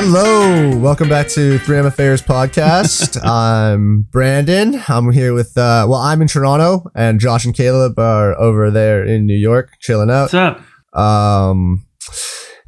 Hello, 0.00 0.76
welcome 0.76 1.08
back 1.08 1.26
to 1.30 1.58
3MFAers 1.58 2.24
podcast. 2.24 3.20
I'm 3.24 4.02
Brandon. 4.02 4.80
I'm 4.86 5.10
here 5.10 5.34
with, 5.34 5.58
uh, 5.58 5.86
well, 5.88 5.98
I'm 5.98 6.22
in 6.22 6.28
Toronto, 6.28 6.88
and 6.94 7.18
Josh 7.18 7.44
and 7.44 7.52
Caleb 7.52 7.98
are 7.98 8.38
over 8.38 8.70
there 8.70 9.02
in 9.02 9.26
New 9.26 9.36
York, 9.36 9.72
chilling 9.80 10.08
out. 10.08 10.32
What's 10.32 10.34
up? 10.34 10.96
Um, 10.96 11.84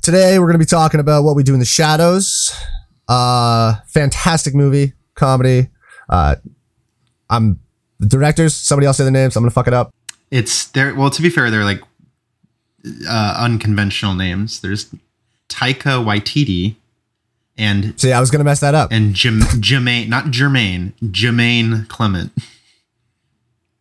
today 0.02 0.40
we're 0.40 0.46
going 0.46 0.54
to 0.54 0.58
be 0.58 0.64
talking 0.64 0.98
about 0.98 1.22
what 1.22 1.36
we 1.36 1.44
do 1.44 1.54
in 1.54 1.60
the 1.60 1.64
shadows. 1.64 2.52
Uh, 3.06 3.76
fantastic 3.86 4.52
movie, 4.52 4.94
comedy. 5.14 5.68
Uh, 6.08 6.34
I'm 7.30 7.60
the 8.00 8.08
directors. 8.08 8.56
Somebody 8.56 8.88
else 8.88 8.96
say 8.96 9.04
the 9.04 9.12
names. 9.12 9.36
I'm 9.36 9.44
going 9.44 9.50
to 9.50 9.54
fuck 9.54 9.68
it 9.68 9.72
up. 9.72 9.94
It's 10.32 10.66
there. 10.66 10.96
Well, 10.96 11.10
to 11.10 11.22
be 11.22 11.30
fair, 11.30 11.48
they're 11.48 11.62
like 11.62 11.80
uh, 13.08 13.36
unconventional 13.38 14.16
names. 14.16 14.62
There's 14.62 14.92
Taika 15.48 16.04
Waititi 16.04 16.74
and 17.60 17.98
See, 18.00 18.10
I 18.12 18.18
was 18.20 18.30
going 18.30 18.40
to 18.40 18.44
mess 18.44 18.60
that 18.60 18.74
up. 18.74 18.90
and 18.90 19.14
Jim, 19.14 19.38
Jermaine, 19.40 20.08
not 20.08 20.26
Jermaine, 20.26 20.92
Jermaine 21.02 21.86
Clement. 21.88 22.32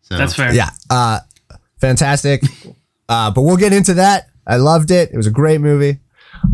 So 0.02 0.18
That's 0.18 0.36
fair. 0.36 0.54
Yeah. 0.54 0.70
Uh, 0.90 1.20
fantastic. 1.80 2.44
uh, 3.10 3.32
but 3.32 3.42
we'll 3.42 3.58
get 3.58 3.74
into 3.74 3.94
that. 3.96 4.30
I 4.46 4.58
loved 4.58 4.92
it. 4.92 5.12
It 5.14 5.18
was 5.18 5.28
a 5.28 5.32
great 5.32 5.62
movie. 5.62 6.00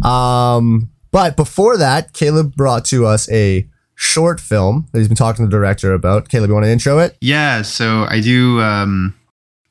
Um, 0.04 0.90
but 1.12 1.36
before 1.38 1.78
that, 1.78 2.14
Caleb 2.14 2.56
brought 2.56 2.86
to 2.86 3.06
us 3.06 3.30
a 3.32 3.68
short 3.96 4.42
film 4.42 4.88
that 4.92 5.00
he's 5.00 5.08
been 5.08 5.16
talking 5.16 5.46
to 5.46 5.50
the 5.50 5.56
director 5.58 5.94
about. 5.94 6.28
Caleb, 6.30 6.50
you 6.50 6.54
want 6.54 6.66
to 6.66 6.70
intro 6.72 7.00
it? 7.00 7.18
Yeah, 7.22 7.62
so 7.62 8.06
I 8.10 8.20
do. 8.20 8.60
Um, 8.62 9.16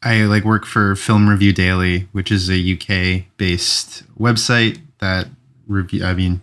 I 0.02 0.23
like 0.23 0.45
work 0.45 0.64
for 0.64 0.96
Film 0.96 1.28
Review 1.28 1.52
Daily, 1.52 2.09
which 2.12 2.32
is 2.32 2.48
a 2.50 2.54
UK 2.74 3.24
based 3.36 4.02
website 4.18 4.80
that 5.00 5.28
review. 5.66 6.04
I 6.04 6.14
mean, 6.14 6.40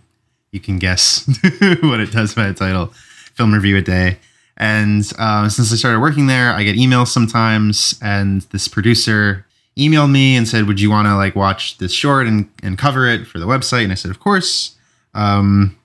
you 0.52 0.60
can 0.60 0.78
guess 0.78 1.26
what 1.82 1.98
it 1.98 2.12
does 2.12 2.34
by 2.34 2.46
the 2.46 2.54
title, 2.54 2.92
Film 3.34 3.52
Review 3.52 3.78
a 3.78 3.82
Day. 3.82 4.18
And 4.58 5.10
um, 5.18 5.48
since 5.50 5.72
I 5.72 5.76
started 5.76 6.00
working 6.00 6.26
there, 6.26 6.52
I 6.52 6.62
get 6.62 6.76
emails 6.76 7.08
sometimes, 7.08 7.98
and 8.02 8.42
this 8.52 8.68
producer 8.68 9.46
emailed 9.78 10.10
me 10.12 10.36
and 10.36 10.46
said, 10.46 10.66
"Would 10.66 10.78
you 10.78 10.90
want 10.90 11.08
to 11.08 11.16
like 11.16 11.34
watch 11.34 11.78
this 11.78 11.92
short 11.92 12.26
and 12.26 12.48
and 12.62 12.78
cover 12.78 13.08
it 13.08 13.26
for 13.26 13.38
the 13.38 13.46
website?" 13.46 13.84
And 13.84 13.92
I 13.92 13.96
said, 13.96 14.10
"Of 14.10 14.20
course." 14.20 14.76
Um, 15.14 15.76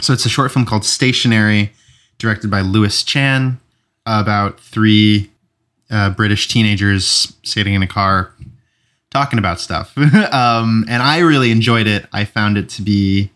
so 0.00 0.12
it's 0.12 0.24
a 0.24 0.30
short 0.30 0.50
film 0.50 0.64
called 0.64 0.84
Stationary, 0.84 1.70
directed 2.18 2.50
by 2.50 2.62
Lewis 2.62 3.02
Chan, 3.02 3.60
about 4.06 4.58
three 4.58 5.30
uh, 5.90 6.10
British 6.10 6.48
teenagers 6.48 7.34
sitting 7.44 7.74
in 7.74 7.82
a 7.82 7.86
car 7.86 8.32
talking 9.10 9.38
about 9.38 9.60
stuff. 9.60 9.96
um, 10.32 10.84
and 10.88 11.02
I 11.02 11.18
really 11.20 11.50
enjoyed 11.50 11.86
it. 11.86 12.06
I 12.12 12.24
found 12.24 12.58
it 12.58 12.68
to 12.70 12.82
be 12.82 13.30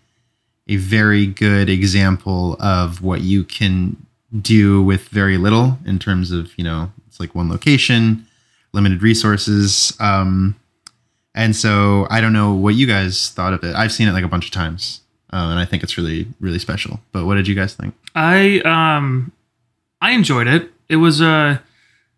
a 0.69 0.77
very 0.77 1.27
good 1.27 1.69
example 1.69 2.57
of 2.61 3.03
what 3.03 3.23
you 3.23 3.45
can 3.45 3.97
do 4.41 4.83
with 4.83 5.09
very 5.09 5.39
little 5.39 5.79
in 5.87 5.99
terms 5.99 6.31
of, 6.31 6.57
you 6.59 6.65
know, 6.65 6.93
it's 7.07 7.19
like 7.19 7.35
one 7.35 7.49
location, 7.49 8.27
limited 8.73 9.03
resources. 9.03 9.97
Um, 9.99 10.57
and 11.35 11.57
so 11.57 12.07
I 12.11 12.21
don't 12.21 12.33
know 12.33 12.53
what 12.53 12.75
you 12.75 12.87
guys 12.87 13.31
thought 13.31 13.55
of 13.55 13.65
it. 13.65 13.75
I've 13.75 13.93
seen 13.93 14.09
it 14.09 14.13
like 14.13 14.25
a 14.25 14.29
bunch 14.29 14.47
of 14.47 14.51
times. 14.51 15.01
Uh, 15.33 15.49
and 15.51 15.59
I 15.59 15.65
think 15.65 15.83
it's 15.83 15.99
really, 15.99 16.27
really 16.41 16.59
special. 16.59 17.01
But 17.13 17.27
what 17.27 17.35
did 17.35 17.47
you 17.47 17.55
guys 17.55 17.75
think? 17.75 17.95
I 18.15 18.61
um 18.61 19.33
I 20.01 20.13
enjoyed 20.13 20.47
it. 20.47 20.71
It 20.89 20.97
was 20.97 21.21
a 21.21 21.63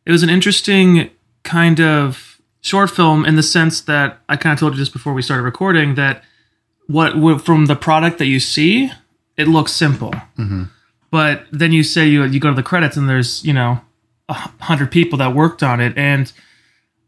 it 0.07 0.13
was 0.13 0.23
an 0.23 0.31
interesting 0.31 1.11
kind 1.43 1.81
of 1.81 2.41
short 2.61 2.91
film 2.91 3.25
in 3.25 3.37
the 3.37 3.43
sense 3.43 3.81
that 3.83 4.19
I 4.29 4.37
kind 4.37 4.53
of 4.53 4.61
told 4.61 4.75
you 4.75 4.79
just 4.79 4.93
before 4.93 5.13
we 5.13 5.23
started 5.23 5.43
recording 5.43 5.95
that 5.97 6.23
what 6.91 7.41
from 7.43 7.67
the 7.67 7.77
product 7.77 8.19
that 8.19 8.27
you 8.27 8.41
see, 8.41 8.91
it 9.37 9.49
looks 9.49 9.73
simple. 9.73 10.13
But 11.11 11.45
then 11.53 11.73
you 11.73 11.83
say 11.83 12.09
you 12.09 12.25
you 12.25 12.41
go 12.41 12.51
to 12.51 12.55
the 12.55 12.63
credits 12.63 12.97
and 12.97 13.09
there's, 13.09 13.45
you 13.45 13.53
know, 13.53 13.81
a 14.29 14.35
hundred 14.61 14.91
people 14.91 15.19
that 15.19 15.35
worked 15.35 15.63
on 15.63 15.81
it 15.81 15.97
and 15.97 16.33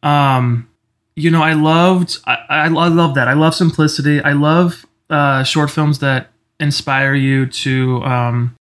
um 0.03 0.69
you 1.15 1.31
know, 1.31 1.43
I 1.43 1.53
loved 1.53 2.19
I, 2.27 2.35
I, 2.49 2.65
I 2.65 2.89
love 2.89 3.15
that. 3.15 3.29
I 3.29 3.35
love 3.35 3.55
simplicity. 3.55 4.21
I 4.23 4.33
love 4.33 4.87
uh, 5.11 5.45
short 5.45 5.71
films 5.71 5.99
that 5.99 6.31
inspire 6.59 7.15
you 7.15 7.47
to 7.47 8.03
um, 8.03 8.57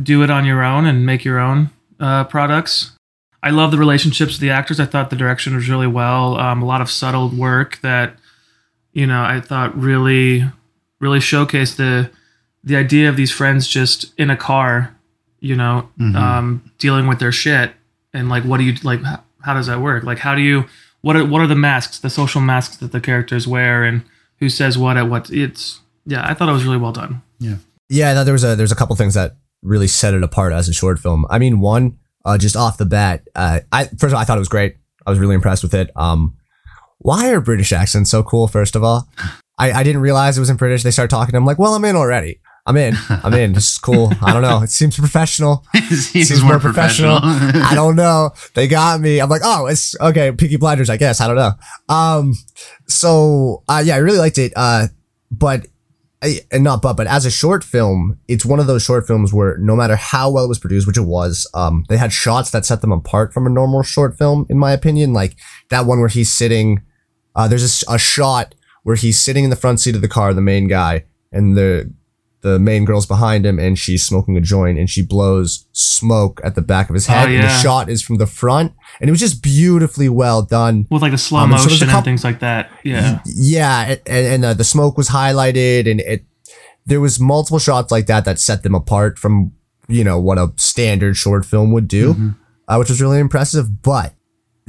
do 0.00 0.22
it 0.22 0.30
on 0.30 0.44
your 0.44 0.62
own 0.62 0.86
and 0.86 1.04
make 1.04 1.24
your 1.24 1.38
own 1.38 1.70
uh, 1.98 2.24
products. 2.24 2.92
I 3.42 3.50
love 3.50 3.70
the 3.70 3.78
relationships 3.78 4.34
with 4.34 4.40
the 4.40 4.50
actors. 4.50 4.78
I 4.78 4.86
thought 4.86 5.10
the 5.10 5.16
direction 5.16 5.54
was 5.56 5.68
really 5.68 5.86
well. 5.86 6.36
Um, 6.38 6.62
a 6.62 6.66
lot 6.66 6.80
of 6.80 6.90
subtle 6.90 7.28
work 7.28 7.80
that 7.82 8.16
you 8.98 9.06
know 9.06 9.22
I 9.22 9.40
thought 9.40 9.78
really, 9.78 10.44
really 10.98 11.20
showcased 11.20 11.76
the 11.76 12.10
the 12.64 12.76
idea 12.76 13.08
of 13.08 13.16
these 13.16 13.30
friends 13.30 13.68
just 13.68 14.12
in 14.18 14.28
a 14.28 14.36
car, 14.36 14.96
you 15.38 15.54
know, 15.54 15.88
um, 16.16 16.72
dealing 16.78 17.06
with 17.06 17.20
their 17.20 17.30
shit 17.30 17.72
and 18.12 18.28
like 18.28 18.42
what 18.42 18.58
do 18.58 18.64
you 18.64 18.74
like? 18.82 19.02
How, 19.02 19.22
how 19.42 19.54
does 19.54 19.68
that 19.68 19.80
work? 19.80 20.02
Like 20.02 20.18
how 20.18 20.34
do 20.34 20.42
you 20.42 20.64
what 21.00 21.14
are 21.14 21.24
what 21.24 21.40
are 21.40 21.46
the 21.46 21.54
masks, 21.54 22.00
the 22.00 22.10
social 22.10 22.40
masks 22.40 22.76
that 22.78 22.90
the 22.90 23.00
characters 23.00 23.46
wear, 23.46 23.84
and 23.84 24.02
who 24.40 24.48
says 24.48 24.76
what 24.76 24.96
at 24.96 25.08
what? 25.08 25.30
It's 25.30 25.80
yeah, 26.04 26.28
I 26.28 26.34
thought 26.34 26.48
it 26.48 26.52
was 26.52 26.64
really 26.64 26.78
well 26.78 26.92
done. 26.92 27.22
Yeah, 27.38 27.56
yeah, 27.88 28.10
I 28.10 28.14
thought 28.14 28.24
there 28.24 28.32
was 28.32 28.44
a 28.44 28.56
there's 28.56 28.72
a 28.72 28.76
couple 28.76 28.96
things 28.96 29.14
that 29.14 29.36
really 29.62 29.86
set 29.86 30.14
it 30.14 30.24
apart 30.24 30.52
as 30.52 30.68
a 30.68 30.72
short 30.72 30.98
film. 30.98 31.24
I 31.30 31.38
mean, 31.38 31.60
one, 31.60 31.98
uh, 32.24 32.36
just 32.36 32.56
off 32.56 32.78
the 32.78 32.86
bat, 32.86 33.28
uh, 33.36 33.60
I 33.70 33.84
first 33.84 34.06
of 34.06 34.14
all, 34.14 34.20
I 34.20 34.24
thought 34.24 34.38
it 34.38 34.40
was 34.40 34.48
great. 34.48 34.76
I 35.06 35.10
was 35.10 35.20
really 35.20 35.36
impressed 35.36 35.62
with 35.62 35.74
it. 35.74 35.90
Um, 35.94 36.36
why 36.98 37.30
are 37.30 37.40
British 37.40 37.72
accents 37.72 38.10
so 38.10 38.22
cool? 38.22 38.48
First 38.48 38.76
of 38.76 38.82
all, 38.84 39.08
I, 39.58 39.72
I 39.72 39.82
didn't 39.82 40.00
realize 40.02 40.36
it 40.36 40.40
was 40.40 40.50
in 40.50 40.56
British. 40.56 40.82
They 40.82 40.90
started 40.90 41.10
talking. 41.10 41.34
I'm 41.34 41.44
like, 41.44 41.58
well, 41.58 41.74
I'm 41.74 41.84
in 41.84 41.96
already. 41.96 42.40
I'm 42.66 42.76
in. 42.76 42.94
I'm 43.08 43.32
in. 43.32 43.54
This 43.54 43.70
is 43.72 43.78
cool. 43.78 44.12
I 44.20 44.32
don't 44.34 44.42
know. 44.42 44.62
It 44.62 44.68
seems 44.70 44.98
professional. 44.98 45.64
Seems 45.88 46.28
Seems 46.28 46.42
more 46.44 46.58
professional. 46.58 47.18
I 47.22 47.72
don't 47.74 47.96
know. 47.96 48.30
They 48.54 48.68
got 48.68 49.00
me. 49.00 49.20
I'm 49.20 49.30
like, 49.30 49.40
oh, 49.42 49.66
it's 49.66 49.98
okay. 49.98 50.32
Peaky 50.32 50.56
Blinders, 50.56 50.90
I 50.90 50.98
guess. 50.98 51.20
I 51.22 51.28
don't 51.28 51.36
know. 51.36 51.52
Um, 51.88 52.34
so 52.86 53.62
uh, 53.68 53.82
yeah, 53.84 53.94
I 53.94 53.98
really 53.98 54.18
liked 54.18 54.38
it. 54.38 54.52
Uh, 54.54 54.88
but 55.30 55.66
I- 56.22 56.40
and 56.50 56.64
not 56.64 56.82
but 56.82 56.94
but 56.94 57.06
as 57.06 57.24
a 57.24 57.30
short 57.30 57.62
film, 57.64 58.18
it's 58.28 58.44
one 58.44 58.60
of 58.60 58.66
those 58.66 58.82
short 58.82 59.06
films 59.06 59.32
where 59.32 59.56
no 59.58 59.74
matter 59.76 59.96
how 59.96 60.30
well 60.30 60.44
it 60.44 60.48
was 60.48 60.58
produced, 60.58 60.86
which 60.86 60.98
it 60.98 61.02
was, 61.06 61.48
um, 61.54 61.84
they 61.88 61.96
had 61.96 62.12
shots 62.12 62.50
that 62.50 62.66
set 62.66 62.80
them 62.82 62.92
apart 62.92 63.32
from 63.32 63.46
a 63.46 63.50
normal 63.50 63.82
short 63.82 64.18
film, 64.18 64.44
in 64.50 64.58
my 64.58 64.72
opinion. 64.72 65.12
Like 65.12 65.36
that 65.70 65.86
one 65.86 66.00
where 66.00 66.08
he's 66.08 66.30
sitting. 66.32 66.82
Uh, 67.38 67.46
there's 67.48 67.84
a 67.88 67.98
shot 67.98 68.54
where 68.82 68.96
he's 68.96 69.18
sitting 69.18 69.44
in 69.44 69.50
the 69.50 69.56
front 69.56 69.78
seat 69.80 69.94
of 69.94 70.02
the 70.02 70.08
car, 70.08 70.34
the 70.34 70.40
main 70.40 70.66
guy, 70.66 71.04
and 71.32 71.56
the 71.56 71.94
the 72.40 72.58
main 72.58 72.84
girl's 72.84 73.06
behind 73.06 73.44
him, 73.46 73.58
and 73.58 73.78
she's 73.78 74.02
smoking 74.02 74.36
a 74.36 74.40
joint, 74.40 74.78
and 74.78 74.90
she 74.90 75.02
blows 75.04 75.66
smoke 75.72 76.40
at 76.44 76.54
the 76.54 76.62
back 76.62 76.88
of 76.88 76.94
his 76.94 77.06
head. 77.06 77.28
Oh, 77.28 77.30
And 77.32 77.44
the 77.44 77.58
shot 77.58 77.88
is 77.88 78.02
from 78.02 78.16
the 78.16 78.26
front, 78.26 78.72
and 79.00 79.08
it 79.08 79.12
was 79.12 79.20
just 79.20 79.42
beautifully 79.42 80.08
well 80.08 80.42
done. 80.42 80.86
With 80.90 81.02
like 81.02 81.12
the 81.12 81.18
slow 81.18 81.40
Um, 81.40 81.52
and 81.52 81.60
so 81.60 81.66
a 81.68 81.70
motion 81.70 81.88
and 81.88 82.04
things 82.04 82.24
like 82.24 82.40
that. 82.40 82.70
Yeah. 82.84 83.20
yeah 83.24 83.96
and, 84.06 84.26
and 84.26 84.44
uh, 84.44 84.54
the 84.54 84.64
smoke 84.64 84.96
was 84.96 85.08
highlighted 85.08 85.90
and 85.90 86.00
it 86.00 86.24
there 86.86 87.00
was 87.00 87.20
multiple 87.20 87.58
shots 87.58 87.92
like 87.92 88.06
that 88.06 88.24
that 88.24 88.38
set 88.38 88.62
them 88.62 88.74
apart 88.74 89.18
from 89.18 89.52
you 89.88 90.02
know 90.02 90.18
what 90.18 90.38
a 90.38 90.52
standard 90.56 91.16
short 91.16 91.44
film 91.44 91.70
would 91.72 91.86
do 91.86 92.34
uh, 92.66 92.76
which 92.76 92.88
was 92.88 93.00
really 93.02 93.18
impressive 93.18 93.82
but 93.82 94.14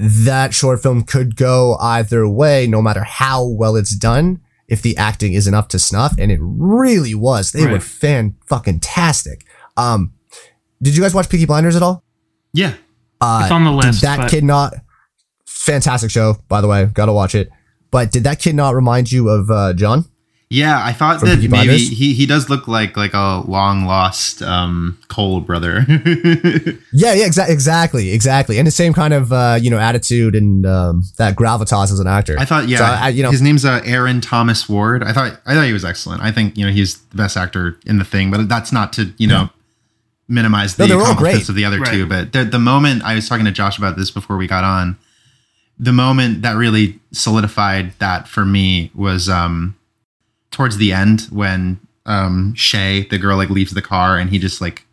that 0.02 0.54
short 0.54 0.82
film 0.82 1.04
could 1.04 1.36
go 1.36 1.76
either 1.82 2.26
way 2.28 2.66
no 2.66 2.82
matter 2.82 3.04
how 3.04 3.46
well 3.46 3.76
it's 3.76 3.94
done 3.94 4.40
if 4.70 4.82
the 4.82 4.96
acting 4.96 5.34
isn't 5.34 5.54
up 5.54 5.68
to 5.70 5.78
snuff 5.78 6.14
and 6.18 6.32
it 6.32 6.40
really 6.42 7.14
was. 7.14 7.52
They 7.52 7.68
were 7.68 7.80
fan 7.82 8.36
fucking 8.48 8.80
tastic 8.80 9.46
um 9.78 10.14
did 10.82 10.96
you 10.96 11.02
guys 11.04 11.14
watch 11.14 11.28
Peaky 11.30 11.46
Blinders 11.46 11.76
at 11.76 11.84
all? 11.84 12.04
Yeah. 12.54 12.76
uh, 13.20 13.42
It's 13.44 13.52
on 13.52 13.66
the 13.66 13.72
did 13.82 13.86
list. 13.88 14.02
that 14.04 14.18
but 14.20 14.32
kid 14.32 14.44
not 14.46 14.74
fantastic 15.46 16.12
show 16.12 16.38
by 16.48 16.62
the 16.62 16.68
way 16.68 16.86
gotta 16.86 17.12
watch 17.14 17.36
it. 17.36 17.50
But 17.92 18.12
did 18.12 18.24
that 18.24 18.40
kid 18.40 18.56
not 18.56 18.76
remind 18.76 19.12
you 19.12 19.28
of 19.30 19.52
uh, 19.52 19.74
john 19.74 20.06
Yeah, 20.52 20.84
I 20.84 20.94
thought 20.94 21.22
that 21.22 21.36
Peaky 21.36 21.48
maybe 21.48 21.78
he, 21.78 22.14
he 22.16 22.26
does 22.26 22.50
look 22.50 22.68
like 22.68 22.98
like 22.98 23.14
a 23.14 23.44
long 23.48 23.86
lost 23.86 24.42
um 24.42 24.98
Cole 25.08 25.42
brother. 25.42 25.86
yeah 26.92 27.14
yeah 27.14 27.28
exa- 27.28 27.48
exactly 27.50 28.12
exactly 28.12 28.58
and 28.58 28.66
the 28.66 28.72
same 28.72 28.92
kind 28.92 29.14
of 29.14 29.32
uh, 29.32 29.60
you 29.62 29.70
know 29.70 29.78
attitude 29.78 30.34
and 30.36 30.66
um, 30.66 31.04
that 31.18 31.36
gravitas 31.36 31.92
as 31.92 32.00
an 32.00 32.08
actor 32.08 32.36
I 32.40 32.46
thought, 32.46 32.68
yeah, 32.68 32.78
So, 32.80 32.84
I- 32.86 33.10
you 33.10 33.22
know- 33.22 33.30
his 33.30 33.44
name's 33.44 33.64
uh, 33.64 33.82
Aaron 33.86 34.22
Thomas 34.22 34.68
Ward. 34.68 35.04
I 35.04 35.14
thought 35.14 35.40
I 35.46 35.54
thought 35.54 35.66
he 35.68 35.74
was 35.74 35.86
excellent. 35.86 36.24
I 36.24 36.32
think 36.32 36.58
you 36.58 36.66
know 36.66 36.72
he's 36.72 36.98
the 36.98 37.18
best 37.18 37.38
actor 37.38 37.78
in 37.86 38.00
the 38.00 38.06
thing, 38.06 38.32
but 38.32 38.50
that's 38.50 38.72
not 38.72 38.92
to 38.94 39.14
you 39.18 39.28
know 39.28 39.50
minimize 40.28 40.78
the 40.78 40.88
No, 40.88 41.00
accomplishments 41.02 41.50
of 41.50 41.56
the 41.56 41.66
other 41.66 41.80
Right. 41.80 41.92
two. 41.94 42.08
But 42.08 42.34
the, 42.34 42.44
the 42.44 42.60
moment 42.60 43.04
I 43.04 43.14
was 43.14 43.30
talking 43.30 43.46
to 43.46 43.52
Josh 43.52 43.78
about 43.78 43.98
this 43.98 44.10
before 44.10 44.36
we 44.38 44.48
got 44.48 44.64
on, 44.64 44.98
the 45.78 45.94
moment 45.94 46.42
that 46.42 46.56
really 46.56 47.00
solidified 47.12 47.94
that 48.00 48.28
for 48.28 48.46
me 48.46 48.90
was 48.96 49.30
um 49.30 49.76
towards 50.52 50.78
the 50.78 50.94
end 50.94 51.22
when 51.32 51.80
um 52.06 52.54
Shay, 52.56 53.08
the 53.10 53.18
girl, 53.18 53.38
like 53.38 53.50
leaves 53.50 53.72
the 53.74 53.82
car 53.82 54.18
and 54.18 54.30
he 54.30 54.40
just 54.40 54.62
like 54.62 54.86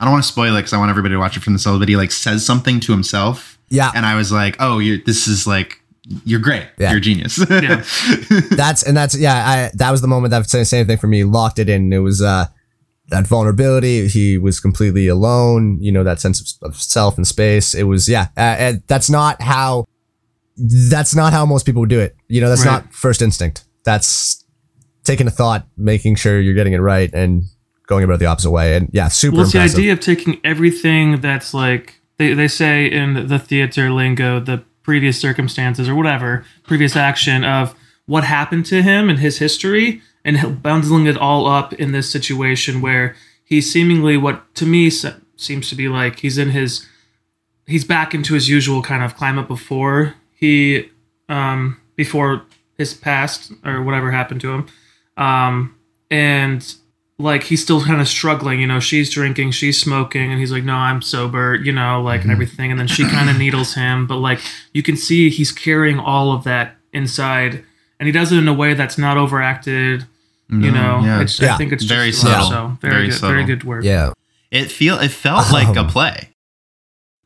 I 0.00 0.04
don't 0.04 0.12
want 0.12 0.24
to 0.24 0.28
spoil 0.32 0.54
it 0.56 0.60
because 0.60 0.72
I 0.72 0.78
want 0.78 0.90
everybody 0.90 1.14
to 1.14 1.18
watch 1.18 1.36
it 1.36 1.42
from 1.42 1.52
the 1.52 1.58
start, 1.58 1.78
but 1.78 1.88
he 1.88 1.96
like 1.96 2.10
says 2.10 2.44
something 2.44 2.80
to 2.80 2.92
himself 2.92 3.58
yeah 3.68 3.90
and 3.94 4.04
I 4.04 4.16
was 4.16 4.30
like, 4.30 4.56
"Oh, 4.60 4.78
you're 4.80 4.98
this 4.98 5.26
is 5.26 5.46
like 5.46 5.78
you're 6.24 6.40
great. 6.40 6.66
Yeah. 6.78 6.90
You're 6.90 6.98
a 6.98 7.00
genius. 7.00 7.38
Yeah. 7.48 7.84
that's 8.50 8.82
and 8.82 8.96
that's 8.96 9.16
yeah. 9.16 9.34
I 9.34 9.70
that 9.74 9.90
was 9.92 10.00
the 10.00 10.08
moment 10.08 10.32
that 10.32 10.48
same 10.50 10.64
same 10.64 10.86
thing 10.86 10.98
for 10.98 11.06
me. 11.06 11.24
Locked 11.24 11.58
it 11.58 11.68
in. 11.68 11.92
It 11.92 11.98
was 11.98 12.20
uh 12.20 12.46
that 13.08 13.26
vulnerability. 13.26 14.08
He 14.08 14.36
was 14.36 14.58
completely 14.58 15.06
alone. 15.06 15.78
You 15.80 15.92
know 15.92 16.02
that 16.02 16.18
sense 16.20 16.40
of, 16.60 16.70
of 16.70 16.76
self 16.76 17.16
and 17.16 17.26
space. 17.26 17.72
It 17.74 17.84
was 17.84 18.08
yeah. 18.08 18.28
Uh, 18.36 18.40
and 18.40 18.82
that's 18.88 19.08
not 19.08 19.40
how. 19.40 19.86
That's 20.56 21.14
not 21.14 21.32
how 21.32 21.46
most 21.46 21.64
people 21.64 21.80
would 21.80 21.88
do 21.88 22.00
it. 22.00 22.14
You 22.28 22.40
know, 22.40 22.48
that's 22.48 22.66
Right. 22.66 22.72
not 22.84 22.92
first 22.92 23.22
instinct. 23.22 23.64
That's 23.84 24.41
taking 25.04 25.26
a 25.26 25.30
thought, 25.30 25.66
making 25.76 26.16
sure 26.16 26.40
you're 26.40 26.54
getting 26.54 26.72
it 26.72 26.78
right, 26.78 27.12
and 27.12 27.44
going 27.86 28.04
about 28.04 28.14
it 28.14 28.18
the 28.18 28.26
opposite 28.26 28.50
way. 28.50 28.76
And 28.76 28.88
yeah, 28.92 29.08
super 29.08 29.36
Well, 29.36 29.44
it's 29.44 29.52
the 29.52 29.60
idea 29.60 29.92
of 29.92 30.00
taking 30.00 30.40
everything 30.44 31.20
that's 31.20 31.52
like 31.52 32.00
they, 32.18 32.34
they 32.34 32.48
say 32.48 32.86
in 32.86 33.26
the 33.26 33.38
theater 33.38 33.90
lingo, 33.90 34.40
the 34.40 34.62
previous 34.82 35.20
circumstances 35.20 35.88
or 35.88 35.94
whatever, 35.94 36.44
previous 36.64 36.96
action 36.96 37.44
of 37.44 37.74
what 38.06 38.24
happened 38.24 38.66
to 38.66 38.82
him 38.82 39.08
and 39.08 39.18
his 39.18 39.38
history, 39.38 40.02
and 40.24 40.62
bundling 40.62 41.06
it 41.06 41.16
all 41.16 41.46
up 41.46 41.72
in 41.74 41.92
this 41.92 42.10
situation 42.10 42.80
where 42.80 43.14
he's 43.44 43.70
seemingly 43.70 44.16
what 44.16 44.54
to 44.54 44.66
me 44.66 44.90
seems 44.90 45.68
to 45.68 45.74
be 45.74 45.88
like 45.88 46.20
he's 46.20 46.38
in 46.38 46.50
his 46.50 46.86
he's 47.66 47.84
back 47.84 48.14
into 48.14 48.34
his 48.34 48.48
usual 48.48 48.82
kind 48.82 49.02
of 49.02 49.16
climate 49.16 49.48
before 49.48 50.14
he 50.34 50.88
um 51.28 51.80
before 51.96 52.44
his 52.78 52.94
past 52.94 53.52
or 53.64 53.82
whatever 53.82 54.10
happened 54.10 54.40
to 54.40 54.52
him 54.52 54.66
um 55.16 55.74
and 56.10 56.74
like 57.18 57.44
he's 57.44 57.62
still 57.62 57.82
kind 57.84 58.00
of 58.00 58.08
struggling 58.08 58.60
you 58.60 58.66
know 58.66 58.80
she's 58.80 59.10
drinking 59.10 59.50
she's 59.50 59.80
smoking 59.80 60.30
and 60.30 60.40
he's 60.40 60.50
like 60.50 60.64
no 60.64 60.74
i'm 60.74 61.00
sober 61.02 61.54
you 61.54 61.70
know 61.72 62.00
like 62.02 62.22
and 62.22 62.30
everything 62.32 62.70
and 62.70 62.80
then 62.80 62.86
she 62.86 63.04
kind 63.04 63.28
of 63.30 63.36
needles 63.38 63.74
him 63.74 64.06
but 64.06 64.16
like 64.16 64.40
you 64.72 64.82
can 64.82 64.96
see 64.96 65.28
he's 65.30 65.52
carrying 65.52 65.98
all 65.98 66.32
of 66.32 66.44
that 66.44 66.76
inside 66.92 67.62
and 68.00 68.06
he 68.06 68.12
does 68.12 68.32
it 68.32 68.38
in 68.38 68.48
a 68.48 68.54
way 68.54 68.74
that's 68.74 68.98
not 68.98 69.16
overacted 69.16 70.04
you 70.50 70.70
know 70.70 71.00
yeah. 71.04 71.20
it's, 71.22 71.40
Yeah. 71.40 71.54
i 71.54 71.56
think 71.56 71.72
it's 71.72 71.84
Very 71.84 72.10
just 72.10 72.22
subtle. 72.22 72.48
so 72.50 72.78
very, 72.80 72.92
Very 72.94 73.08
good 73.08 73.20
very 73.20 73.44
good 73.44 73.64
work 73.64 73.84
yeah, 73.84 74.12
it 74.50 74.70
feel 74.70 74.98
it 74.98 75.10
felt 75.10 75.50
like 75.52 75.74
a 75.76 75.80
Um, 75.80 75.88
play 75.88 76.28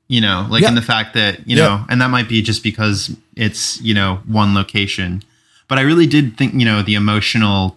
you 0.09 0.21
know 0.21 0.47
like 0.49 0.63
Yeah. 0.63 0.69
in 0.69 0.75
the 0.77 0.83
fact 0.83 1.15
that 1.15 1.49
you 1.49 1.57
Yeah. 1.57 1.65
know 1.65 1.85
and 1.89 2.01
that 2.01 2.11
might 2.11 2.29
be 2.29 2.41
just 2.43 2.63
because 2.63 3.17
it's 3.35 3.81
you 3.81 3.95
know 3.95 4.21
one 4.27 4.55
location 4.55 5.23
but 5.69 5.79
i 5.79 5.83
really 5.83 6.07
did 6.07 6.37
think 6.37 6.55
you 6.55 6.65
know 6.65 6.83
the 6.83 6.95
emotional 6.95 7.77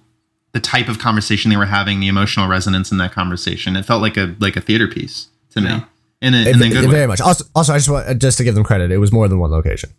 the 0.54 0.60
type 0.60 0.88
of 0.90 0.98
conversation 1.00 1.50
they 1.52 1.58
were 1.58 1.66
having 1.66 2.00
the 2.00 2.08
emotional 2.08 2.48
resonance 2.48 2.92
in 2.92 2.98
that 2.98 3.12
conversation 3.12 3.76
it 3.76 3.86
felt 3.86 4.02
like 4.02 4.18
a 4.18 4.36
like 4.40 4.56
a 4.56 4.62
theater 4.62 4.88
piece 4.88 5.28
to 5.52 5.62
me 5.62 5.68
Yeah. 5.70 5.84
in 6.22 6.34
a, 6.34 6.38
It- 6.42 6.48
in 6.48 6.62
it- 6.64 6.76
way 6.82 6.88
very 6.88 7.08
much. 7.08 7.22
Also, 7.22 7.46
also, 7.56 7.74
I 7.74 7.78
just 7.78 7.90
want 7.90 8.20
just 8.22 8.38
to 8.40 8.44
give 8.44 8.56
them 8.56 8.64
credit. 8.64 8.92
It 8.92 8.98
was 8.98 9.12
more 9.12 9.28
than 9.28 9.40
one 9.40 9.52
location. 9.52 9.90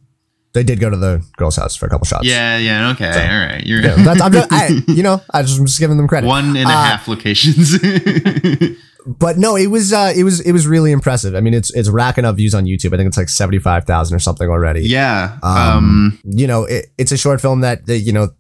They 0.53 0.63
did 0.65 0.81
go 0.81 0.91
to 0.91 0.97
the 0.97 1.25
girl's 1.37 1.57
house 1.57 1.77
for 1.77 1.87
a 1.87 1.89
couple 1.89 2.05
shots. 2.07 2.27
yeah 2.27 2.59
yeah 2.59 2.91
okay 2.91 3.13
So- 3.13 3.21
all 3.21 3.47
right 3.47 3.65
you're 3.65 3.81
Yeah, 3.81 3.95
I'm 3.97 4.33
just, 4.39 4.53
I, 4.53 4.69
you 4.89 5.03
know, 5.03 5.21
I 5.33 5.43
just, 5.43 5.59
I'm 5.59 5.67
just 5.67 5.79
giving 5.79 5.97
them 5.97 6.09
credit. 6.09 6.27
one 6.27 6.57
and 6.57 6.69
a 6.69 6.73
Uh, 6.73 6.85
half 6.85 7.07
locations 7.09 7.79
but 9.19 9.39
no, 9.39 9.57
it 9.57 9.69
was, 9.69 9.93
uh, 9.93 10.13
it 10.15 10.25
was, 10.25 10.41
it 10.41 10.53
was 10.53 10.67
really 10.67 10.93
impressive. 10.93 11.35
I 11.35 11.41
mean, 11.41 11.55
it's, 11.55 11.75
it's 11.75 11.89
racking 11.89 12.25
up 12.25 12.37
views 12.37 12.55
on 12.55 12.65
YouTube. 12.65 12.93
I 12.95 12.97
think 12.97 13.09
it's 13.09 13.17
like 13.17 13.29
seventy 13.29 13.59
five 13.59 13.85
thousand 13.85 14.15
or 14.17 14.21
something 14.21 14.49
already. 14.49 14.83
yeah 14.83 15.39
Um, 15.43 15.57
um 15.57 16.19
you 16.25 16.47
know, 16.47 16.65
it, 16.65 16.87
it's 16.99 17.13
a 17.13 17.17
short 17.17 17.41
film 17.41 17.61
that, 17.63 17.87
that 17.87 17.99
you 18.01 18.13
know, 18.13 18.31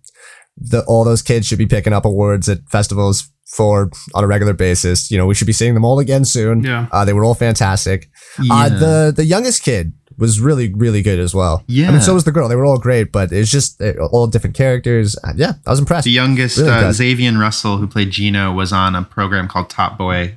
the 0.56 0.84
all 0.86 1.04
those 1.04 1.22
kids 1.22 1.46
should 1.46 1.58
be 1.58 1.66
picking 1.66 1.92
up 1.92 2.04
awards 2.04 2.48
at 2.48 2.58
festivals 2.68 3.30
for 3.46 3.90
on 4.14 4.24
a 4.24 4.26
regular 4.26 4.52
basis. 4.52 5.10
You 5.10 5.18
know, 5.18 5.26
we 5.26 5.34
should 5.34 5.46
be 5.46 5.52
seeing 5.52 5.74
them 5.74 5.84
all 5.84 5.98
again 5.98 6.24
soon. 6.24 6.62
Yeah. 6.62 6.86
Uh, 6.92 7.04
they 7.04 7.12
were 7.12 7.24
all 7.24 7.34
fantastic. 7.34 8.10
yeah. 8.42 8.54
Uh, 8.54 8.68
the 8.68 9.12
the 9.16 9.24
youngest 9.24 9.62
kid 9.62 9.92
was 10.18 10.38
really 10.38 10.72
really 10.74 11.02
good 11.02 11.18
as 11.18 11.34
well. 11.34 11.64
Yeah, 11.66 11.88
I 11.88 11.92
mean, 11.92 12.02
so 12.02 12.12
was 12.12 12.24
the 12.24 12.32
girl. 12.32 12.48
They 12.48 12.56
were 12.56 12.66
all 12.66 12.78
great, 12.78 13.10
but 13.10 13.32
it's 13.32 13.50
just 13.50 13.80
uh, 13.80 13.94
all 14.12 14.26
different 14.26 14.54
characters. 14.54 15.16
Uh, 15.24 15.32
yeah, 15.34 15.54
I 15.66 15.70
was 15.70 15.78
impressed. 15.78 16.04
The 16.04 16.10
youngest, 16.10 16.58
Really 16.58 16.70
uh. 16.70 16.92
Xavier 16.92 17.32
Russell, 17.38 17.78
who 17.78 17.86
played 17.86 18.10
Gino, 18.10 18.52
was 18.52 18.72
on 18.72 18.94
a 18.94 19.02
program 19.02 19.48
called 19.48 19.70
Top 19.70 19.96
Boy, 19.96 20.36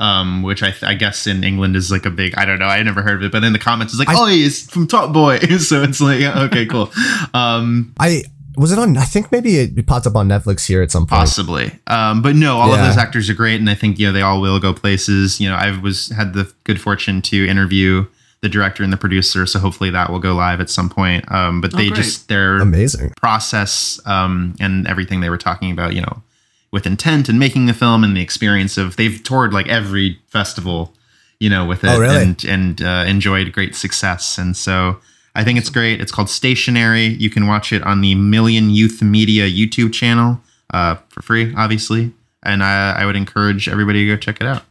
um, 0.00 0.42
which 0.42 0.62
I, 0.64 0.70
th- 0.72 0.82
I 0.82 0.94
guess 0.94 1.26
in 1.28 1.44
England 1.44 1.76
is 1.76 1.92
like 1.92 2.06
a 2.06 2.10
big. 2.10 2.34
I 2.36 2.44
don't 2.44 2.58
know. 2.58 2.66
I 2.66 2.82
never 2.82 3.02
heard 3.02 3.14
of 3.16 3.22
it, 3.22 3.30
but 3.32 3.44
in 3.44 3.52
the 3.52 3.58
comments, 3.60 3.92
it's 3.92 3.98
like, 4.00 4.08
I- 4.08 4.14
oh, 4.18 4.26
he's 4.26 4.68
from 4.68 4.86
Top 4.88 5.12
Boy. 5.12 5.38
so 5.58 5.82
it's 5.82 6.00
like, 6.00 6.22
okay, 6.22 6.66
cool. 6.66 6.90
Um, 7.34 7.94
I 8.00 8.22
was 8.56 8.72
it 8.72 8.78
on. 8.78 8.96
I 8.96 9.04
think 9.04 9.30
maybe 9.30 9.58
it, 9.58 9.78
it 9.78 9.86
popped 9.86 10.06
up 10.06 10.16
on 10.16 10.28
Netflix 10.28 10.66
here 10.66 10.82
at 10.82 10.90
some 10.90 11.02
point. 11.02 11.20
possibly, 11.20 11.70
um, 11.86 12.20
but 12.22 12.34
no, 12.34 12.58
all 12.58 12.72
of 12.72 12.78
those 12.80 12.96
actors 12.96 13.30
are 13.30 13.34
great, 13.34 13.60
and 13.60 13.70
I 13.70 13.74
think 13.74 13.98
you 13.98 14.06
know 14.06 14.12
they 14.12 14.22
all 14.22 14.40
will 14.40 14.58
go 14.58 14.72
places. 14.74 15.40
You 15.40 15.48
know, 15.48 15.54
I 15.56 15.78
was 15.78 16.08
had 16.10 16.32
the 16.34 16.52
good 16.64 16.80
fortune 16.80 17.22
to 17.22 17.46
interview 17.46 18.06
the 18.42 18.48
director 18.48 18.82
and 18.82 18.90
the 18.90 18.96
producer, 18.96 19.44
so 19.44 19.58
hopefully 19.58 19.90
that 19.90 20.10
will 20.10 20.18
go 20.18 20.34
live 20.34 20.62
at 20.62 20.70
some 20.70 20.88
point. 20.88 21.30
Um, 21.30 21.60
but 21.60 21.74
Oh, 21.74 21.76
they 21.76 21.88
great. 21.88 21.96
just 21.96 22.28
they're 22.28 22.56
Amazing. 22.56 23.10
process 23.18 24.00
um, 24.06 24.56
and 24.58 24.86
everything 24.88 25.20
they 25.20 25.28
were 25.28 25.36
talking 25.36 25.70
about, 25.70 25.94
you 25.94 26.00
know, 26.00 26.22
with 26.72 26.86
intent 26.86 27.28
and 27.28 27.38
making 27.38 27.66
the 27.66 27.74
film 27.74 28.04
and 28.04 28.16
the 28.16 28.20
experience 28.20 28.76
of 28.78 28.96
they've 28.96 29.22
toured 29.22 29.52
like 29.52 29.68
every 29.68 30.18
festival, 30.28 30.92
you 31.38 31.50
know, 31.50 31.64
with 31.66 31.82
it 31.84 31.88
Oh, 31.88 31.98
really? 32.00 32.22
and 32.22 32.44
and 32.44 32.82
uh, 32.82 33.04
enjoyed 33.06 33.52
great 33.52 33.74
success. 33.74 34.38
And 34.38 34.56
so 34.56 34.98
I 35.34 35.44
think 35.44 35.58
it's 35.58 35.70
great. 35.70 36.00
It's 36.00 36.12
called 36.12 36.28
Stationary. 36.30 37.06
You 37.06 37.30
can 37.30 37.46
watch 37.46 37.72
it 37.72 37.82
on 37.82 38.00
the 38.00 38.14
Million 38.14 38.70
Youth 38.70 39.02
Media 39.02 39.48
YouTube 39.48 39.92
channel 39.92 40.40
uh, 40.72 40.96
for 41.08 41.22
free, 41.22 41.54
obviously. 41.56 42.12
And 42.42 42.62
I, 42.64 43.02
I 43.02 43.04
would 43.06 43.16
encourage 43.16 43.68
everybody 43.68 44.06
to 44.06 44.14
go 44.14 44.16
check 44.16 44.40
it 44.40 44.46
out. 44.46 44.64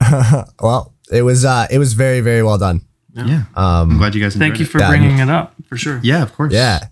well, 0.60 0.92
it 1.10 1.22
was 1.22 1.44
uh, 1.44 1.66
it 1.70 1.78
was 1.78 1.92
very 1.92 2.20
very 2.20 2.42
well 2.42 2.58
done. 2.58 2.80
Yeah, 3.14 3.44
I'm 3.54 3.90
Um, 3.92 3.98
glad 3.98 4.14
you 4.14 4.22
guys. 4.22 4.34
thank 4.34 4.54
enjoyed 4.54 4.60
you 4.60 4.64
it. 4.66 4.68
for 4.70 4.78
Yeah, 4.80 4.88
bringing 4.88 5.18
it 5.18 5.28
up 5.28 5.54
for 5.68 5.76
sure 5.76 6.00
Yeah, 6.02 6.22
of 6.22 6.32
course. 6.34 6.52
yeah, 6.54 6.86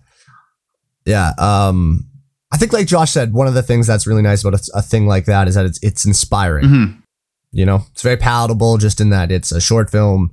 yeah. 1.06 1.33
Um, 1.39 2.06
I 2.52 2.56
think 2.56 2.73
like 2.73 2.87
Josh 2.87 3.12
said, 3.12 3.32
one 3.32 3.47
of 3.47 3.55
the 3.55 3.62
things 3.62 3.87
that's 3.87 4.06
really 4.06 4.23
nice 4.23 4.43
about 4.44 4.61
a, 4.61 4.79
a 4.79 4.82
thing 4.82 5.06
like 5.06 5.25
that 5.26 5.47
is 5.49 5.55
that 5.55 5.67
it's 5.67 5.79
it's 5.82 6.05
inspiring. 6.05 6.64
Mhm. 6.67 6.97
You 7.52 7.67
know, 7.67 7.85
it's 7.93 8.02
very 8.02 8.17
palatable 8.17 8.76
just 8.79 9.00
in 9.00 9.11
that 9.11 9.31
it's 9.32 9.52
a 9.52 9.61
short 9.61 9.91
film. 9.91 10.31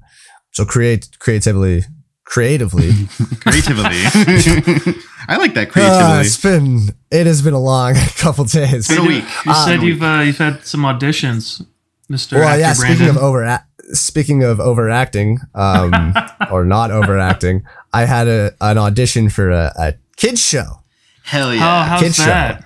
So 0.51 0.65
create 0.65 1.09
creatively, 1.19 1.83
creatively. 2.25 2.91
Creatively. 3.41 3.83
I 5.29 5.37
like 5.37 5.53
that 5.55 5.67
Uh, 5.69 5.71
creatively. 5.71 6.21
it's 6.25 6.41
been 6.41 6.89
it 7.11 7.27
has 7.27 7.41
been 7.41 7.53
a 7.53 7.59
long 7.59 7.95
couple 8.17 8.45
days. 8.45 8.87
been 8.87 8.97
a 8.99 9.03
week. 9.03 9.25
you 9.45 9.51
Uh, 9.51 9.65
said 9.65 9.81
you've 9.81 10.01
uh, 10.01 10.21
you've 10.25 10.37
had 10.37 10.65
some 10.65 10.81
auditions 10.81 11.65
mr 12.11 12.33
Well, 12.39 12.47
actor 12.47 12.59
yeah. 12.61 12.73
brandon 12.73 12.97
Speaking 12.97 13.09
of 13.09 13.17
over, 13.17 13.59
speaking 13.93 14.43
of 14.43 14.59
overacting, 14.59 15.39
um, 15.55 16.13
or 16.51 16.65
not 16.65 16.91
overacting, 16.91 17.63
I 17.93 18.05
had 18.05 18.27
a 18.27 18.51
an 18.61 18.77
audition 18.77 19.29
for 19.29 19.49
a, 19.51 19.73
a 19.77 19.93
kids 20.17 20.41
show. 20.41 20.81
Hell 21.27 21.47
how, 21.47 21.53
yeah. 21.53 21.83
how's 21.83 22.01
Kids 22.01 22.15
show. 22.15 22.57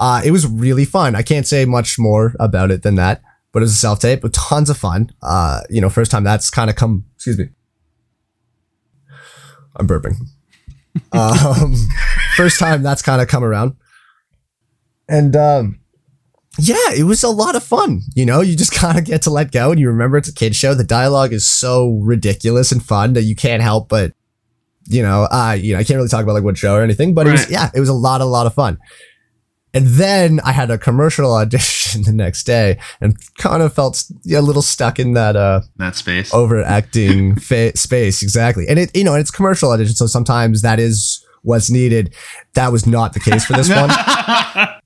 Uh, 0.00 0.20
it 0.24 0.32
was 0.32 0.44
really 0.44 0.84
fun. 0.84 1.14
I 1.14 1.22
can't 1.22 1.46
say 1.46 1.64
much 1.64 2.00
more 2.00 2.34
about 2.40 2.72
it 2.72 2.82
than 2.82 2.96
that, 2.96 3.22
but 3.52 3.60
it 3.60 3.64
was 3.64 3.72
a 3.72 3.76
self 3.76 4.00
tape, 4.00 4.24
with 4.24 4.32
tons 4.32 4.70
of 4.70 4.76
fun. 4.76 5.12
Uh, 5.22 5.60
you 5.70 5.80
know, 5.80 5.88
first 5.88 6.10
time 6.10 6.24
that's 6.24 6.50
kind 6.50 6.68
of 6.68 6.74
come. 6.74 7.04
Excuse 7.14 7.38
me. 7.38 7.50
I'm 9.76 9.86
burping. 9.86 10.16
um, 11.12 11.76
first 12.34 12.58
time 12.58 12.82
that's 12.82 13.02
kind 13.02 13.22
of 13.22 13.28
come 13.28 13.44
around, 13.44 13.76
and 15.08 15.36
um, 15.36 15.80
yeah, 16.58 16.92
it 16.96 17.04
was 17.04 17.22
a 17.22 17.28
lot 17.28 17.54
of 17.54 17.62
fun. 17.62 18.02
You 18.16 18.26
know, 18.26 18.40
you 18.40 18.56
just 18.56 18.72
kind 18.74 18.98
of 18.98 19.04
get 19.04 19.22
to 19.22 19.30
let 19.30 19.52
go, 19.52 19.70
and 19.70 19.78
you 19.78 19.86
remember 19.86 20.16
it's 20.16 20.28
a 20.28 20.34
kids 20.34 20.56
show. 20.56 20.74
The 20.74 20.82
dialogue 20.82 21.32
is 21.32 21.48
so 21.48 22.00
ridiculous 22.02 22.72
and 22.72 22.84
fun 22.84 23.12
that 23.12 23.22
you 23.22 23.36
can't 23.36 23.62
help 23.62 23.88
but, 23.88 24.12
you 24.90 25.02
know, 25.02 25.28
uh, 25.30 25.56
you 25.58 25.72
know, 25.72 25.78
I 25.78 25.84
can't 25.84 25.96
really 25.96 26.08
talk 26.08 26.22
about 26.24 26.32
like 26.34 26.44
what 26.44 26.58
show 26.58 26.74
or 26.74 26.82
anything, 26.82 27.14
but 27.14 27.26
it 27.26 27.30
was 27.32 27.50
yeah, 27.50 27.70
it 27.74 27.80
was 27.80 27.88
a 27.88 27.94
lot, 27.94 28.20
a 28.20 28.24
lot 28.24 28.46
of 28.46 28.54
fun. 28.54 28.78
And 29.72 29.86
then 29.86 30.40
I 30.44 30.50
had 30.52 30.70
a 30.70 30.78
commercial 30.78 31.32
audition 31.42 32.02
the 32.02 32.12
next 32.12 32.44
day 32.44 32.78
and 33.00 33.16
kind 33.38 33.62
of 33.62 33.72
felt 33.72 34.04
a 34.34 34.40
little 34.40 34.62
stuck 34.62 34.98
in 34.98 35.12
that 35.14 35.36
uh, 35.36 35.60
that 35.76 35.96
space. 35.96 36.34
overacting 36.34 37.36
fa- 37.48 37.76
space. 37.76 38.22
Exactly. 38.22 38.66
And 38.68 38.78
it, 38.78 38.96
you 38.96 39.04
know, 39.04 39.12
and 39.14 39.20
it's 39.20 39.30
commercial 39.30 39.70
audition. 39.70 39.94
So 39.94 40.06
sometimes 40.06 40.62
that 40.62 40.80
is 40.80 41.24
what's 41.42 41.70
needed. 41.70 42.14
That 42.54 42.72
was 42.72 42.86
not 42.86 43.12
the 43.12 43.20
case 43.20 43.44
for 43.44 43.52
this 43.52 43.68
one. 43.74 43.90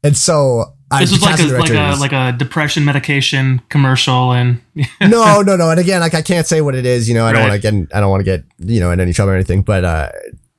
And 0.05 0.17
so 0.17 0.75
I, 0.84 0.84
this 1.01 1.13
was 1.13 1.23
like 1.23 1.41
a 1.41 1.45
like 1.47 1.71
a 1.71 2.01
like 2.01 2.13
a 2.13 2.37
depression 2.37 2.85
medication 2.85 3.61
commercial 3.69 4.33
and 4.33 4.61
no, 5.01 5.43
no, 5.43 5.57
no. 5.57 5.71
And 5.71 5.81
again, 5.81 6.01
like 6.01 6.15
I 6.15 6.23
can't 6.23 6.47
say 6.47 6.61
what 6.61 6.75
it 6.75 6.87
is. 6.87 7.09
You 7.09 7.15
know, 7.15 7.25
I 7.27 7.33
don't 7.33 7.43
Right. 7.43 7.49
want 7.51 7.63
to 7.63 7.63
get, 7.63 7.75
in, 7.75 7.89
I 7.95 8.01
don't 8.01 8.11
want 8.11 8.21
to 8.21 8.25
get, 8.25 8.45
you 8.59 8.81
know, 8.81 8.91
in 8.91 9.01
any 9.01 9.13
trouble 9.13 9.33
or 9.33 9.35
anything. 9.37 9.63
But 9.63 9.85
uh, 9.85 10.11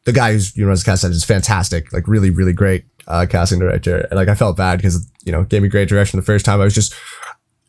the 0.05 0.13
guy 0.13 0.33
who's 0.33 0.55
you 0.55 0.63
know 0.63 0.67
runs 0.69 0.83
the 0.83 0.91
casting 0.91 1.11
is 1.11 1.23
fantastic. 1.25 1.91
Like 1.93 2.07
really, 2.07 2.29
really 2.29 2.53
great 2.53 2.85
uh, 3.07 3.25
casting 3.29 3.59
director. 3.59 3.97
And 4.09 4.13
like 4.13 4.27
I 4.27 4.35
felt 4.35 4.55
bad 4.57 4.77
because 4.77 5.09
you 5.25 5.31
know 5.31 5.43
gave 5.43 5.61
me 5.61 5.67
great 5.67 5.89
direction 5.89 6.19
the 6.19 6.25
first 6.25 6.45
time. 6.45 6.61
I 6.61 6.63
was 6.63 6.73
just, 6.75 6.93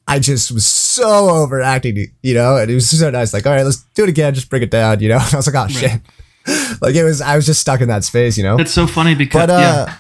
I 0.07 0.19
just 0.19 0.53
was 0.53 0.67
so 0.67 1.29
overacting, 1.31 2.07
you 2.23 2.35
know. 2.35 2.57
And 2.57 2.71
it 2.71 2.75
was 2.75 2.89
so 2.89 3.11
nice. 3.11 3.33
Like, 3.33 3.47
all 3.47 3.53
right, 3.53 3.65
let's 3.65 3.85
do 3.95 4.05
it 4.05 4.09
again. 4.09 4.35
Just 4.35 4.49
bring 4.51 4.63
it 4.63 4.71
down, 4.71 5.01
you 5.01 5.09
know. 5.09 5.19
And 5.19 5.25
I 5.35 5.37
was 5.37 5.53
like, 5.53 5.57
oh 5.57 5.69
shit. 5.73 6.01
Like 6.81 6.95
it 6.95 7.03
was, 7.03 7.21
I 7.21 7.35
was 7.35 7.45
just 7.45 7.61
stuck 7.61 7.81
in 7.81 7.89
that 7.89 8.05
space, 8.05 8.39
you 8.39 8.45
know. 8.45 8.57
it's 8.59 8.71
so 8.73 8.87
funny 8.87 9.17
because 9.17 9.41
But 9.49 9.51
uh, 9.51 9.59
yeah 9.59 9.97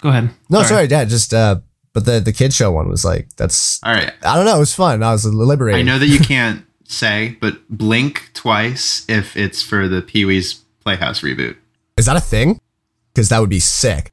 go 0.00 0.08
ahead 0.08 0.30
no, 0.48 0.62
sorry, 0.62 0.86
yeah, 0.86 1.04
just 1.04 1.34
uh, 1.34 1.56
but 1.92 2.04
the 2.06 2.20
the 2.20 2.32
kid 2.32 2.52
show 2.52 2.70
one 2.72 2.88
was 2.88 3.04
like 3.04 3.28
that's. 3.36 3.80
All 3.82 3.92
right. 3.92 4.12
I 4.22 4.36
don't 4.36 4.44
know. 4.46 4.56
It 4.56 4.60
was 4.60 4.74
fun. 4.74 5.02
I 5.02 5.12
was 5.12 5.24
liberated. 5.24 5.80
I 5.80 5.82
know 5.82 5.98
that 5.98 6.06
you 6.08 6.18
can't 6.34 6.64
say, 6.84 7.36
but 7.40 7.58
blink 7.68 8.30
twice 8.34 9.04
if 9.08 9.36
it's 9.36 9.62
for 9.62 9.88
the 9.88 10.02
Pee 10.02 10.24
Wee's 10.24 10.54
Playhouse 10.82 11.20
reboot. 11.20 11.56
Is 11.96 12.06
that 12.06 12.16
a 12.16 12.20
thing? 12.20 12.60
Because 13.14 13.28
that 13.28 13.38
would 13.40 13.50
be 13.50 13.60
sick. 13.60 14.12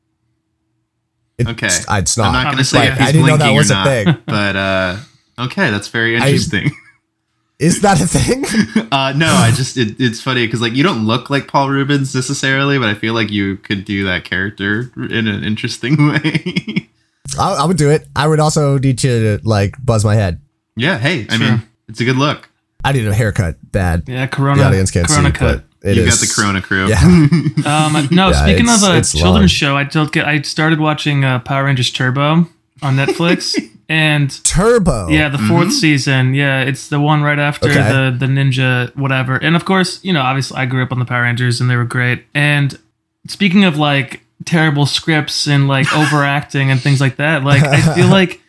It- 1.38 1.48
Okay. 1.48 1.68
it's- 1.68 1.86
uh, 1.90 1.96
It's 1.96 2.18
not. 2.18 2.28
I'm 2.28 2.34
not 2.34 2.46
going 2.46 2.58
to 2.58 2.64
say 2.66 2.90
he's 2.92 3.00
I 3.02 3.12
didn't 3.14 3.28
know 3.28 3.38
that 3.38 3.52
was 3.52 3.72
or 3.72 3.76
a 3.76 3.84
thing. 3.86 4.18
but 4.26 4.56
uh, 4.58 4.98
okay, 5.40 5.72
that's 5.72 5.88
very 5.88 6.16
interesting. 6.16 6.72
Is 7.60 7.82
that 7.82 8.00
a 8.02 8.08
thing? 8.08 8.46
uh, 8.92 9.12
no, 9.18 9.28
I 9.28 9.52
just 9.52 9.76
it, 9.78 10.00
it's 10.00 10.22
funny 10.22 10.46
because 10.46 10.62
like 10.62 10.74
you 10.76 10.84
don't 10.84 11.06
look 11.06 11.30
like 11.30 11.48
Paul 11.50 11.70
Reubens 11.70 12.16
necessarily, 12.16 12.78
but 12.80 12.88
I 12.88 12.94
feel 12.94 13.14
like 13.14 13.30
you 13.32 13.58
could 13.58 13.84
do 13.86 14.06
that 14.06 14.24
character 14.24 14.92
in 14.96 15.28
an 15.28 15.44
interesting 15.44 15.96
way. 16.10 16.89
I, 17.38 17.56
I 17.56 17.66
would 17.66 17.78
do 17.78 17.90
it. 17.90 18.08
I 18.16 18.28
would 18.28 18.40
also 18.40 18.78
need 18.78 19.00
to 19.00 19.40
like 19.44 19.76
buzz 19.84 20.04
my 20.06 20.16
head. 20.16 20.40
yeah, 20.76 20.98
hey, 20.98 21.28
I 21.30 21.38
Sure. 21.38 21.48
mean, 21.52 21.62
it's 21.88 22.00
a 22.02 22.06
good 22.06 22.16
look. 22.18 22.50
I 22.84 22.94
need 22.94 23.06
a 23.06 23.14
haircut 23.14 23.58
bad. 23.72 24.04
Yeah, 24.08 24.26
Corona. 24.28 24.62
The 24.62 24.68
audience 24.68 24.92
can't 24.92 25.06
corona 25.08 25.30
see, 25.30 25.34
cut. 25.34 25.64
but 25.82 25.90
it 25.90 25.98
You've 25.98 26.08
is- 26.08 26.20
got 26.20 26.28
the 26.28 26.34
Corona 26.34 26.62
crew. 26.62 26.88
Yeah. 26.88 27.04
Um, 27.66 28.08
no, 28.12 28.30
Yeah, 28.30 28.42
speaking 28.44 28.70
of 28.70 28.82
a 28.84 29.02
children's 29.02 29.16
long. 29.24 29.48
show, 29.48 29.76
I 29.78 29.84
don't 29.84 30.12
get. 30.12 30.26
I 30.26 30.42
started 30.44 30.80
watching 30.80 31.26
uh, 31.26 31.40
Power 31.40 31.66
Rangers 31.66 31.92
Turbo 31.92 32.48
on 32.82 32.96
Netflix, 32.96 33.54
and 33.90 34.32
Turbo. 34.46 35.10
yeah, 35.10 35.28
the 35.28 35.38
4th 35.38 35.72
season. 35.72 36.34
Yeah, 36.34 36.62
it's 36.62 36.88
the 36.88 37.00
one 37.02 37.22
right 37.22 37.38
after 37.40 37.68
Okay. 37.70 37.76
the 37.92 38.16
the 38.18 38.26
ninja 38.28 38.96
whatever. 38.96 39.36
And 39.36 39.56
of 39.58 39.66
course, 39.66 40.00
you 40.04 40.14
know, 40.14 40.22
obviously, 40.22 40.58
I 40.58 40.66
grew 40.66 40.84
up 40.84 40.92
on 40.94 41.00
the 41.00 41.06
Power 41.06 41.24
Rangers, 41.24 41.60
and 41.60 41.70
they 41.70 41.76
were 41.76 41.84
great. 41.86 42.24
And 42.34 42.80
speaking 43.28 43.66
of 43.66 43.78
like 43.78 44.22
terrible 44.46 44.86
scripts 44.86 45.48
and 45.48 45.68
like 45.68 45.94
overacting 45.96 46.72
and 46.72 46.80
things 46.82 47.00
like 47.02 47.18
that, 47.18 47.44
like 47.44 47.64
I 47.64 47.96
feel 47.96 48.08
like. 48.20 48.42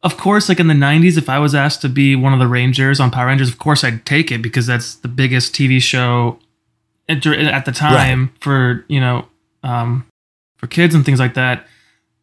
Of 0.00 0.16
course, 0.16 0.48
like 0.48 0.60
in 0.60 0.68
the 0.68 0.74
90s, 0.74 1.18
if 1.18 1.28
I 1.28 1.40
was 1.40 1.56
asked 1.56 1.80
to 1.82 1.88
be 1.88 2.14
one 2.14 2.32
of 2.32 2.38
the 2.38 2.46
Rangers 2.46 3.00
on 3.00 3.10
Power 3.10 3.26
Rangers, 3.26 3.48
of 3.48 3.58
course 3.58 3.82
I'd 3.82 4.06
take 4.06 4.30
it 4.30 4.40
because 4.40 4.64
that's 4.64 4.94
the 4.94 5.08
biggest 5.08 5.52
TV 5.52 5.82
show 5.82 6.38
at, 7.08 7.26
at 7.26 7.64
the 7.64 7.72
time 7.72 8.32
for, 8.40 8.84
you 8.86 9.00
know, 9.00 9.26
um, 9.64 10.06
for 10.56 10.68
kids 10.68 10.94
and 10.94 11.04
things 11.04 11.18
like 11.18 11.34
that. 11.34 11.66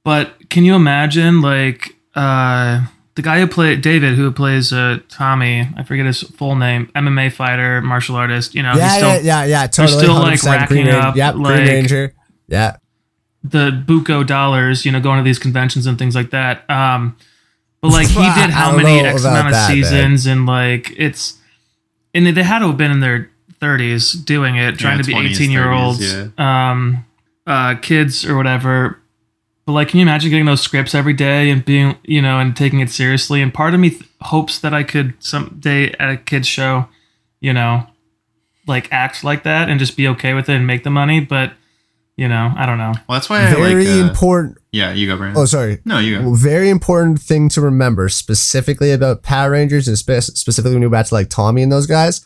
But 0.06 0.50
can 0.50 0.64
you 0.64 0.74
imagine, 0.74 1.42
like, 1.42 1.98
uh, 2.16 2.86
the 3.16 3.22
guy 3.22 3.42
who 3.42 3.48
played 3.48 3.82
David, 3.82 4.16
who 4.16 4.32
plays 4.32 4.72
uh, 4.72 5.00
Tommy, 5.10 5.68
I 5.76 5.84
forget 5.84 6.06
his 6.06 6.22
full 6.22 6.56
name, 6.56 6.90
MMA 6.96 7.34
fighter, 7.34 7.82
martial 7.82 8.16
artist, 8.16 8.56
you 8.56 8.64
know, 8.64 8.72
he's 8.72 8.80
Yeah, 8.80 8.90
still 8.96 9.10
yeah, 9.10 9.20
yeah, 9.22 9.44
yeah. 9.44 9.68
Totally. 9.68 10.02
still, 10.02 10.14
like, 10.14 10.40
100% 10.40 10.44
Green 10.44 10.54
racking 10.54 10.78
Ranger. 10.86 10.98
up, 11.02 11.16
Yep, 11.18 11.36
like- 11.36 11.56
Green 11.58 11.68
Ranger. 11.68 12.14
Yeah. 12.48 12.76
The 13.50 13.70
buco 13.86 14.26
dollars, 14.26 14.86
you 14.86 14.92
know, 14.92 15.00
going 15.00 15.18
to 15.20 15.24
these 15.24 15.38
conventions 15.40 15.86
and 15.86 15.98
things 16.00 16.16
like 16.16 16.32
that. 16.32 16.68
Um, 16.70 17.16
but 17.82 17.90
like 17.92 18.08
he 18.08 18.16
did 18.42 18.50
how 18.50 18.76
many 18.76 19.00
X 19.00 19.24
amount 19.24 19.48
of 19.48 19.54
that, 19.54 19.70
man. 19.70 19.76
seasons, 19.84 20.26
and 20.26 20.46
like 20.46 20.92
it's, 20.98 21.38
and 22.14 22.26
they 22.26 22.44
had 22.44 22.60
to 22.60 22.68
have 22.68 22.78
been 22.78 22.92
in 22.92 23.02
their 23.02 23.30
thirties 23.60 24.14
doing 24.14 24.56
it, 24.56 24.78
trying 24.80 24.98
Yeah, 24.98 25.04
to 25.04 25.08
be 25.08 25.14
20s, 25.14 25.30
eighteen 25.30 25.52
year 25.52 25.72
olds, 25.72 26.00
30s, 26.00 26.40
um, 26.40 27.06
uh, 27.46 27.76
kids 27.76 28.26
or 28.26 28.36
whatever. 28.36 29.00
But 29.66 29.74
like, 29.74 29.90
can 29.90 30.00
you 30.00 30.04
imagine 30.04 30.30
getting 30.30 30.46
those 30.46 30.62
scripts 30.62 30.94
every 30.94 31.14
day 31.14 31.50
and 31.50 31.64
being, 31.66 31.98
you 32.04 32.22
know, 32.22 32.40
and 32.40 32.56
taking 32.56 32.80
it 32.82 32.90
seriously? 32.92 33.42
And 33.42 33.52
part 33.54 33.74
of 33.74 33.80
me 33.80 33.90
th- 33.92 34.04
hopes 34.22 34.60
that 34.60 34.74
I 34.76 34.84
could 34.84 35.14
someday 35.20 35.92
at 35.94 36.10
a 36.10 36.18
kids 36.18 36.48
show, 36.48 36.88
you 37.42 37.52
know, 37.52 37.88
like 38.68 38.92
act 38.92 39.24
like 39.24 39.44
that 39.44 39.68
and 39.70 39.80
just 39.80 39.98
be 39.98 40.08
okay 40.10 40.34
with 40.36 40.50
it 40.50 40.56
and 40.56 40.68
make 40.68 40.84
the 40.84 40.92
money. 40.92 41.20
But 41.20 41.54
you 42.18 42.28
know, 42.28 42.54
I 42.56 42.66
don't 42.66 42.78
know. 42.78 42.94
Well, 43.08 43.18
that's 43.18 43.30
why 43.30 43.46
I 43.48 43.54
Very 43.54 43.86
like. 43.86 43.88
Uh, 44.06 44.08
important. 44.10 44.58
yeah, 44.72 44.94
you 44.94 45.06
go, 45.08 45.18
Brandon. 45.18 45.42
Oh, 45.42 45.46
sorry. 45.46 45.80
no, 45.86 46.00
you 46.00 46.18
go. 46.18 46.22
Well, 46.26 46.36
very 46.36 46.70
important 46.70 47.20
thing 47.22 47.50
to 47.50 47.62
remember 47.62 48.08
specifically 48.10 48.92
about 48.92 49.22
Power 49.24 49.52
Rangers 49.52 49.88
and 49.88 49.98
spe- 49.98 50.22
specifically 50.36 50.76
when 50.76 50.82
you 50.82 50.90
back 50.90 51.08
to 51.08 51.14
like 51.14 51.30
Tommy 51.30 51.62
and 51.62 51.72
those 51.72 51.88
guys. 51.88 52.24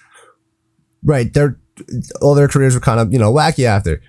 Right, 1.03 1.33
their 1.33 1.57
all 2.21 2.35
their 2.35 2.47
careers 2.49 2.75
were 2.75 2.81
kind 2.81 2.99
of 2.99 3.11
you 3.13 3.19
know 3.19 3.31
wacky 3.33 3.63
after. 3.65 4.01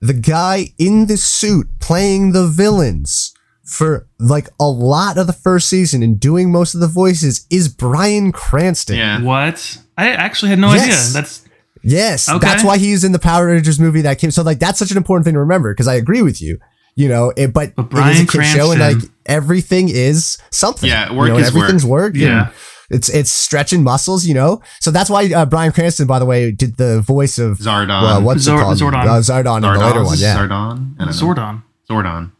The 0.00 0.12
guy 0.12 0.66
in 0.78 1.06
the 1.06 1.16
suit 1.16 1.66
playing 1.80 2.32
the 2.32 2.46
villains 2.46 3.32
for 3.64 4.06
like 4.18 4.48
a 4.60 4.68
lot 4.68 5.16
of 5.16 5.26
the 5.26 5.32
first 5.32 5.68
season 5.70 6.02
and 6.02 6.20
doing 6.20 6.52
most 6.52 6.74
of 6.74 6.80
the 6.80 6.86
voices 6.86 7.46
is 7.50 7.68
Bryan 7.70 8.30
Cranston. 8.30 8.96
Yeah. 8.98 9.22
What? 9.22 9.78
I 9.96 10.10
actually 10.10 10.50
had 10.50 10.58
no 10.58 10.74
Yes. 10.74 10.82
idea. 10.82 11.12
That's 11.22 11.43
Yes, 11.84 12.28
Okay. 12.28 12.38
that's 12.38 12.64
why 12.64 12.78
he's 12.78 13.04
in 13.04 13.12
the 13.12 13.18
Power 13.18 13.46
Rangers 13.46 13.78
movie 13.78 14.00
that 14.02 14.18
came. 14.18 14.30
So 14.30 14.42
like 14.42 14.58
that's 14.58 14.78
such 14.78 14.90
an 14.90 14.96
important 14.96 15.24
thing 15.24 15.34
to 15.34 15.40
remember 15.40 15.72
because 15.72 15.86
I 15.88 15.94
agree 15.94 16.22
with 16.22 16.40
you. 16.42 16.58
You 16.96 17.08
know, 17.08 17.32
it, 17.36 17.52
but, 17.52 17.74
But 17.74 17.86
it 17.86 17.86
is 17.86 17.90
a 17.90 17.94
Bryan 17.96 18.26
kid 18.26 18.44
show 18.44 18.70
and 18.70 18.80
like 18.80 18.96
everything 19.26 19.88
is 19.88 20.38
something. 20.50 20.88
Yeah, 20.88 21.10
You 21.10 21.16
work 21.18 21.28
know, 21.28 21.38
is 21.38 21.48
everything's 21.48 21.84
work. 21.84 22.14
Yeah. 22.14 22.50
It's 22.90 23.08
it's 23.08 23.30
stretching 23.30 23.82
muscles, 23.82 24.26
you 24.26 24.34
know. 24.34 24.60
So 24.80 24.90
that's 24.90 25.08
why 25.10 25.32
uh, 25.32 25.46
Bryan 25.46 25.72
Cranston, 25.72 26.06
by 26.06 26.18
the 26.18 26.26
way, 26.26 26.52
did 26.52 26.76
the 26.76 27.00
voice 27.00 27.38
of 27.38 27.58
Zardon. 27.58 27.88
Well, 28.02 28.22
what's 28.22 28.42
Zor- 28.42 28.58
it 28.58 28.62
called? 28.62 28.78
Zordon. 28.78 29.06
Uh, 29.06 29.20
Zardon 29.20 29.56
in 29.56 29.62
the 29.62 29.68
Zardon? 29.68 29.86
later 29.86 30.04
one. 30.04 30.18
Yeah, 30.18 30.36
Zardon. 30.36 30.94
I 31.00 31.04
don't 31.04 31.06
know. 31.06 31.12
Zordon. 31.12 31.62
Zordon. 31.90 32.30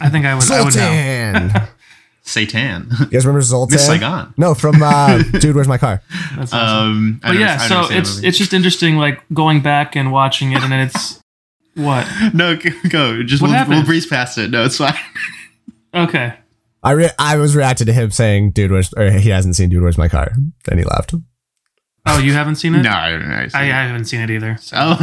I 0.00 0.08
think 0.08 0.24
I 0.26 0.34
would. 0.34 0.50
I 0.50 0.64
would 0.64 0.74
know. 0.76 1.66
Zoltan. 2.32 2.90
Satan. 2.90 2.96
you 3.00 3.06
guys 3.06 3.26
remember 3.26 3.42
Zoltan? 3.42 3.74
Miss 3.74 3.86
Saigon. 3.86 4.34
No, 4.36 4.54
from 4.54 4.82
uh, 4.82 5.22
Dude, 5.40 5.54
Where's 5.54 5.68
My 5.68 5.78
Car? 5.78 6.02
That's 6.36 6.52
awesome. 6.52 6.88
Um, 6.88 7.20
but 7.22 7.36
yeah, 7.36 7.58
so 7.58 7.74
never 7.74 7.86
seen 7.88 7.94
that 7.96 8.00
it's 8.00 8.22
it's 8.22 8.38
just 8.38 8.52
interesting, 8.52 8.96
like 8.96 9.20
going 9.32 9.60
back 9.62 9.96
and 9.96 10.12
watching 10.12 10.52
it, 10.52 10.62
and 10.62 10.72
then 10.72 10.86
it's 10.86 11.20
what? 11.74 12.06
no, 12.34 12.56
go. 12.88 13.22
Just 13.22 13.42
What 13.42 13.50
we'll, 13.50 13.78
we'll 13.78 13.84
breeze 13.84 14.06
past 14.06 14.38
it. 14.38 14.50
No, 14.50 14.64
it's 14.64 14.76
fine. 14.78 14.94
Okay, 15.92 16.34
I 16.84 16.92
re- 16.92 17.10
I 17.18 17.36
was 17.36 17.56
reacting 17.56 17.88
to 17.88 17.92
him 17.92 18.12
saying, 18.12 18.52
"Dude, 18.52 18.70
where's?" 18.70 18.94
Or 18.96 19.10
he 19.10 19.30
hasn't 19.30 19.56
seen 19.56 19.70
Dude, 19.70 19.82
Where's 19.82 19.98
My 19.98 20.06
Car? 20.06 20.30
Then 20.66 20.78
he 20.78 20.84
laughed. 20.84 21.14
Oh, 22.06 22.18
you 22.18 22.32
haven't 22.32 22.56
seen 22.56 22.74
it? 22.74 22.82
no, 22.82 22.90
I 22.90 23.10
don't 23.10 23.28
know. 23.28 23.34
I, 23.34 23.48
I, 23.54 23.62
I 23.62 23.86
haven't 23.86 24.06
seen 24.06 24.20
it 24.20 24.30
either. 24.30 24.56
So. 24.60 24.76
Oh. 24.78 24.96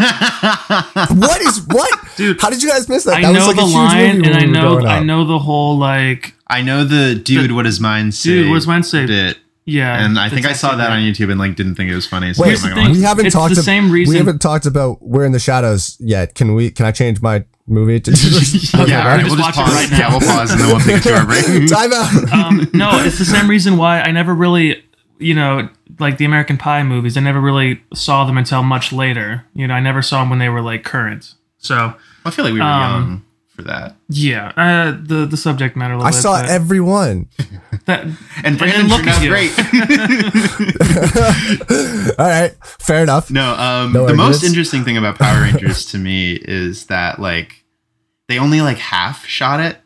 What 1.17 1.41
is 1.41 1.61
what, 1.67 1.89
Dude, 2.15 2.39
How 2.41 2.49
did 2.49 2.61
you 2.63 2.69
guys 2.69 2.87
miss 2.89 3.03
that? 3.05 3.15
I 3.15 3.21
that 3.21 3.31
know 3.33 3.47
was 3.47 3.47
like 3.47 3.55
the 3.57 3.61
a 3.61 3.65
huge 3.65 3.75
line, 3.75 4.17
movie 4.17 4.27
and 4.29 4.35
I 4.37 4.45
know 4.45 4.79
I 4.79 5.03
know 5.03 5.25
the 5.25 5.39
whole 5.39 5.77
like, 5.77 6.33
I 6.47 6.61
know 6.61 6.83
the 6.83 7.15
dude. 7.15 7.51
what 7.51 7.63
does 7.63 7.79
mine 7.79 8.11
say? 8.11 8.29
dude, 8.29 8.49
what's 8.51 8.65
mine 8.67 8.83
say? 8.83 9.05
Bit, 9.05 9.37
Yeah, 9.65 10.03
and 10.05 10.17
I 10.19 10.29
think 10.29 10.45
I 10.45 10.53
saw 10.53 10.75
that 10.75 10.91
on 10.91 10.99
YouTube 10.99 11.29
and 11.31 11.39
like 11.39 11.55
didn't 11.55 11.75
think 11.75 11.91
it 11.91 11.95
was 11.95 12.05
funny. 12.07 12.33
So 12.33 12.41
Wait, 12.43 12.49
Here's 12.49 12.63
I'm 12.63 12.69
the 12.71 12.75
thing. 12.75 12.91
we 12.91 13.01
haven't 13.01 13.25
It's 13.27 13.35
talked. 13.35 13.53
the 13.55 13.59
ab- 13.59 13.65
same 13.65 13.91
reason- 13.91 14.11
We 14.13 14.17
haven't 14.17 14.39
talked 14.39 14.65
about 14.65 15.01
We're 15.01 15.25
in 15.25 15.31
the 15.31 15.39
Shadows 15.39 15.97
yet. 15.99 16.35
Can 16.35 16.55
we? 16.55 16.71
Can 16.71 16.85
I 16.85 16.91
change 16.91 17.21
my 17.21 17.45
movie 17.67 17.99
to? 18.01 18.11
Okay, 18.81 18.91
yeah, 18.91 18.99
all 18.99 19.05
we'll 19.05 19.15
right, 19.15 19.19
just 19.21 19.29
we'll 19.29 19.37
just 19.37 19.39
watch 19.39 19.57
it 19.57 19.61
pause. 19.61 19.73
right 19.73 19.91
now. 19.91 19.97
Yeah, 19.97 20.09
we'll 20.11 20.19
pause 20.21 20.51
and 20.51 20.59
then 20.61 20.67
we'll 20.67 20.79
take 20.79 20.97
it 20.97 21.03
to 21.03 21.15
our 21.15 21.25
break. 21.25 21.45
Time 21.69 21.93
out. 21.93 22.33
um, 22.33 22.69
no, 22.73 22.89
it's 23.03 23.17
the 23.19 23.25
same 23.25 23.49
reason 23.49 23.77
why 23.77 24.01
I 24.01 24.11
never 24.11 24.33
really, 24.33 24.83
you 25.19 25.33
know, 25.33 25.69
like 25.99 26.17
the 26.17 26.25
American 26.25 26.57
Pie 26.57 26.83
movies. 26.83 27.17
I 27.17 27.21
never 27.21 27.39
really 27.41 27.81
saw 27.93 28.25
them 28.25 28.37
until 28.37 28.63
much 28.63 28.91
later. 28.93 29.45
You 29.53 29.67
know, 29.67 29.73
I 29.73 29.79
never 29.79 30.01
saw 30.01 30.19
them 30.21 30.29
when 30.29 30.39
they 30.39 30.49
were 30.49 30.61
like 30.61 30.83
current. 30.83 31.33
So 31.57 31.93
I 32.25 32.29
feel 32.31 32.45
like 32.45 32.53
we 32.53 32.59
were 32.59 32.65
Um, 32.65 32.81
young 32.91 33.23
for 33.55 33.61
that. 33.63 33.95
yeah, 34.09 34.51
uh, 34.55 34.91
the 35.01 35.25
the 35.25 35.37
subject 35.37 35.75
matter. 35.75 35.95
A 35.95 35.97
little 35.97 36.07
I 36.07 36.11
bit, 36.11 36.21
saw 36.21 36.39
everyone. 36.41 37.27
that. 37.85 38.05
And 38.43 38.57
Brandon 38.59 38.87
look 38.87 39.03
turned 39.03 39.09
at 39.09 39.27
great. 39.27 39.51
All 42.19 42.27
right, 42.27 42.53
fair 42.63 43.01
enough. 43.03 43.31
No, 43.31 43.53
um, 43.55 43.93
No 43.93 44.05
the 44.05 44.13
most 44.13 44.35
arguments? 44.37 44.43
interesting 44.43 44.83
thing 44.83 44.97
about 44.97 45.17
Power 45.17 45.41
Rangers 45.41 45.85
to 45.87 45.97
me 45.97 46.33
is 46.33 46.85
that 46.87 47.19
like 47.19 47.63
they 48.27 48.37
only 48.39 48.61
like 48.61 48.77
half 48.77 49.25
shot 49.25 49.59
it 49.59 49.77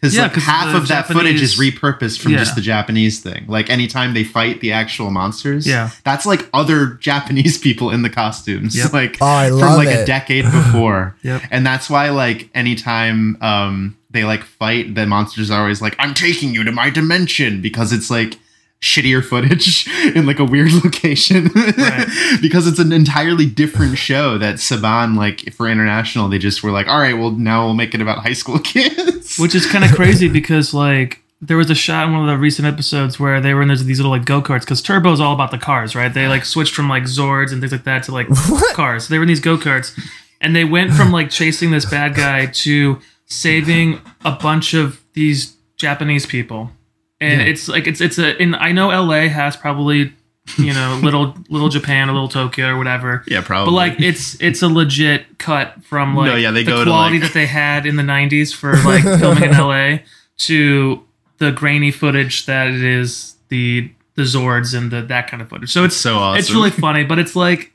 because 0.00 0.14
Yeah, 0.14 0.22
like 0.24 0.34
'cause 0.34 0.44
half 0.44 0.74
of 0.74 0.88
that 0.88 1.06
footage 1.08 1.40
is 1.40 1.58
repurposed 1.58 2.20
from 2.20 2.32
Yeah. 2.32 2.38
just 2.38 2.54
the 2.54 2.60
Japanese 2.60 3.20
thing. 3.20 3.44
Like 3.48 3.70
anytime 3.70 4.12
they 4.14 4.24
fight 4.24 4.60
the 4.60 4.72
actual 4.72 5.10
monsters, 5.10 5.66
Yeah. 5.66 5.90
that's 6.04 6.26
like 6.26 6.48
other 6.52 6.98
Japanese 7.00 7.56
people 7.66 7.90
in 7.90 8.02
the 8.02 8.10
costumes, 8.10 8.76
Yep. 8.76 8.92
like 8.92 9.16
Oh, 9.20 9.26
I 9.26 9.48
from 9.48 9.58
love 9.58 9.78
like 9.78 9.88
it. 9.88 10.00
a 10.02 10.04
decade 10.06 10.44
before. 10.44 11.14
Yep. 11.22 11.42
And 11.50 11.66
that's 11.66 11.88
why 11.90 12.10
like 12.10 12.50
anytime 12.54 13.36
um 13.40 13.96
they 14.10 14.24
like 14.24 14.44
fight, 14.44 14.94
the 14.94 15.06
monsters 15.06 15.50
are 15.50 15.60
always 15.60 15.82
like, 15.82 15.96
"I'm 15.98 16.14
taking 16.14 16.54
you 16.54 16.62
to 16.64 16.72
my 16.72 16.88
dimension," 16.90 17.60
because 17.60 17.92
it's 17.92 18.10
like 18.10 18.38
shittier 18.80 19.24
footage 19.24 19.88
in 20.14 20.26
like 20.26 20.38
a 20.38 20.44
weird 20.44 20.72
location 20.84 21.50
Right. 21.54 22.06
because 22.42 22.66
it's 22.66 22.78
an 22.78 22.92
entirely 22.92 23.46
different 23.46 23.96
show 23.98 24.36
that 24.38 24.56
Saban 24.56 25.16
like 25.16 25.52
for 25.54 25.66
international 25.68 26.28
they 26.28 26.38
just 26.38 26.62
were 26.62 26.70
like 26.70 26.86
all 26.86 26.98
right 27.00 27.14
well 27.16 27.30
now 27.30 27.64
we'll 27.64 27.74
make 27.74 27.94
it 27.94 28.00
about 28.02 28.18
high 28.18 28.34
school 28.34 28.58
kids 28.58 29.38
Which 29.38 29.54
is 29.54 29.66
kind 29.66 29.84
of 29.84 29.92
crazy 29.92 30.28
because 30.28 30.74
like 30.74 31.22
there 31.42 31.56
was 31.56 31.68
a 31.70 31.74
shot 31.74 32.06
in 32.06 32.12
one 32.14 32.22
of 32.22 32.28
the 32.28 32.38
recent 32.38 32.66
episodes 32.66 33.18
where 33.20 33.40
they 33.40 33.52
were 33.54 33.62
in 33.62 33.68
these 33.68 33.84
these 33.84 33.98
little 33.98 34.10
like 34.12 34.24
go 34.24 34.40
karts 34.40 34.60
because 34.60 34.80
Turbo 34.82 35.12
is 35.12 35.20
all 35.20 35.34
about 35.34 35.50
the 35.50 35.58
cars, 35.58 35.94
right? 35.94 36.12
They 36.12 36.28
like 36.28 36.46
switched 36.46 36.74
from 36.74 36.88
like 36.88 37.02
Zords 37.04 37.52
and 37.52 37.60
things 37.60 37.72
like 37.72 37.84
that 37.84 38.04
to 38.04 38.12
like 38.12 38.28
What? 38.28 38.74
cars. 38.74 39.08
They 39.08 39.18
were 39.18 39.24
in 39.24 39.28
these 39.28 39.40
go 39.40 39.58
karts, 39.58 39.92
and 40.40 40.56
they 40.56 40.64
went 40.64 40.94
from 40.94 41.12
like 41.12 41.28
chasing 41.28 41.70
this 41.72 41.84
bad 41.84 42.14
guy 42.14 42.46
to 42.46 42.98
saving 43.26 44.00
a 44.24 44.32
bunch 44.32 44.72
of 44.72 45.02
these 45.12 45.56
Japanese 45.76 46.24
people. 46.24 46.70
And 47.20 47.40
Yeah. 47.40 47.46
it's 47.46 47.68
like 47.68 47.86
it's 47.86 48.00
it's 48.00 48.18
a 48.18 48.40
and 48.40 48.54
I 48.56 48.72
know 48.72 48.88
LA 48.88 49.28
has 49.28 49.56
probably 49.56 50.12
you 50.58 50.72
know 50.74 51.00
little 51.02 51.34
little 51.48 51.68
Japan 51.68 52.08
or 52.10 52.12
little 52.12 52.28
Tokyo 52.28 52.68
or 52.68 52.76
whatever. 52.78 53.24
yeah 53.26 53.40
probably 53.40 53.70
But 53.72 53.74
like 53.76 54.00
it's 54.00 54.40
it's 54.40 54.62
a 54.62 54.68
legit 54.68 55.38
cut 55.38 55.82
from 55.84 56.14
like 56.14 56.26
No, 56.26 56.36
yeah, 56.36 56.50
they 56.50 56.62
the 56.62 56.70
go 56.72 56.84
to, 56.84 56.90
quality 56.90 57.18
like- 57.18 57.28
that 57.28 57.34
they 57.34 57.46
had 57.46 57.86
in 57.86 57.96
the 57.96 58.02
'90s 58.02 58.54
for 58.54 58.76
like 58.82 59.02
filming 59.20 59.44
in 59.44 59.50
LA 59.52 59.98
to 60.38 61.02
the 61.38 61.52
grainy 61.52 61.90
footage 61.90 62.46
that 62.46 62.68
it 62.68 62.82
is 62.82 63.36
the 63.48 63.90
the 64.14 64.22
Zords 64.22 64.76
and 64.76 64.90
the 64.90 65.02
that 65.02 65.28
kind 65.30 65.42
of 65.42 65.48
footage. 65.48 65.70
So 65.72 65.84
it's 65.84 65.96
so 65.96 66.16
awesome 66.16 66.38
it's 66.38 66.50
really 66.50 66.70
funny, 66.70 67.04
but 67.04 67.18
it's 67.18 67.34
like 67.36 67.72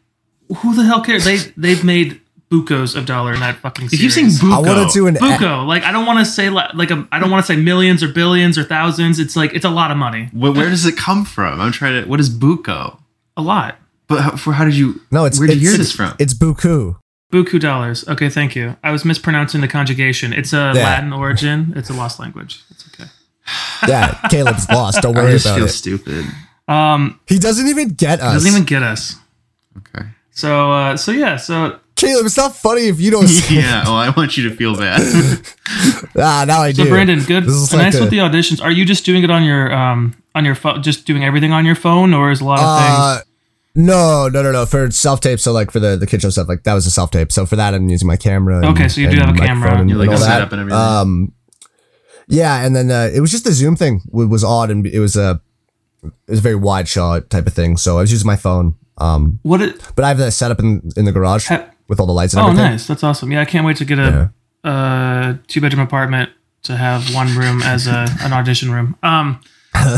who 0.58 0.76
the 0.76 0.84
hell 0.84 1.02
cares? 1.02 1.24
They 1.26 1.38
they've 1.58 1.84
made 1.84 2.20
bucos 2.52 2.96
of 2.96 3.06
dollar 3.06 3.34
in 3.34 3.40
that 3.40 3.56
fucking 3.58 3.86
If 3.86 3.92
series. 3.92 4.18
you've 4.18 4.32
seen 4.34 4.50
Buko, 4.50 4.54
I 4.54 4.60
want 4.76 4.92
to 4.92 4.94
do 4.94 5.08
an 5.08 5.16
buco, 5.16 5.66
like 5.66 5.84
I 5.84 5.92
don't 5.92 6.06
want 6.06 6.20
to 6.20 6.26
say 6.26 6.50
li- 6.50 6.70
like 6.74 6.92
a, 6.92 7.08
I 7.12 7.20
don't 7.20 7.32
want 7.32 7.46
to 7.46 7.52
say 7.54 7.60
millions 7.60 8.04
or 8.04 8.10
billions 8.12 8.58
or 8.58 8.64
thousands. 8.64 9.20
It's 9.20 9.36
like 9.36 9.54
it's 9.54 9.66
a 9.66 9.70
lot 9.70 9.90
of 9.92 9.98
money, 9.98 10.30
where, 10.34 10.52
where 10.52 10.70
does 10.70 10.86
it 10.86 10.98
come 10.98 11.24
from? 11.26 11.62
I'm 11.62 11.72
trying 11.72 12.04
to. 12.04 12.10
What 12.10 12.20
is 12.20 12.30
Buko? 12.30 13.00
a 13.38 13.42
lot. 13.42 13.78
But 14.08 14.22
how, 14.22 14.36
for 14.36 14.52
how 14.54 14.66
did 14.66 14.76
you? 14.76 15.00
no, 15.10 15.24
it's 15.24 15.40
Where 15.40 15.48
did 15.48 15.62
you 15.62 15.70
it's, 15.70 15.72
hear 15.72 15.78
this 15.78 15.92
from? 15.94 16.14
It's 16.20 16.34
buku. 16.34 16.98
Buku 17.32 17.62
dollars. 17.62 18.06
Okay, 18.10 18.28
thank 18.30 18.58
you. 18.58 18.76
I 18.84 18.92
was 18.92 19.06
mispronouncing 19.06 19.62
the 19.62 19.70
conjugation. 19.70 20.34
It's 20.34 20.52
a 20.52 20.74
Yeah. 20.76 20.84
Latin 20.84 21.14
origin. 21.14 21.72
It's 21.78 21.90
a 21.90 21.94
lost 21.94 22.20
language. 22.20 22.62
It's 22.72 22.86
okay. 22.94 23.10
Yeah, 23.88 24.20
Caleb's 24.30 24.68
lost. 24.70 25.02
Don't 25.02 25.14
worry 25.16 25.22
I 25.22 25.26
worry 25.30 25.34
just 25.36 25.46
about 25.46 25.56
feel 25.56 25.66
it. 25.66 25.70
stupid. 25.70 26.26
Um, 26.68 27.20
He 27.28 27.40
doesn't 27.40 27.68
even 27.68 27.90
get 27.94 28.20
us. 28.20 28.34
He 28.34 28.36
doesn't 28.36 28.52
even 28.52 28.66
get 28.66 28.84
us. 28.84 29.16
Okay. 29.78 30.08
So, 30.32 30.72
uh, 30.74 30.98
so 30.98 31.12
yeah, 31.12 31.38
so 31.38 31.80
Caleb, 32.02 32.26
it's 32.26 32.38
not 32.38 32.56
funny 32.56 32.88
if 32.88 33.00
you 33.00 33.12
don't. 33.12 33.28
Say 33.30 33.56
Yeah. 33.56 33.84
Well, 33.84 33.96
I 33.96 34.10
want 34.10 34.36
you 34.38 34.50
to 34.50 34.56
feel 34.56 34.76
bad. 34.78 35.02
Ah, 36.18 36.44
now 36.46 36.62
I 36.62 36.72
do. 36.74 36.84
So 36.84 36.90
Brandon, 36.90 37.24
good. 37.24 37.46
This 37.46 37.54
is 37.54 37.72
nice 37.74 37.94
like 37.94 38.02
with 38.02 38.08
a- 38.10 38.12
the 38.12 38.18
auditions. 38.18 38.62
Are 38.62 38.72
you 38.72 38.84
just 38.86 39.06
doing 39.06 39.24
it 39.24 39.32
on 39.32 39.44
your 39.44 39.72
um 39.74 40.14
on 40.36 40.44
your 40.46 40.56
phone, 40.56 40.84
just 40.84 41.06
doing 41.06 41.24
everything 41.24 41.52
on 41.54 41.66
your 41.66 41.76
phone, 41.76 42.14
or 42.14 42.30
is 42.32 42.42
a 42.42 42.46
lot 42.46 42.60
of 42.60 42.66
Uh, 42.68 43.14
things? 43.16 43.26
no, 43.76 44.28
no, 44.28 44.42
no, 44.44 44.52
no. 44.52 44.66
For 44.66 44.92
self 44.92 45.22
tape, 45.22 45.40
so 45.40 45.54
like 45.54 45.72
for 45.72 45.80
the 45.80 45.96
the 45.96 46.06
kid 46.06 46.22
show 46.22 46.30
stuff, 46.30 46.50
like 46.50 46.64
that 46.64 46.74
was 46.74 46.86
a 46.86 46.92
self 46.92 47.10
tape. 47.12 47.32
So 47.32 47.46
for 47.46 47.56
that, 47.56 47.74
I'm 47.74 47.88
using 47.90 48.08
my 48.08 48.18
camera. 48.18 48.58
and- 48.58 48.66
Okay, 48.66 48.90
so 48.90 49.00
you 49.02 49.10
do 49.10 49.18
have 49.18 49.30
a 49.34 49.38
camera. 49.38 49.80
and, 49.80 49.90
You 49.90 49.96
like 49.98 50.10
and 50.10 50.16
all 50.18 50.26
that. 50.28 50.52
and 50.52 50.60
everything. 50.62 50.78
Um, 50.80 51.32
yeah, 52.28 52.64
and 52.66 52.76
then 52.76 52.92
uh, 52.92 53.10
it 53.14 53.22
was 53.22 53.32
just 53.32 53.46
the 53.46 53.54
Zoom 53.54 53.76
thing 53.78 54.02
wa- 54.08 54.26
was 54.26 54.44
odd, 54.44 54.70
and 54.70 54.86
it 54.86 55.00
was 55.00 55.16
a 55.16 55.42
it 56.04 56.12
was 56.32 56.40
a 56.40 56.44
very 56.44 56.56
wide 56.56 56.88
shot 56.90 57.30
type 57.30 57.48
of 57.48 57.54
thing. 57.54 57.78
So 57.78 57.98
I 57.98 58.02
was 58.02 58.12
using 58.12 58.28
my 58.28 58.36
phone. 58.38 58.76
Um, 58.98 59.40
What? 59.44 59.62
It, 59.62 59.82
but 59.96 60.04
I 60.06 60.10
have 60.10 60.18
that 60.18 60.32
set 60.34 60.52
up 60.52 60.60
in 60.60 60.82
in 60.98 61.06
the 61.06 61.12
garage 61.14 61.48
Ha- 61.48 61.66
with 61.92 62.00
all 62.00 62.08
the 62.08 62.14
lights 62.14 62.34
and 62.34 62.42
oh, 62.42 62.46
everything. 62.46 62.72
nice. 62.72 62.88
That's 62.88 63.04
awesome. 63.04 63.34
Yeah, 63.34 63.42
I 63.42 63.46
can't 63.46 63.66
wait 63.66 63.76
to 63.78 63.86
get 63.86 64.00
a 64.00 64.32
uh 64.64 65.36
two 65.48 65.60
bedroom 65.60 65.82
apartment 65.82 66.30
to 66.64 66.78
have 66.78 67.14
one 67.14 67.36
room 67.36 67.62
as 67.64 67.86
a 67.86 68.08
an 68.22 68.32
audition 68.32 68.72
room. 68.72 68.96
Um, 69.04 69.42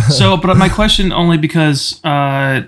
so, 0.09 0.35
but 0.35 0.57
my 0.57 0.67
question 0.67 1.13
only 1.13 1.37
because 1.37 2.03
uh. 2.03 2.63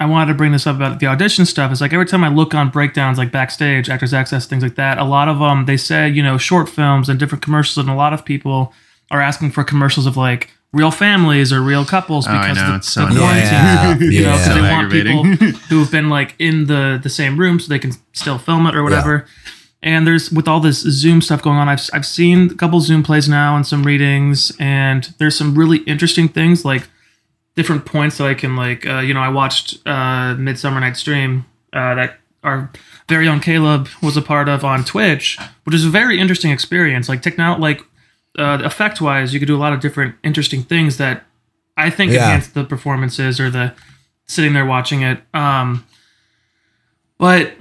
I 0.00 0.06
wanted 0.06 0.30
to 0.30 0.36
bring 0.36 0.52
this 0.52 0.64
up 0.64 0.76
about 0.76 1.00
the 1.00 1.06
audition 1.08 1.44
stuff. 1.44 1.72
Is 1.72 1.80
like 1.80 1.92
every 1.92 2.06
time 2.06 2.22
I 2.22 2.28
look 2.28 2.54
on 2.54 2.70
breakdowns, 2.70 3.18
like 3.18 3.32
backstage, 3.32 3.90
actors 3.90 4.14
access, 4.14 4.46
things 4.46 4.62
like 4.62 4.76
that. 4.76 4.96
A 4.96 5.02
lot 5.02 5.26
of 5.26 5.40
them 5.40 5.66
they 5.66 5.76
say 5.76 6.08
you 6.08 6.22
know 6.22 6.38
short 6.38 6.68
films 6.68 7.08
and 7.08 7.18
different 7.18 7.42
commercials, 7.42 7.78
and 7.78 7.90
a 7.90 7.96
lot 7.96 8.12
of 8.12 8.24
people 8.24 8.72
are 9.10 9.20
asking 9.20 9.50
for 9.50 9.64
commercials 9.64 10.06
of 10.06 10.16
like 10.16 10.50
real 10.72 10.90
families 10.90 11.52
or 11.52 11.60
real 11.62 11.84
couples 11.84 12.26
Oh, 12.28 12.32
because 12.32 12.56
know, 12.56 12.68
the, 12.70 12.76
it's 12.76 12.92
so 12.92 13.00
the 13.00 13.06
annoying. 13.12 13.20
quarantine, 13.48 14.12
Yeah, 14.12 14.18
you 14.18 14.22
know, 14.24 14.32
because 14.32 14.46
yeah. 14.48 14.54
they 14.54 14.60
want 14.70 14.92
people 14.92 15.24
who 15.68 15.78
have 15.80 15.90
been 15.90 16.08
like 16.10 16.34
in 16.38 16.66
the 16.66 16.98
the 17.02 17.08
same 17.10 17.38
room 17.38 17.58
so 17.60 17.68
they 17.68 17.78
can 17.78 17.92
still 18.12 18.38
film 18.38 18.66
it 18.66 18.74
or 18.74 18.82
whatever. 18.82 19.26
And 19.82 20.06
there's 20.06 20.30
with 20.32 20.48
all 20.48 20.58
this 20.60 20.80
Zoom 20.80 21.20
stuff 21.22 21.40
going 21.42 21.56
on, 21.56 21.68
I've 21.68 21.88
I've 21.92 22.04
seen 22.06 22.50
a 22.50 22.54
couple 22.54 22.80
Zoom 22.80 23.02
plays 23.02 23.28
now 23.28 23.54
and 23.56 23.66
some 23.66 23.84
readings, 23.84 24.52
and 24.58 25.04
there's 25.18 25.36
some 25.36 25.54
really 25.54 25.78
interesting 25.78 26.28
things 26.28 26.64
like 26.64 26.88
different 27.54 27.86
points 27.86 28.18
that 28.18 28.26
I 28.26 28.34
can 28.34 28.56
like. 28.56 28.84
Uh, 28.86 28.98
you 28.98 29.14
know, 29.14 29.20
I 29.20 29.28
watched 29.28 29.78
uh, 29.86 30.34
Midsummer 30.34 30.80
Night's 30.80 31.02
Dream 31.02 31.46
uh, 31.72 31.94
that 31.94 32.18
our 32.42 32.70
very 33.08 33.26
own 33.28 33.40
Caleb 33.40 33.88
was 34.02 34.16
a 34.16 34.22
part 34.22 34.48
of 34.48 34.64
on 34.64 34.84
Twitch, 34.84 35.38
which 35.64 35.74
is 35.74 35.84
a 35.84 35.90
very 35.90 36.18
interesting 36.20 36.50
experience. 36.50 37.08
Like 37.08 37.22
techno, 37.22 37.56
like 37.56 37.80
uh, 38.36 38.58
effect 38.64 39.00
wise, 39.00 39.32
you 39.32 39.38
could 39.40 39.46
do 39.48 39.56
a 39.56 39.58
lot 39.58 39.72
of 39.72 39.80
different 39.80 40.14
interesting 40.24 40.62
things 40.62 40.96
that 40.96 41.24
I 41.76 41.90
think 41.90 42.12
Yeah. 42.12 42.24
enhance 42.24 42.48
the 42.48 42.64
performances 42.64 43.38
or 43.40 43.50
the 43.50 43.72
sitting 44.26 44.52
there 44.52 44.66
watching 44.66 45.02
it. 45.02 45.22
Um, 45.34 45.84
but 47.18 47.52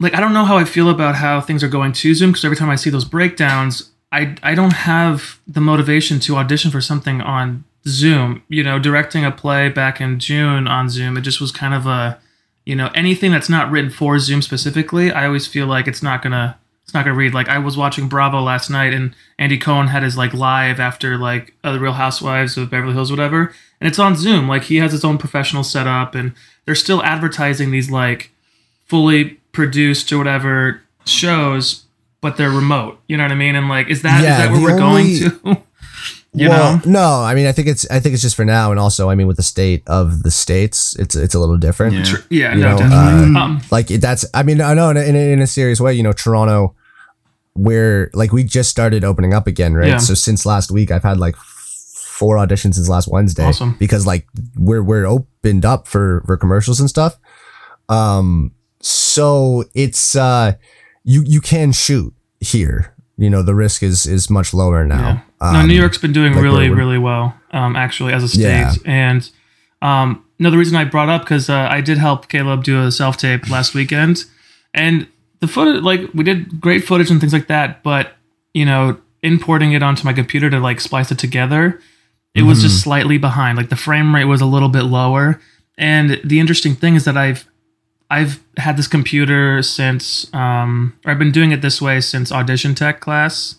like 0.00 0.14
I 0.14 0.20
don't 0.20 0.32
know 0.32 0.44
how 0.44 0.56
I 0.58 0.64
feel 0.64 0.88
about 0.90 1.16
how 1.16 1.40
things 1.40 1.62
are 1.62 1.68
going 1.68 1.92
to 1.92 2.14
Zoom 2.14 2.30
because 2.30 2.44
every 2.44 2.56
time 2.56 2.70
I 2.70 2.76
see 2.76 2.90
those 2.90 3.04
breakdowns, 3.04 3.90
I 4.10 4.36
I 4.42 4.54
don't 4.54 4.72
have 4.72 5.38
the 5.46 5.60
motivation 5.60 6.18
to 6.20 6.36
audition 6.36 6.70
for 6.70 6.80
something 6.80 7.20
on 7.20 7.64
Zoom. 7.86 8.42
You 8.48 8.62
know, 8.64 8.78
directing 8.78 9.24
a 9.24 9.30
play 9.30 9.68
back 9.68 10.00
in 10.00 10.18
June 10.18 10.66
on 10.66 10.88
Zoom, 10.88 11.16
it 11.16 11.20
just 11.22 11.40
was 11.40 11.52
kind 11.52 11.74
of 11.74 11.86
a 11.86 12.18
you 12.66 12.74
know 12.74 12.90
anything 12.94 13.30
that's 13.30 13.48
not 13.48 13.70
written 13.70 13.90
for 13.90 14.18
Zoom 14.18 14.42
specifically. 14.42 15.12
I 15.12 15.26
always 15.26 15.46
feel 15.46 15.66
like 15.66 15.86
it's 15.86 16.02
not 16.02 16.22
gonna 16.22 16.58
it's 16.92 16.94
not 16.94 17.06
gonna 17.06 17.16
read. 17.16 17.32
Like 17.32 17.48
I 17.48 17.56
was 17.58 17.74
watching 17.74 18.06
Bravo 18.06 18.42
last 18.42 18.68
night, 18.68 18.92
and 18.92 19.14
Andy 19.38 19.56
Cohen 19.56 19.86
had 19.88 20.02
his 20.02 20.14
like 20.18 20.34
live 20.34 20.78
after 20.78 21.16
like 21.16 21.54
uh, 21.64 21.72
the 21.72 21.80
Real 21.80 21.94
Housewives 21.94 22.58
of 22.58 22.68
Beverly 22.70 22.92
Hills, 22.92 23.10
whatever, 23.10 23.54
and 23.80 23.88
it's 23.88 23.98
on 23.98 24.14
Zoom. 24.14 24.46
Like 24.46 24.64
he 24.64 24.76
has 24.76 24.92
his 24.92 25.02
own 25.02 25.16
professional 25.16 25.64
setup, 25.64 26.14
and 26.14 26.34
they're 26.66 26.74
still 26.74 27.02
advertising 27.02 27.70
these 27.70 27.90
like 27.90 28.30
fully 28.84 29.40
produced 29.52 30.12
or 30.12 30.18
whatever 30.18 30.82
shows, 31.06 31.84
but 32.20 32.36
they're 32.36 32.50
remote. 32.50 33.00
You 33.08 33.16
know 33.16 33.22
what 33.24 33.32
I 33.32 33.36
mean? 33.36 33.56
And 33.56 33.70
like, 33.70 33.88
is 33.88 34.02
that 34.02 34.18
is 34.18 34.24
Yeah, 34.24 34.46
that 34.46 34.52
where 34.52 34.60
we're 34.60 34.80
only- 34.82 35.18
going 35.20 35.42
to? 35.54 35.62
you 36.34 36.48
well, 36.50 36.76
know? 36.76 36.82
no, 36.84 37.22
I 37.24 37.34
mean, 37.34 37.46
I 37.46 37.52
think 37.52 37.68
it's 37.68 37.90
I 37.90 38.00
think 38.00 38.12
it's 38.12 38.22
just 38.22 38.36
for 38.36 38.44
now, 38.44 38.70
and 38.70 38.78
also, 38.78 39.08
I 39.08 39.14
mean, 39.14 39.26
with 39.26 39.38
the 39.38 39.42
state 39.42 39.82
of 39.86 40.22
the 40.24 40.30
states, 40.30 40.94
it's 40.98 41.14
it's 41.16 41.34
a 41.34 41.40
little 41.40 41.56
different. 41.56 41.94
Yeah. 41.94 42.16
Yeah, 42.28 42.54
no, 42.54 42.70
know, 42.72 42.78
definitely. 42.78 43.36
uh, 43.40 43.44
um, 43.44 43.60
Like 43.70 43.86
that's, 43.88 44.26
I 44.34 44.42
mean, 44.42 44.60
I 44.60 44.74
know 44.74 44.90
in 44.90 44.96
a, 44.98 45.00
in 45.02 45.16
a, 45.16 45.32
in 45.32 45.40
a 45.40 45.46
serious 45.46 45.80
way, 45.80 45.94
you 45.94 46.02
know, 46.02 46.12
Toronto, 46.12 46.74
where 47.54 48.10
like 48.14 48.32
we 48.32 48.44
just 48.44 48.70
started 48.70 49.04
opening 49.04 49.34
up 49.34 49.46
again, 49.46 49.74
right? 49.74 49.88
Yeah. 49.88 49.98
So 49.98 50.14
since 50.14 50.46
last 50.46 50.70
week, 50.70 50.90
I've 50.90 51.02
had 51.02 51.18
like 51.18 51.36
four 51.36 52.36
auditions 52.36 52.74
since 52.74 52.88
last 52.88 53.08
Wednesday, 53.08 53.44
Awesome. 53.44 53.76
because 53.78 54.06
like 54.06 54.26
we're 54.56 54.82
we're 54.82 55.06
opened 55.06 55.64
up 55.64 55.86
for 55.88 56.22
for 56.26 56.36
commercials 56.36 56.80
and 56.80 56.88
stuff. 56.88 57.18
Um, 57.88 58.52
so 58.80 59.64
it's 59.74 60.16
uh, 60.16 60.54
you 61.04 61.22
you 61.26 61.40
can 61.40 61.72
shoot 61.72 62.14
here. 62.40 62.94
You 63.18 63.28
know, 63.30 63.42
the 63.42 63.54
risk 63.54 63.82
is 63.82 64.06
is 64.06 64.30
much 64.30 64.54
lower 64.54 64.84
now. 64.84 65.22
Yeah. 65.40 65.52
no, 65.52 65.58
Um, 65.60 65.68
New 65.68 65.74
York's 65.74 65.98
been 65.98 66.12
doing 66.12 66.32
like 66.34 66.42
really, 66.42 66.68
we're- 66.70 66.78
really 66.78 66.98
well, 66.98 67.34
um, 67.52 67.76
actually, 67.76 68.12
as 68.12 68.22
a 68.24 68.28
state. 68.28 68.42
Yeah. 68.42 68.72
And 68.84 69.30
um, 69.82 70.24
another 70.38 70.56
reason 70.58 70.76
I 70.76 70.84
brought 70.84 71.08
up 71.08 71.22
because 71.22 71.50
uh, 71.50 71.68
I 71.70 71.80
did 71.80 71.98
help 71.98 72.28
Caleb 72.28 72.64
do 72.64 72.82
a 72.82 72.90
self 72.90 73.16
tape 73.16 73.48
last 73.50 73.74
weekend, 73.74 74.24
and 74.72 75.06
the 75.42 75.48
footage, 75.48 75.82
like, 75.82 76.00
we 76.14 76.24
did 76.24 76.58
great 76.60 76.84
footage 76.84 77.10
and 77.10 77.20
things 77.20 77.32
like 77.34 77.48
that. 77.48 77.82
But 77.82 78.12
you 78.54 78.64
know, 78.64 78.96
importing 79.22 79.72
it 79.72 79.82
onto 79.82 80.04
my 80.04 80.12
computer 80.14 80.48
to 80.50 80.58
like 80.58 80.80
splice 80.80 81.10
it 81.12 81.18
together, 81.18 81.80
it 82.34 82.42
was 82.42 82.58
Mm-hmm. 82.58 82.66
just 82.68 82.82
slightly 82.82 83.18
behind. 83.18 83.58
Like 83.58 83.68
the 83.68 83.76
frame 83.76 84.14
rate 84.14 84.24
was 84.24 84.40
a 84.40 84.46
little 84.46 84.68
bit 84.70 84.82
lower. 84.84 85.40
And 85.76 86.20
the 86.24 86.38
interesting 86.40 86.74
thing 86.74 86.94
is 86.96 87.04
that 87.04 87.16
I've 87.16 87.46
I've 88.10 88.40
had 88.58 88.76
this 88.76 88.88
computer 88.88 89.62
since 89.62 90.32
um, 90.34 90.94
or 91.04 91.12
I've 91.12 91.18
been 91.18 91.32
doing 91.32 91.50
it 91.52 91.62
this 91.62 91.80
way 91.80 92.00
since 92.00 92.30
audition 92.32 92.74
tech 92.74 93.00
class. 93.00 93.56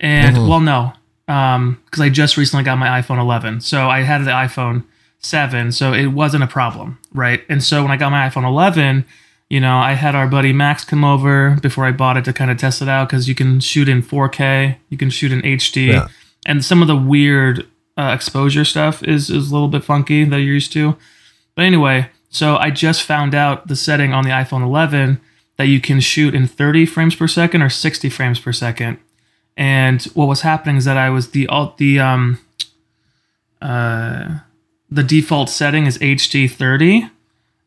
And 0.00 0.36
Mhm. 0.36 0.48
well, 0.48 0.60
no, 0.60 0.92
because 1.26 2.00
I 2.00 2.08
just 2.10 2.36
recently 2.36 2.64
got 2.64 2.78
my 2.78 3.00
iPhone 3.00 3.18
11, 3.18 3.60
so 3.62 3.88
I 3.90 4.02
had 4.02 4.24
the 4.24 4.30
iPhone 4.30 4.84
7, 5.20 5.72
so 5.72 5.92
it 5.92 6.06
wasn't 6.08 6.44
a 6.44 6.46
problem, 6.46 6.98
right? 7.12 7.42
And 7.48 7.62
so 7.64 7.82
when 7.82 7.90
I 7.90 7.96
got 7.96 8.10
my 8.12 8.28
iPhone 8.28 8.44
11, 8.44 9.04
you 9.50 9.60
know, 9.60 9.76
I 9.78 9.94
had 9.94 10.14
our 10.14 10.26
buddy 10.28 10.52
Max 10.52 10.84
come 10.84 11.04
over 11.04 11.56
before 11.62 11.86
I 11.86 11.92
bought 11.92 12.16
it 12.16 12.24
to 12.26 12.32
kind 12.32 12.50
of 12.50 12.58
test 12.58 12.82
it 12.82 12.88
out 12.88 13.08
because 13.08 13.28
you 13.28 13.34
can 13.34 13.60
shoot 13.60 13.88
in 13.88 14.02
4K, 14.02 14.76
you 14.90 14.98
can 14.98 15.10
shoot 15.10 15.32
in 15.32 15.40
HD, 15.42 15.88
Yeah. 15.88 16.08
and 16.46 16.64
some 16.64 16.82
of 16.82 16.88
the 16.88 16.96
weird 16.96 17.66
uh, 17.96 18.12
exposure 18.14 18.64
stuff 18.64 19.02
is 19.02 19.28
is 19.30 19.50
a 19.50 19.52
little 19.54 19.68
bit 19.68 19.82
funky 19.84 20.24
that 20.24 20.36
you're 20.40 20.54
used 20.54 20.72
to. 20.72 20.96
But 21.56 21.64
anyway, 21.64 22.10
so 22.30 22.56
I 22.56 22.70
just 22.70 23.02
found 23.02 23.34
out 23.34 23.66
the 23.68 23.74
setting 23.76 24.12
on 24.12 24.22
the 24.24 24.30
iPhone 24.30 24.62
11 24.62 25.20
that 25.56 25.66
you 25.66 25.80
can 25.80 25.98
shoot 25.98 26.34
in 26.34 26.46
30 26.46 26.86
frames 26.86 27.16
per 27.16 27.26
second 27.26 27.62
or 27.62 27.68
60 27.70 28.08
frames 28.10 28.38
per 28.38 28.52
second. 28.52 28.98
And 29.56 30.00
what 30.14 30.28
was 30.28 30.42
happening 30.42 30.76
is 30.76 30.84
that 30.84 30.96
I 30.96 31.10
was 31.10 31.30
the 31.30 31.48
alt 31.48 31.78
the 31.78 31.98
um 31.98 32.38
uh 33.60 34.38
the 34.90 35.02
default 35.02 35.50
setting 35.50 35.84
is 35.86 35.98
HD 35.98 36.50
30, 36.50 37.10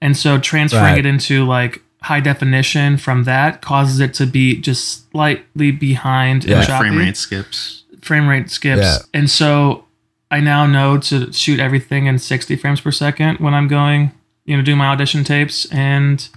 and 0.01 0.15
so 0.17 0.37
transferring 0.39 0.83
Right. 0.83 0.97
it 0.99 1.05
into 1.05 1.45
like 1.45 1.81
high 2.01 2.19
definition 2.19 2.97
from 2.97 3.23
that 3.25 3.61
causes 3.61 3.99
it 3.99 4.13
to 4.15 4.25
be 4.25 4.59
just 4.59 5.11
slightly 5.11 5.71
behind 5.71 6.43
Yeah. 6.43 6.57
and 6.59 6.67
frame 6.67 6.97
rate 6.97 7.17
skips. 7.17 7.83
frame 8.01 8.27
rate 8.27 8.49
skips. 8.49 8.81
Yeah. 8.81 8.97
And 9.13 9.29
so 9.29 9.85
I 10.31 10.39
now 10.39 10.65
know 10.65 10.97
to 10.97 11.31
shoot 11.31 11.59
everything 11.59 12.07
in 12.07 12.17
60 12.17 12.55
frames 12.55 12.81
per 12.81 12.91
second 12.91 13.37
when 13.39 13.53
I'm 13.53 13.67
going, 13.67 14.11
you 14.45 14.57
know, 14.57 14.63
do 14.63 14.75
my 14.75 14.87
audition 14.87 15.23
tapes 15.23 15.65
and 15.71 16.27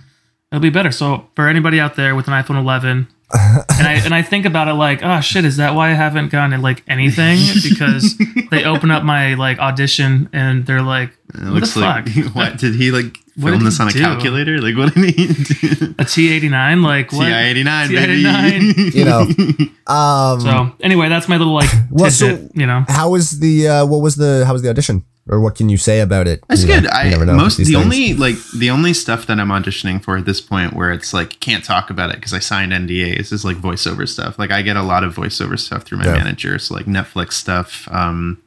it'll 0.52 0.60
be 0.60 0.68
better. 0.68 0.90
So 0.92 1.28
for 1.34 1.48
anybody 1.48 1.80
out 1.80 1.96
there 1.96 2.14
with 2.14 2.28
an 2.28 2.34
iPhone 2.34 2.58
11, 2.60 3.06
and 3.78 3.86
I 3.88 3.94
and 4.04 4.14
I 4.14 4.20
think 4.20 4.44
about 4.44 4.68
it 4.68 4.74
like, 4.74 5.00
oh 5.02 5.20
shit, 5.22 5.46
is 5.46 5.56
that 5.56 5.74
why 5.74 5.88
I 5.90 5.94
haven't 5.94 6.28
gotten 6.30 6.60
like 6.60 6.82
anything? 6.86 7.38
Because 7.68 8.14
they 8.50 8.64
open 8.64 8.90
up 8.90 9.02
my 9.02 9.32
like 9.34 9.58
audition 9.58 10.28
and 10.34 10.66
they're 10.66 10.82
like, 10.82 11.10
It 11.34 11.40
what 11.44 11.52
looks 11.54 11.72
the 11.72 11.80
like 11.80 12.08
fuck? 12.08 12.34
what 12.36 12.58
did 12.58 12.74
he 12.74 12.90
like 12.90 13.06
What 13.06 13.23
film 13.40 13.64
this 13.64 13.76
he 13.78 13.82
on 13.82 13.88
a 13.88 13.92
do? 13.92 13.98
calculator? 14.00 14.60
Like 14.60 14.76
what 14.76 14.94
did 14.94 15.14
he 15.14 15.26
do? 15.26 15.94
A 15.98 16.04
T 16.04 16.32
eighty 16.32 16.48
nine, 16.48 16.82
like 16.82 17.12
what? 17.12 17.26
TI 17.26 17.32
eighty 17.32 17.62
nine, 17.64 17.88
TI-89. 17.88 18.76
baby. 18.76 18.98
You 18.98 19.04
know. 19.04 19.26
Um, 19.86 20.40
So 20.40 20.72
anyway, 20.80 21.10
that's 21.10 21.28
my 21.28 21.36
little 21.36 21.52
like 21.52 21.68
Well, 21.90 22.10
so- 22.10 22.28
tidbit. 22.36 22.56
you 22.56 22.66
know, 22.66 22.84
how 22.88 23.10
was 23.10 23.38
the 23.40 23.68
uh, 23.68 23.86
what 23.86 24.00
was 24.00 24.16
the 24.16 24.44
how 24.46 24.54
was 24.54 24.62
the 24.62 24.70
audition 24.70 25.04
or 25.28 25.40
what 25.40 25.54
can 25.56 25.68
you 25.68 25.76
say 25.76 26.00
about 26.00 26.26
it? 26.26 26.42
That's 26.48 26.62
You 26.62 26.68
know, 26.68 26.74
good. 26.76 26.84
you 26.84 26.90
I 26.90 27.08
never 27.10 27.26
know 27.26 27.34
most 27.34 27.58
the 27.58 27.64
things. 27.64 27.76
only 27.76 28.14
like 28.14 28.36
the 28.56 28.70
only 28.70 28.94
stuff 28.94 29.26
that 29.26 29.38
I'm 29.38 29.48
auditioning 29.48 30.02
for 30.02 30.16
at 30.16 30.24
this 30.24 30.40
point 30.40 30.72
where 30.72 30.90
it's 30.90 31.12
like 31.12 31.38
can't 31.40 31.62
talk 31.64 31.90
about 31.90 32.08
it 32.10 32.16
because 32.16 32.32
I 32.32 32.38
signed 32.38 32.72
NDAs 32.72 33.30
is 33.30 33.44
like 33.44 33.58
voiceover 33.58 34.08
stuff. 34.08 34.38
Like 34.38 34.50
I 34.50 34.62
get 34.62 34.76
a 34.78 34.82
lot 34.82 35.04
of 35.04 35.14
voiceover 35.14 35.58
stuff 35.58 35.82
through 35.82 35.98
my 35.98 36.06
Yeah. 36.06 36.16
manager, 36.16 36.58
so 36.58 36.74
like 36.74 36.86
Netflix 36.86 37.32
stuff. 37.34 37.86
Um, 37.90 38.38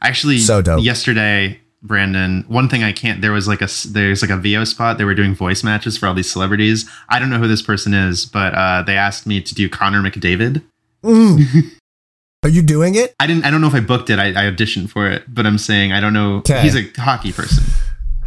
actually, 0.00 0.38
So 0.38 0.62
dope. 0.62 0.82
yesterday, 0.82 1.60
Brandon. 1.84 2.44
One 2.48 2.68
thing 2.68 2.82
I 2.82 2.92
can't. 2.92 3.20
There 3.20 3.32
was 3.32 3.46
like 3.46 3.62
a 3.62 3.68
there's 3.88 4.22
like 4.22 4.30
a 4.30 4.36
VO 4.36 4.64
spot. 4.64 4.98
They 4.98 5.04
were 5.04 5.14
doing 5.14 5.34
voice 5.34 5.62
matches 5.62 5.96
for 5.96 6.06
all 6.06 6.14
these 6.14 6.30
celebrities. 6.30 6.88
I 7.08 7.18
don't 7.18 7.30
know 7.30 7.38
who 7.38 7.46
this 7.46 7.62
person 7.62 7.94
is, 7.94 8.26
but 8.26 8.54
uh, 8.54 8.82
they 8.82 8.96
asked 8.96 9.26
me 9.26 9.40
to 9.40 9.54
do 9.54 9.68
Connor 9.68 10.02
McDavid. 10.02 10.62
Mm. 11.04 11.70
Are 12.42 12.48
you 12.48 12.62
doing 12.62 12.94
it? 12.94 13.14
I 13.20 13.26
didn't. 13.26 13.44
I 13.44 13.50
don't 13.50 13.60
know 13.60 13.68
if 13.68 13.74
I 13.74 13.80
booked 13.80 14.10
it. 14.10 14.18
I, 14.18 14.28
I 14.28 14.50
auditioned 14.50 14.90
for 14.90 15.08
it, 15.08 15.22
but 15.32 15.46
I'm 15.46 15.58
saying 15.58 15.92
I 15.92 16.00
don't 16.00 16.12
know. 16.12 16.40
'Kay. 16.42 16.62
He's 16.62 16.76
a 16.76 16.90
hockey 17.00 17.32
person. 17.32 17.64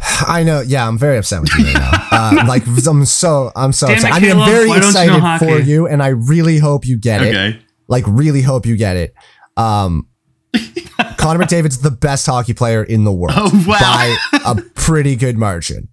I 0.26 0.42
know. 0.42 0.60
Yeah, 0.60 0.88
I'm 0.88 0.98
very 0.98 1.18
upset 1.18 1.42
with 1.42 1.56
you 1.58 1.64
right 1.64 1.74
now. 1.74 2.04
Uh, 2.18 2.44
like 2.48 2.66
I'm 2.66 3.04
so 3.04 3.52
I'm 3.54 3.70
so 3.70 3.86
Damn 3.86 3.98
it, 3.98 3.98
upset. 3.98 4.12
I 4.12 4.18
mean, 4.18 4.32
I'm 4.32 4.50
very 4.50 4.66
why 4.66 4.80
don't 4.80 4.92
you 4.92 5.06
know 5.06 5.18
excited 5.18 5.46
for 5.46 5.58
you, 5.60 5.86
and 5.86 6.02
I 6.02 6.08
really 6.08 6.58
hope 6.58 6.84
you 6.84 6.98
get 6.98 7.22
it. 7.22 7.28
Okay. 7.28 7.60
Like, 7.86 8.04
really 8.06 8.42
hope 8.42 8.66
you 8.66 8.76
get 8.76 8.96
it. 8.96 9.14
Um, 9.56 10.08
Connor 11.28 11.44
McDavid's 11.44 11.78
the 11.80 11.90
best 11.90 12.26
hockey 12.26 12.54
player 12.54 12.82
in 12.82 13.04
the 13.04 13.12
world 13.12 13.34
Oh, 13.36 13.64
wow. 13.66 13.78
by 13.80 14.16
a 14.44 14.62
pretty 14.74 15.14
good 15.16 15.36
margin. 15.36 15.88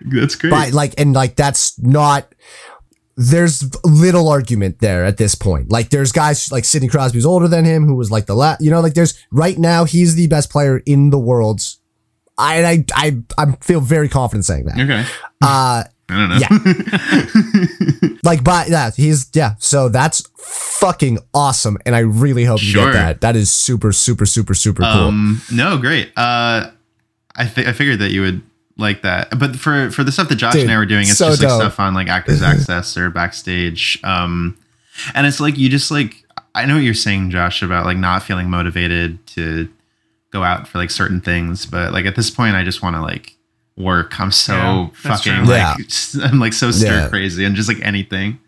That's 0.00 0.34
great. 0.34 0.50
By 0.50 0.68
like, 0.70 0.94
and 0.98 1.12
like 1.14 1.36
that's 1.36 1.78
not. 1.80 2.32
There's 3.18 3.64
little 3.84 4.28
argument 4.28 4.80
there 4.80 5.04
at 5.06 5.16
this 5.16 5.34
point. 5.34 5.70
Like, 5.70 5.88
there's 5.88 6.12
guys 6.12 6.52
like 6.52 6.66
Sidney 6.66 6.88
Crosby's 6.88 7.24
older 7.24 7.48
than 7.48 7.64
him, 7.64 7.86
who 7.86 7.94
was 7.94 8.10
like 8.10 8.26
the 8.26 8.34
last. 8.34 8.60
You 8.60 8.70
know, 8.70 8.80
like 8.80 8.92
there's 8.92 9.18
right 9.32 9.56
now 9.58 9.84
he's 9.84 10.14
the 10.16 10.26
best 10.26 10.50
player 10.50 10.82
in 10.84 11.08
the 11.10 11.18
world. 11.18 11.62
I 12.36 12.62
I 12.64 12.84
I 12.94 13.16
I 13.38 13.52
feel 13.62 13.80
very 13.80 14.10
confident 14.10 14.44
saying 14.44 14.66
that. 14.66 14.78
Okay. 14.78 15.04
Uh, 15.40 15.84
I 16.08 16.16
don't 16.16 16.28
know. 16.28 16.36
Yeah. 16.38 18.18
like 18.22 18.42
by 18.44 18.66
that 18.70 18.94
he's 18.96 19.28
yeah 19.34 19.54
so 19.58 19.88
that's 19.88 20.22
fucking 20.38 21.18
awesome 21.34 21.76
and 21.86 21.94
i 21.94 21.98
really 22.00 22.44
hope 22.44 22.60
you 22.62 22.68
Sure. 22.70 22.86
get 22.86 22.92
that 22.92 23.20
that 23.22 23.36
is 23.36 23.52
super 23.52 23.92
super 23.92 24.24
super 24.26 24.54
super 24.54 24.82
cool 24.82 24.90
um, 25.08 25.42
no, 25.52 25.78
great. 25.78 26.08
Uh, 26.16 26.70
I 27.36 27.44
th- 27.46 27.66
I 27.66 27.72
figured 27.72 27.98
that 28.00 28.10
you 28.10 28.22
would 28.22 28.42
like 28.78 29.02
that, 29.02 29.38
but 29.38 29.56
for 29.56 29.90
for 29.90 30.04
the 30.04 30.12
stuff 30.12 30.28
that 30.30 30.36
Josh 30.36 30.54
Dude, 30.54 30.62
and 30.62 30.70
I 30.72 30.76
were 30.78 30.86
doing, 30.86 31.02
it's 31.02 31.18
so 31.18 31.28
just 31.28 31.42
like 31.42 31.48
dope. 31.50 31.60
stuff 31.60 31.80
on 31.80 31.92
like 31.94 32.08
Actors 32.08 32.40
Access 32.52 32.96
or 32.96 33.10
backstage. 33.10 33.98
Um, 34.04 34.56
and 35.14 35.26
it's 35.26 35.38
like 35.40 35.58
you 35.58 35.68
just 35.68 35.90
like 35.90 36.24
I 36.54 36.64
know 36.66 36.74
what 36.74 36.82
you're 36.82 36.94
saying, 36.94 37.30
Josh, 37.30 37.62
about 37.62 37.84
like 37.84 37.98
not 37.98 38.22
feeling 38.22 38.48
motivated 38.48 39.24
to 39.28 39.68
go 40.30 40.42
out 40.42 40.66
for 40.66 40.78
like 40.78 40.90
certain 40.90 41.20
things, 41.20 41.66
but 41.66 41.92
like 41.92 42.06
at 42.06 42.16
this 42.16 42.30
point, 42.30 42.56
I 42.56 42.64
just 42.64 42.82
want 42.82 42.96
to 42.96 43.02
like 43.02 43.35
work. 43.76 44.18
I'm 44.20 44.30
so 44.32 44.54
Yeah, 44.54 44.88
fucking 44.94 45.34
true. 45.44 45.44
like 45.44 45.76
I'm 46.32 46.38
like 46.40 46.52
so 46.52 46.70
stir 46.70 46.86
Yeah. 47.02 47.08
crazy 47.08 47.44
and 47.44 47.54
just 47.56 47.68
like 47.68 47.80
anything. 47.82 48.38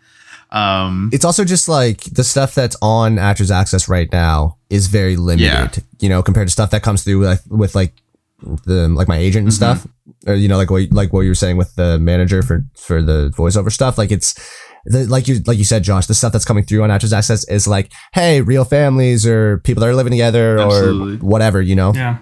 Um, 0.51 1.11
it's 1.13 1.23
also 1.25 1.45
just 1.45 1.67
like 1.69 2.01
the 2.05 2.23
stuff 2.23 2.55
that's 2.55 2.75
on 2.81 3.19
actors 3.19 3.51
access 3.51 3.87
right 3.87 4.11
now 4.11 4.57
is 4.71 4.87
very 4.87 5.15
limited 5.15 5.45
Yeah. 5.77 5.83
you 5.99 6.09
know 6.09 6.23
compared 6.23 6.47
to 6.47 6.51
stuff 6.51 6.71
that 6.71 6.81
comes 6.81 7.03
through 7.03 7.19
with, 7.19 7.45
with 7.49 7.75
like 7.75 7.93
the 8.65 8.87
like 8.89 9.07
my 9.07 9.17
agent 9.17 9.43
and 9.45 9.53
Mm-hmm. 9.53 9.77
stuff 9.79 9.87
or 10.25 10.33
you 10.33 10.47
know 10.47 10.57
like 10.57 10.71
what 10.71 10.91
like 10.91 11.13
what 11.13 11.21
you 11.21 11.29
were 11.29 11.35
saying 11.35 11.57
with 11.57 11.75
the 11.75 11.99
manager 11.99 12.41
for 12.41 12.63
for 12.75 12.99
the 13.01 13.31
voiceover 13.37 13.71
stuff 13.71 13.97
like 13.97 14.11
it's 14.11 14.33
the, 14.85 15.05
like 15.05 15.27
you 15.27 15.39
like 15.45 15.59
you 15.59 15.63
said 15.63 15.83
Josh 15.83 16.07
the 16.07 16.15
stuff 16.15 16.33
that's 16.33 16.45
coming 16.45 16.63
through 16.63 16.81
on 16.83 16.89
actors 16.89 17.13
access 17.13 17.47
is 17.47 17.67
like 17.67 17.91
hey 18.13 18.41
real 18.41 18.65
families 18.65 19.27
or 19.27 19.59
people 19.59 19.81
that 19.81 19.87
are 19.87 19.93
living 19.95 20.11
together 20.11 20.57
Absolutely. 20.57 21.15
or 21.17 21.29
whatever 21.29 21.61
you 21.61 21.75
know 21.75 21.93
yeah, 21.93 22.17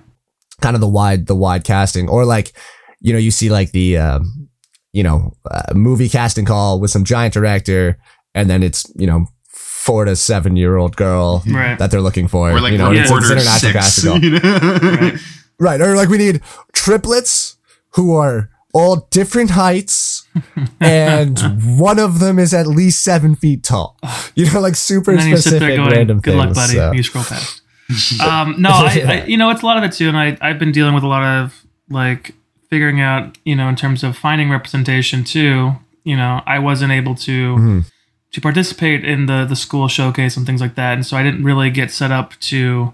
kind 0.61 0.75
of 0.75 0.81
the 0.81 0.87
wide 0.89 1.27
the 1.27 1.35
wide 1.35 1.63
casting 1.63 2.09
or 2.09 2.25
like 2.25 2.51
you 3.01 3.13
know 3.13 3.19
you 3.19 3.31
see 3.31 3.49
like 3.49 3.71
the 3.71 3.97
um, 3.97 4.49
you 4.93 5.03
know 5.03 5.33
uh, 5.49 5.73
movie 5.73 6.09
casting 6.09 6.45
call 6.45 6.79
with 6.79 6.91
some 6.91 7.03
giant 7.03 7.33
director 7.33 7.97
and 8.33 8.49
then 8.49 8.63
it's 8.63 8.91
you 8.95 9.07
know 9.07 9.25
four 9.49 10.05
to 10.05 10.15
seven 10.15 10.55
year 10.55 10.77
old 10.77 10.95
girl 10.97 11.43
Right. 11.47 11.77
that 11.79 11.91
they're 11.91 12.01
looking 12.01 12.27
for 12.27 12.51
or 12.51 12.59
like 12.61 12.71
you 12.73 12.77
know 12.77 12.87
and 12.87 12.97
it's, 12.97 13.09
it's 13.09 13.11
reporter 13.11 13.33
international 13.33 13.71
casting 13.73 14.11
call. 14.11 14.19
You 14.23 14.29
know? 14.39 14.99
right. 14.99 15.19
right 15.59 15.81
or 15.81 15.95
like 15.95 16.09
we 16.09 16.17
need 16.17 16.41
triplets 16.73 17.57
who 17.91 18.13
are 18.15 18.49
all 18.73 19.07
different 19.11 19.51
heights 19.51 20.27
and 20.81 21.39
one 21.79 21.99
of 21.99 22.19
them 22.19 22.37
is 22.37 22.53
at 22.53 22.67
least 22.67 23.03
seven 23.03 23.35
feet 23.35 23.63
tall 23.63 23.97
you 24.35 24.51
know 24.51 24.59
like 24.59 24.75
super 24.75 25.11
And 25.11 25.21
then 25.21 25.29
you 25.29 25.37
sit 25.37 25.43
specific 25.49 25.67
there 25.69 25.77
going, 25.77 25.91
random 25.91 26.19
"Good 26.19 26.35
luck, 26.35 26.53
buddy." 26.53 26.73
so. 26.73 26.91
You 26.91 27.01
scroll 27.03 27.23
past. 27.23 27.61
um, 28.21 28.55
no, 28.61 28.69
I, 28.69 29.03
I, 29.07 29.25
you 29.25 29.37
know, 29.37 29.49
it's 29.49 29.61
a 29.61 29.65
lot 29.65 29.77
of 29.77 29.83
it 29.85 29.93
too, 29.93 30.09
and 30.09 30.17
I, 30.17 30.37
I've 30.41 30.59
been 30.59 30.73
dealing 30.73 30.93
with 30.93 31.03
a 31.03 31.07
lot 31.07 31.23
of 31.23 31.65
like 31.89 32.35
figuring 32.69 32.99
out, 33.01 33.37
you 33.45 33.55
know, 33.55 33.67
in 33.69 33.75
terms 33.75 34.03
of 34.03 34.17
finding 34.17 34.49
representation 34.49 35.23
too. 35.23 35.73
You 36.03 36.15
know, 36.17 36.41
I 36.45 36.59
wasn't 36.59 36.91
able 36.93 37.15
to 37.15 37.55
Mhm. 37.55 37.85
to 38.31 38.41
participate 38.41 39.03
in 39.05 39.25
the 39.25 39.45
the 39.45 39.55
school 39.55 39.87
showcase 39.87 40.37
and 40.37 40.45
things 40.45 40.61
like 40.61 40.75
that, 40.75 40.93
and 40.93 41.05
so 41.05 41.17
I 41.17 41.23
didn't 41.23 41.43
really 41.43 41.69
get 41.69 41.91
set 41.91 42.11
up 42.11 42.33
to 42.41 42.93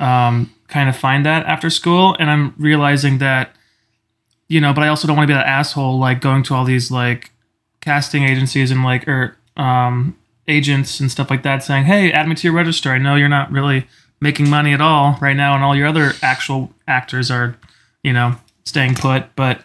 um, 0.00 0.50
kind 0.66 0.88
of 0.88 0.96
find 0.96 1.24
that 1.24 1.46
after 1.46 1.70
school. 1.70 2.16
And 2.18 2.28
I'm 2.28 2.52
realizing 2.58 3.18
that, 3.18 3.54
you 4.48 4.60
know, 4.60 4.72
but 4.72 4.82
I 4.82 4.88
also 4.88 5.06
don't 5.06 5.16
want 5.16 5.28
to 5.28 5.32
be 5.32 5.36
that 5.38 5.46
asshole 5.46 5.98
like 6.00 6.20
going 6.20 6.42
to 6.44 6.54
all 6.54 6.64
these 6.64 6.90
like 6.90 7.30
casting 7.80 8.24
agencies 8.24 8.70
and 8.72 8.82
like 8.82 9.06
or 9.06 9.36
um, 9.56 10.16
agents 10.48 10.98
and 11.00 11.10
stuff 11.12 11.30
like 11.30 11.42
that 11.44 11.62
saying, 11.62 11.84
"Hey, 11.84 12.10
add 12.12 12.26
me 12.28 12.34
to 12.34 12.42
your 12.48 12.52
register. 12.54 12.90
I 12.90 12.98
know 12.98 13.14
you're 13.14 13.28
not 13.28 13.52
really 13.52 13.86
making 14.20 14.50
money 14.50 14.72
at 14.72 14.80
all 14.80 15.16
right 15.20 15.36
now, 15.36 15.54
and 15.54 15.62
all 15.62 15.76
your 15.76 15.86
other 15.86 16.14
actual 16.22 16.72
actors 16.88 17.30
are, 17.30 17.56
you 18.02 18.12
know, 18.12 18.36
staying 18.66 18.94
put, 18.96 19.34
but 19.36 19.62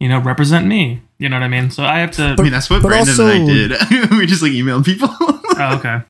you 0.00 0.08
know, 0.08 0.18
represent 0.18 0.66
me." 0.66 1.02
You 1.18 1.28
know 1.28 1.36
what 1.36 1.44
I 1.44 1.48
mean? 1.48 1.70
So 1.70 1.84
I 1.84 2.00
have 2.00 2.10
to. 2.12 2.34
I 2.38 2.42
mean, 2.42 2.50
that's 2.52 2.68
what 2.68 2.82
But 2.82 2.88
Brandon 2.88 3.14
and 3.20 3.30
I 3.30 3.46
did. 3.46 4.10
we 4.18 4.26
just 4.26 4.42
like 4.42 4.52
emailed 4.52 4.84
people. 4.84 5.08
oh, 5.20 5.76
okay. 5.78 6.02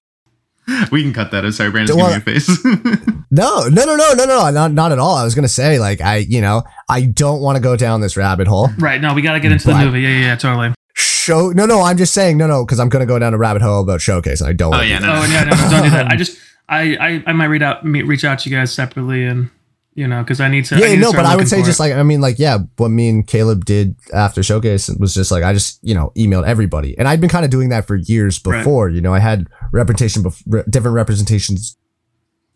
we 0.91 1.03
can 1.03 1.13
cut 1.13 1.31
that. 1.31 1.45
I'm 1.45 1.53
sorry, 1.53 1.71
Brandon's 1.71 1.97
Well- 1.99 2.09
giving 2.19 2.35
me 2.35 2.37
a 2.37 2.41
face. 2.41 3.05
No, 3.31 3.67
no, 3.67 3.85
no, 3.85 3.97
no, 3.97 4.13
no, 4.15 4.25
no, 4.27 4.51
not, 4.51 4.73
not 4.73 4.93
at 4.93 5.01
all. 5.01 5.17
I 5.17 5.25
was 5.25 5.35
gonna 5.35 5.49
say, 5.49 5.81
like, 5.81 6.01
I, 6.01 6.19
you 6.19 6.41
know, 6.41 6.63
I 6.89 7.03
don't 7.07 7.41
want 7.41 7.57
to 7.57 7.61
go 7.63 7.75
down 7.75 8.01
this 8.01 8.17
rabbit 8.17 8.47
hole. 8.47 8.69
Right. 8.79 9.01
No, 9.01 9.13
we 9.13 9.23
got 9.23 9.33
to 9.33 9.41
get 9.41 9.51
into 9.51 9.67
the 9.67 9.75
movie. 9.75 10.03
Yeah, 10.03 10.09
yeah, 10.11 10.21
yeah, 10.21 10.37
totally. 10.37 10.73
Show, 10.95 11.51
no, 11.51 11.67
no, 11.67 11.81
I'm 11.83 11.97
just 11.97 12.15
saying, 12.15 12.39
no, 12.39 12.47
no, 12.47 12.65
because 12.65 12.79
I'm 12.79 12.89
gonna 12.89 13.07
go 13.07 13.19
down 13.19 13.35
a 13.35 13.39
rabbit 13.39 13.61
hole 13.61 13.83
about 13.83 14.01
showcase, 14.01 14.41
and 14.41 14.49
I 14.49 14.53
don't. 14.53 14.73
oh 14.73 14.77
wanna 14.79 14.89
yeah, 14.89 15.01
do 15.01 15.07
no, 15.07 15.13
Oh, 15.13 15.17
no. 15.17 15.23
and 15.25 15.33
yeah, 15.33 15.45
no, 15.45 15.51
don't 15.71 15.83
do 15.83 15.91
that. 15.91 16.07
I 16.07 16.15
just, 16.17 16.39
I, 16.69 16.97
I, 16.97 17.25
I 17.27 17.33
might 17.33 17.47
read 17.47 17.63
out, 17.65 17.85
me- 17.85 18.03
reach 18.03 18.25
out 18.25 18.39
to 18.41 18.49
you 18.51 18.57
guys 18.57 18.73
separately, 18.73 19.25
and 19.27 19.51
you 19.95 20.07
know, 20.09 20.23
because 20.23 20.41
I 20.41 20.49
need 20.49 20.65
to. 20.67 20.75
Need 20.77 20.81
Yeah, 20.83 20.89
to 20.89 20.97
no, 20.97 21.09
start 21.11 21.25
but 21.25 21.27
I 21.27 21.37
would 21.37 21.49
say 21.49 21.63
just 21.63 21.79
it. 21.79 21.83
like, 21.83 21.93
I 21.93 22.03
mean, 22.03 22.21
like, 22.21 22.39
yeah, 22.39 22.59
what 22.77 22.89
me 22.89 23.09
and 23.09 23.27
Caleb 23.27 23.65
did 23.65 23.95
after 24.13 24.43
showcase 24.43 24.89
was 24.99 25.15
just 25.15 25.31
like, 25.31 25.43
I 25.45 25.53
just, 25.53 25.79
you 25.83 25.95
know, 25.95 26.13
emailed 26.17 26.47
everybody, 26.47 26.97
and 26.99 27.07
I'd 27.09 27.21
been 27.21 27.31
kind 27.31 27.45
of 27.45 27.51
doing 27.51 27.69
that 27.71 27.87
for 27.87 27.97
years 27.97 28.41
Right. 28.45 28.59
before. 28.59 28.89
You 28.89 29.01
know, 29.01 29.15
I 29.15 29.19
had 29.21 29.49
representation, 29.73 30.23
before, 30.23 30.65
different 30.69 30.95
representations, 30.95 31.77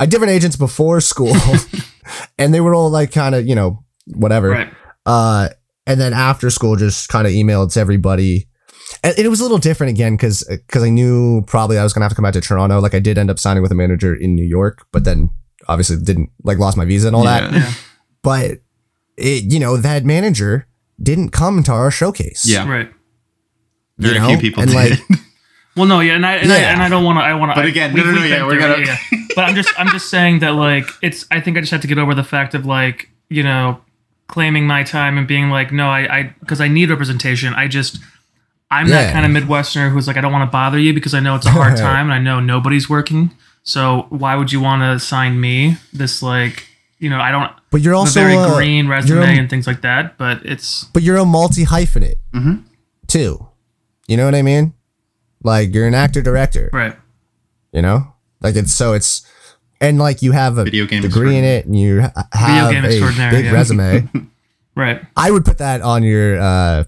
I 0.01 0.05
had 0.05 0.11
different 0.11 0.33
agents 0.33 0.57
before 0.57 1.01
school, 1.01 1.33
and 2.39 2.53
they 2.53 2.61
were 2.61 2.75
all 2.75 2.91
like, 2.91 3.13
kind 3.13 3.35
of, 3.35 3.47
you 3.47 3.55
know, 3.55 3.85
whatever. 4.07 4.51
right. 4.51 4.73
Uh, 5.07 5.49
and 5.87 5.99
then 6.01 6.13
after 6.13 6.51
school, 6.51 6.77
just 6.77 7.09
kind 7.09 7.27
of 7.27 7.33
emailed 7.33 7.73
to 7.73 7.81
everybody. 7.81 8.47
And 9.03 9.19
it 9.19 9.29
was 9.29 9.41
a 9.41 9.43
little 9.43 9.59
different 9.59 9.91
again 9.91 10.15
because 10.17 10.43
because 10.49 10.83
I 10.83 10.91
knew 10.91 11.43
probably 11.47 11.79
I 11.79 11.83
was 11.83 11.93
gonna 11.93 12.05
have 12.05 12.11
to 12.13 12.17
come 12.17 12.25
back 12.25 12.33
to 12.35 12.41
Toronto. 12.41 12.81
Like 12.81 12.95
I 12.95 12.99
did 13.01 13.17
end 13.19 13.31
up 13.31 13.39
signing 13.39 13.63
with 13.63 13.73
a 13.73 13.75
manager 13.75 14.15
in 14.15 14.35
New 14.35 14.45
York, 14.45 14.87
but 14.93 15.05
then 15.05 15.31
obviously 15.69 15.97
didn't 15.99 16.31
like 16.43 16.59
lost 16.59 16.77
my 16.77 16.85
visa 16.85 17.09
and 17.09 17.17
all 17.17 17.25
that. 17.25 17.53
Yeah. 17.53 17.59
Yeah. 17.59 17.73
But 18.23 18.51
it, 19.17 19.53
you 19.53 19.61
know, 19.61 19.77
that 19.77 20.05
manager 20.05 20.67
didn't 21.03 21.31
come 21.31 21.63
to 21.65 21.73
our 21.73 21.91
showcase. 21.91 22.45
Yeah. 22.47 22.69
Right. 22.69 22.89
you 23.99 24.09
Very 24.09 24.19
know? 24.19 24.29
few 24.29 24.39
people 24.39 24.63
and 24.63 24.73
did. 24.73 24.91
like 24.91 25.01
Well, 25.77 25.87
no, 25.87 26.01
yeah, 26.01 26.17
and 26.17 26.27
I 26.27 26.35
and, 26.39 26.51
I, 26.51 26.57
and 26.57 26.83
I 26.83 26.89
don't 26.89 27.05
want 27.05 27.19
to. 27.19 27.23
I 27.23 27.35
want 27.35 27.53
to. 27.53 27.55
But 27.55 27.67
again, 27.67 27.95
no, 27.95 28.03
no, 28.03 28.11
no, 28.11 28.25
yeah, 28.25 28.45
we're 28.45 28.59
gonna- 28.59 28.85
But 29.37 29.45
I'm 29.45 29.55
just, 29.55 29.73
I'm 29.79 29.87
just 29.91 30.11
saying 30.11 30.41
that 30.41 30.55
like 30.57 30.89
it's. 31.03 31.25
I 31.31 31.41
think 31.41 31.57
I 31.57 31.61
just 31.61 31.71
have 31.71 31.83
to 31.83 31.87
get 31.87 31.99
over 31.99 32.17
the 32.17 32.25
fact 32.25 32.55
of 32.55 32.67
like 32.67 33.09
you 33.29 33.45
know 33.45 33.81
claiming 34.27 34.67
my 34.67 34.83
time 34.83 35.17
and 35.17 35.29
being 35.29 35.51
like, 35.51 35.71
no, 35.71 35.89
I, 35.89 36.19
I, 36.19 36.35
because 36.41 36.61
I 36.61 36.67
need 36.67 36.91
representation. 36.91 37.55
I 37.55 37.69
just. 37.69 38.01
I'm 38.73 38.89
that 38.89 39.13
kind 39.13 39.25
of 39.25 39.43
Midwesterner 39.43 39.91
who's 39.91 40.09
like, 40.09 40.17
I 40.17 40.21
don't 40.21 40.33
want 40.33 40.47
to 40.47 40.53
bother 40.53 40.79
you 40.81 40.93
because 40.93 41.15
I 41.15 41.21
know 41.21 41.37
it's 41.37 41.47
a 41.47 41.51
hard 41.51 41.77
time 41.79 42.07
and 42.11 42.13
I 42.13 42.19
know 42.19 42.41
nobody's 42.41 42.91
working. 42.91 43.31
So 43.69 44.07
why 44.09 44.35
would 44.35 44.51
you 44.51 44.61
want 44.63 44.81
to 44.81 44.99
sign 44.99 45.39
me? 45.39 45.77
This 45.93 46.23
like, 46.23 46.67
you 46.99 47.11
know, 47.11 47.21
I 47.21 47.31
don't. 47.31 47.53
but 47.71 47.83
you're 47.83 47.93
I'm 47.93 47.99
a 47.99 48.01
also 48.01 48.21
very 48.21 48.35
uh, 48.35 48.55
green 48.55 48.89
resume 48.89 49.23
a- 49.37 49.39
and 49.39 49.51
things 49.51 49.67
like 49.67 49.83
that, 49.83 50.17
but 50.17 50.41
it's 50.47 50.85
but 50.85 51.03
you're 51.03 51.19
a 51.19 51.27
multi 51.27 51.65
hyphenate 51.67 52.15
Mhm. 52.35 52.65
too. 53.09 53.47
You 54.07 54.17
know 54.17 54.25
what 54.25 54.35
I 54.35 54.41
mean? 54.41 54.73
Like 55.45 55.75
you're 55.75 55.87
an 55.87 55.93
actor 55.95 56.23
director. 56.23 56.71
right. 56.73 56.97
You 57.73 57.83
know, 57.83 58.15
like 58.41 58.57
it's 58.57 58.73
so 58.73 58.95
it's 58.95 59.27
and 59.83 59.99
like 59.99 60.23
you 60.23 60.33
have 60.33 60.57
a 60.57 60.65
Video 60.65 60.87
game 60.87 61.03
degree 61.03 61.37
in 61.37 61.45
it, 61.45 61.67
and 61.67 61.79
you 61.79 62.01
ha- 62.01 62.27
have 62.33 62.71
game 62.73 62.85
a 62.87 62.89
big 63.31 63.45
yeah. 63.45 63.53
resume. 63.53 64.09
Right. 64.75 65.03
I 65.17 65.31
would 65.33 65.45
put 65.45 65.59
that 65.59 65.83
on 65.83 66.05
your 66.05 66.39
uh, 66.41 66.85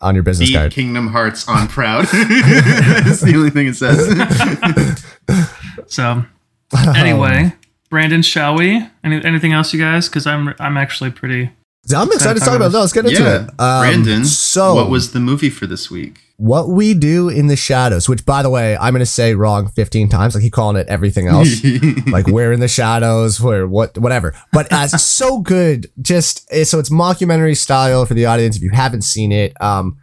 on 0.00 0.14
your 0.14 0.22
business 0.22 0.48
Beat 0.48 0.54
card. 0.56 0.72
Kingdom 0.72 1.08
Hearts 1.08 1.48
on 1.48 1.66
proud. 1.66 2.04
That's 2.12 3.20
the 3.20 3.34
only 3.36 3.50
thing 3.50 3.66
it 3.66 3.74
says. 3.74 3.98
So 5.92 6.24
anyway, 6.96 7.52
Brandon, 7.90 8.22
shall 8.22 8.56
we? 8.56 8.86
Any, 9.04 9.24
anything 9.24 9.52
else, 9.52 9.72
you 9.72 9.80
guys? 9.80 10.08
Because 10.08 10.26
I'm 10.26 10.54
I'm 10.58 10.76
actually 10.76 11.10
pretty. 11.10 11.50
I'm 11.94 12.10
excited 12.12 12.38
to 12.38 12.44
talk 12.44 12.56
about. 12.56 12.70
it. 12.70 12.72
No, 12.72 12.80
let's 12.80 12.92
get 12.92 13.04
into 13.04 13.22
yeah, 13.22 13.44
it. 13.44 13.60
Um, 13.60 13.82
Brandon. 13.82 14.24
So 14.24 14.74
what 14.74 14.90
was 14.90 15.12
the 15.12 15.20
movie 15.20 15.50
for 15.50 15.66
this 15.66 15.90
week? 15.90 16.20
what 16.42 16.68
we 16.68 16.92
do 16.92 17.28
in 17.28 17.46
the 17.46 17.54
shadows? 17.54 18.08
Which, 18.08 18.26
by 18.26 18.42
the 18.42 18.50
way, 18.50 18.76
I'm 18.76 18.92
gonna 18.92 19.06
say 19.06 19.36
wrong 19.36 19.68
15 19.68 20.08
times. 20.08 20.34
Like 20.34 20.42
he 20.42 20.50
calling 20.50 20.76
it 20.76 20.88
everything 20.88 21.28
else. 21.28 21.62
like 22.08 22.26
we're 22.26 22.50
in 22.50 22.58
the 22.58 22.66
shadows, 22.66 23.40
where 23.40 23.68
what, 23.68 23.96
whatever. 23.96 24.34
But 24.52 24.72
uh, 24.72 24.88
it's 24.92 25.02
so 25.04 25.38
good. 25.38 25.86
Just 26.00 26.48
eh, 26.50 26.64
so 26.64 26.80
it's 26.80 26.90
mockumentary 26.90 27.56
style 27.56 28.04
for 28.06 28.14
the 28.14 28.26
audience. 28.26 28.56
If 28.56 28.62
you 28.62 28.70
haven't 28.70 29.02
seen 29.02 29.30
it, 29.30 29.52
um, 29.62 29.98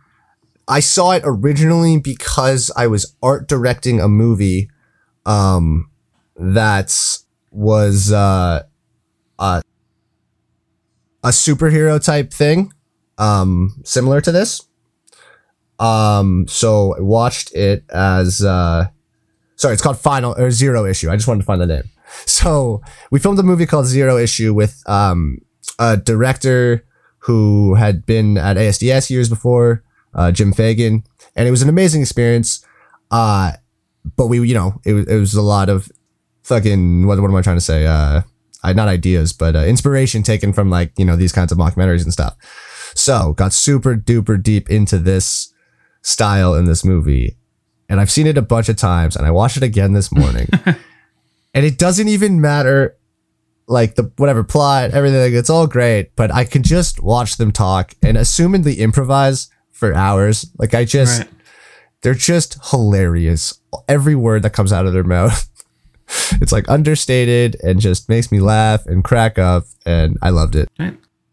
I 0.65 0.80
saw 0.80 1.12
it 1.12 1.23
originally 1.25 1.99
because 1.99 2.71
I 2.73 2.88
was 2.88 3.13
art 3.21 3.49
directing 3.49 3.99
a 3.99 4.08
movie, 4.08 4.69
um, 5.25 5.89
that 6.36 6.95
was 7.51 8.12
uh, 8.12 8.63
uh, 9.38 9.62
a 11.23 11.29
superhero 11.29 12.03
type 12.03 12.32
thing, 12.34 12.73
um, 13.17 13.82
similar 13.84 14.21
to 14.21 14.32
this. 14.32 14.65
Um, 15.79 16.45
so 16.47 16.95
I 16.97 17.01
watched 17.01 17.55
it 17.55 17.86
as 17.89 18.43
uh, 18.43 18.88
sorry, 19.55 19.73
it's 19.73 19.82
called 19.82 19.99
Final 19.99 20.36
or 20.38 20.51
Zero 20.51 20.86
Issue. 20.86 21.10
I 21.10 21.15
just 21.15 21.27
wanted 21.27 21.41
to 21.41 21.45
find 21.45 21.62
the 21.62 21.67
name. 21.67 21.84
So 22.25 22.82
we 23.12 23.19
filmed 23.19 23.38
a 23.38 23.43
movie 23.43 23.67
called 23.67 23.86
Zero 23.86 24.17
Issue 24.17 24.51
with 24.51 24.82
um, 24.88 25.38
a 25.77 25.95
director 25.95 26.84
who 27.19 27.75
had 27.75 28.03
been 28.08 28.36
at 28.36 28.58
ASDS 28.58 29.12
years 29.12 29.29
before, 29.29 29.84
uh, 30.15 30.32
Jim 30.32 30.51
Fagan, 30.51 31.03
and 31.36 31.47
it 31.47 31.51
was 31.51 31.62
an 31.62 31.69
amazing 31.69 32.01
experience. 32.01 32.65
Uh, 33.12 33.51
but 34.15 34.28
we, 34.28 34.48
you 34.48 34.54
know, 34.54 34.80
it 34.86 34.93
was 34.93 35.08
it 35.08 35.15
was 35.17 35.34
a 35.34 35.41
lot 35.41 35.69
of 35.69 35.91
fucking 36.43 37.06
what 37.08 37.19
what 37.19 37.30
am 37.30 37.36
I 37.36 37.41
trying 37.41 37.58
to 37.58 37.62
say? 37.62 37.86
Uh, 37.86 38.22
I, 38.63 38.74
not 38.74 38.88
ideas, 38.88 39.34
but 39.34 39.56
uh, 39.56 39.60
inspiration 39.60 40.24
taken 40.24 40.54
from 40.54 40.69
like 40.69 40.91
you 40.98 41.06
know 41.06 41.15
these 41.15 41.32
kinds 41.32 41.52
of 41.52 41.58
mockumentaries 41.58 42.04
and 42.04 42.13
stuff. 42.13 42.36
So 42.95 43.34
got 43.34 43.54
super 43.54 43.95
duper 43.95 44.41
deep 44.41 44.69
into 44.69 44.98
this 44.98 45.54
style 46.02 46.56
in 46.56 46.65
this 46.65 46.84
movie, 46.84 47.38
and 47.88 48.00
I've 48.00 48.12
seen 48.12 48.28
it 48.28 48.38
a 48.38 48.41
bunch 48.41 48.69
of 48.69 48.76
times, 48.76 49.15
and 49.15 49.26
I 49.26 49.32
watched 49.32 49.58
it 49.58 49.63
again 49.63 49.93
this 49.93 50.12
morning, 50.12 50.48
and 51.54 51.65
it 51.65 51.78
doesn't 51.78 52.08
even 52.08 52.41
matter 52.41 52.98
like 53.67 53.95
the 53.95 54.12
whatever 54.17 54.43
plot, 54.43 54.91
everything. 54.91 55.36
It's 55.36 55.50
all 55.50 55.67
great, 55.67 56.15
but 56.15 56.34
I 56.34 56.43
can 56.43 56.63
just 56.63 57.02
watch 57.02 57.38
them 57.38 57.52
talk 57.52 57.93
and 58.02 58.17
assuming 58.17 58.63
they 58.63 58.74
improvise 58.74 59.50
for 59.72 59.93
hours. 59.93 60.52
Like 60.58 60.74
I 60.74 60.86
just, 60.86 61.19
Right. 61.19 61.30
They're 62.01 62.13
just 62.13 62.57
hilarious. 62.71 63.59
Every 63.88 64.15
word 64.15 64.43
that 64.43 64.51
comes 64.51 64.71
out 64.71 64.85
of 64.85 64.93
their 64.93 65.03
mouth. 65.03 65.47
It's 66.41 66.51
like 66.51 66.67
understated 66.67 67.55
and 67.63 67.79
just 67.79 68.09
makes 68.09 68.31
me 68.31 68.39
laugh 68.39 68.83
and 68.88 69.03
crack 69.03 69.38
up, 69.38 69.65
and 69.85 70.17
I 70.23 70.31
loved 70.31 70.55
it. 70.55 70.67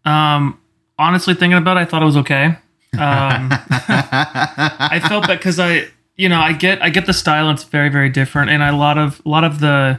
Um, 0.04 0.60
honestly, 0.98 1.32
thinking 1.32 1.56
about 1.56 1.78
it, 1.78 1.80
I 1.80 1.84
thought 1.86 2.02
it 2.02 2.04
was 2.04 2.18
okay. 2.18 2.44
Um, 2.44 2.58
I 2.98 5.00
felt 5.08 5.28
that 5.28 5.38
because 5.38 5.58
I, 5.58 5.86
you 6.16 6.28
know, 6.28 6.40
I 6.40 6.52
get 6.52 6.82
I 6.82 6.90
get 6.90 7.06
the 7.06 7.14
style. 7.14 7.50
It's 7.50 7.64
very 7.64 7.88
very 7.88 8.10
different, 8.10 8.50
and 8.50 8.62
a 8.62 8.72
lot 8.72 8.98
of 8.98 9.22
a 9.24 9.28
lot 9.30 9.44
of 9.44 9.60
the 9.60 9.98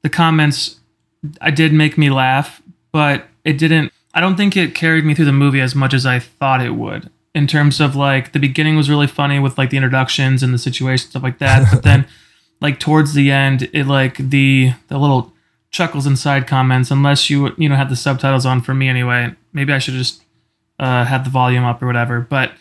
the 0.00 0.08
comments 0.08 0.80
I 1.40 1.50
did 1.50 1.72
make 1.72 1.98
me 1.98 2.10
laugh, 2.10 2.62
but 2.92 3.26
it 3.44 3.58
didn't. 3.58 3.92
I 4.14 4.20
don't 4.20 4.36
think 4.36 4.56
it 4.56 4.74
carried 4.74 5.04
me 5.04 5.14
through 5.14 5.26
the 5.26 5.32
movie 5.32 5.60
as 5.60 5.74
much 5.74 5.94
as 5.94 6.06
I 6.06 6.18
thought 6.18 6.62
it 6.62 6.70
would. 6.70 7.10
In 7.34 7.46
terms 7.46 7.80
of 7.80 7.96
like 7.96 8.32
the 8.32 8.38
beginning 8.38 8.76
was 8.76 8.90
really 8.90 9.06
funny 9.06 9.38
with 9.38 9.56
like 9.56 9.70
the 9.70 9.76
introductions 9.78 10.42
and 10.42 10.52
the 10.52 10.58
situation 10.58 11.08
stuff 11.10 11.22
like 11.22 11.38
that, 11.38 11.66
but 11.72 11.82
then 11.82 12.06
like 12.60 12.78
towards 12.78 13.14
the 13.14 13.30
end, 13.30 13.70
it 13.72 13.86
like 13.86 14.18
the 14.18 14.72
the 14.88 14.98
little 14.98 15.32
chuckles 15.70 16.06
inside 16.06 16.46
comments. 16.46 16.90
Unless 16.90 17.30
you 17.30 17.54
you 17.56 17.68
know 17.70 17.76
had 17.76 17.88
the 17.88 17.96
subtitles 17.96 18.44
on 18.44 18.60
for 18.60 18.74
me 18.74 18.86
anyway, 18.88 19.34
maybe 19.54 19.72
I 19.72 19.78
should 19.78 19.94
just 19.94 20.22
uh, 20.78 21.04
had 21.06 21.24
the 21.24 21.30
volume 21.30 21.64
up 21.64 21.82
or 21.82 21.86
whatever. 21.86 22.20
But 22.20 22.52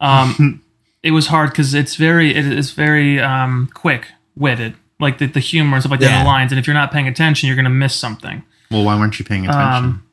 um, 0.00 0.62
it 1.04 1.12
was 1.12 1.28
hard 1.28 1.50
because 1.50 1.72
it's 1.72 1.94
very 1.94 2.34
it 2.34 2.46
is 2.46 2.72
very 2.72 3.20
um, 3.20 3.70
quick 3.74 4.08
witted, 4.34 4.74
like 4.98 5.18
the, 5.18 5.26
the 5.26 5.40
humor 5.40 5.74
and 5.76 5.82
stuff 5.82 5.92
like 5.92 6.00
that 6.00 6.06
in 6.06 6.12
Yeah. 6.12 6.22
the 6.24 6.28
lines. 6.28 6.50
And 6.50 6.58
if 6.58 6.66
you're 6.66 6.74
not 6.74 6.90
paying 6.90 7.06
attention, 7.06 7.46
you're 7.46 7.56
gonna 7.56 7.70
miss 7.70 7.94
something. 7.94 8.42
well, 8.72 8.84
why 8.84 8.98
weren't 8.98 9.18
you 9.20 9.24
paying 9.24 9.46
attention? 9.46 9.84
Um, 9.84 10.05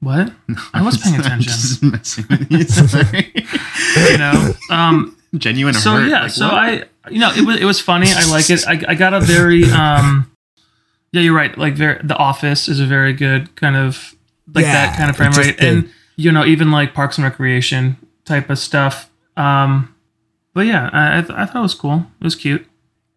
what? 0.00 0.32
I 0.74 0.82
was 0.82 0.96
paying 0.98 1.16
attention. 1.18 1.42
just 1.52 1.82
messing 1.82 2.26
with 2.28 2.50
you. 2.50 3.42
You 4.12 4.18
know. 4.18 4.52
Um, 4.70 5.16
Genuine 5.36 5.74
so 5.74 5.92
hurt. 5.92 6.08
yeah, 6.08 6.22
Like, 6.22 6.30
so 6.30 6.46
what? 6.46 6.54
I 6.54 6.84
you 7.10 7.18
know 7.18 7.30
it 7.34 7.44
was 7.44 7.60
it 7.60 7.64
was 7.64 7.80
funny. 7.80 8.06
I 8.10 8.24
like 8.30 8.48
it. 8.50 8.66
I, 8.66 8.80
I 8.88 8.94
got 8.94 9.12
a 9.14 9.20
very 9.20 9.64
um, 9.70 10.30
yeah, 11.12 11.20
you're 11.22 11.34
right. 11.34 11.56
Like 11.56 11.74
very, 11.74 12.00
The 12.02 12.16
Office 12.16 12.68
is 12.68 12.80
a 12.80 12.86
very 12.86 13.12
good 13.12 13.54
kind 13.56 13.76
of 13.76 14.14
like 14.54 14.64
Yeah, 14.64 14.72
that 14.72 14.96
kind 14.96 15.10
of 15.10 15.16
frame 15.16 15.32
rate, 15.32 15.56
and 15.62 15.90
you 16.16 16.32
know 16.32 16.44
even 16.46 16.70
like 16.70 16.94
Parks 16.94 17.18
and 17.18 17.24
Recreation 17.24 17.96
type 18.24 18.48
of 18.50 18.58
stuff. 18.58 19.10
Um, 19.36 19.94
but 20.54 20.66
yeah, 20.66 20.88
I 20.92 21.18
I, 21.18 21.20
th- 21.22 21.32
I 21.38 21.44
thought 21.46 21.56
it 21.56 21.62
was 21.62 21.74
cool. 21.74 22.06
It 22.20 22.24
was 22.24 22.34
cute. 22.34 22.66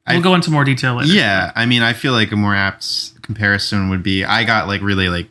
We'll 0.07 0.17
I- 0.17 0.21
go 0.21 0.35
into 0.35 0.51
more 0.51 0.63
detail 0.65 0.95
later. 0.95 1.13
Yeah, 1.13 1.51
I 1.55 1.65
mean, 1.65 1.81
I 1.81 1.93
feel 1.93 2.11
like 2.13 2.31
a 2.31 2.35
more 2.35 2.55
apt 2.55 3.21
comparison 3.21 3.89
would 3.89 4.03
be 4.03 4.25
I 4.25 4.43
got 4.43 4.67
like 4.67 4.81
really 4.81 5.07
like 5.09 5.27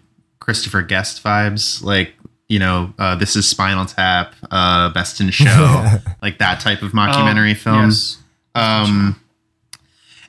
Christopher 0.51 0.83
Guest 0.83 1.23
vibes, 1.23 1.81
like 1.81 2.13
you 2.49 2.59
know, 2.59 2.93
uh, 2.99 3.15
this 3.15 3.37
is 3.37 3.47
Spinal 3.47 3.87
Tap, 3.87 4.35
uh, 4.51 4.89
Best 4.93 5.21
in 5.21 5.31
Show, 5.31 5.87
like 6.23 6.39
that 6.39 6.59
type 6.59 6.83
of 6.83 6.91
mockumentary 6.91 7.53
Oh, 7.53 7.55
film. 7.55 7.85
yes. 7.85 8.19
Um, 8.57 9.21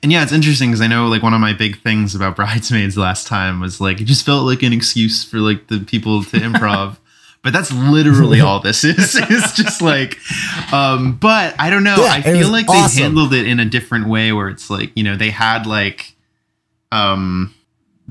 and 0.00 0.12
yeah, 0.12 0.22
it's 0.22 0.30
interesting 0.30 0.70
because 0.70 0.80
I 0.80 0.86
know 0.86 1.08
like 1.08 1.24
one 1.24 1.34
of 1.34 1.40
my 1.40 1.52
big 1.52 1.80
things 1.82 2.14
about 2.14 2.36
Bridesmaids 2.42 2.96
last 2.96 3.26
time 3.26 3.58
was 3.58 3.80
like 3.80 4.00
it 4.00 4.04
just 4.04 4.24
felt 4.24 4.46
like 4.46 4.62
an 4.62 4.72
excuse 4.72 5.24
for 5.24 5.38
like 5.38 5.66
the 5.66 5.80
people 5.80 6.22
to 6.22 6.36
improv. 6.36 6.98
But 7.42 7.52
that's 7.52 7.72
literally 7.72 8.40
all 8.40 8.60
this 8.60 8.84
is. 8.84 9.16
It's 9.16 9.56
just 9.56 9.82
like, 9.82 10.18
um, 10.72 11.16
but 11.16 11.56
I 11.58 11.68
don't 11.68 11.82
know. 11.82 11.96
Yeah, 11.96 12.12
I 12.12 12.22
feel 12.22 12.38
was 12.38 12.50
like 12.50 12.68
awesome. 12.68 12.96
they 12.96 13.02
handled 13.02 13.34
it 13.34 13.48
in 13.48 13.58
a 13.58 13.64
different 13.64 14.06
way 14.06 14.30
where 14.30 14.48
it's 14.48 14.70
like, 14.70 14.92
you 14.94 15.02
know, 15.02 15.16
they 15.16 15.30
had 15.30 15.66
like, 15.66 16.14
um, 16.92 17.52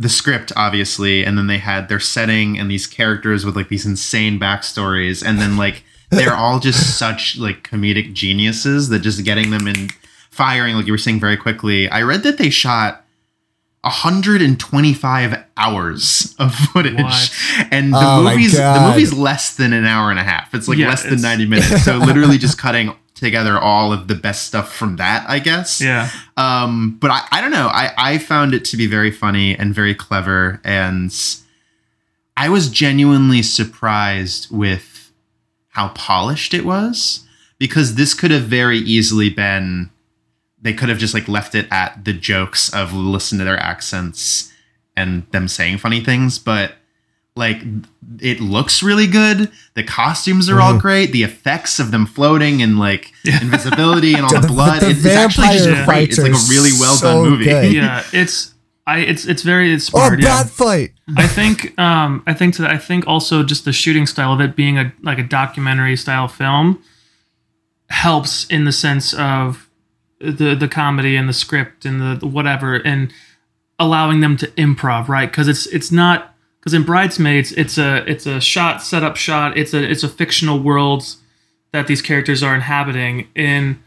the 0.01 0.09
script 0.09 0.51
obviously, 0.55 1.23
and 1.23 1.37
then 1.37 1.47
they 1.47 1.57
had 1.59 1.87
their 1.89 1.99
setting 1.99 2.57
and 2.59 2.69
these 2.71 2.87
characters 2.87 3.45
with 3.45 3.55
like 3.55 3.69
these 3.69 3.85
insane 3.85 4.39
backstories, 4.39 5.23
and 5.25 5.39
then 5.39 5.57
like 5.57 5.83
they're 6.09 6.35
all 6.35 6.59
just 6.59 6.97
such 7.03 7.37
like 7.37 7.63
comedic 7.63 8.13
geniuses 8.13 8.89
that 8.89 8.99
just 8.99 9.23
getting 9.23 9.49
them 9.51 9.67
in 9.67 9.89
firing, 10.31 10.75
like 10.75 10.85
you 10.87 10.93
were 10.93 10.97
saying 10.97 11.19
very 11.19 11.37
quickly. 11.37 11.87
I 11.89 12.01
read 12.01 12.23
that 12.23 12.37
they 12.37 12.49
shot 12.49 13.05
125 13.83 15.43
hours 15.57 16.35
of 16.39 16.53
footage, 16.53 16.95
What? 17.01 17.33
and 17.71 17.93
the 17.93 17.97
Oh 17.99 18.23
movie's 18.23 18.53
the 18.53 18.79
movie's 18.87 19.13
less 19.13 19.55
than 19.55 19.73
an 19.73 19.85
hour 19.85 20.09
and 20.11 20.19
a 20.19 20.23
half. 20.23 20.53
It's 20.53 20.67
like 20.67 20.77
Yeah, 20.77 20.89
less 20.89 21.03
than 21.03 21.21
90 21.21 21.45
minutes. 21.47 21.83
So 21.85 21.97
literally 21.97 22.37
just 22.37 22.57
cutting 22.57 22.93
together 23.21 23.57
all 23.57 23.93
of 23.93 24.07
the 24.07 24.15
best 24.15 24.47
stuff 24.47 24.73
from 24.73 24.97
that, 24.97 25.23
I 25.29 25.39
guess. 25.39 25.79
Yeah. 25.79 26.09
Um, 26.35 26.97
but 26.99 27.11
I, 27.11 27.27
I 27.31 27.41
don't 27.41 27.51
know. 27.51 27.67
I, 27.67 27.93
I 27.97 28.17
found 28.17 28.53
it 28.53 28.65
to 28.65 28.77
be 28.77 28.87
very 28.87 29.11
funny 29.11 29.55
and 29.55 29.73
very 29.73 29.95
clever. 29.95 30.59
And 30.63 31.15
I 32.35 32.49
was 32.49 32.69
genuinely 32.69 33.43
surprised 33.43 34.47
with 34.51 35.11
how 35.69 35.89
polished 35.89 36.53
it 36.53 36.65
was 36.65 37.25
because 37.59 37.95
this 37.95 38.13
could 38.13 38.31
have 38.31 38.43
very 38.43 38.79
easily 38.79 39.29
been, 39.29 39.91
they 40.61 40.73
could 40.73 40.89
have 40.89 40.97
just 40.97 41.13
like 41.13 41.27
left 41.27 41.53
it 41.53 41.67
at 41.71 42.03
the 42.03 42.13
jokes 42.13 42.73
of 42.73 42.91
listen 42.91 43.37
to 43.37 43.45
their 43.45 43.59
accents 43.59 44.51
and 44.97 45.25
them 45.31 45.47
saying 45.47 45.77
funny 45.77 46.03
things. 46.03 46.39
But 46.39 46.73
like 47.35 47.61
it 48.19 48.41
looks 48.41 48.83
really 48.83 49.07
good. 49.07 49.49
The 49.75 49.83
costumes 49.83 50.49
are 50.49 50.59
all 50.59 50.73
Mhm. 50.73 50.81
great. 50.81 51.11
The 51.13 51.23
effects 51.23 51.79
of 51.79 51.91
them 51.91 52.05
floating 52.05 52.61
and 52.61 52.77
like 52.77 53.11
invisibility 53.25 54.13
and 54.15 54.23
all 54.25 54.29
The- 54.33 54.41
the, 54.41 54.47
the- 54.47 54.53
blood. 54.53 54.81
the 54.81 54.89
it- 54.89 54.97
it's 54.97 55.05
actually 55.05 55.47
just 55.57 55.85
great. 55.85 56.09
It's 56.09 56.17
like 56.17 56.31
a 56.33 56.45
really 56.49 56.71
well 56.79 56.95
so 56.95 57.21
done 57.23 57.29
movie. 57.31 57.45
good. 57.45 57.71
Yeah. 57.73 58.03
It's 58.11 58.53
I 58.85 58.97
it's 58.99 59.25
it's 59.25 59.43
very 59.43 59.71
it's 59.73 59.87
Oh, 59.93 59.97
smart. 59.99 60.19
yeah. 60.19 60.43
bat 60.43 60.49
fight! 60.49 60.91
I 61.15 61.27
think 61.27 61.79
um 61.79 62.23
I 62.27 62.33
think 62.33 62.55
to 62.55 62.67
I 62.69 62.77
think 62.77 63.07
also 63.07 63.43
just 63.43 63.63
the 63.63 63.71
shooting 63.71 64.05
style 64.07 64.33
of 64.33 64.41
it 64.41 64.55
being 64.55 64.77
a 64.77 64.91
like 65.01 65.19
a 65.19 65.23
documentary 65.23 65.95
style 65.95 66.27
film 66.27 66.79
helps 67.89 68.45
in 68.47 68.65
the 68.65 68.71
sense 68.71 69.13
of 69.13 69.69
the 70.19 70.55
the 70.55 70.67
comedy 70.67 71.15
and 71.15 71.27
the 71.27 71.33
script 71.33 71.85
and 71.85 72.01
the, 72.01 72.15
the 72.19 72.27
whatever 72.27 72.75
and 72.75 73.11
allowing 73.79 74.19
them 74.21 74.37
to 74.37 74.47
improv 74.51 75.07
right 75.07 75.29
because 75.31 75.47
it's 75.47 75.65
it's 75.67 75.91
not 75.91 76.30
because 76.61 76.73
in 76.73 76.83
bridesmaids 76.83 77.51
it's 77.53 77.77
a 77.77 78.09
it's 78.09 78.25
a 78.25 78.39
shot 78.39 78.81
setup 78.81 79.17
shot 79.17 79.57
it's 79.57 79.73
a 79.73 79.83
it's 79.83 80.03
a 80.03 80.09
fictional 80.09 80.59
world 80.59 81.03
that 81.73 81.87
these 81.87 82.01
characters 82.01 82.41
are 82.43 82.55
inhabiting 82.55 83.27
in 83.35 83.81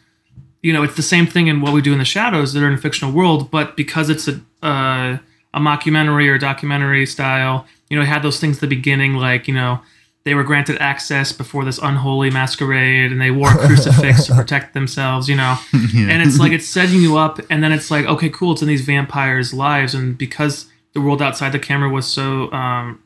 you 0.63 0.73
know 0.73 0.83
it's 0.83 0.97
the 0.97 1.03
same 1.03 1.27
thing 1.27 1.47
in 1.47 1.61
what 1.61 1.73
we 1.73 1.81
do 1.81 1.93
in 1.93 1.99
the 1.99 2.05
shadows 2.05 2.53
that 2.53 2.63
are 2.63 2.69
in 2.69 2.75
a 2.75 2.79
fictional 2.79 3.13
world 3.13 3.51
but 3.51 3.77
because 3.77 4.11
it's 4.11 4.29
a 4.29 4.41
uh, 4.63 5.19
a 5.53 5.61
mockumentary 5.61 6.29
or 6.29 6.37
documentary 6.37 7.07
style 7.07 7.67
you 7.89 7.97
know 7.97 8.03
it 8.03 8.07
had 8.07 8.23
those 8.23 8.41
things 8.41 8.57
at 8.57 8.61
the 8.61 8.67
beginning 8.67 9.15
like 9.15 9.47
you 9.47 9.55
know 9.55 9.81
they 10.25 10.35
were 10.35 10.43
granted 10.43 10.79
access 10.79 11.33
before 11.33 11.65
this 11.65 11.79
unholy 11.79 12.31
masquerade 12.31 13.13
and 13.13 13.21
they 13.21 13.31
wore 13.31 13.51
a 13.51 13.59
crucifix 13.59 14.25
to 14.25 14.35
protect 14.35 14.73
themselves, 14.73 15.29
you 15.29 15.37
know. 15.37 15.59
Yeah. 15.93 16.09
And 16.09 16.23
it's 16.23 16.39
like 16.41 16.51
it's 16.51 16.67
setting 16.67 17.03
you 17.03 17.19
up 17.19 17.39
and 17.51 17.63
then 17.63 17.71
it's 17.71 17.89
like, 17.89 18.07
okay, 18.07 18.29
cool, 18.29 18.53
it's 18.53 18.63
in 18.63 18.69
these 18.69 18.81
vampires' 18.81 19.55
lives 19.55 19.95
and 19.95 20.19
because 20.19 20.67
the 20.95 21.01
world 21.01 21.21
outside 21.21 21.51
the 21.53 21.59
camera 21.59 21.89
was 21.89 22.07
so 22.07 22.51
um, 22.53 23.03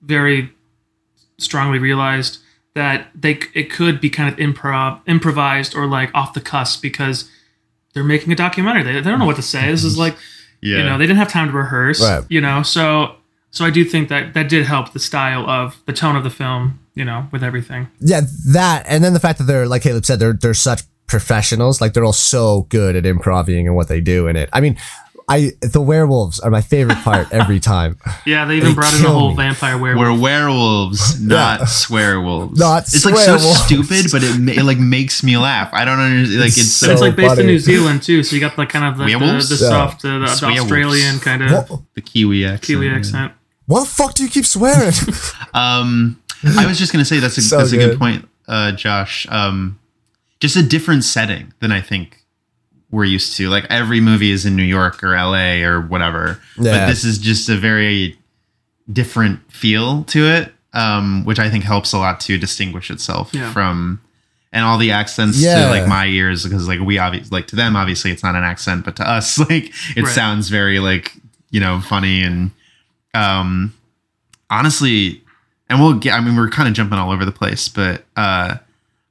very 0.00 0.50
strongly 1.38 1.78
realized 1.78 2.38
that 2.74 3.08
they 3.14 3.38
it 3.54 3.70
could 3.70 4.00
be 4.00 4.08
kind 4.08 4.32
of 4.32 4.36
improv 4.38 5.00
improvised 5.06 5.74
or 5.74 5.86
like 5.86 6.10
off 6.14 6.32
the 6.34 6.40
cusp 6.40 6.80
because 6.80 7.28
they're 7.94 8.04
making 8.04 8.32
a 8.32 8.36
documentary. 8.36 8.82
They, 8.82 8.92
they 8.94 9.10
don't 9.10 9.18
know 9.18 9.26
what 9.26 9.36
to 9.36 9.42
say. 9.42 9.70
This 9.70 9.84
is 9.84 9.98
like 9.98 10.16
yeah. 10.62 10.78
you 10.78 10.84
know 10.84 10.96
they 10.98 11.04
didn't 11.06 11.18
have 11.18 11.28
time 11.30 11.48
to 11.50 11.56
rehearse 11.56 12.00
Right. 12.00 12.24
you 12.28 12.40
know 12.40 12.62
so 12.62 13.16
so 13.50 13.64
i 13.64 13.70
do 13.70 13.84
think 13.84 14.08
that 14.08 14.32
that 14.34 14.48
did 14.48 14.64
help 14.64 14.92
the 14.92 15.00
style 15.00 15.44
of 15.50 15.76
the 15.86 15.92
tone 15.92 16.14
of 16.16 16.22
the 16.24 16.30
film 16.30 16.78
you 16.94 17.04
know 17.04 17.26
with 17.32 17.42
everything 17.42 17.88
Yeah, 18.00 18.20
that 18.52 18.84
and 18.86 19.02
then 19.02 19.12
the 19.12 19.20
fact 19.20 19.38
that 19.40 19.44
they're 19.44 19.66
like 19.66 19.82
Caleb 19.82 20.04
said, 20.06 20.20
they're 20.20 20.32
they're 20.34 20.54
such 20.54 20.82
professionals. 21.08 21.80
Like 21.80 21.92
they're 21.92 22.04
all 22.04 22.12
so 22.14 22.62
good 22.70 22.96
at 22.96 23.04
improvising 23.04 23.66
and 23.66 23.76
what 23.76 23.88
they 23.88 24.00
do 24.00 24.28
in 24.28 24.36
it. 24.36 24.48
I 24.52 24.60
mean, 24.62 24.78
I 25.28 25.52
the 25.60 25.80
werewolves 25.80 26.40
are 26.40 26.50
my 26.50 26.60
favorite 26.60 26.98
part 26.98 27.28
every 27.32 27.60
time. 27.72 27.98
yeah 28.26 28.44
they 28.44 28.56
even 28.56 28.70
They 28.70 28.74
brought 28.74 28.94
in 28.94 29.02
the 29.02 29.08
whole 29.08 29.30
me. 29.30 29.36
vampire 29.36 29.78
werewolf 29.78 30.06
We're 30.08 30.20
werewolves, 30.20 31.20
not 31.24 31.60
swearwolves. 31.60 32.58
Not 32.58 32.82
it's 32.84 33.04
like 33.04 33.16
so 33.16 33.38
stupid, 33.38 34.06
but 34.12 34.22
it, 34.22 34.58
it 34.58 34.64
like 34.64 34.78
makes 34.78 35.22
me 35.22 35.36
laugh. 35.36 35.70
I 35.72 35.84
don't 35.84 35.98
understand. 35.98 36.40
Like 36.40 36.48
it's 36.48 36.72
So 36.72 36.86
and 36.86 36.92
it's 36.92 37.00
like 37.02 37.16
based 37.16 37.38
in. 37.38 37.46
New 37.46 37.58
Zealand 37.58 38.02
too 38.02 38.22
so 38.22 38.34
you 38.34 38.40
got 38.40 38.56
the 38.56 38.66
kind 38.66 38.84
of 38.84 38.98
like 38.98 39.10
the, 39.12 39.18
Werewolves? 39.18 39.48
the 39.48 39.64
Yeah. 39.64 39.70
soft 39.70 40.04
uh, 40.04 40.18
the, 40.18 40.26
the 40.26 40.60
australian 40.60 41.18
kind 41.20 41.42
of 41.42 41.70
What, 41.70 41.80
the 41.94 42.00
Kiwi 42.00 42.44
accent. 42.44 42.62
kiwi 42.62 42.86
yeah. 42.86 42.94
accent 42.96 43.32
what 43.66 43.80
the 43.80 43.86
fuck 43.86 44.14
do 44.14 44.24
you 44.24 44.28
keep 44.28 44.44
swearing? 44.44 44.92
Um, 45.54 46.20
I 46.58 46.66
was 46.66 46.78
just 46.78 46.92
gonna 46.92 47.04
say 47.04 47.20
that's 47.20 47.38
a 47.38 47.42
So 47.42 47.58
that's 47.58 47.72
a 47.72 47.76
good 47.76 47.90
good. 47.90 47.98
point, 47.98 48.28
uh, 48.48 48.72
Josh. 48.72 49.26
Um, 49.30 49.78
just 50.40 50.56
a 50.56 50.62
different 50.62 51.04
setting 51.04 51.52
than 51.60 51.70
I 51.70 51.80
think 51.80 52.21
we're 52.92 53.04
used 53.04 53.36
to. 53.38 53.48
Like 53.48 53.64
every 53.70 54.00
movie 54.00 54.30
is 54.30 54.46
in 54.46 54.54
New 54.54 54.62
York 54.62 55.02
or 55.02 55.14
L.A. 55.16 55.64
or 55.64 55.80
whatever, 55.80 56.40
Yeah. 56.56 56.72
but 56.72 56.86
this 56.86 57.02
is 57.04 57.18
just 57.18 57.48
a 57.48 57.56
very 57.56 58.16
different 58.92 59.40
feel 59.52 60.04
to 60.04 60.26
it, 60.28 60.52
um, 60.74 61.24
which 61.24 61.38
I 61.40 61.50
think 61.50 61.64
helps 61.64 61.92
a 61.92 61.98
lot 61.98 62.20
to 62.20 62.38
distinguish 62.38 62.90
itself 62.90 63.30
Yeah. 63.32 63.52
from. 63.52 64.00
And 64.54 64.64
all 64.64 64.76
the 64.78 64.90
accents 64.92 65.38
Yeah. 65.40 65.64
to 65.64 65.70
like 65.70 65.88
my 65.88 66.06
ears, 66.06 66.44
because 66.44 66.68
like 66.68 66.78
we 66.80 66.98
obviously 66.98 67.34
like 67.34 67.46
to 67.48 67.56
them, 67.56 67.74
obviously 67.74 68.10
it's 68.12 68.22
not 68.22 68.34
an 68.36 68.44
accent, 68.44 68.84
but 68.84 68.94
to 68.96 69.08
us, 69.10 69.38
like 69.50 69.72
it 69.96 70.04
Right. 70.04 70.14
sounds 70.14 70.48
very 70.50 70.78
like 70.78 71.14
you 71.50 71.58
know 71.60 71.80
funny 71.80 72.22
and 72.22 72.50
um 73.14 73.74
honestly 74.50 75.22
and 75.68 75.80
we'll 75.80 75.94
get 75.94 76.14
i 76.14 76.20
mean 76.20 76.34
we're 76.36 76.48
kind 76.48 76.66
of 76.68 76.74
jumping 76.74 76.98
all 76.98 77.10
over 77.10 77.24
the 77.26 77.32
place 77.32 77.68
but 77.68 78.04
uh 78.16 78.56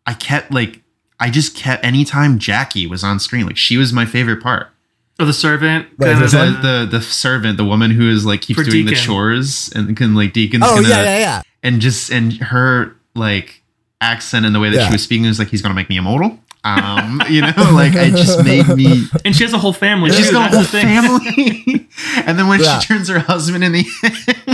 i 0.08 0.13
kept 0.13 0.52
like 0.52 0.82
i 1.21 1.29
just 1.29 1.55
kept 1.55 1.86
anytime 1.86 2.38
jackie 2.38 2.86
was 2.86 3.03
on 3.03 3.17
screen 3.19 3.45
like 3.45 3.55
she 3.57 3.77
was 3.77 3.93
my 3.93 4.05
favorite 4.05 4.41
part 4.43 4.67
or 5.19 5.25
the 5.25 5.34
servant 5.34 5.88
Wait, 5.97 6.12
kind 6.17 6.21
the, 6.57 6.60
the 6.89 6.97
the 6.97 7.01
servant 7.01 7.55
the 7.57 7.63
woman 7.63 7.91
who 7.91 8.10
is 8.10 8.25
like 8.25 8.41
keeps 8.41 8.60
For 8.60 8.65
doing 8.65 8.86
the 8.88 8.95
chores 8.95 9.71
and 9.75 9.95
can 9.95 10.15
like 10.15 10.34
deacon's 10.34 10.63
oh 10.65 10.75
gonna 10.75 10.89
yeah, 10.89 11.03
yeah, 11.03 11.17
yeah. 11.19 11.41
and 11.63 11.79
just 11.79 12.10
and 12.12 12.34
her 12.34 12.95
like 13.15 13.62
accent 14.01 14.45
and 14.45 14.53
the 14.55 14.60
way 14.60 14.69
that 14.71 14.75
Yeah. 14.77 14.88
she 14.88 14.93
was 14.93 15.03
speaking 15.03 15.25
was 15.27 15.38
like 15.39 15.49
he's 15.49 15.62
gonna 15.62 15.75
make 15.75 15.89
me 15.89 15.97
immortal 15.97 16.39
um 16.63 17.21
you 17.29 17.41
know 17.41 17.53
like 17.73 17.93
it 17.95 18.12
just 18.15 18.43
made 18.43 18.67
me 18.69 19.05
and 19.25 19.36
she 19.36 19.43
has 19.43 19.53
a 19.53 19.57
whole 19.57 19.73
family 19.73 20.12
She's 20.12 20.27
too, 20.27 20.34
got 20.34 20.51
a 20.53 20.57
whole 20.57 20.63
family. 20.65 21.88
and 22.25 22.38
then 22.39 22.47
when 22.47 22.60
Yeah. 22.62 22.79
she 22.79 22.88
turns 22.88 23.10
her 23.10 23.19
husband 23.19 23.63
in 23.63 23.71
the 23.73 23.86
end, 24.03 24.50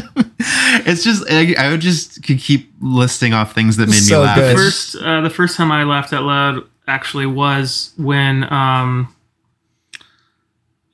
it's 0.87 1.03
just 1.03 1.23
I, 1.29 1.53
I 1.59 1.69
would 1.69 1.81
just 1.81 2.23
could 2.23 2.39
keep 2.39 2.71
listing 2.81 3.33
off 3.33 3.53
things 3.53 3.77
that 3.77 3.87
made 3.87 3.95
So 4.01 4.21
me 4.21 4.25
laugh. 4.25 4.35
good. 4.37 4.51
It's- 4.51 4.57
first 4.65 4.95
uh, 4.95 5.21
the 5.21 5.29
first 5.29 5.55
time 5.57 5.71
I 5.71 5.83
laughed 5.83 6.13
out 6.13 6.23
loud 6.23 6.63
actually 6.87 7.25
was 7.27 7.91
when 7.97 8.51
um 8.51 9.13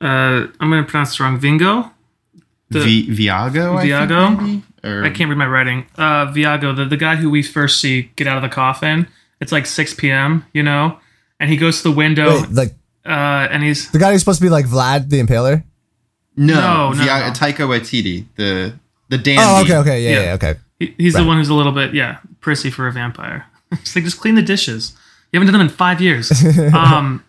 uh 0.00 0.46
I'm 0.60 0.70
gonna 0.70 0.84
pronounce 0.84 1.14
it 1.14 1.20
wrong 1.20 1.38
Vingo 1.38 1.90
the- 2.70 2.80
Vi- 2.80 3.08
Viago, 3.28 3.76
I 3.76 3.82
think, 3.82 3.92
Viago? 4.10 4.40
maybe? 4.40 4.62
Or- 4.82 5.04
I 5.04 5.10
can't 5.10 5.28
read 5.30 5.38
my 5.38 5.46
writing 5.46 5.86
uh 5.96 6.26
Viago 6.32 6.74
the, 6.76 6.84
the 6.84 6.96
guy 6.96 7.16
who 7.16 7.30
we 7.30 7.42
first 7.42 7.80
see 7.80 8.10
get 8.16 8.26
out 8.26 8.36
of 8.36 8.42
the 8.42 8.48
coffin 8.48 9.06
it's 9.40 9.52
like 9.52 9.66
6 9.66 9.94
p.m. 9.94 10.44
you 10.52 10.62
know 10.62 10.98
and 11.40 11.50
he 11.50 11.56
goes 11.56 11.78
to 11.78 11.84
the 11.84 11.94
window 11.94 12.40
Wait, 12.42 12.50
like 12.52 12.74
uh 13.06 13.48
and 13.50 13.62
he's 13.62 13.90
the 13.92 13.98
guy 13.98 14.12
who's 14.12 14.20
supposed 14.20 14.40
to 14.40 14.44
be 14.44 14.50
like 14.50 14.66
Vlad 14.66 15.08
the 15.10 15.22
Impaler. 15.22 15.62
No, 16.36 16.54
No, 16.54 16.90
no, 16.90 17.04
Via- 17.04 17.26
no. 17.28 17.32
Taika 17.32 17.68
Waititi, 17.68 18.24
the 18.36 18.74
the 19.16 19.22
dandy. 19.22 19.42
Oh, 19.44 19.62
okay, 19.62 19.76
okay, 19.82 20.02
yeah, 20.04 20.10
Yeah. 20.10 20.22
yeah, 20.26 20.32
okay. 20.34 20.54
he, 20.78 20.94
he's 20.98 21.14
Right. 21.14 21.22
the 21.22 21.26
one 21.26 21.36
who's 21.38 21.48
a 21.48 21.54
little 21.54 21.72
bit 21.72 21.94
yeah 21.94 22.18
prissy 22.40 22.70
for 22.70 22.86
a 22.86 22.92
vampire 22.92 23.46
it's 23.72 23.94
like 23.96 24.04
just 24.04 24.18
clean 24.20 24.34
the 24.34 24.42
dishes 24.42 24.92
you 25.32 25.38
haven't 25.40 25.52
done 25.52 25.58
them 25.60 25.68
in 25.68 25.72
five 25.74 26.00
years 26.00 26.30
um 26.74 27.22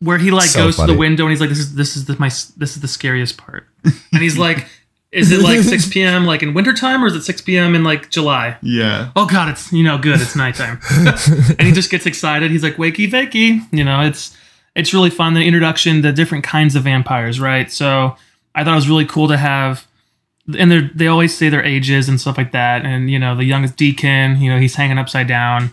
where 0.00 0.18
he 0.18 0.30
like 0.30 0.48
So 0.50 0.64
goes 0.64 0.76
to 0.76 0.86
the 0.86 0.96
window 0.96 1.24
and 1.24 1.30
he's 1.32 1.40
like 1.40 1.50
this 1.50 1.58
is 1.58 1.74
this 1.74 1.96
is 1.96 2.04
the, 2.06 2.16
my 2.18 2.28
this 2.56 2.76
is 2.76 2.80
the 2.80 2.88
scariest 2.88 3.36
part 3.36 3.66
and 3.84 4.22
he's 4.22 4.38
like 4.38 4.66
is 5.10 5.32
it 5.32 5.40
like 5.40 5.60
6 5.60 5.88
p.m 5.92 6.24
like 6.26 6.42
in 6.42 6.52
wintertime 6.54 7.02
or 7.02 7.06
is 7.06 7.14
it 7.14 7.22
6 7.22 7.40
p.m 7.40 7.74
in 7.74 7.82
like 7.82 8.10
july 8.10 8.56
Yeah. 8.62 9.10
oh 9.16 9.26
god 9.26 9.48
it's 9.48 9.72
you 9.72 9.82
know 9.82 9.98
good 9.98 10.20
it's 10.20 10.36
nighttime 10.36 10.78
and 11.58 11.62
he 11.62 11.72
just 11.72 11.90
gets 11.90 12.06
excited 12.06 12.50
he's 12.50 12.62
like 12.62 12.76
wakey 12.76 13.10
wakey. 13.10 13.60
you 13.72 13.82
know 13.84 14.02
it's 14.02 14.36
it's 14.76 14.92
really 14.94 15.10
fun 15.10 15.34
the 15.34 15.42
introduction 15.42 16.02
the 16.02 16.12
different 16.12 16.44
kinds 16.44 16.76
of 16.76 16.84
vampires 16.84 17.40
right 17.40 17.72
so 17.72 18.16
i 18.54 18.62
thought 18.62 18.72
it 18.72 18.76
was 18.76 18.88
really 18.88 19.06
cool 19.06 19.26
to 19.28 19.36
have 19.38 19.87
and 20.56 20.70
they 20.70 20.80
they 20.94 21.06
always 21.06 21.36
say 21.36 21.48
their 21.48 21.64
ages 21.64 22.08
and 22.08 22.20
stuff 22.20 22.38
like 22.38 22.52
that 22.52 22.84
and 22.86 23.10
you 23.10 23.18
know 23.18 23.34
the 23.36 23.44
youngest 23.44 23.76
deacon 23.76 24.40
you 24.40 24.50
know 24.50 24.58
he's 24.58 24.74
hanging 24.76 24.98
upside 24.98 25.26
down 25.28 25.70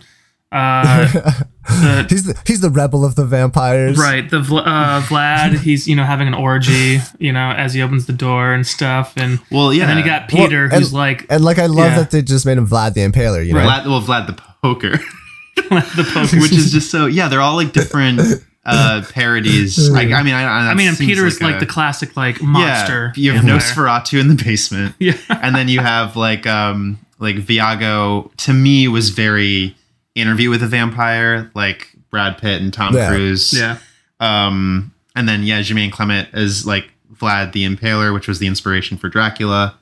uh 0.52 1.06
the 1.68 2.06
He's 2.08 2.24
the 2.24 2.40
he's 2.46 2.60
the 2.60 2.70
rebel 2.70 3.04
of 3.04 3.16
the 3.16 3.24
vampires. 3.24 3.98
right 3.98 4.28
the 4.30 4.38
uh 4.38 5.00
vlad 5.02 5.58
he's 5.62 5.88
you 5.88 5.96
know 5.96 6.04
having 6.04 6.28
an 6.28 6.34
orgy 6.34 6.98
you 7.18 7.32
know 7.32 7.50
as 7.50 7.74
he 7.74 7.82
opens 7.82 8.06
the 8.06 8.12
door 8.12 8.52
and 8.52 8.64
stuff 8.66 9.12
and, 9.16 9.40
Well, 9.50 9.72
yeah. 9.74 9.82
and 9.82 9.90
then 9.90 9.98
you 9.98 10.04
got 10.04 10.32
Well, 10.32 10.44
peter 10.46 10.64
and- 10.64 10.72
who's 10.74 10.92
like 10.92 11.26
And 11.30 11.44
like 11.44 11.58
I 11.58 11.66
love 11.66 11.90
Yeah. 11.92 11.98
that 12.00 12.10
they 12.12 12.22
just 12.22 12.46
made 12.46 12.58
him 12.58 12.68
Vlad 12.68 12.94
the 12.94 13.00
Impaler, 13.00 13.44
you 13.44 13.54
know? 13.54 13.60
Vlad, 13.66 13.86
well, 13.86 14.00
Vlad 14.00 14.26
the 14.28 14.40
poker, 14.62 14.98
the 15.56 16.10
poker 16.14 16.40
which 16.40 16.52
is 16.52 16.70
just 16.70 16.90
so 16.90 17.06
yeah. 17.06 17.28
They're 17.28 17.40
all 17.40 17.56
like 17.56 17.72
different 17.72 18.20
uh 18.66 19.02
parodies. 19.12 19.90
I, 19.94 20.12
I 20.12 20.22
mean, 20.22 20.34
I, 20.34 20.42
I, 20.42 20.70
I 20.70 20.74
mean, 20.74 20.88
and 20.88 20.94
that 20.94 20.98
seems 20.98 21.10
Peter 21.10 21.26
is 21.26 21.40
like 21.40 21.56
a- 21.56 21.60
the 21.60 21.66
classic 21.66 22.16
like 22.16 22.42
monster. 22.42 23.12
Yeah, 23.16 23.22
you 23.24 23.32
have 23.32 23.44
vampire. 23.44 23.60
Nosferatu 23.60 24.20
in 24.20 24.28
the 24.28 24.34
basement. 24.42 24.94
Yeah. 25.00 25.14
and 25.28 25.54
then 25.54 25.68
you 25.68 25.80
have 25.80 26.16
like 26.16 26.46
um 26.46 26.98
like 27.18 27.36
Viago 27.36 28.30
to 28.38 28.52
me 28.52 28.88
was 28.88 29.10
very 29.10 29.74
interview 30.14 30.50
with 30.50 30.62
a 30.62 30.66
vampire 30.66 31.50
like 31.54 31.94
Brad 32.10 32.38
Pitt 32.38 32.60
and 32.60 32.72
Tom 32.72 32.94
Yeah. 32.94 33.08
Cruise. 33.08 33.52
Yeah. 33.52 33.78
Um 34.20 34.92
and 35.14 35.28
then 35.28 35.42
yeah, 35.44 35.60
Jermaine 35.60 35.92
Clement 35.92 36.28
is 36.34 36.66
like 36.66 36.90
Vlad 37.14 37.52
the 37.52 37.64
Impaler, 37.66 38.12
which 38.12 38.28
was 38.28 38.38
the 38.38 38.46
inspiration 38.46 38.96
for 38.98 39.08
Dracula. 39.08 39.76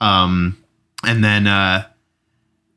Um 0.00 0.56
and 1.04 1.22
then 1.22 1.46
uh 1.46 1.84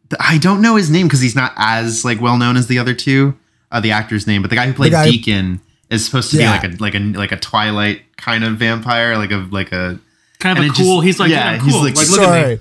th- 0.09 0.19
I 0.19 0.37
don't 0.37 0.61
know 0.61 0.75
his 0.75 0.89
name 0.89 1.07
because 1.07 1.21
he's 1.21 1.35
not 1.35 1.53
as 1.55 2.03
like 2.05 2.19
well 2.21 2.37
known 2.37 2.57
as 2.57 2.67
the 2.67 2.77
other 2.79 2.93
two, 2.93 3.37
uh, 3.75 3.79
the 3.81 3.91
actor's 3.91 4.25
name, 4.27 4.41
but 4.41 4.49
the 4.49 4.55
guy 4.55 4.65
who 4.67 4.73
played 4.73 4.91
guy- 4.93 5.09
Deacon 5.09 5.61
is 5.89 6.05
supposed 6.05 6.31
to 6.31 6.37
Yeah. 6.37 6.59
be 6.59 6.67
like 6.67 6.79
a 6.79 6.83
like 6.83 6.95
a 6.95 6.99
like 7.19 7.31
a 7.31 7.37
Twilight 7.37 8.01
kind 8.17 8.43
of 8.43 8.57
vampire, 8.57 9.17
like 9.17 9.31
a 9.31 9.47
like 9.51 9.71
a 9.71 9.99
Kind 10.39 10.57
of 10.59 10.63
a 10.63 10.67
it 10.67 10.69
just- 10.71 10.81
cool. 10.81 11.01
he's 11.01 11.19
like, 11.19 11.29
yeah, 11.31 11.53
yeah, 11.53 11.63
he's 11.63 11.73
cool. 11.73 11.83
like, 11.83 11.95
Like, 11.95 12.09
look 12.09 12.19
at 12.21 12.47
me. 12.49 12.55
Sorry, 12.57 12.59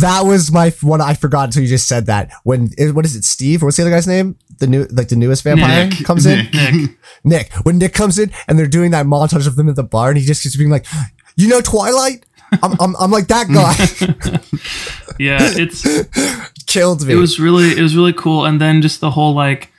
that 0.00 0.20
was 0.24 0.52
my 0.52 0.70
one. 0.82 1.00
I 1.00 1.14
forgot 1.14 1.44
until 1.44 1.62
you 1.62 1.68
just 1.68 1.88
said 1.88 2.06
that. 2.06 2.30
When 2.44 2.70
what 2.92 3.04
is 3.04 3.16
it? 3.16 3.24
Steve 3.24 3.62
or 3.62 3.66
what's 3.66 3.76
the 3.78 3.82
other 3.82 3.90
guy's 3.90 4.06
name? 4.06 4.36
The 4.58 4.66
new 4.66 4.84
like 4.90 5.08
the 5.08 5.16
newest 5.16 5.42
vampire 5.42 5.88
Nick. 5.88 6.04
comes 6.04 6.26
in. 6.26 6.48
Nick. 6.52 6.90
Nick. 7.24 7.52
When 7.64 7.78
Nick 7.78 7.92
comes 7.94 8.18
in 8.18 8.30
and 8.46 8.58
they're 8.58 8.66
doing 8.68 8.90
that 8.92 9.06
montage 9.06 9.46
of 9.46 9.56
them 9.56 9.68
at 9.68 9.74
the 9.76 9.82
bar, 9.82 10.10
and 10.10 10.18
he 10.18 10.24
just 10.24 10.42
keeps 10.42 10.56
being 10.56 10.70
like, 10.70 10.86
"You 11.36 11.48
know 11.48 11.60
Twilight." 11.60 12.24
I'm, 12.62 12.76
I'm, 12.78 12.94
I'm 13.00 13.10
like 13.10 13.26
that 13.28 13.48
guy. 13.58 13.74
Yeah, 15.18 15.38
it's 15.42 15.82
Killed 16.66 17.06
me. 17.06 17.12
it 17.14 17.16
was 17.16 17.40
really 17.40 17.76
it 17.76 17.82
was 17.82 17.96
really 17.96 18.12
cool. 18.12 18.44
And 18.44 18.60
then 18.60 18.82
just 18.82 19.00
the 19.00 19.10
whole 19.10 19.34
like, 19.34 19.72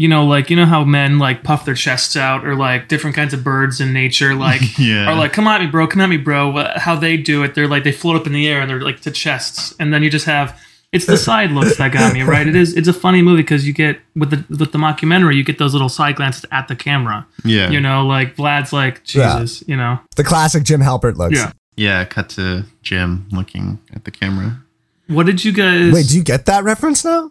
you 0.00 0.08
know, 0.08 0.24
like 0.24 0.48
you 0.50 0.56
know 0.56 0.66
how 0.66 0.82
men 0.84 1.18
like 1.18 1.42
puff 1.42 1.64
their 1.64 1.74
chests 1.74 2.16
out, 2.16 2.44
or 2.46 2.54
like 2.56 2.88
different 2.88 3.14
kinds 3.16 3.34
of 3.34 3.44
birds 3.44 3.80
in 3.80 3.92
nature, 3.92 4.34
like 4.34 4.62
Yeah. 4.78 5.10
are 5.10 5.14
like, 5.14 5.32
come 5.32 5.46
at 5.46 5.60
me, 5.60 5.66
bro, 5.66 5.86
come 5.86 6.00
at 6.00 6.08
me, 6.08 6.16
bro. 6.16 6.64
How 6.76 6.94
they 6.96 7.16
do 7.16 7.42
it, 7.44 7.54
they're 7.54 7.68
like 7.68 7.84
they 7.84 7.92
float 7.92 8.16
up 8.16 8.26
in 8.26 8.32
the 8.32 8.48
air 8.48 8.60
and 8.60 8.70
they're 8.70 8.80
like 8.80 9.00
to 9.02 9.10
chests, 9.10 9.74
and 9.78 9.92
then 9.92 10.02
you 10.02 10.10
just 10.10 10.26
have. 10.26 10.58
It's 10.92 11.06
the 11.06 11.16
side 11.16 11.52
looks 11.52 11.76
that 11.76 11.92
got 11.92 12.12
me 12.12 12.22
right. 12.22 12.48
It 12.48 12.56
is. 12.56 12.74
It's 12.76 12.88
a 12.88 12.92
funny 12.92 13.22
movie 13.22 13.42
because 13.42 13.64
you 13.64 13.72
get 13.72 14.00
with 14.16 14.30
the 14.30 14.44
with 14.58 14.72
the 14.72 14.78
mockumentary, 14.78 15.36
you 15.36 15.44
get 15.44 15.58
those 15.58 15.72
little 15.72 15.88
side 15.88 16.16
glances 16.16 16.44
at 16.50 16.66
the 16.66 16.74
camera. 16.74 17.24
yeah. 17.44 17.70
You 17.70 17.78
know, 17.80 18.04
like 18.04 18.34
Vlad's 18.34 18.72
like 18.72 19.00
Yeah. 19.14 19.38
Jesus. 19.38 19.62
You 19.68 19.76
know, 19.76 20.00
the 20.16 20.24
classic 20.24 20.64
Jim 20.64 20.80
Halpert 20.80 21.16
looks. 21.16 21.36
yeah. 21.36 21.52
Yeah, 21.76 22.04
cut 22.04 22.28
to 22.30 22.64
Jim 22.82 23.28
looking 23.30 23.78
at 23.94 24.04
the 24.04 24.10
camera. 24.10 24.58
What 25.06 25.26
did 25.26 25.44
you 25.44 25.52
guys? 25.52 25.92
Wait, 25.92 26.08
do 26.08 26.16
you 26.16 26.24
get 26.24 26.46
that 26.46 26.64
reference 26.64 27.04
now? 27.04 27.30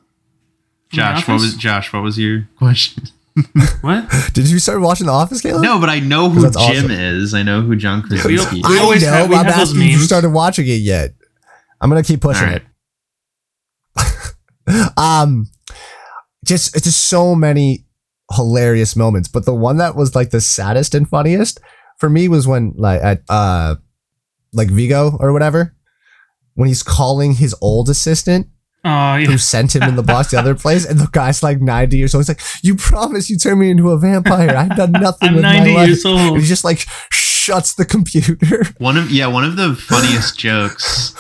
Josh, 0.91 1.27
what 1.27 1.35
was 1.35 1.55
Josh? 1.55 1.93
What 1.93 2.03
was 2.03 2.17
your 2.17 2.47
question? 2.57 3.03
what? 3.81 4.09
Did 4.33 4.49
you 4.49 4.59
start 4.59 4.81
watching 4.81 5.05
The 5.07 5.13
Office, 5.13 5.41
Caleb? 5.41 5.61
No, 5.61 5.79
but 5.79 5.89
I 5.89 5.99
know 5.99 6.29
who 6.29 6.41
Jim 6.41 6.55
awesome. 6.55 6.91
is. 6.91 7.33
I 7.33 7.43
know 7.43 7.61
who 7.61 7.75
John 7.75 8.01
Krasinski. 8.01 8.55
We 8.55 8.59
is. 8.61 8.65
I 8.65 8.79
always 8.79 9.03
know. 9.03 9.11
have- 9.11 9.29
we 9.29 9.35
I'm 9.35 9.45
have 9.45 9.55
those 9.55 9.69
asking 9.69 9.83
if 9.83 9.91
you 9.91 9.97
started 9.99 10.29
watching 10.29 10.65
it 10.67 10.81
yet. 10.81 11.13
I'm 11.81 11.89
gonna 11.89 12.03
keep 12.03 12.21
pushing 12.21 12.47
All 12.47 12.53
right. 12.53 12.61
it. 13.97 14.93
um, 14.97 15.47
just 16.43 16.75
it's 16.75 16.85
just 16.85 17.05
so 17.05 17.35
many 17.35 17.85
hilarious 18.35 18.95
moments. 18.95 19.29
But 19.29 19.45
the 19.45 19.53
one 19.55 19.77
that 19.77 19.95
was 19.95 20.15
like 20.15 20.31
the 20.31 20.41
saddest 20.41 20.93
and 20.95 21.07
funniest 21.07 21.59
for 21.97 22.09
me 22.09 22.27
was 22.27 22.47
when 22.47 22.73
like 22.75 23.01
at 23.01 23.21
uh 23.29 23.75
like 24.53 24.69
Vigo 24.69 25.15
or 25.19 25.31
whatever 25.31 25.75
when 26.55 26.67
he's 26.67 26.83
calling 26.83 27.33
his 27.35 27.55
old 27.61 27.89
assistant 27.89 28.47
Oh 28.85 29.15
yeah. 29.15 29.25
who 29.27 29.37
sent 29.37 29.75
him 29.75 29.83
in 29.83 29.95
the 29.97 30.03
box 30.03 30.31
the 30.31 30.39
other 30.39 30.55
place, 30.55 30.85
and 30.85 30.99
the 30.99 31.09
guy's 31.11 31.43
like 31.43 31.59
ninety 31.59 31.97
years 31.97 32.15
old. 32.15 32.21
He's 32.23 32.29
like, 32.29 32.41
"You 32.63 32.75
promised 32.75 33.29
you 33.29 33.37
turn 33.37 33.59
me 33.59 33.69
into 33.71 33.91
a 33.91 33.97
vampire. 33.97 34.55
I've 34.55 34.75
done 34.77 34.91
nothing 34.93 35.29
I'm 35.29 35.35
with 35.35 35.43
90 35.43 35.73
my 35.73 35.75
life." 35.79 35.87
years 35.87 36.05
old. 36.05 36.19
And 36.19 36.37
he 36.37 36.45
just 36.45 36.63
like 36.63 36.85
shuts 37.11 37.73
the 37.73 37.85
computer. 37.85 38.61
One 38.77 38.95
of 38.95 39.11
yeah, 39.11 39.27
one 39.27 39.43
of 39.43 39.57
the 39.57 39.75
funniest 39.75 40.39
jokes, 40.39 41.13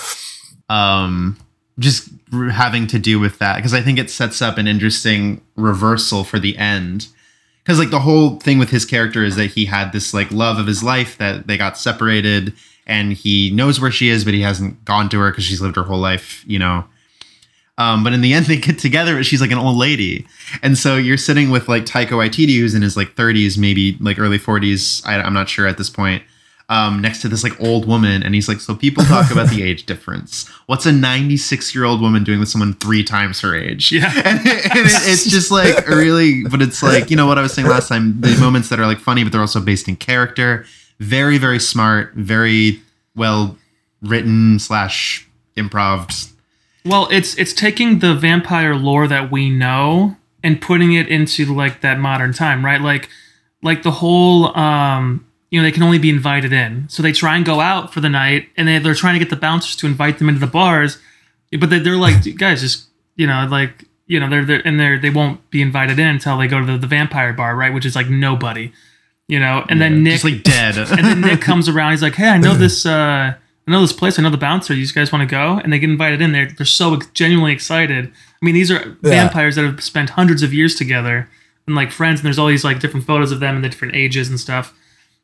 um, 0.69 1.37
just 1.79 2.09
having 2.51 2.87
to 2.87 2.99
do 2.99 3.19
with 3.19 3.39
that 3.39 3.57
because 3.57 3.73
I 3.73 3.81
think 3.81 3.99
it 3.99 4.09
sets 4.09 4.41
up 4.41 4.57
an 4.57 4.67
interesting 4.67 5.41
reversal 5.55 6.23
for 6.23 6.39
the 6.39 6.57
end. 6.57 7.07
Because 7.63 7.77
like 7.77 7.89
the 7.89 7.99
whole 7.99 8.39
thing 8.39 8.57
with 8.57 8.69
his 8.69 8.85
character 8.85 9.23
is 9.23 9.35
that 9.35 9.47
he 9.47 9.65
had 9.65 9.91
this 9.91 10.13
like 10.13 10.31
love 10.31 10.57
of 10.57 10.65
his 10.65 10.81
life 10.81 11.17
that 11.17 11.47
they 11.47 11.57
got 11.57 11.77
separated, 11.77 12.53
and 12.87 13.11
he 13.13 13.51
knows 13.51 13.79
where 13.81 13.91
she 13.91 14.07
is, 14.09 14.23
but 14.23 14.33
he 14.33 14.41
hasn't 14.41 14.85
gone 14.85 15.09
to 15.09 15.19
her 15.19 15.29
because 15.29 15.43
she's 15.43 15.61
lived 15.61 15.75
her 15.75 15.83
whole 15.83 15.99
life, 15.99 16.43
you 16.47 16.57
know. 16.57 16.85
Um, 17.79 18.03
but 18.03 18.13
in 18.13 18.21
the 18.21 18.33
end, 18.33 18.45
they 18.47 18.57
get 18.57 18.77
together. 18.77 19.15
but 19.15 19.25
She's 19.25 19.41
like 19.41 19.51
an 19.51 19.57
old 19.57 19.77
lady, 19.77 20.27
and 20.61 20.77
so 20.77 20.95
you're 20.97 21.17
sitting 21.17 21.49
with 21.49 21.67
like 21.67 21.85
Taika 21.85 22.09
Waititi, 22.11 22.59
who's 22.59 22.75
in 22.75 22.81
his 22.83 22.95
like 22.95 23.15
30s, 23.15 23.57
maybe 23.57 23.97
like 23.99 24.19
early 24.19 24.37
40s. 24.37 25.01
I, 25.07 25.15
I'm 25.21 25.33
not 25.33 25.49
sure 25.49 25.65
at 25.65 25.77
this 25.77 25.89
point. 25.89 26.21
Um, 26.71 27.01
next 27.01 27.21
to 27.23 27.27
this 27.29 27.43
like 27.43 27.59
old 27.59 27.87
woman, 27.87 28.21
and 28.21 28.35
he's 28.35 28.47
like, 28.47 28.59
"So 28.59 28.75
people 28.75 29.03
talk 29.05 29.31
about 29.31 29.49
the 29.49 29.63
age 29.69 29.87
difference. 29.87 30.47
What's 30.67 30.85
a 30.85 30.91
96 30.91 31.73
year 31.73 31.83
old 31.85 31.99
woman 31.99 32.23
doing 32.23 32.39
with 32.39 32.47
someone 32.49 32.75
three 32.75 33.03
times 33.03 33.39
her 33.41 33.55
age? 33.55 33.91
Yeah. 33.91 34.11
and, 34.23 34.39
it- 34.45 34.65
and 34.65 34.79
it- 34.85 34.91
it's 35.09 35.27
just 35.31 35.49
like 35.49 35.87
really, 35.87 36.43
but 36.43 36.61
it's 36.61 36.83
like 36.83 37.09
you 37.09 37.15
know 37.17 37.25
what 37.25 37.39
I 37.39 37.41
was 37.41 37.53
saying 37.53 37.67
last 37.67 37.87
time. 37.87 38.21
The 38.21 38.37
moments 38.39 38.69
that 38.69 38.79
are 38.79 38.85
like 38.85 38.99
funny, 38.99 39.23
but 39.23 39.31
they're 39.31 39.41
also 39.41 39.59
based 39.61 39.87
in 39.87 39.95
character. 39.95 40.63
Very, 40.99 41.39
very 41.39 41.59
smart. 41.59 42.13
Very 42.13 42.81
well 43.15 43.57
written 44.03 44.59
slash 44.59 45.27
improv. 45.57 46.31
Well, 46.89 47.07
it's 47.11 47.37
it's 47.37 47.53
taking 47.53 47.99
the 47.99 48.15
vampire 48.15 48.75
lore 48.75 49.07
that 49.07 49.31
we 49.31 49.49
know 49.49 50.17
and 50.43 50.61
putting 50.61 50.93
it 50.93 51.07
into 51.07 51.53
like 51.53 51.81
that 51.81 51.99
modern 51.99 52.33
time, 52.33 52.65
right? 52.65 52.81
Like 52.81 53.09
like 53.61 53.83
the 53.83 53.91
whole 53.91 54.57
um 54.57 55.25
you 55.49 55.59
know, 55.59 55.63
they 55.63 55.71
can 55.71 55.83
only 55.83 55.97
be 55.97 56.09
invited 56.09 56.53
in. 56.53 56.87
So 56.89 57.01
they 57.01 57.11
try 57.11 57.35
and 57.35 57.45
go 57.45 57.59
out 57.59 57.93
for 57.93 58.01
the 58.01 58.09
night 58.09 58.49
and 58.55 58.67
they, 58.67 58.77
they're 58.79 58.93
trying 58.93 59.15
to 59.15 59.19
get 59.19 59.29
the 59.29 59.35
bouncers 59.35 59.75
to 59.77 59.87
invite 59.87 60.19
them 60.19 60.29
into 60.29 60.39
the 60.39 60.47
bars. 60.47 60.99
But 61.57 61.71
they, 61.71 61.79
they're 61.79 61.97
like, 61.97 62.37
guys, 62.37 62.61
just, 62.61 62.85
you 63.15 63.25
know, 63.25 63.47
like, 63.49 63.85
you 64.05 64.19
know, 64.19 64.29
they're, 64.29 64.45
they're, 64.45 64.61
and 64.65 64.79
they're, 64.79 64.99
they 64.99 65.09
won't 65.09 65.49
be 65.49 65.61
invited 65.61 65.97
in 65.97 66.05
until 66.05 66.37
they 66.37 66.47
go 66.47 66.59
to 66.59 66.73
the, 66.73 66.77
the 66.77 66.87
vampire 66.87 67.33
bar, 67.33 67.55
right? 67.55 67.73
Which 67.73 67.85
is 67.85 67.95
like 67.95 68.09
nobody, 68.09 68.71
you 69.27 69.39
know? 69.39 69.65
And 69.69 69.81
then 69.81 70.03
Nick, 70.03 70.23
like 70.23 70.43
dead. 70.43 70.77
and 70.77 71.05
then 71.05 71.21
Nick 71.21 71.41
comes 71.41 71.67
around. 71.67 71.91
He's 71.91 72.03
like, 72.03 72.15
"Hey, 72.15 72.27
I 72.27 72.37
know 72.37 72.53
this. 72.53 72.85
Uh, 72.85 73.33
I 73.69 73.73
know 73.73 73.81
this 73.81 73.93
place. 73.93 74.17
I 74.17 74.23
know 74.23 74.29
the 74.31 74.37
bouncer. 74.37 74.73
You 74.73 74.87
guys 74.87 75.11
want 75.11 75.21
to 75.21 75.31
go?" 75.31 75.59
And 75.63 75.71
they 75.71 75.79
get 75.79 75.89
invited 75.89 76.21
in. 76.21 76.31
They're 76.31 76.49
they're 76.57 76.65
so 76.65 76.99
genuinely 77.13 77.53
excited. 77.53 78.07
I 78.07 78.45
mean, 78.45 78.55
these 78.55 78.71
are 78.71 78.97
vampires 79.01 79.55
that 79.55 79.65
have 79.65 79.83
spent 79.83 80.09
hundreds 80.11 80.43
of 80.43 80.53
years 80.53 80.75
together 80.75 81.29
and 81.67 81.75
like 81.75 81.91
friends. 81.91 82.19
And 82.19 82.25
there's 82.25 82.39
all 82.39 82.47
these 82.47 82.63
like 82.63 82.79
different 82.79 83.05
photos 83.05 83.31
of 83.31 83.39
them 83.39 83.55
in 83.57 83.61
the 83.61 83.69
different 83.69 83.95
ages 83.95 84.27
and 84.29 84.39
stuff. 84.39 84.73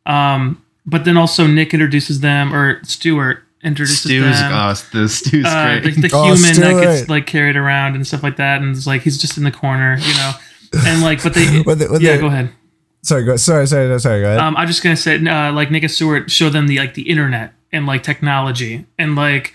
Um, 0.06 0.62
but 0.86 1.06
then 1.06 1.18
also 1.18 1.48
Nick 1.48 1.74
introduces 1.74 2.20
them, 2.20 2.54
or 2.54 2.84
Stuart 2.84 3.40
introduces 3.64 4.02
Stu's, 4.02 4.40
them. 4.40 4.52
oh, 4.54 4.74
the 4.94 5.10
Stu's 5.10 5.46
uh, 5.46 5.80
great. 5.82 5.96
the 6.02 6.10
Oh, 6.14 6.26
human 6.36 6.56
that 6.62 6.82
gets 6.84 7.10
like 7.10 7.26
carried 7.26 7.56
around 7.56 7.96
and 7.96 8.06
stuff 8.06 8.22
like 8.22 8.38
that, 8.38 8.62
and 8.62 8.76
it's 8.76 8.86
like 8.86 9.02
he's 9.02 9.18
just 9.18 9.38
in 9.38 9.44
the 9.44 9.52
corner, 9.52 9.98
you 10.00 10.14
know. 10.14 10.32
And 10.86 11.02
like, 11.02 11.24
but 11.24 11.34
they, 11.34 11.62
When 11.64 11.80
they- 11.80 11.88
when 11.88 12.02
yeah, 12.02 12.14
they- 12.16 12.20
go 12.22 12.28
ahead. 12.28 12.52
Sorry, 13.02 13.24
go, 13.24 13.36
sorry, 13.36 13.66
sorry, 13.68 13.88
no, 13.88 13.98
sorry. 14.00 14.22
Go 14.22 14.28
ahead. 14.28 14.40
Um, 14.40 14.56
I'm 14.58 14.68
just 14.68 14.82
gonna 14.84 14.96
say, 14.96 15.16
uh, 15.26 15.52
like 15.54 15.70
Nick 15.72 15.84
and 15.84 15.92
Stewart 15.92 16.30
show 16.30 16.50
them 16.50 16.68
the 16.68 16.78
like 16.80 16.94
the 16.96 17.08
internet 17.10 17.54
and 17.72 17.86
like 17.86 18.04
technology 18.04 18.86
and 18.98 19.16
like, 19.16 19.54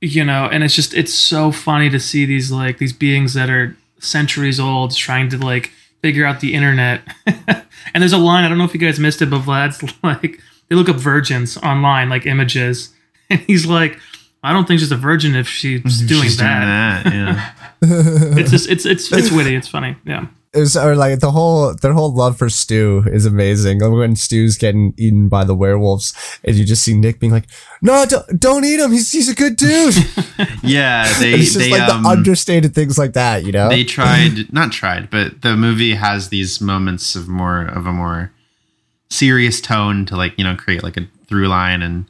you 0.00 0.24
know, 0.24 0.48
and 0.50 0.62
it's 0.62 0.74
just 0.74 0.94
it's 0.94 1.14
so 1.14 1.50
funny 1.50 1.90
to 1.90 1.98
see 1.98 2.24
these 2.24 2.50
like 2.52 2.78
these 2.78 2.92
beings 2.92 3.34
that 3.34 3.50
are 3.50 3.76
centuries 3.98 4.60
old 4.60 4.94
trying 4.94 5.28
to 5.30 5.38
like 5.38 5.70
figure 6.02 6.26
out 6.26 6.40
the 6.40 6.54
internet. 6.54 7.02
and 7.26 8.02
there's 8.02 8.12
a 8.12 8.18
line 8.18 8.44
I 8.44 8.48
don't 8.48 8.58
know 8.58 8.64
if 8.64 8.74
you 8.74 8.80
guys 8.80 9.00
missed 9.00 9.22
it, 9.22 9.30
but 9.30 9.40
Vlad's 9.40 9.82
like 10.02 10.40
they 10.68 10.76
look 10.76 10.88
up 10.88 10.96
virgins 10.96 11.56
online, 11.58 12.08
like 12.08 12.26
images, 12.26 12.94
and 13.30 13.40
he's 13.40 13.66
like, 13.66 13.98
I 14.42 14.52
don't 14.52 14.68
think 14.68 14.80
she's 14.80 14.92
a 14.92 14.96
virgin 14.96 15.34
if 15.34 15.48
she's 15.48 15.80
mm-hmm. 15.80 16.06
doing 16.06 16.22
She's 16.24 16.36
that. 16.36 17.04
doing 17.04 17.14
that. 17.14 17.54
Yeah. 17.82 18.38
It's 18.38 18.50
just 18.50 18.68
it's 18.68 18.84
it's 18.84 19.10
it's 19.12 19.30
witty, 19.30 19.54
it's 19.54 19.68
funny, 19.68 19.96
yeah. 20.04 20.26
It 20.54 20.60
was 20.60 20.76
or 20.76 20.94
like 20.94 21.20
the 21.20 21.30
whole 21.30 21.74
their 21.74 21.92
whole 21.92 22.14
love 22.14 22.38
for 22.38 22.48
Stu 22.48 23.04
is 23.06 23.26
amazing. 23.26 23.80
Like 23.80 23.92
when 23.92 24.16
Stu's 24.16 24.56
getting 24.56 24.94
eaten 24.96 25.28
by 25.28 25.44
the 25.44 25.54
werewolves, 25.54 26.14
and 26.44 26.56
you 26.56 26.64
just 26.64 26.82
see 26.84 26.94
Nick 26.94 27.18
being 27.20 27.32
like, 27.32 27.46
"No, 27.82 28.04
don't, 28.06 28.40
don't 28.40 28.64
eat 28.64 28.80
him. 28.80 28.92
He's 28.92 29.10
he's 29.10 29.28
a 29.28 29.34
good 29.34 29.56
dude." 29.56 29.94
Yeah, 30.62 31.04
they 31.20 31.34
it's 31.34 31.52
just 31.52 31.58
they 31.58 31.70
like 31.70 31.88
um, 31.88 32.02
the 32.02 32.08
understated 32.08 32.74
things 32.74 32.98
like 32.98 33.12
that, 33.12 33.44
you 33.44 33.52
know. 33.52 33.68
they 33.68 33.84
tried 33.84 34.52
not 34.52 34.72
tried, 34.72 35.10
but 35.10 35.42
the 35.42 35.56
movie 35.56 35.94
has 35.94 36.30
these 36.30 36.60
moments 36.60 37.14
of 37.14 37.28
more 37.28 37.66
of 37.66 37.86
a 37.86 37.92
more 37.92 38.32
serious 39.10 39.60
tone 39.60 40.06
to 40.06 40.16
like 40.16 40.36
you 40.36 40.44
know 40.44 40.56
create 40.56 40.82
like 40.82 40.96
a 40.96 41.06
through 41.28 41.48
line 41.48 41.82
and 41.82 42.06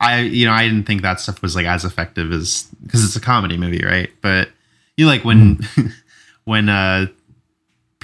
I 0.00 0.20
you 0.20 0.46
know 0.46 0.52
I 0.52 0.64
didn't 0.68 0.84
think 0.84 1.02
that 1.02 1.20
stuff 1.20 1.42
was 1.42 1.56
like 1.56 1.66
as 1.66 1.84
effective 1.84 2.30
as 2.32 2.68
because 2.82 3.04
it's 3.04 3.16
a 3.16 3.20
comedy 3.20 3.56
movie 3.56 3.84
right 3.84 4.10
but 4.20 4.48
you 4.96 5.04
know, 5.04 5.10
like 5.10 5.24
when 5.24 5.58
when 6.44 6.68
uh 6.68 7.06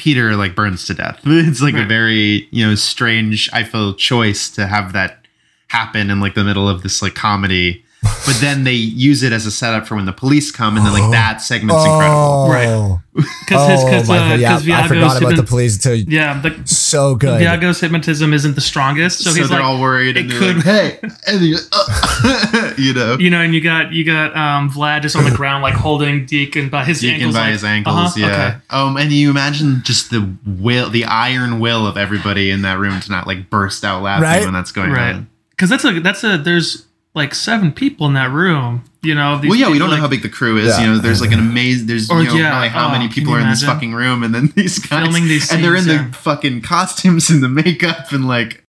Peter 0.00 0.34
like 0.34 0.54
burns 0.54 0.86
to 0.86 0.94
death. 0.94 1.20
It's 1.26 1.60
like 1.60 1.74
a 1.74 1.84
very 1.84 2.48
you 2.50 2.66
know 2.66 2.74
strange 2.74 3.50
I 3.52 3.64
feel 3.64 3.92
choice 3.92 4.48
to 4.52 4.66
have 4.66 4.94
that 4.94 5.26
happen 5.68 6.10
in 6.10 6.20
like 6.20 6.34
the 6.34 6.42
middle 6.42 6.66
of 6.68 6.82
this 6.82 7.02
like 7.02 7.14
comedy 7.14 7.84
but 8.02 8.36
then 8.40 8.64
they 8.64 8.72
use 8.72 9.22
it 9.22 9.32
as 9.32 9.44
a 9.44 9.50
setup 9.50 9.86
for 9.86 9.94
when 9.96 10.06
the 10.06 10.12
police 10.12 10.50
come 10.50 10.76
and 10.76 10.86
then 10.86 10.92
like 10.92 11.10
that 11.10 11.42
segment's 11.42 11.84
incredible 11.84 12.48
Right. 12.48 12.98
Because 13.12 13.68
his 13.68 13.84
because 13.84 14.08
Oh, 14.08 14.12
my- 14.14 14.32
uh, 14.34 14.36
yeah, 14.36 14.52
'cause 14.52 14.68
I 14.70 14.86
forgot 14.88 15.10
Viago's 15.10 15.16
about 15.22 15.36
the 15.36 15.42
police 15.42 15.74
until 15.76 15.94
you, 15.96 16.04
yeah 16.08 16.40
the 16.40 16.62
so 16.64 17.16
good. 17.16 17.42
Viago's 17.42 17.80
hypnotism 17.80 18.32
isn't 18.32 18.54
the 18.54 18.60
strongest, 18.60 19.18
so, 19.18 19.30
so, 19.30 19.36
he's 19.36 19.48
they're 19.50 19.58
like, 19.58 19.66
all 19.66 19.80
worried 19.80 20.16
it 20.16 20.20
and 20.20 20.30
they're 20.30 20.38
could- 20.38 20.56
like 20.56 20.64
hey 20.64 20.98
and 21.26 21.40
you, 21.42 21.56
uh, 21.72 22.72
you 22.78 22.94
know 22.94 23.16
you 23.18 23.28
know, 23.28 23.40
and 23.40 23.52
you 23.54 23.60
got 23.60 23.92
you 23.92 24.04
got 24.04 24.34
um, 24.36 24.70
Vlad 24.70 25.02
just 25.02 25.16
on 25.16 25.24
the 25.24 25.30
ground, 25.32 25.62
like 25.62 25.74
holding 25.74 26.24
Deacon 26.24 26.68
by 26.70 26.84
his 26.84 27.00
Deacon 27.00 27.16
ankles, 27.16 27.34
by 27.34 27.40
like, 27.42 27.52
his 27.52 27.64
ankles, 27.64 27.96
uh-huh, 27.96 28.14
yeah. 28.16 28.26
okay. 28.26 28.56
Um, 28.70 28.96
and 28.96 29.12
you 29.12 29.28
imagine 29.30 29.82
just 29.84 30.10
the 30.10 30.32
will, 30.46 30.88
the 30.88 31.04
iron 31.04 31.58
will 31.60 31.86
of 31.86 31.96
everybody 31.98 32.50
in 32.50 32.62
that 32.62 32.78
room 32.78 33.00
to 33.00 33.10
not 33.10 33.26
like 33.26 33.50
burst 33.50 33.84
out 33.84 34.02
laughing 34.02 34.22
Right? 34.22 34.44
when 34.44 34.54
that's 34.54 34.72
going 34.72 34.90
right? 34.92 35.16
on. 35.16 35.28
Because 35.50 35.68
that's 35.68 35.84
a 35.84 36.00
that's 36.00 36.22
a 36.24 36.38
there's 36.38 36.86
like 37.14 37.34
seven 37.34 37.72
people 37.72 38.06
in 38.06 38.14
that 38.14 38.30
room, 38.30 38.84
you 39.02 39.14
know. 39.14 39.38
these 39.38 39.50
Well, 39.50 39.58
yeah, 39.58 39.70
we 39.70 39.78
don't 39.78 39.90
know 39.90 39.96
how 39.96 40.08
big 40.08 40.22
the 40.22 40.28
crew 40.28 40.58
is. 40.58 40.68
Yeah. 40.68 40.80
You 40.80 40.86
know, 40.92 40.98
there's 40.98 41.20
like 41.20 41.32
an 41.32 41.40
amazing. 41.40 41.86
There's 41.86 42.10
Or, 42.10 42.22
you 42.22 42.28
know 42.28 42.34
yeah, 42.34 42.50
probably 42.50 42.68
how 42.68 42.88
oh, 42.88 42.92
many 42.92 43.08
people 43.08 43.34
are 43.34 43.40
in 43.40 43.48
this 43.48 43.62
fucking 43.62 43.94
room, 43.94 44.22
and 44.22 44.34
then 44.34 44.46
these 44.56 44.78
guys 44.78 45.02
Filming 45.02 45.24
these 45.24 45.50
and 45.52 45.64
they're 45.64 45.76
in 45.76 45.84
scenes, 45.84 46.10
the 46.10 46.16
fucking 46.16 46.62
costumes 46.62 47.30
and 47.30 47.42
the 47.42 47.48
makeup 47.48 48.12
and 48.12 48.28
like 48.28 48.64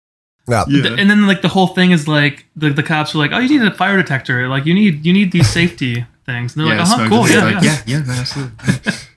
yeah. 0.48 0.64
yeah. 0.68 0.96
And 0.98 1.10
then 1.10 1.26
like 1.26 1.42
the 1.42 1.48
whole 1.48 1.68
thing 1.68 1.90
is 1.90 2.08
like 2.08 2.46
the, 2.56 2.70
the 2.70 2.82
cops 2.82 3.14
are 3.14 3.18
like, 3.18 3.32
oh, 3.32 3.38
you 3.38 3.58
need 3.58 3.66
a 3.66 3.74
fire 3.74 3.96
detector, 3.96 4.48
like 4.48 4.66
you 4.66 4.74
need 4.74 5.04
you 5.04 5.12
need 5.12 5.32
these 5.32 5.48
safety 5.48 6.06
things. 6.26 6.56
And 6.56 6.66
they're 6.66 6.74
yeah, 6.74 6.82
like, 6.82 6.90
uh 6.90 6.96
huh, 6.96 7.08
cool, 7.08 7.28
yeah, 7.28 7.44
like, 7.44 7.64
yeah. 7.64 7.82
yeah, 7.86 8.02
yeah, 8.06 8.20
absolutely. 8.20 8.92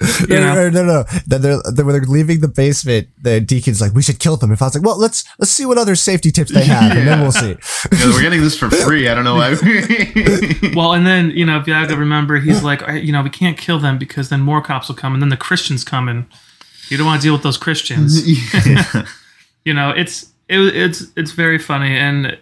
You 0.28 0.40
know? 0.40 0.54
no, 0.54 0.70
no, 0.70 0.84
no. 0.84 1.04
Then 1.26 1.42
they're, 1.42 1.60
then 1.74 1.86
when 1.86 1.94
they're 1.94 2.02
leaving 2.04 2.40
the 2.40 2.48
basement, 2.48 3.08
the 3.20 3.40
deacon's 3.40 3.80
like, 3.80 3.92
"We 3.94 4.02
should 4.02 4.18
kill 4.18 4.36
them." 4.36 4.52
If 4.52 4.62
I 4.62 4.66
was 4.66 4.74
like, 4.74 4.84
"Well, 4.84 4.98
let's 4.98 5.24
let's 5.38 5.50
see 5.50 5.66
what 5.66 5.78
other 5.78 5.94
safety 5.94 6.30
tips 6.30 6.52
they 6.52 6.64
have, 6.64 6.96
and 6.96 7.06
then 7.06 7.20
we'll 7.20 7.32
see." 7.32 7.56
Yeah, 7.92 8.06
we're 8.12 8.22
getting 8.22 8.40
this 8.40 8.56
for 8.56 8.70
free. 8.70 9.08
I 9.08 9.14
don't 9.14 9.24
know 9.24 9.34
why. 9.34 9.50
Well, 10.74 10.92
and 10.92 11.06
then 11.06 11.30
you 11.30 11.44
know, 11.44 11.60
Viago, 11.60 11.98
remember, 11.98 12.38
he's 12.38 12.62
like, 12.62 12.82
"I- 12.88 12.96
you 12.96 13.12
know, 13.12 13.22
we 13.22 13.30
can't 13.30 13.56
kill 13.58 13.78
them 13.78 13.98
because 13.98 14.28
then 14.28 14.40
more 14.40 14.62
cops 14.62 14.88
will 14.88 14.94
come, 14.94 15.12
and 15.14 15.22
then 15.22 15.28
the 15.30 15.36
Christians 15.36 15.84
come, 15.84 16.08
and 16.08 16.26
you 16.88 16.96
don't 16.96 17.06
want 17.06 17.20
to 17.20 17.26
deal 17.26 17.32
with 17.32 17.42
those 17.42 17.56
Christians. 17.56 18.26
yeah. 18.66 19.04
you 19.64 19.74
know, 19.74 19.90
it's 19.90 20.24
it, 20.48 20.58
it's 20.76 21.04
it's 21.16 21.32
very 21.32 21.58
funny, 21.58 21.96
and 21.96 22.38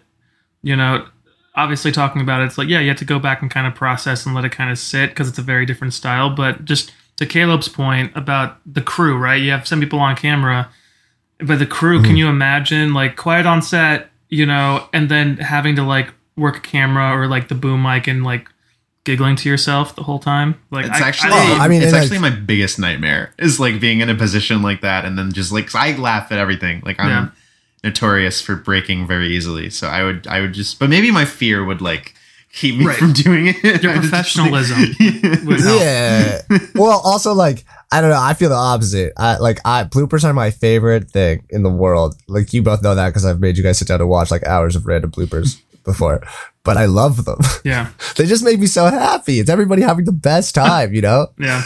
you 0.63 0.75
know, 0.77 1.07
obviously 1.55 1.93
talking 1.93 2.23
about 2.23 2.41
it, 2.41 2.47
it's 2.47 2.59
like, 2.59 2.69
yeah, 2.69 2.81
you 2.81 2.89
have 2.89 2.99
to 2.99 3.05
go 3.05 3.19
back 3.19 3.43
and 3.43 3.51
kind 3.51 3.67
of 3.67 3.75
process 3.75 4.25
and 4.27 4.35
let 4.35 4.45
it 4.45 4.53
kind 4.53 4.71
of 4.71 4.79
sit 4.79 5.11
because 5.11 5.29
it's 5.29 5.39
a 5.39 5.43
very 5.43 5.67
different 5.67 5.93
style. 5.93 6.31
But 6.31 6.65
just 6.65 6.93
to 7.19 7.27
Caleb's 7.27 7.69
point 7.69 8.13
about 8.15 8.59
the 8.65 8.81
crew, 8.81 9.19
right? 9.19 9.43
You 9.43 9.51
have 9.51 9.67
some 9.67 9.81
people 9.81 9.99
on 9.99 10.15
camera, 10.15 10.71
but 11.39 11.59
the 11.59 11.67
crew, 11.67 11.99
can 11.99 12.11
mm-hmm. 12.11 12.17
you 12.17 12.29
imagine 12.29 12.95
like 12.95 13.17
quiet 13.17 13.45
on 13.45 13.61
set, 13.61 14.11
you 14.29 14.47
know, 14.47 14.89
and 14.93 15.09
then 15.09 15.37
having 15.37 15.75
to 15.77 15.83
like 15.83 16.13
work 16.37 16.59
a 16.59 16.61
camera 16.61 17.11
or 17.11 17.27
like 17.27 17.49
the 17.49 17.57
boom 17.57 17.83
mic 17.83 18.07
and 18.07 18.23
like 18.23 18.49
giggling 19.03 19.35
to 19.35 19.49
yourself 19.49 19.97
the 19.97 20.05
whole 20.05 20.21
time? 20.21 20.61
Like, 20.71 20.87
It's 20.87 21.01
I- 21.01 21.09
actually, 21.09 21.33
I, 21.33 21.65
I 21.65 21.69
mean, 21.69 21.83
it's 21.83 21.87
and, 21.87 21.95
like- 21.95 22.03
actually 22.03 22.21
my 22.21 22.31
biggest 22.31 22.79
nightmare 22.79 23.35
is 23.37 23.59
like 23.59 23.81
being 23.81 23.99
in 24.01 24.09
a 24.09 24.15
position 24.15 24.63
like 24.63 24.81
that, 24.83 25.05
and 25.05 25.19
then 25.19 25.33
just 25.33 25.51
like 25.51 25.75
I 25.75 25.97
laugh 25.97 26.31
at 26.31 26.39
everything. 26.39 26.83
Like 26.85 27.01
I'm 27.01 27.09
Yeah. 27.09 27.29
notorious 27.83 28.41
for 28.41 28.55
breaking 28.55 29.09
very 29.09 29.35
easily, 29.37 29.71
so 29.71 29.89
I 29.89 30.05
would, 30.05 30.29
I 30.29 30.41
would 30.41 30.53
just, 30.53 30.79
but 30.79 30.89
maybe 30.89 31.11
my 31.11 31.25
fear 31.25 31.65
would 31.65 31.81
like 31.81 32.15
keep 32.53 32.77
me 32.79 32.87
Right. 32.87 32.97
from 32.99 33.13
doing 33.13 33.49
it. 33.49 33.83
Your 33.83 33.93
professionalism 34.01 34.95
think- 34.95 35.23
would 35.47 35.61
help. 35.61 35.81
Yeah. 35.81 36.43
well, 36.75 37.01
also 37.05 37.33
like 37.35 37.65
I 37.91 38.01
don't 38.03 38.11
know. 38.11 38.21
I 38.21 38.35
feel 38.35 38.51
the 38.51 38.55
opposite. 38.55 39.13
I 39.17 39.39
like 39.39 39.59
I 39.65 39.85
bloopers 39.85 40.25
are 40.25 40.33
my 40.35 40.51
favorite 40.51 41.11
thing 41.11 41.45
in 41.51 41.63
the 41.63 41.71
world. 41.71 42.17
Like 42.29 42.53
you 42.53 42.63
both 42.63 42.83
know 42.83 42.95
that 42.95 43.09
because 43.09 43.25
I've 43.25 43.41
made 43.41 43.57
you 43.57 43.63
guys 43.63 43.79
sit 43.79 43.89
down 43.89 43.99
to 44.01 44.07
watch 44.07 44.31
like 44.31 44.45
hours 44.47 44.77
of 44.77 44.87
random 44.87 45.11
bloopers 45.11 45.61
before. 45.85 46.23
But 46.65 46.77
I 46.77 46.85
love 46.85 47.25
them. 47.25 47.39
Yeah, 47.65 47.91
they 48.17 48.27
just 48.27 48.45
make 48.45 48.61
me 48.61 48.67
so 48.67 48.87
happy. 48.87 49.41
It's 49.41 49.49
everybody 49.49 49.81
having 49.81 50.05
the 50.05 50.13
best 50.13 50.55
time, 50.55 50.93
you 50.93 51.01
know. 51.01 51.29
yeah. 51.39 51.63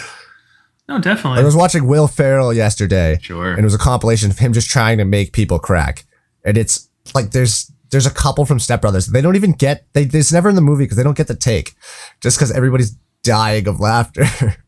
No, 0.88 1.00
definitely. 1.00 1.40
I 1.40 1.44
was 1.44 1.56
watching 1.56 1.86
Will 1.88 2.06
Ferrell 2.06 2.52
yesterday, 2.52 3.18
Sure. 3.22 3.50
and 3.50 3.60
it 3.60 3.64
was 3.64 3.74
a 3.74 3.78
compilation 3.78 4.30
of 4.30 4.38
him 4.38 4.52
just 4.52 4.68
trying 4.68 4.98
to 4.98 5.04
make 5.04 5.32
people 5.32 5.58
crack. 5.58 6.04
And 6.44 6.56
it's 6.58 6.88
like 7.14 7.30
there's 7.30 7.71
there's 7.92 8.06
a 8.06 8.10
couple 8.10 8.44
from 8.44 8.58
Step 8.58 8.80
Brothers. 8.80 9.06
They 9.06 9.20
don't 9.20 9.36
even 9.36 9.52
get 9.52 9.86
they 9.92 10.02
it's 10.02 10.32
never 10.32 10.48
in 10.48 10.56
the 10.56 10.62
movie 10.62 10.84
because 10.84 10.96
they 10.96 11.02
don't 11.04 11.16
get 11.16 11.28
the 11.28 11.36
take, 11.36 11.74
just 12.20 12.38
because 12.38 12.50
everybody's 12.50 12.96
dying 13.22 13.68
of 13.68 13.78
laughter. 13.78 14.24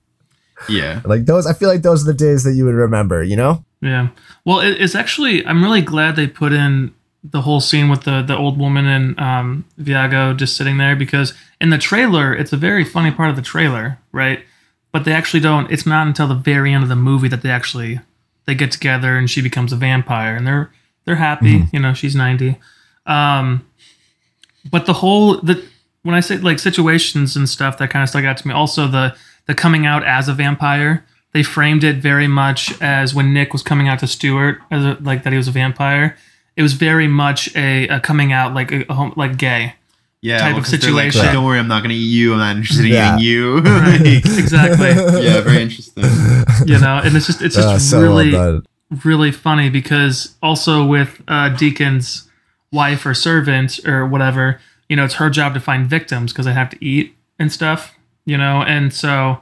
yeah. 0.69 1.01
like 1.05 1.25
those, 1.25 1.47
I 1.47 1.55
feel 1.55 1.69
like 1.69 1.83
those 1.83 2.03
are 2.03 2.13
the 2.13 2.17
days 2.17 2.45
that 2.45 2.53
you 2.53 2.65
would 2.67 2.75
remember. 2.75 3.25
You 3.25 3.37
know? 3.37 3.65
Yeah. 3.81 4.09
Well, 4.45 4.61
it, 4.61 4.81
it's 4.81 4.95
actually 4.95 5.45
I'm 5.47 5.65
really 5.65 5.81
glad 5.81 6.17
they 6.17 6.27
put 6.27 6.53
in 6.53 6.95
the 7.25 7.41
whole 7.41 7.61
scene 7.61 7.89
with 7.89 8.03
the 8.03 8.23
the 8.23 8.37
old 8.37 8.59
woman 8.59 8.87
and 8.87 9.19
um, 9.19 9.65
Viago 9.81 10.37
just 10.37 10.57
sitting 10.57 10.77
there 10.77 10.95
because 10.95 11.33
in 11.61 11.71
the 11.71 11.79
trailer 11.79 12.35
it's 12.35 12.53
a 12.53 12.59
very 12.59 12.85
funny 12.85 13.11
part 13.11 13.31
of 13.31 13.37
the 13.37 13.43
trailer, 13.43 13.99
right? 14.13 14.45
But 14.93 15.05
they 15.05 15.13
actually 15.13 15.41
don't. 15.41 15.73
It's 15.73 15.87
not 15.87 16.07
until 16.07 16.29
the 16.29 16.35
very 16.35 16.73
end 16.73 16.83
of 16.83 16.91
the 16.91 16.97
movie 16.97 17.29
that 17.29 17.43
they 17.43 17.51
actually 17.51 18.01
they 18.45 18.55
get 18.55 18.71
together 18.71 19.17
and 19.17 19.31
she 19.31 19.41
becomes 19.41 19.73
a 19.73 19.77
vampire 19.77 20.37
and 20.37 20.47
they're 20.47 20.71
they're 21.07 21.17
happy. 21.17 21.65
You 21.73 21.81
know, 21.81 21.95
she's 21.95 22.15
ninety. 22.15 22.59
Um, 23.07 23.67
but 24.71 24.87
the 24.87 24.95
whole 24.95 25.39
the 25.41 25.63
when 26.03 26.15
I 26.15 26.21
say 26.21 26.37
like 26.39 26.59
situations 26.59 27.37
and 27.37 27.49
stuff 27.49 27.79
that 27.79 27.91
kind 27.91 28.03
of 28.03 28.09
stuck 28.09 28.25
out 28.25 28.37
to 28.39 28.49
me. 28.49 28.55
Also 28.55 28.87
the 28.89 29.15
the 29.47 29.55
coming 29.55 29.87
out 29.87 30.05
as 30.05 30.29
a 30.29 30.35
vampire. 30.35 31.05
They 31.33 31.43
framed 31.43 31.83
it 31.83 31.97
very 31.97 32.29
much 32.29 32.81
as 32.81 33.13
when 33.13 33.35
Nick 33.35 33.53
was 33.53 33.63
coming 33.63 33.89
out 33.89 33.99
to 33.99 34.07
Stuart 34.07 34.61
as 34.71 34.85
a, 34.85 34.97
like 35.01 35.25
that 35.25 35.33
he 35.33 35.37
was 35.37 35.49
a 35.49 35.51
vampire. 35.51 36.17
It 36.57 36.63
was 36.63 36.75
very 36.75 37.09
much 37.09 37.55
a, 37.57 37.89
a 37.89 37.99
coming 37.99 38.33
out 38.33 38.55
like 38.55 38.71
a, 38.71 38.85
a 38.89 38.95
hom- 38.95 39.15
like 39.17 39.37
gay. 39.37 39.75
Yeah. 40.23 40.39
type 40.39 40.51
well, 40.53 40.59
of 40.59 40.65
'cause 40.65 40.79
they're 40.81 40.91
like, 40.93 41.13
situation. 41.13 41.35
Don't 41.35 41.45
worry, 41.45 41.59
I'm 41.59 41.67
not 41.69 41.81
going 41.83 41.91
to 41.91 41.97
eat 41.97 42.07
you. 42.07 42.33
I'm 42.33 42.39
not 42.39 42.57
interested 42.57 42.87
in 42.87 42.93
Yeah. 42.93 43.17
eating 43.19 43.27
you. 43.27 43.59
exactly. 43.59 44.89
yeah, 45.25 45.41
very 45.41 45.63
interesting. 45.63 46.05
You 46.67 46.79
know, 46.79 47.01
and 47.05 47.17
it's 47.17 47.27
just 47.27 47.43
it's 47.43 47.57
just 47.57 47.67
Uh, 47.69 47.79
so 47.81 48.01
really 48.01 48.33
well 48.33 48.63
really 49.05 49.33
funny 49.33 49.69
because 49.71 50.35
also 50.41 50.87
with 50.87 51.21
uh, 51.27 51.49
Deacon's 51.57 52.31
wife 52.75 53.07
or 53.07 53.15
servant 53.15 53.79
or 53.87 54.05
whatever, 54.07 54.61
you 54.89 54.97
know, 54.97 55.05
it's 55.05 55.15
her 55.15 55.31
job 55.31 55.55
to 55.55 55.61
find 55.61 55.89
victims 55.89 56.33
because 56.33 56.45
they 56.47 56.53
have 56.53 56.71
to 56.71 56.85
eat 56.85 57.15
and 57.39 57.51
stuff, 57.53 57.95
you 58.27 58.37
know, 58.37 58.63
and 58.63 58.93
so 58.93 59.41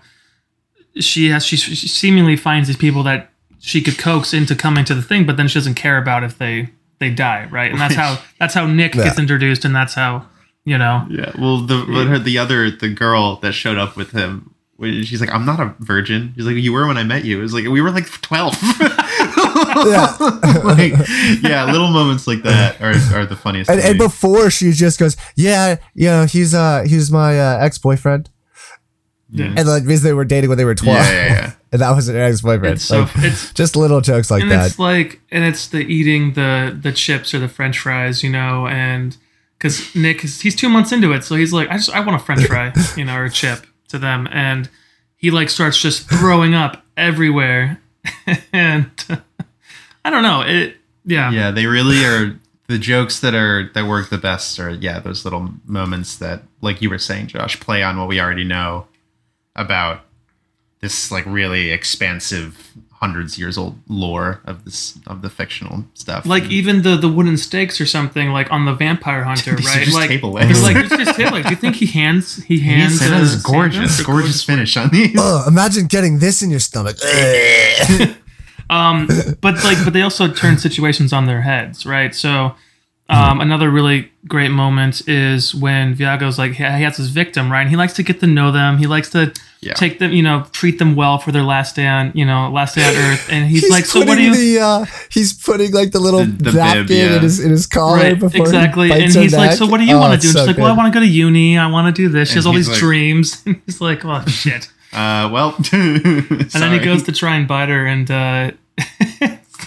she 1.01 1.31
has 1.31 1.45
she, 1.45 1.57
she 1.57 1.89
seemingly 1.89 2.37
finds 2.37 2.69
these 2.69 2.77
people 2.77 3.03
that 3.05 3.31
she 3.59 3.81
could 3.81 3.99
coax 3.99 4.35
into 4.35 4.55
coming 4.55 4.85
to 4.85 4.95
the 4.95 5.03
thing, 5.03 5.25
but 5.27 5.37
then 5.37 5.49
she 5.49 5.55
doesn't 5.59 5.75
care 5.75 5.97
about 5.99 6.23
if 6.23 6.37
they 6.39 6.69
they 6.99 7.11
die, 7.11 7.49
right? 7.51 7.71
And 7.73 7.81
that's 7.81 7.95
how 7.95 8.19
that's 8.39 8.55
how 8.55 8.67
Nick 8.67 8.95
Yeah. 8.95 9.05
gets 9.05 9.19
introduced, 9.19 9.65
and 9.65 9.75
that's 9.75 9.95
how 9.95 10.27
you 10.65 10.79
know, 10.79 11.07
Yeah. 11.11 11.33
Well, 11.39 11.59
the 11.63 11.85
but 11.87 12.07
her, 12.07 12.19
the 12.19 12.39
other 12.39 12.71
the 12.71 12.89
girl 12.89 13.37
that 13.37 13.53
showed 13.53 13.79
up 13.79 13.97
with 13.97 14.13
him, 14.13 14.55
when 14.77 15.03
she's 15.05 15.21
like, 15.21 15.33
"I'm 15.35 15.45
not 15.47 15.59
a 15.61 15.75
virgin." 15.81 16.33
She's 16.37 16.47
like, 16.47 16.57
"You 16.57 16.73
were 16.73 16.87
when 16.87 16.97
I 16.99 17.03
met 17.05 17.25
you." 17.25 17.39
It 17.39 17.43
was 17.43 17.55
like 17.55 17.65
we 17.67 17.81
were 17.81 17.91
like 17.91 18.09
twelve. 18.21 18.55
Yeah. 19.87 20.17
like, 20.65 20.93
yeah, 21.43 21.65
little 21.71 21.89
moments 21.89 22.27
like 22.27 22.43
that 22.43 22.81
are, 22.81 22.95
are 23.17 23.27
the 23.27 23.37
funniest. 23.37 23.71
And, 23.71 23.81
and 23.81 23.99
before 23.99 24.51
she 24.51 24.73
just 24.73 24.99
goes, 24.99 25.17
yeah, 25.37 25.77
yeah, 25.95 26.27
he's 26.27 26.55
uh 26.55 26.85
he's 26.87 27.11
my 27.11 27.39
uh, 27.39 27.59
ex 27.61 27.79
boyfriend, 27.79 28.31
yeah. 29.31 29.53
and 29.57 29.67
like 29.69 29.85
because 29.85 30.03
they 30.03 30.13
were 30.13 30.25
dating 30.25 30.49
when 30.49 30.59
they 30.59 30.65
were 30.65 30.75
twelve, 30.75 30.99
yeah, 30.99 31.13
yeah, 31.13 31.27
yeah. 31.33 31.53
and 31.73 31.81
that 31.83 31.91
was 31.93 32.09
an 32.09 32.17
ex 32.17 32.41
boyfriend. 32.43 32.75
it's 32.75 32.85
so 32.85 33.03
Like, 33.03 33.11
it's 33.19 33.53
just 33.53 33.77
little 33.77 34.01
jokes 34.01 34.31
like 34.31 34.43
and 34.43 34.51
that. 34.51 34.67
it's 34.67 34.79
like 34.79 35.21
and 35.31 35.45
it's 35.45 35.69
the 35.69 35.79
eating 35.81 36.35
the 36.35 36.77
the 36.81 36.93
chips 36.93 37.33
or 37.35 37.39
the 37.39 37.49
french 37.49 37.79
fries 37.79 38.23
you 38.23 38.31
know 38.31 38.67
and 38.67 39.17
because 39.59 39.95
nick 39.95 40.23
is 40.25 40.41
he's 40.43 40.55
two 40.55 40.69
months 40.69 40.93
into 40.93 41.13
it 41.13 41.25
so 41.25 41.35
he's 41.37 41.53
like 41.53 41.69
i 41.71 41.77
just 41.77 41.91
i 41.91 42.01
want 42.01 42.21
a 42.21 42.25
french 42.25 42.45
fry 42.47 42.73
you 42.97 43.05
know 43.05 43.17
or 43.17 43.25
a 43.25 43.31
chip 43.31 43.67
to 43.89 43.99
them 43.99 44.29
and 44.33 44.69
he 45.17 45.31
like 45.31 45.49
starts 45.49 45.81
just 45.81 46.09
throwing 46.11 46.55
up 46.55 46.85
everywhere 46.97 47.81
and 48.53 48.91
i 50.05 50.11
don't 50.11 50.23
know 50.23 50.43
it 50.43 50.77
yeah 51.05 51.31
Yeah, 51.31 51.51
they 51.51 51.67
really 51.67 52.05
are 52.05 52.39
the 52.69 52.79
jokes 52.79 53.21
that 53.21 53.35
are 53.35 53.71
that 53.75 53.87
work 53.87 54.09
the 54.11 54.19
best 54.19 54.59
are 54.61 54.71
yeah 54.71 54.99
those 55.01 55.25
little 55.25 55.51
moments 55.67 56.17
that 56.19 56.43
like 56.61 56.81
you 56.81 56.89
were 56.91 56.99
saying 56.99 57.27
josh 57.27 57.59
play 57.61 57.83
on 57.83 57.99
what 57.99 58.09
we 58.09 58.21
already 58.21 58.45
know 58.45 58.87
about 59.57 60.01
this 60.81 61.11
like 61.13 61.27
really 61.27 61.71
expansive 61.71 62.73
hundreds 62.93 63.37
years 63.37 63.59
old 63.59 63.77
lore 63.89 64.41
of 64.45 64.65
this 64.65 64.97
of 65.09 65.23
the 65.23 65.29
fictional 65.29 65.85
stuff 65.95 66.25
like 66.25 66.45
even 66.45 66.83
the 66.83 66.97
the 66.97 67.09
wooden 67.09 67.37
stakes 67.37 67.81
or 67.81 67.85
something 67.87 68.31
like 68.31 68.51
on 68.53 68.65
the 68.65 68.73
vampire 68.73 69.25
hunter 69.31 69.57
These 69.57 69.67
are 69.67 69.71
right 69.79 69.85
just 69.85 69.97
like 69.97 70.09
table 70.09 70.31
legs. 70.31 70.63
like 70.63 70.77
it's 70.77 70.89
just 70.97 71.17
table 71.17 71.33
legs. 71.33 71.47
do 71.47 71.51
you 71.51 71.57
think 71.57 71.75
he 71.77 71.87
hands 71.87 72.37
he 72.45 72.61
hands 72.61 73.03
it 73.03 73.13
uh, 73.13 73.17
is 73.17 73.43
gorgeous 73.43 74.01
gorgeous 74.03 74.45
finish 74.45 74.77
on 74.77 74.89
these 74.91 75.19
Ugh, 75.19 75.49
imagine 75.49 75.87
getting 75.87 76.21
this 76.21 76.43
in 76.43 76.51
your 76.51 76.61
stomach. 76.61 76.97
Um, 78.73 79.07
but 79.41 79.55
like, 79.65 79.79
but 79.85 79.93
they 79.93 80.03
also 80.03 80.29
turn 80.33 80.59
situations 80.59 81.13
on 81.13 81.27
their 81.27 81.43
heads, 81.43 81.85
right? 81.87 82.15
So, 82.15 82.55
um, 83.09 83.41
another 83.41 83.69
really 83.71 84.11
great 84.27 84.51
moment 84.51 85.07
is 85.09 85.55
when 85.55 85.95
Viago's 85.95 86.39
like, 86.39 86.53
he 86.53 86.65
he 86.65 86.83
has 86.89 86.97
his 86.97 87.09
victim, 87.11 87.53
right? 87.53 87.61
And 87.63 87.71
he 87.71 87.77
likes 87.77 87.93
to 87.95 88.03
get 88.03 88.21
to 88.21 88.27
know 88.27 88.51
them. 88.53 88.79
He 88.79 88.87
likes 88.87 89.11
to 89.11 89.33
Yeah. 89.61 89.75
take 89.75 89.99
them, 89.99 90.11
you 90.13 90.23
know, 90.23 90.47
treat 90.53 90.79
them 90.79 90.97
well 90.97 91.19
for 91.19 91.31
their 91.33 91.43
last 91.45 91.77
day 91.77 91.87
on, 91.87 92.11
you 92.15 92.25
know, 92.25 92.51
last 92.51 92.75
day 92.75 92.85
on 92.89 92.95
Earth. 92.97 93.29
And 93.31 93.49
he's, 93.53 93.69
like, 93.71 93.85
so 93.85 94.01
what 94.07 94.17
do 94.17 94.23
you? 94.23 94.35
The, 94.35 94.61
uh, 94.61 94.87
he's 95.11 95.33
putting 95.35 95.73
like 95.73 95.91
the 95.93 96.01
little 96.01 96.25
The- 96.25 96.51
the 96.51 96.53
bib, 96.53 96.91
yeah. 96.91 97.17
in 97.17 97.23
his 97.23 97.39
in 97.41 97.51
his 97.51 97.67
collar 97.67 97.99
Right, 97.99 98.19
before 98.19 98.47
exactly. 98.47 98.87
He 98.89 98.93
And 98.95 99.03
bites 99.03 99.15
her 99.17 99.23
he's 99.23 99.35
like, 99.37 99.53
so 99.53 99.67
what 99.67 99.79
do 99.79 99.85
you 99.85 99.97
Oh, 99.97 100.01
want 100.01 100.15
to 100.15 100.21
do? 100.21 100.29
And 100.29 100.33
so 100.33 100.41
she's 100.41 100.47
like, 100.49 100.57
well, 100.59 100.73
I 100.73 100.77
want 100.77 100.93
to 100.93 100.99
go 100.99 101.05
to 101.05 101.11
uni. 101.25 101.59
I 101.59 101.67
want 101.67 101.95
to 101.95 102.03
do 102.03 102.09
this. 102.09 102.29
She 102.31 102.33
And 102.33 102.37
has 102.39 102.47
all 102.47 102.55
these 102.55 102.69
like- 102.69 102.79
dreams. 102.79 103.43
And 103.47 103.61
he's 103.67 103.81
like, 103.81 104.05
oh 104.07 104.25
shit. 104.27 104.69
uh 104.95 105.29
well 105.33 105.55
And 105.73 106.49
then 106.63 106.73
he 106.73 106.79
goes 106.79 107.03
to 107.05 107.13
try 107.13 107.37
and 107.37 107.47
bite 107.47 107.69
her, 107.69 107.87
and 107.87 108.11
uh, 108.11 108.51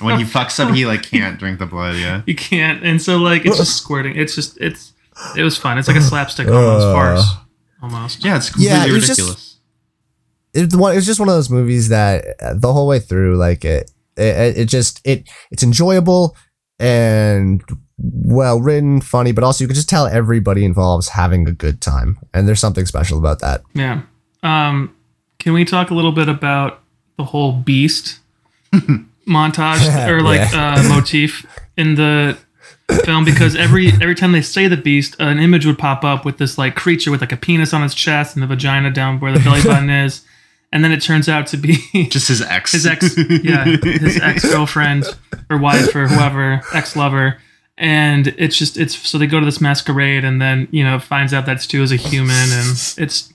when 0.02 0.20
he 0.20 0.26
fucks 0.36 0.60
up 0.60 0.74
he 0.76 0.86
like 0.86 1.04
can't 1.04 1.40
drink 1.40 1.60
the 1.60 1.66
blood 1.66 1.96
yeah 1.96 2.22
You 2.26 2.36
can't, 2.36 2.84
and 2.84 3.02
so 3.02 3.18
like 3.18 3.46
it's 3.46 3.58
just 3.58 3.78
squirting. 3.78 4.16
It's 4.16 4.36
just 4.36 4.58
it's 4.60 4.94
it 5.38 5.44
was 5.44 5.58
fun. 5.58 5.78
It's 5.78 5.88
like 5.88 5.98
a 5.98 6.02
slapstick 6.02 6.48
almost 6.48 6.86
Uh. 6.86 6.94
farce, 6.94 7.34
almost. 7.82 8.24
yeah 8.26 8.38
it's 8.38 8.52
Yeah, 8.58 8.84
completely 8.84 8.90
it 8.90 8.94
was 8.94 9.08
just- 9.08 9.20
ridiculous. 9.20 9.52
It 10.58 10.74
was 10.96 11.06
just 11.06 11.20
one 11.20 11.28
of 11.28 11.36
those 11.36 11.50
movies 11.50 11.90
that 11.90 12.24
uh, 12.42 12.54
the 12.56 12.72
whole 12.72 12.88
way 12.88 13.00
through, 13.00 13.36
like 13.36 13.66
it, 13.66 13.92
it, 14.16 14.58
it 14.58 14.66
just 14.70 15.02
it 15.04 15.28
it's 15.52 15.64
enjoyable 15.64 16.36
and 16.80 17.62
well 17.98 18.62
written, 18.62 19.02
funny, 19.02 19.34
but 19.34 19.44
also 19.44 19.64
you 19.66 19.68
can 19.68 19.76
just 19.76 19.90
tell 19.90 20.08
everybody 20.08 20.64
involved's 20.64 21.10
having 21.10 21.46
a 21.48 21.52
good 21.52 21.82
time, 21.82 22.18
and 22.34 22.48
there's 22.48 22.62
something 22.62 22.86
special 22.86 23.18
about 23.18 23.40
that. 23.40 23.64
Yeah. 23.74 24.04
Um, 24.44 24.96
can 25.40 25.52
we 25.52 25.66
talk 25.66 25.90
a 25.90 25.94
little 25.94 26.14
bit 26.14 26.30
about 26.30 26.82
the 27.18 27.26
whole 27.26 27.52
beast 27.52 28.20
montage 29.28 30.08
or 30.08 30.22
like 30.22 30.54
uh, 30.54 30.84
motif 30.88 31.46
in 31.78 31.96
the 31.96 32.38
film? 33.04 33.26
Because 33.26 33.56
every 33.56 33.90
every 33.90 34.16
time 34.16 34.32
they 34.32 34.42
say 34.42 34.68
the 34.68 34.78
beast, 34.78 35.16
an 35.20 35.40
image 35.40 35.66
would 35.66 35.80
pop 35.80 36.04
up 36.04 36.26
with 36.26 36.38
this 36.38 36.58
like 36.58 36.76
creature 36.76 37.12
with 37.12 37.22
like 37.22 37.32
a 37.32 37.38
penis 37.38 37.74
on 37.74 37.84
its 37.84 37.94
chest 37.94 38.36
and 38.36 38.44
the 38.44 38.48
vagina 38.48 38.92
down 38.92 39.20
where 39.20 39.32
the 39.32 39.40
belly 39.40 39.62
button 39.64 39.90
is, 40.06 40.26
and 40.72 40.84
then 40.84 40.92
it 40.92 41.02
turns 41.02 41.28
out 41.30 41.48
to 41.48 41.58
be 41.58 41.78
just 42.10 42.28
his 42.28 42.42
ex. 42.42 42.72
his 42.72 42.86
ex 42.86 43.18
yeah 43.44 43.66
his 43.66 44.20
ex 44.22 44.50
girlfriend 44.50 45.06
or 45.50 45.58
wife 45.58 45.96
or 45.96 46.08
whoever 46.08 46.62
ex 46.74 46.96
lover 46.96 47.38
and 47.78 48.28
it's 48.38 48.58
just 48.58 48.78
it's 48.78 48.96
so 48.96 49.18
they 49.18 49.28
go 49.28 49.40
to 49.40 49.46
this 49.46 49.60
masquerade 49.60 50.24
and 50.24 50.42
then 50.42 50.68
you 50.72 50.84
know 50.84 51.00
finds 51.00 51.34
out 51.34 51.46
that 51.46 51.62
Stu 51.62 51.84
is 51.84 51.92
a 51.92 51.98
human 51.98 52.52
and 52.52 52.72
it's 52.98 53.34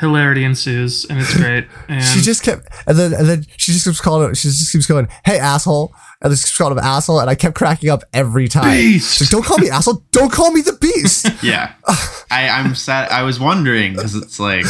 hilarity 0.00 0.44
ensues 0.44 1.04
and 1.04 1.20
it's 1.20 1.36
great 1.36 1.66
and 1.88 2.02
She 2.02 2.20
just 2.20 2.42
kept, 2.42 2.66
and 2.86 2.98
then 2.98 3.12
and 3.12 3.28
then 3.28 3.46
she 3.56 3.72
just 3.72 3.84
keeps 3.84 4.00
calling. 4.00 4.34
She 4.34 4.48
just 4.48 4.72
keeps 4.72 4.86
going, 4.86 5.08
"Hey 5.24 5.38
asshole," 5.38 5.92
and 6.22 6.30
just 6.32 6.44
keeps 6.46 6.56
calling 6.58 6.72
him 6.78 6.84
asshole, 6.84 7.20
and 7.20 7.28
I 7.30 7.34
kept 7.34 7.54
cracking 7.54 7.90
up 7.90 8.02
every 8.12 8.48
time. 8.48 8.70
Beast! 8.76 9.20
Like, 9.20 9.30
Don't 9.30 9.44
call 9.44 9.58
me 9.58 9.68
asshole. 9.70 10.02
Don't 10.10 10.32
call 10.32 10.50
me 10.52 10.60
the 10.62 10.72
beast. 10.74 11.28
Yeah, 11.42 11.72
I, 12.30 12.48
I'm 12.48 12.74
sad. 12.74 13.10
I 13.10 13.22
was 13.22 13.38
wondering 13.40 13.94
because 13.94 14.14
it's 14.14 14.38
like, 14.40 14.64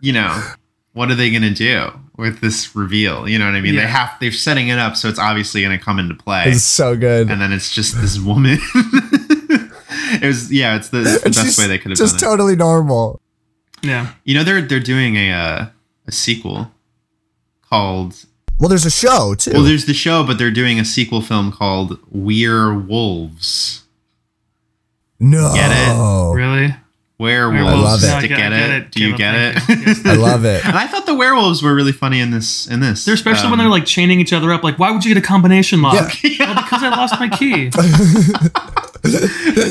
you 0.00 0.12
know, 0.12 0.42
what 0.92 1.10
are 1.10 1.14
they 1.14 1.30
gonna 1.30 1.50
do 1.54 1.90
with 2.16 2.40
this 2.40 2.74
reveal? 2.76 3.28
You 3.28 3.38
know 3.38 3.46
what 3.46 3.54
I 3.54 3.60
mean? 3.60 3.76
They 3.76 3.82
have 3.86 4.10
they're 4.20 4.32
setting 4.32 4.68
it 4.68 4.78
up, 4.78 4.96
so 4.96 5.08
it's 5.08 5.18
obviously 5.18 5.62
gonna 5.62 5.78
come 5.78 5.98
into 5.98 6.14
play, 6.14 6.44
it's 6.48 6.62
so 6.62 6.96
good. 6.96 7.30
and 7.30 7.40
then 7.40 7.52
it's 7.52 7.70
just 7.70 8.00
this 8.00 8.18
woman. 8.18 8.58
it 8.74 10.26
was 10.26 10.52
yeah, 10.52 10.76
it's 10.76 10.88
the, 10.90 11.00
it's 11.00 11.22
the 11.22 11.30
best 11.30 11.58
way 11.58 11.66
they 11.66 11.78
could 11.78 11.90
have 11.90 11.98
just 11.98 12.18
done 12.18 12.28
it. 12.28 12.30
totally 12.32 12.56
normal. 12.56 13.20
Yeah 13.84 14.14
You 14.24 14.34
know, 14.34 14.44
they're 14.44 14.62
they're 14.62 14.80
doing 14.80 15.16
a 15.16 15.30
uh, 15.32 15.66
a 16.06 16.12
sequel 16.12 16.70
called 17.62 18.24
Well, 18.58 18.68
there's 18.68 18.86
a 18.86 18.90
show 18.90 19.34
too. 19.34 19.52
well, 19.52 19.62
there's 19.62 19.86
the 19.86 19.94
show, 19.94 20.24
but 20.24 20.38
they're 20.38 20.50
doing 20.50 20.78
a 20.80 20.84
sequel 20.84 21.20
film 21.22 21.52
called 21.52 21.98
We're 22.10 22.72
Wolves. 22.74 23.84
no, 25.20 25.52
Get 25.54 25.70
it? 25.70 26.34
really 26.34 26.74
Werewolves. 27.24 27.66
I 27.66 27.74
love 27.74 28.02
it. 28.04 28.06
No, 28.06 28.20
To 28.20 28.28
get, 28.28 28.52
it. 28.52 28.90
Do 28.92 29.02
you 29.02 29.16
get 29.16 29.58
thank 29.62 29.88
it? 29.88 30.06
I 30.06 30.14
love 30.14 30.44
it. 30.44 30.64
and 30.64 30.76
I 30.76 30.86
thought 30.86 31.06
the 31.06 31.14
werewolves 31.14 31.62
were 31.62 31.74
really 31.74 31.92
funny 31.92 32.20
in 32.20 32.30
this. 32.30 32.66
In 32.66 32.80
this, 32.80 33.04
They're 33.04 33.14
especially 33.14 33.50
when 33.50 33.54
Um, 33.54 33.58
they're 33.66 33.68
like 33.68 33.86
chaining 33.86 34.20
each 34.20 34.32
other 34.32 34.52
up. 34.52 34.62
Like, 34.62 34.78
why 34.78 34.90
would 34.90 35.04
you 35.04 35.12
get 35.14 35.22
a 35.22 35.26
combination 35.26 35.82
lock? 35.82 36.22
Yeah. 36.22 36.30
Well, 36.54 36.54
because 36.62 36.82
I 36.82 36.88
lost 36.90 37.18
my 37.18 37.28
key. 37.28 37.70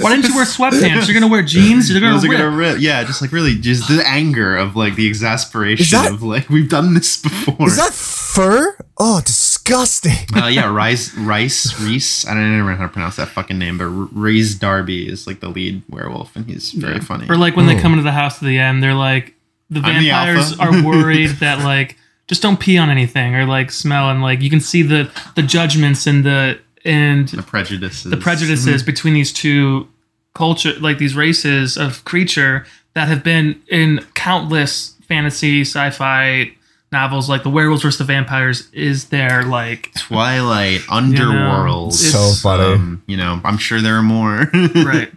why 0.01 0.15
didn't 0.15 0.27
you 0.29 0.35
wear 0.35 0.45
sweatpants? 0.45 1.07
You're 1.07 1.13
gonna 1.13 1.27
wear 1.31 1.41
jeans. 1.43 1.89
You're 1.89 1.99
gonna 1.99 2.13
Those 2.13 2.25
are 2.25 2.29
rip. 2.29 2.37
gonna 2.39 2.55
rip. 2.55 2.79
Yeah, 2.79 3.03
just 3.03 3.21
like 3.21 3.31
really, 3.31 3.55
just 3.55 3.87
the 3.87 4.03
anger 4.07 4.55
of 4.55 4.75
like 4.75 4.95
the 4.95 5.07
exasperation 5.07 5.83
Is 5.83 5.91
that- 5.91 6.11
of 6.11 6.23
like 6.23 6.49
we've 6.49 6.69
done 6.69 6.93
this 6.93 7.17
before. 7.21 7.67
Is 7.67 7.77
that 7.77 7.93
fur? 7.93 8.75
Oh, 8.97 9.21
disgusting. 9.63 10.13
uh, 10.35 10.47
yeah, 10.47 10.69
Rice, 10.73 11.13
Rice, 11.15 11.79
Reese. 11.81 12.27
I 12.27 12.33
don't 12.33 12.43
even 12.53 12.65
know 12.65 12.75
how 12.75 12.83
to 12.83 12.89
pronounce 12.89 13.15
that 13.17 13.29
fucking 13.29 13.57
name, 13.57 13.77
but 13.77 13.85
R- 13.85 13.89
Rhys 14.11 14.55
Darby 14.55 15.07
is 15.07 15.27
like 15.27 15.39
the 15.39 15.49
lead 15.49 15.81
werewolf, 15.89 16.35
and 16.35 16.45
he's 16.45 16.71
very 16.71 16.99
funny. 16.99 17.27
Or 17.29 17.37
like 17.37 17.55
when 17.55 17.65
they 17.67 17.77
Oh. 17.77 17.81
come 17.81 17.93
into 17.93 18.03
the 18.03 18.11
house 18.11 18.41
at 18.41 18.45
the 18.45 18.57
end, 18.59 18.83
they're 18.83 18.93
like 18.93 19.35
the 19.69 19.79
I'm 19.79 20.03
the 20.03 20.09
vampires 20.09 20.59
are 20.59 20.83
worried 20.83 21.29
that 21.39 21.59
like 21.63 21.97
just 22.27 22.41
don't 22.41 22.59
pee 22.59 22.77
on 22.77 22.89
anything 22.89 23.35
or 23.35 23.45
like 23.45 23.71
smell 23.71 24.09
and 24.09 24.21
like 24.21 24.41
you 24.41 24.49
can 24.49 24.59
see 24.59 24.81
the 24.81 25.09
the 25.35 25.43
judgments 25.43 26.05
and 26.07 26.23
the 26.23 26.59
and 26.85 27.29
the 27.29 27.41
prejudices. 27.43 28.03
the 28.11 28.17
prejudices 28.17 28.83
between 28.83 29.13
these 29.13 29.31
two 29.33 29.87
culture 30.35 30.73
like 30.79 30.97
these 30.97 31.15
races 31.15 31.77
of 31.77 32.03
creature 32.05 32.65
that 32.93 33.07
have 33.07 33.23
been 33.23 33.61
in 33.69 34.05
countless 34.15 34.95
fantasy 35.07 35.61
sci-fi 35.61 36.51
novels 36.93 37.27
like 37.27 37.43
the 37.43 37.49
werewolves 37.49 37.83
versus 37.83 37.97
the 37.97 38.05
vampires 38.05 38.69
is 38.71 39.09
there 39.09 39.43
like 39.43 39.91
Twilight, 39.95 40.81
Underworld. 40.89 41.93
it's- 41.93 42.11
So 42.13 42.31
funny. 42.41 42.63
Um, 42.75 43.03
you 43.07 43.17
know, 43.17 43.41
I'm 43.43 43.57
sure 43.57 43.81
there 43.81 43.97
are 43.97 44.01
more. 44.03 44.49
right 44.75 45.11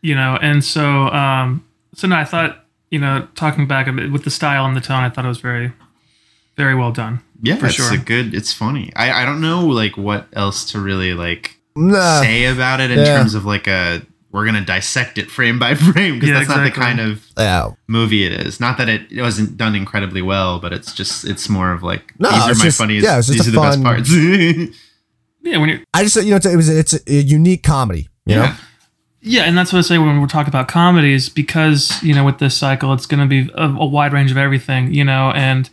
you 0.00 0.14
know 0.14 0.38
and 0.40 0.62
so 0.64 1.08
um 1.08 1.64
so 1.92 2.06
no 2.06 2.14
i 2.14 2.24
thought 2.24 2.64
you 2.88 3.00
know 3.00 3.26
talking 3.34 3.66
back 3.66 3.88
a 3.88 3.92
bit 3.92 4.12
with 4.12 4.22
the 4.22 4.30
style 4.30 4.64
and 4.64 4.76
the 4.76 4.80
tone 4.80 5.02
i 5.02 5.10
thought 5.10 5.24
it 5.24 5.28
was 5.28 5.40
very 5.40 5.72
very 6.56 6.72
well 6.76 6.92
done 6.92 7.20
Yeah, 7.42 7.56
For 7.56 7.68
sure. 7.68 7.86
it's 7.86 7.94
sure. 7.94 8.00
a 8.00 8.04
good. 8.04 8.32
It's 8.34 8.52
funny. 8.52 8.92
I 8.94 9.22
I 9.22 9.24
don't 9.24 9.40
know 9.40 9.66
like 9.66 9.96
what 9.96 10.26
else 10.32 10.70
to 10.72 10.78
really 10.80 11.14
like 11.14 11.56
Nah. 11.74 12.20
say 12.22 12.44
about 12.46 12.80
it 12.80 12.90
in 12.92 12.98
yeah. 12.98 13.16
terms 13.16 13.34
of 13.34 13.44
like 13.44 13.66
a 13.66 14.02
we're 14.30 14.44
gonna 14.44 14.64
dissect 14.64 15.16
it 15.18 15.30
frame 15.30 15.58
by 15.58 15.74
frame 15.92 16.14
because 16.16 16.28
Yeah, 16.28 16.34
that's 16.38 16.48
not 16.48 16.64
the 16.64 16.70
kind 16.70 17.00
of 17.00 17.26
Yeah. 17.36 17.70
movie 17.86 18.24
it 18.24 18.32
is. 18.32 18.60
Not 18.60 18.76
that 18.78 18.88
it, 18.88 19.10
it 19.10 19.22
wasn't 19.22 19.56
done 19.56 19.74
incredibly 19.74 20.22
well, 20.22 20.58
but 20.60 20.72
it's 20.72 20.92
just 20.92 21.24
it's 21.24 21.48
more 21.48 21.72
of 21.72 21.82
like 21.82 22.12
No, 22.18 22.30
these 22.30 22.42
are 22.42 22.54
my 22.54 22.64
just- 22.64 22.78
funniest. 22.78 23.04
yeah, 23.04 23.16
these 23.16 23.48
are 23.48 23.50
the 23.50 23.60
best 23.60 23.82
parts. 23.82 24.10
yeah 25.42 25.56
when 25.58 25.68
you're 25.68 25.80
I 25.94 26.02
just 26.02 26.16
you 26.16 26.30
know 26.30 26.36
it's 26.36 26.46
a, 26.46 26.52
it 26.52 26.56
was 26.56 26.68
it's 26.68 26.94
a 27.06 27.12
unique 27.22 27.62
comedy. 27.62 28.08
You 28.26 28.36
know. 28.36 28.42
Yeah. 28.42 28.56
Yeah, 29.20 29.42
and 29.42 29.58
that's 29.58 29.72
what 29.72 29.80
I 29.80 29.82
say 29.82 29.98
when 29.98 30.20
we're 30.20 30.28
talking 30.28 30.48
about 30.48 30.68
comedies, 30.68 31.28
because 31.28 32.00
you 32.04 32.14
know, 32.14 32.24
with 32.24 32.38
this 32.38 32.56
cycle, 32.56 32.92
it's 32.92 33.04
going 33.04 33.18
to 33.20 33.26
be 33.26 33.50
a, 33.54 33.64
a 33.66 33.84
wide 33.84 34.12
range 34.12 34.30
of 34.30 34.36
everything, 34.36 34.94
you 34.94 35.04
know, 35.04 35.32
and 35.34 35.68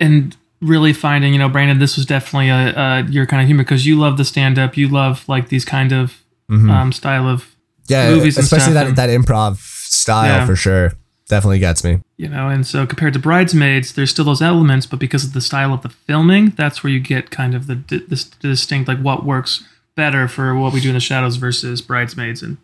and 0.00 0.36
really 0.60 0.92
finding, 0.92 1.32
you 1.32 1.38
know, 1.38 1.48
Brandon, 1.48 1.78
this 1.78 1.96
was 1.96 2.06
definitely 2.06 2.48
a, 2.48 2.74
a 2.76 3.02
your 3.08 3.24
kind 3.24 3.40
of 3.40 3.46
humor 3.46 3.62
because 3.62 3.86
you 3.86 3.96
love 3.98 4.16
the 4.18 4.24
stand 4.24 4.58
up, 4.58 4.76
you 4.76 4.88
love 4.88 5.28
like 5.28 5.48
these 5.48 5.64
kind 5.64 5.92
of 5.92 6.22
Mhm. 6.50 6.70
um, 6.70 6.92
style 6.92 7.28
of 7.28 7.51
yeah, 7.92 8.10
movies 8.14 8.36
and 8.36 8.44
especially 8.44 8.72
stuff 8.72 8.94
that 8.96 9.08
and- 9.08 9.24
that 9.26 9.26
improv 9.28 9.58
style 9.58 10.26
Yeah. 10.40 10.46
for 10.46 10.56
sure. 10.56 10.92
Definitely 11.28 11.60
gets 11.60 11.82
me. 11.84 12.00
you 12.18 12.28
know, 12.28 12.48
and 12.48 12.66
so 12.66 12.84
compared 12.86 13.14
to 13.14 13.18
Bridesmaids, 13.18 13.94
there's 13.94 14.10
still 14.10 14.24
those 14.24 14.42
elements, 14.42 14.84
but 14.86 14.98
because 14.98 15.24
of 15.24 15.32
the 15.32 15.40
style 15.40 15.72
of 15.72 15.80
the 15.82 15.88
filming, 15.88 16.50
that's 16.56 16.84
where 16.84 16.92
you 16.92 17.00
get 17.00 17.30
kind 17.30 17.54
of 17.54 17.66
the, 17.66 17.76
di- 17.76 18.04
this 18.06 18.24
distinct 18.24 18.86
like 18.88 18.98
what 19.00 19.24
works 19.24 19.64
better 19.94 20.28
for 20.28 20.54
what 20.54 20.72
we 20.74 20.80
do 20.80 20.88
in 20.88 20.94
the 20.94 21.00
shadows 21.00 21.36
versus 21.36 21.80
Bridesmaids, 21.80 22.42
and 22.42 22.58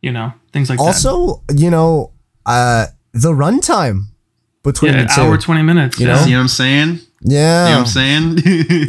you 0.00 0.12
know 0.12 0.32
things 0.52 0.70
like 0.70 0.78
that. 0.78 0.84
Also, 0.84 1.42
you 1.54 1.70
know, 1.70 2.12
uh, 2.46 2.86
the 3.12 3.32
runtime 3.32 4.02
between 4.62 4.92
Yeah, 4.94 5.02
the 5.02 5.12
two. 5.14 5.20
hour 5.22 5.36
twenty 5.38 5.62
minutes. 5.62 5.98
You 5.98 6.06
yeah. 6.06 6.14
know? 6.14 6.22
See 6.24 6.34
what 6.34 6.40
I'm 6.40 6.48
saying? 6.48 7.00
yeah. 7.22 7.64
You 7.66 7.72
know 7.72 7.78
what 7.80 7.86
I'm 7.86 7.86
saying? 7.86 8.38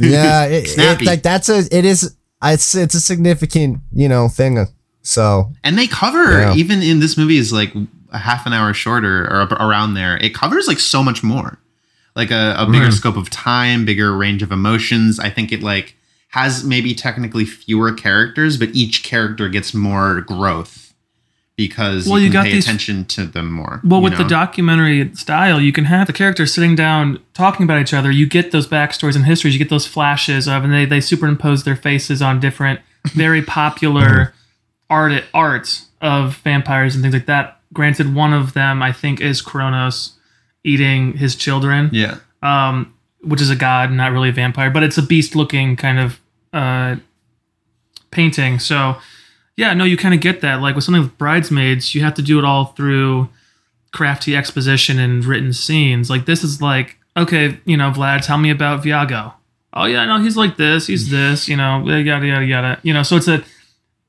yeah, 0.03 0.45
it, 0.55 0.65
it, 0.65 0.67
Snappy. 0.69 1.05
like 1.05 1.23
that's 1.23 1.49
a 1.49 1.59
it 1.71 1.83
is 1.85 2.15
it's 2.43 2.75
it's 2.75 2.93
a 2.95 3.01
significant 3.01 3.79
you 3.91 4.07
know 4.07 4.27
thing. 4.29 4.67
So 5.05 5.51
And 5.63 5.77
they 5.77 5.87
cover 5.87 6.39
Yeah. 6.41 6.55
even 6.55 6.81
in 6.81 6.99
this 6.99 7.15
movie 7.17 7.37
is 7.37 7.53
like 7.53 7.73
a 8.11 8.17
half 8.17 8.45
an 8.45 8.53
hour 8.53 8.73
shorter 8.73 9.23
or 9.31 9.41
around 9.65 9.93
there. 9.93 10.17
It 10.17 10.33
covers 10.33 10.67
like 10.67 10.79
so 10.79 11.03
much 11.03 11.23
more, 11.23 11.59
like 12.15 12.31
a, 12.31 12.55
a 12.57 12.65
bigger 12.65 12.85
Right. 12.85 12.93
scope 12.93 13.15
of 13.17 13.29
time, 13.29 13.85
bigger 13.85 14.15
range 14.17 14.41
of 14.41 14.51
emotions. 14.51 15.19
I 15.19 15.29
think 15.29 15.51
it 15.51 15.61
like 15.61 15.95
has 16.29 16.63
maybe 16.63 16.93
technically 16.95 17.45
fewer 17.45 17.93
characters, 17.93 18.57
but 18.57 18.69
each 18.73 19.03
character 19.03 19.47
gets 19.47 19.73
more 19.73 20.21
growth 20.21 20.93
because 21.55 22.07
Well, 22.07 22.19
you 22.19 22.25
you 22.27 22.31
got 22.33 22.45
pay 22.45 22.53
these- 22.53 22.65
attention 22.65 23.05
to 23.05 23.25
them 23.25 23.51
more. 23.51 23.79
Well, 23.83 24.01
with 24.01 24.17
the 24.17 24.25
documentary 24.25 25.09
style, 25.13 25.61
you 25.61 25.71
can 25.71 25.85
have 25.85 26.07
the 26.07 26.13
characters 26.13 26.53
sitting 26.53 26.75
down 26.75 27.19
talking 27.33 27.63
about 27.63 27.79
each 27.81 27.93
other. 27.93 28.11
You 28.11 28.25
get 28.25 28.51
those 28.51 28.67
backstories 28.67 29.15
and 29.15 29.23
histories. 29.25 29.53
You 29.53 29.59
get 29.59 29.69
those 29.69 29.85
flashes 29.87 30.47
of, 30.49 30.63
and 30.65 30.73
they, 30.73 30.83
they 30.85 30.99
superimpose 30.99 31.63
their 31.63 31.77
faces 31.77 32.21
on 32.21 32.39
different, 32.41 32.81
very 33.13 33.41
popular 33.41 34.03
uh-huh. 34.21 34.31
Art 34.89 35.23
arts 35.33 35.87
of 36.01 36.37
vampires 36.37 36.95
and 36.95 37.03
things 37.03 37.13
like 37.13 37.25
that. 37.25 37.59
Granted, 37.73 38.15
one 38.15 38.33
of 38.33 38.53
them 38.53 38.81
I 38.81 38.91
think 38.91 39.19
is 39.21 39.41
Kronos 39.41 40.13
eating 40.63 41.13
his 41.13 41.35
children, 41.35 41.89
yeah, 41.91 42.17
um, 42.41 42.93
which 43.21 43.41
is 43.41 43.49
a 43.49 43.55
god, 43.55 43.91
not 43.91 44.11
really 44.11 44.29
a 44.29 44.33
vampire, 44.33 44.69
but 44.69 44.83
it's 44.83 44.97
a 44.97 45.01
beast-looking 45.01 45.75
kind 45.75 45.99
of 45.99 46.19
uh, 46.53 46.95
painting. 48.11 48.59
So, 48.59 48.97
yeah, 49.57 49.73
no, 49.73 49.83
you 49.83 49.97
kind 49.97 50.13
of 50.13 50.21
get 50.21 50.41
that. 50.41 50.61
Like 50.61 50.75
with 50.75 50.83
something 50.83 51.03
with 51.03 51.17
bridesmaids, 51.17 51.93
you 51.95 52.03
have 52.03 52.13
to 52.15 52.21
do 52.21 52.39
it 52.39 52.45
all 52.45 52.65
through 52.65 53.29
crafty 53.91 54.35
exposition 54.35 54.99
and 54.99 55.23
written 55.25 55.53
scenes. 55.53 56.09
Like 56.09 56.25
this 56.25 56.43
is 56.43 56.61
like, 56.61 56.97
okay, 57.17 57.59
you 57.65 57.77
know, 57.77 57.91
Vlad, 57.91 58.25
tell 58.25 58.37
me 58.37 58.49
about 58.49 58.83
Viago. 58.83 59.33
Oh 59.73 59.85
yeah, 59.85 60.05
no, 60.05 60.19
he's 60.19 60.37
like 60.37 60.57
this, 60.57 60.87
he's 60.87 61.09
this, 61.09 61.49
you 61.49 61.57
know, 61.57 61.85
yada 61.87 62.25
yada 62.25 62.45
yada. 62.45 62.79
You 62.83 62.93
know, 62.93 63.03
so 63.03 63.17
it's 63.17 63.27
a 63.27 63.43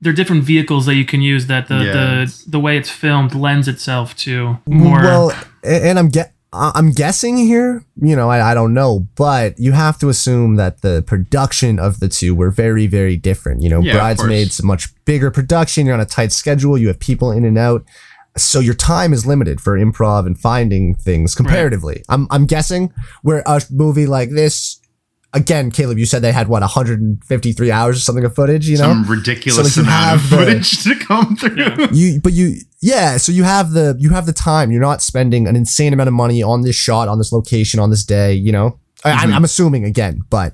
there 0.01 0.13
are 0.13 0.17
different 0.17 0.45
vehicles 0.45 0.87
that 0.87 0.95
you 0.95 1.05
can 1.05 1.23
use 1.23 1.47
that 1.47 1.69
the 1.69 1.77
Yes. 1.85 2.43
the 2.45 2.51
the 2.53 2.61
way 2.61 2.77
it's 2.77 2.91
filmed 2.91 3.35
lends 3.35 3.67
itself 3.69 4.15
to 4.19 4.59
more. 4.67 5.01
well, 5.01 5.33
and 5.65 5.99
I'm 5.99 6.09
get 6.09 6.33
I'm 6.53 6.93
guessing 6.93 7.37
here. 7.37 7.85
You 8.01 8.17
know, 8.17 8.31
I, 8.31 8.53
I 8.53 8.55
don't 8.55 8.73
know, 8.73 9.07
but 9.17 9.59
you 9.59 9.73
have 9.73 9.99
to 9.99 10.09
assume 10.09 10.57
that 10.57 10.81
the 10.81 11.03
production 11.07 11.79
of 11.79 12.01
the 12.01 12.09
two 12.09 12.35
were 12.35 12.51
very 12.51 12.87
very 12.87 13.17
different. 13.17 13.63
You 13.63 13.69
know, 13.69 13.81
Yeah, 13.81 13.95
Bridesmaids 13.95 14.63
much 14.63 14.89
bigger 15.05 15.31
production. 15.31 15.85
You're 15.87 15.95
on 15.95 16.01
a 16.01 16.07
tight 16.07 16.33
schedule. 16.33 16.79
You 16.79 16.87
have 16.89 16.99
people 16.99 17.31
in 17.33 17.45
and 17.45 17.59
out. 17.59 17.85
So 18.39 18.61
your 18.61 18.75
time 18.75 19.13
is 19.15 19.25
limited 19.27 19.61
for 19.63 19.79
improv 19.79 20.27
and 20.27 20.39
finding 20.39 20.95
things 20.95 21.35
comparatively. 21.35 22.03
I'm 22.09 22.27
I'm 22.31 22.47
guessing 22.47 22.93
where 23.23 23.43
a 23.47 23.61
movie 23.71 24.07
like 24.07 24.31
this, 24.31 24.79
again, 25.37 25.71
Caleb, 25.71 25.99
you 25.99 26.07
said 26.07 26.23
they 26.23 26.33
had 26.33 26.49
what 26.49 26.63
153 26.63 27.71
hours 27.71 27.97
or 27.97 28.01
something 28.01 28.25
of 28.25 28.35
footage. 28.35 28.69
You 28.69 28.79
know, 28.79 28.85
some 28.85 29.05
ridiculous 29.05 29.75
So, 29.75 29.83
like, 29.83 29.89
you 29.89 29.93
amount 29.93 30.15
of 30.15 30.21
have 30.21 30.31
the- 30.31 30.37
footage 30.37 30.85
to 30.85 31.05
come 31.05 31.37
through. 31.37 31.57
Yeah. 31.57 31.89
you 31.93 32.21
but 32.21 32.33
you 32.33 32.57
yeah 32.81 33.17
so 33.17 33.33
you 33.33 33.45
have 33.45 33.71
the 33.73 33.97
you 33.99 34.11
have 34.11 34.27
the 34.27 34.33
time 34.33 34.71
you're 34.71 34.81
not 34.81 35.01
spending 35.03 35.47
an 35.49 35.57
insane 35.57 35.93
amount 35.93 36.09
of 36.09 36.15
money 36.15 36.43
on 36.43 36.63
this 36.63 36.77
shot 36.77 37.09
on 37.09 37.19
this 37.19 37.33
location 37.33 37.81
on 37.81 37.89
this 37.91 38.05
day 38.05 38.35
you 38.35 38.53
know 38.53 38.79
I, 39.05 39.13
I'm, 39.13 39.19
mm-hmm. 39.19 39.33
I'm 39.35 39.45
assuming 39.45 39.85
again 39.85 40.21
but 40.29 40.53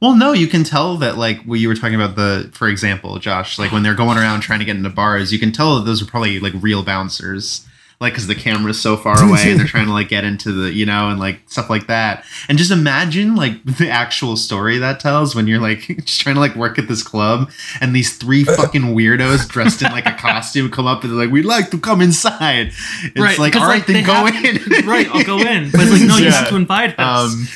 Well, 0.00 0.14
no, 0.16 0.32
you 0.32 0.48
can 0.48 0.64
tell 0.64 0.96
that 0.98 1.16
like 1.16 1.42
what 1.44 1.60
you 1.60 1.68
were 1.68 1.74
talking 1.74 1.94
about 1.94 2.16
the, 2.16 2.50
for 2.52 2.68
example, 2.68 3.18
Josh, 3.18 3.58
like 3.58 3.72
when 3.72 3.82
they're 3.82 3.94
going 3.94 4.18
around 4.18 4.40
trying 4.40 4.58
to 4.58 4.64
get 4.64 4.76
into 4.76 4.90
bars, 4.90 5.32
you 5.32 5.38
can 5.38 5.52
tell 5.52 5.76
that 5.76 5.84
those 5.86 6.02
are 6.02 6.06
probably 6.06 6.38
like 6.40 6.52
real 6.60 6.82
bouncers, 6.82 7.64
like 7.98 8.12
because 8.12 8.26
the 8.26 8.34
camera's 8.34 8.78
so 8.78 8.94
far 8.96 9.22
away 9.24 9.50
and 9.50 9.58
they're 9.58 9.66
trying 9.66 9.86
to 9.86 9.92
like 9.92 10.08
get 10.10 10.22
into 10.22 10.52
the, 10.52 10.70
you 10.70 10.84
know, 10.84 11.08
and 11.08 11.18
like 11.18 11.40
stuff 11.46 11.70
like 11.70 11.86
that. 11.86 12.24
And 12.48 12.58
just 12.58 12.70
imagine 12.70 13.34
like 13.36 13.64
the 13.78 13.88
actual 13.88 14.36
story 14.36 14.76
that 14.78 15.00
tells 15.00 15.34
when 15.34 15.46
you're 15.46 15.60
like 15.60 15.80
just 16.04 16.20
trying 16.20 16.34
to 16.34 16.40
like 16.40 16.54
work 16.56 16.78
at 16.78 16.88
this 16.88 17.02
club 17.02 17.50
and 17.80 17.96
these 17.96 18.16
three 18.18 18.44
fucking 18.58 18.82
weirdos 18.82 19.48
dressed 19.48 19.80
in 19.80 19.90
like 19.92 20.04
a 20.06 20.12
costume 20.12 20.70
come 20.70 20.86
up 20.86 21.02
and 21.04 21.12
they're 21.12 21.18
like, 21.24 21.30
"We'd 21.32 21.46
like 21.46 21.70
to 21.70 21.78
come 21.78 22.00
inside." 22.02 22.66
It's 23.02 23.18
Right, 23.20 23.38
like, 23.38 23.52
because, 23.52 23.62
all 23.62 23.68
right, 23.68 23.78
like, 23.78 23.86
then 23.86 23.94
they 23.94 24.02
go 24.02 24.12
have- 24.12 24.44
in. 24.44 24.86
right, 24.86 25.08
I'll 25.10 25.24
go 25.24 25.38
in. 25.38 25.70
But 25.70 25.80
it's 25.82 25.92
like, 25.92 26.02
no, 26.02 26.16
you 26.18 26.24
Yeah. 26.26 26.30
have 26.32 26.48
to 26.50 26.56
invite 26.56 26.94
us. 26.98 27.32
um 27.32 27.48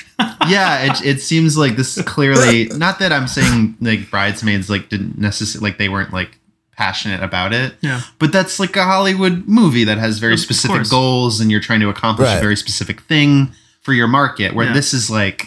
yeah 0.50 0.84
it, 0.92 1.02
it 1.16 1.20
seems 1.22 1.56
like 1.56 1.76
this 1.76 1.98
clearly 2.02 2.66
not 2.76 2.98
that 2.98 3.10
i'm 3.10 3.26
saying 3.26 3.74
like 3.80 4.10
bridesmaids 4.10 4.68
like 4.68 4.90
didn't 4.90 5.16
necessarily 5.18 5.70
like 5.70 5.78
they 5.78 5.88
weren't 5.88 6.12
like 6.12 6.38
passionate 6.80 7.22
about 7.22 7.52
it 7.52 7.74
yeah. 7.82 8.00
but 8.18 8.32
that's 8.32 8.58
like 8.58 8.74
a 8.76 8.84
hollywood 8.84 9.36
movie 9.46 9.84
that 9.84 9.98
has 9.98 10.18
very 10.18 10.34
Of 10.34 10.40
specific 10.40 10.76
course. 10.76 10.90
goals 10.90 11.40
and 11.40 11.50
you're 11.50 11.60
trying 11.68 11.80
to 11.80 11.90
accomplish 11.90 12.28
Right. 12.28 12.38
a 12.38 12.40
very 12.48 12.56
specific 12.56 12.98
thing 13.02 13.52
for 13.84 13.92
your 13.92 14.08
market 14.08 14.54
where 14.54 14.66
Yeah. 14.66 14.72
this 14.80 14.94
is 14.94 15.10
like 15.10 15.38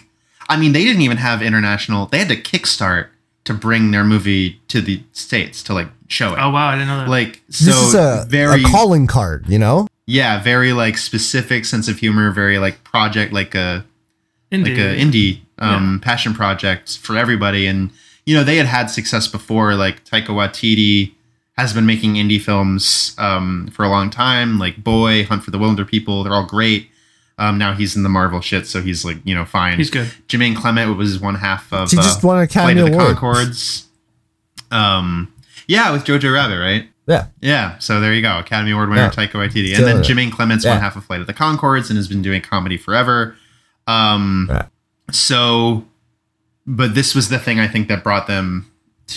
i 0.49 0.55
mean 0.61 0.71
they 0.73 0.83
didn't 0.87 1.01
even 1.01 1.17
have 1.17 1.41
international 1.41 2.05
they 2.11 2.19
had 2.23 2.29
to 2.29 2.35
kickstart 2.51 3.07
to 3.45 3.53
bring 3.53 3.91
their 3.91 4.03
movie 4.13 4.61
to 4.73 4.79
the 4.87 5.01
states 5.11 5.63
to 5.63 5.73
like 5.73 5.89
show 6.07 6.29
it 6.33 6.37
Oh 6.39 6.49
wow, 6.51 6.67
I 6.69 6.75
didn't 6.75 6.87
know 6.93 6.99
that. 7.03 7.09
like 7.09 7.41
so 7.49 7.65
this 7.65 7.81
is 7.89 7.95
a, 7.95 8.25
very 8.29 8.61
a 8.61 8.65
calling 8.65 9.07
card 9.07 9.39
you 9.49 9.57
know 9.59 9.87
yeah 10.05 10.41
very 10.43 10.71
like 10.83 10.95
specific 10.97 11.65
sense 11.65 11.87
of 11.91 11.95
humor 11.97 12.29
very 12.31 12.57
like 12.65 12.83
project 12.83 13.33
like 13.33 13.53
a 13.55 13.85
Indeed. 14.51 14.77
like 14.77 14.85
a 14.87 14.89
indie 15.03 15.39
um, 15.57 15.99
passion 16.03 16.33
project 16.33 16.97
for 16.99 17.17
everybody. 17.17 17.65
And 17.67 17.89
you 18.25 18.35
know 18.35 18.43
they 18.43 18.57
had 18.57 18.65
had 18.67 18.87
success 18.89 19.27
before. 19.27 19.73
Like 19.85 20.03
Taika 20.05 20.27
Waititi 20.39 21.13
has 21.53 21.73
been 21.73 21.85
making 21.85 22.15
indie 22.15 22.41
films 22.41 23.15
um, 23.17 23.67
for 23.73 23.83
a 23.85 23.89
long 23.89 24.09
time, 24.09 24.57
like 24.59 24.83
Boy, 24.83 25.23
Hunt 25.25 25.43
for 25.43 25.51
the 25.51 25.59
Wilderpeople. 25.59 26.23
They're 26.23 26.33
all 26.33 26.45
great. 26.47 26.89
Um, 27.37 27.57
now 27.57 27.73
he's 27.73 27.95
in 27.95 28.03
the 28.03 28.09
Marvel 28.09 28.41
shit, 28.41 28.67
so 28.67 28.81
he's 28.81 29.03
like 29.03 29.17
you 29.23 29.33
know 29.35 29.45
fine. 29.45 29.77
He's 29.77 29.89
good. 29.89 30.07
Jermaine 30.27 30.55
Clement 30.55 30.95
was 30.97 31.19
one 31.19 31.35
half 31.35 31.71
of 31.73 31.89
He 31.89 31.97
just 31.97 32.23
uh, 32.23 32.27
won 32.27 32.37
an 32.37 32.43
Academy 32.43 32.79
Flight 32.81 32.91
of 32.93 32.97
the 32.97 32.99
Award. 33.03 33.17
Conchords. 33.17 33.85
Um, 34.71 35.33
yeah, 35.67 35.91
with 35.91 36.03
Jojo 36.03 36.33
Rabbit, 36.33 36.59
right? 36.59 36.89
Yeah. 37.07 37.27
Yeah, 37.41 37.77
so 37.79 37.99
there 37.99 38.13
you 38.13 38.21
go. 38.21 38.39
Academy 38.39 38.71
Award 38.71 38.89
winner 38.89 39.01
Yeah. 39.03 39.09
Taika 39.09 39.31
Waititi. 39.33 39.75
And 39.75 39.85
then 39.85 39.97
it. 39.97 40.05
Jermaine 40.05 40.31
Clements, 40.31 40.63
Yeah. 40.63 40.71
one 40.71 40.79
half 40.81 40.95
of 40.95 41.03
Flight 41.05 41.21
of 41.21 41.27
the 41.27 41.33
Conchords, 41.33 41.89
and 41.89 41.97
has 41.97 42.07
been 42.07 42.21
doing 42.21 42.41
comedy 42.41 42.77
forever. 42.77 43.35
Um, 43.87 44.47
Yeah. 44.49 44.67
So, 45.11 45.85
but 46.65 46.95
this 46.95 47.13
was 47.13 47.29
the 47.29 47.39
thing 47.39 47.59
I 47.59 47.67
think 47.67 47.87
that 47.89 48.03
brought 48.03 48.27
them 48.27 48.65
to 48.65 48.72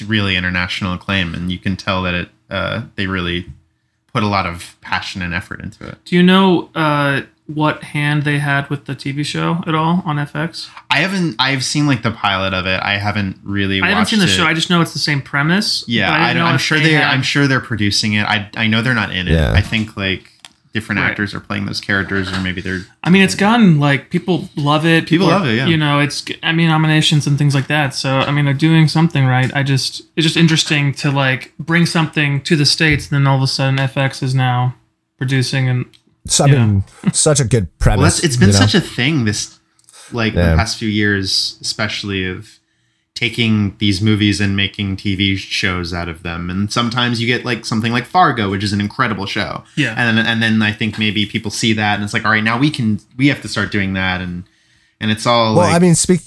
really 0.07 0.37
international 0.37 0.95
acclaim, 0.95 1.35
and 1.35 1.51
you 1.51 1.59
can 1.59 1.77
tell 1.77 2.03
that 2.03 2.15
it 2.15 2.29
uh, 2.51 2.83
they 2.97 3.07
really 3.07 3.47
put 4.13 4.23
a 4.23 4.27
lot 4.27 4.47
of 4.47 4.77
passion 4.81 5.23
and 5.23 5.35
effort 5.35 5.61
into 5.61 5.87
it. 5.87 5.99
Do 6.05 6.17
you 6.17 6.23
know 6.23 6.71
uh, 6.75 7.23
what 7.47 7.83
hand 7.83 8.25
they 8.25 8.39
had 8.39 8.69
with 8.71 8.87
the 8.87 8.95
TV 8.95 9.25
show 9.25 9.63
at 9.67 9.75
all 9.75 10.03
on 10.05 10.17
FX? 10.17 10.69
I 10.91 10.99
haven't. 10.99 11.37
I've 11.39 11.65
seen 11.65 11.87
like 11.87 12.03
the 12.03 12.11
pilot 12.11 12.55
of 12.55 12.67
it. 12.67 12.81
I 12.83 12.99
haven't 12.99 13.39
really. 13.43 13.81
I 13.83 13.89
haven't 13.91 14.07
seen 14.07 14.19
the 14.19 14.25
it. 14.27 14.29
show. 14.29 14.45
I 14.45 14.55
just 14.55 14.71
know 14.71 14.81
it's 14.81 14.93
the 14.93 14.99
same 14.99 15.23
premise. 15.23 15.85
Yeah, 15.87 16.11
but 16.11 16.21
I 16.21 16.33
don't, 16.33 16.43
know 16.43 16.49
I'm 16.49 16.59
sure 16.59 16.79
they 16.79 16.85
they. 16.85 16.93
had- 16.95 17.13
I'm 17.13 17.23
sure 17.23 17.47
they're 17.47 17.61
producing 17.61 18.15
it. 18.15 18.25
I 18.27 18.51
I 18.57 18.67
know 18.67 18.83
they're 18.83 18.95
not 18.95 19.11
in 19.11 19.29
it. 19.29 19.33
Yeah. 19.33 19.53
I 19.53 19.61
think 19.61 19.97
like 19.97 20.33
different 20.77 21.01
Right. 21.01 21.11
actors 21.11 21.35
are 21.35 21.41
playing 21.41 21.65
those 21.67 21.81
characters, 21.81 22.25
or 22.33 22.39
maybe 22.41 22.61
they're. 22.61 22.83
I 23.03 23.11
mean, 23.11 23.23
it's 23.23 23.35
gotten 23.35 23.81
like 23.81 24.11
people 24.11 24.49
love 24.57 24.85
it. 24.87 25.07
People 25.07 25.27
are- 25.29 25.39
love 25.39 25.47
it, 25.49 25.57
yeah. 25.57 25.67
You 25.67 25.77
know, 25.77 26.01
it's 26.01 26.25
I 26.43 26.53
mean 26.53 26.69
nominations 26.69 27.27
and 27.27 27.37
things 27.39 27.55
like 27.55 27.67
that. 27.69 27.95
So 27.95 28.11
I 28.29 28.31
mean, 28.31 28.45
they're 28.45 28.55
doing 28.69 28.87
something 28.89 29.25
right. 29.27 29.51
I 29.55 29.63
just 29.63 30.03
it's 30.17 30.25
just 30.29 30.37
interesting 30.37 30.93
to 31.03 31.11
like 31.11 31.53
bring 31.59 31.87
something 31.87 32.41
to 32.49 32.55
the 32.57 32.67
states, 32.67 33.03
and 33.09 33.13
then 33.17 33.27
all 33.27 33.37
of 33.37 33.43
a 33.43 33.47
sudden 33.47 33.79
FX 33.79 34.23
is 34.23 34.35
now 34.35 34.75
producing 35.19 35.69
and 35.69 35.87
So, 36.29 36.45
I 36.45 36.49
Yeah. 36.49 36.67
mean, 36.67 36.85
such 37.13 37.41
a 37.41 37.45
good 37.45 37.67
premise. 37.79 38.19
Well, 38.21 38.25
it's 38.27 38.37
been 38.37 38.49
you 38.49 38.53
know? 38.55 38.67
such 38.67 38.75
a 38.75 38.81
thing 38.81 39.25
this 39.27 39.59
like 40.13 40.35
Yeah. 40.35 40.51
the 40.51 40.57
past 40.57 40.77
few 40.79 40.89
years, 40.89 41.57
especially 41.61 42.25
of 42.35 42.49
taking 43.17 43.75
these 43.79 44.01
movies 44.01 44.41
and 44.41 44.55
making 44.57 44.97
TV 44.97 45.37
shows 45.37 45.93
out 45.93 46.09
of 46.09 46.23
them. 46.23 46.49
And 46.51 46.71
sometimes 46.73 47.21
you 47.21 47.27
get 47.27 47.45
like 47.45 47.65
something 47.65 47.91
like 47.91 48.05
Fargo, 48.07 48.49
which 48.51 48.63
is 48.63 48.73
an 48.73 48.81
incredible 48.81 49.27
show. 49.27 49.65
Yeah. 49.75 49.95
And 49.97 50.17
then, 50.19 50.27
and 50.27 50.41
then 50.43 50.63
I 50.63 50.71
think 50.73 50.99
maybe 50.99 51.27
people 51.27 51.51
see 51.51 51.73
that 51.73 51.95
and 51.97 52.05
it's 52.05 52.13
like, 52.15 52.25
all 52.25 52.31
right, 52.31 52.45
now 52.45 52.59
we 52.59 52.71
can 52.71 53.01
we 53.17 53.27
have 53.29 53.43
to 53.43 53.49
start 53.49 53.73
doing 53.73 53.95
that 53.95 54.21
and 54.21 54.45
and 55.01 55.11
it's 55.11 55.27
all 55.27 55.57
Well, 55.57 55.67
like 55.67 55.75
I 55.75 55.79
mean, 55.81 55.95
speak. 55.97 56.21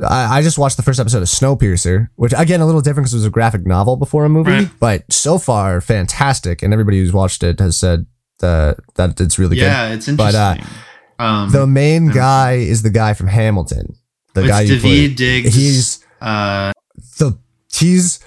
I, 0.00 0.38
I 0.38 0.42
just 0.42 0.56
watched 0.58 0.76
the 0.78 0.82
first 0.82 0.98
episode 0.98 1.18
of 1.22 1.28
Snowpiercer, 1.28 2.08
which 2.16 2.32
again 2.36 2.60
a 2.60 2.66
little 2.66 2.80
different 2.80 3.04
because 3.04 3.14
it 3.14 3.18
was 3.18 3.26
a 3.26 3.30
graphic 3.30 3.66
novel 3.66 3.96
before 3.96 4.24
a 4.24 4.28
movie, 4.28 4.50
Right. 4.50 4.70
but 4.80 5.12
so 5.12 5.38
far 5.38 5.80
fantastic, 5.80 6.62
and 6.62 6.72
everybody 6.72 6.98
who's 7.00 7.12
watched 7.12 7.42
it 7.42 7.60
has 7.60 7.76
said 7.76 8.06
that 8.38 8.78
that 8.94 9.20
it's 9.20 9.38
really 9.38 9.56
good. 9.56 9.62
yeah, 9.64 9.92
it's 9.92 10.06
But, 10.10 10.34
interesting. 10.34 10.66
uh, 11.18 11.22
um. 11.22 11.50
The 11.50 11.66
main 11.66 12.08
guy 12.08 12.52
is 12.54 12.80
the 12.82 12.88
guy 12.90 13.12
from 13.12 13.26
Hamilton, 13.26 13.94
the 14.32 14.40
it's 14.40 14.48
guy 14.50 14.60
you 14.62 14.76
Daveed 14.76 14.80
played. 14.80 15.16
Diggs. 15.16 15.54
He's 15.54 15.99
uh, 16.20 16.72
the 17.18 17.38
he's. 17.72 18.20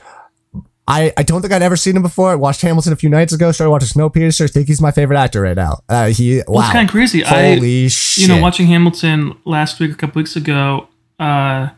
I, 0.85 1.13
I 1.15 1.23
don't 1.23 1.41
think 1.41 1.53
I'd 1.53 1.61
ever 1.61 1.77
seen 1.77 1.95
him 1.95 2.01
before. 2.01 2.29
I 2.31 2.35
watched 2.35 2.61
Hamilton 2.61 2.91
a 2.91 2.97
few 2.97 3.07
nights 3.07 3.31
ago. 3.31 3.53
Started 3.53 3.71
watching 3.71 3.87
Snowpiercer. 3.87 4.51
think 4.51 4.67
he's 4.67 4.81
my 4.81 4.91
favorite 4.91 5.17
actor 5.17 5.39
right 5.41 5.55
now. 5.55 5.81
Uh, 5.87 6.07
he 6.07 6.41
well, 6.45 6.59
it's 6.61 6.73
kind 6.73 6.85
of 6.87 6.91
crazy. 6.91 7.23
I 7.23 7.87
shit! 7.87 8.23
you 8.23 8.27
know 8.27 8.41
watching 8.41 8.67
Hamilton 8.67 9.37
last 9.45 9.79
week, 9.79 9.91
a 9.91 9.95
couple 9.95 10.19
weeks 10.19 10.35
ago. 10.35 10.89
Uh, 11.19 11.69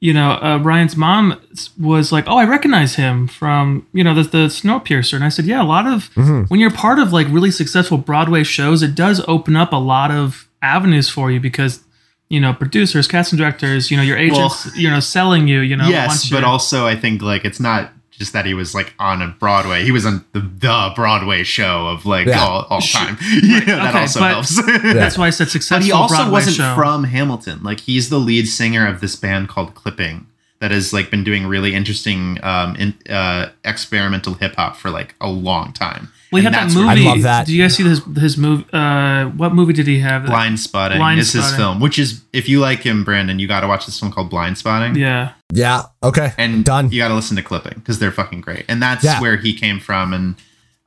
you 0.00 0.12
know, 0.12 0.32
uh, 0.32 0.58
Ryan's 0.62 0.96
mom 0.96 1.40
was 1.80 2.10
like, 2.10 2.24
"Oh, 2.26 2.36
I 2.36 2.44
recognize 2.46 2.96
him 2.96 3.28
from 3.28 3.86
you 3.92 4.02
know 4.02 4.12
the 4.14 4.24
the 4.24 4.46
Snowpiercer," 4.48 5.14
and 5.14 5.22
I 5.24 5.28
said, 5.28 5.44
"Yeah, 5.44 5.62
a 5.62 5.64
lot 5.64 5.86
of 5.86 6.10
Mm-hmm. 6.14 6.42
when 6.48 6.58
you're 6.58 6.72
part 6.72 6.98
of 6.98 7.12
like 7.12 7.28
really 7.30 7.52
successful 7.52 7.96
Broadway 7.96 8.42
shows, 8.42 8.82
it 8.82 8.96
does 8.96 9.24
open 9.28 9.54
up 9.54 9.72
a 9.72 9.76
lot 9.76 10.10
of 10.10 10.48
avenues 10.62 11.08
for 11.08 11.30
you 11.30 11.38
because." 11.38 11.84
You 12.28 12.40
know, 12.40 12.52
producers, 12.52 13.06
casting 13.06 13.38
directors. 13.38 13.90
You 13.90 13.96
know, 13.96 14.02
your 14.02 14.16
agents. 14.18 14.76
you 14.76 14.90
know, 14.90 15.00
selling 15.00 15.46
you. 15.48 15.60
You 15.60 15.76
know, 15.76 15.88
yes, 15.88 16.08
once 16.08 16.30
but 16.30 16.44
also 16.44 16.86
I 16.86 16.96
think 16.96 17.22
like 17.22 17.44
it's 17.44 17.60
not 17.60 17.92
just 18.10 18.32
that 18.32 18.46
he 18.46 18.54
was 18.54 18.74
like 18.74 18.94
on 18.98 19.20
a 19.22 19.28
Broadway. 19.28 19.84
He 19.84 19.92
was 19.92 20.06
on 20.06 20.24
the, 20.32 20.40
the 20.40 20.92
Broadway 20.96 21.42
show 21.44 21.86
of 21.88 22.06
like 22.06 22.26
Yeah. 22.26 22.40
all, 22.42 22.66
all 22.70 22.80
time. 22.80 23.18
yeah, 23.42 23.60
that 23.66 23.88
okay, 23.90 23.98
also 24.00 24.20
helps. 24.20 24.56
that's 24.82 25.18
why 25.18 25.26
I 25.26 25.30
said 25.30 25.48
successful. 25.50 25.80
but 25.80 25.84
he 25.84 25.92
also 25.92 26.14
Broadway 26.16 26.32
wasn't 26.32 26.56
show. 26.56 26.74
from 26.74 27.04
Hamilton. 27.04 27.62
Like 27.62 27.80
he's 27.80 28.08
the 28.08 28.18
lead 28.18 28.46
singer 28.48 28.86
of 28.88 29.00
this 29.00 29.16
band 29.16 29.48
called 29.48 29.74
Clipping 29.74 30.26
that 30.60 30.70
has 30.70 30.92
like 30.94 31.10
been 31.10 31.22
doing 31.22 31.46
really 31.46 31.74
interesting 31.74 32.38
um 32.42 32.74
in, 32.76 32.94
uh 33.10 33.50
experimental 33.64 34.34
hip 34.34 34.54
hop 34.56 34.76
for 34.76 34.90
like 34.90 35.14
a 35.20 35.28
long 35.28 35.72
time. 35.74 36.08
Well, 36.32 36.40
he 36.40 36.44
had 36.44 36.54
that 36.54 36.72
movie. 36.74 36.88
I 36.88 36.94
love 36.94 37.22
that. 37.22 37.46
Do 37.46 37.54
you 37.54 37.62
guys 37.62 37.76
see 37.76 37.84
his 37.84 38.00
his 38.16 38.36
movie? 38.36 38.64
Uh, 38.72 39.26
what 39.26 39.54
movie 39.54 39.72
did 39.72 39.86
he 39.86 40.00
have? 40.00 40.22
Blindspotting 40.22 40.96
Blind 40.96 41.20
is 41.20 41.32
his 41.32 41.42
Spotting. 41.44 41.58
film, 41.58 41.80
which 41.80 41.98
is 41.98 42.22
if 42.32 42.48
you 42.48 42.58
like 42.60 42.80
him, 42.80 43.04
Brandon, 43.04 43.38
you 43.38 43.46
got 43.46 43.60
to 43.60 43.68
watch 43.68 43.86
this 43.86 43.98
film 44.00 44.10
called 44.12 44.30
Blindspotting. 44.30 44.96
Yeah. 44.96 45.32
yeah, 45.52 45.82
okay, 46.02 46.32
and 46.36 46.64
done. 46.64 46.90
You 46.90 46.98
got 46.98 47.08
to 47.08 47.14
listen 47.14 47.36
to 47.36 47.42
Clipping 47.42 47.74
because 47.76 47.98
they're 48.00 48.10
fucking 48.12 48.40
great, 48.40 48.64
and 48.68 48.82
that's 48.82 49.04
Yeah. 49.04 49.20
where 49.20 49.36
he 49.36 49.54
came 49.54 49.78
from. 49.78 50.12
And 50.12 50.34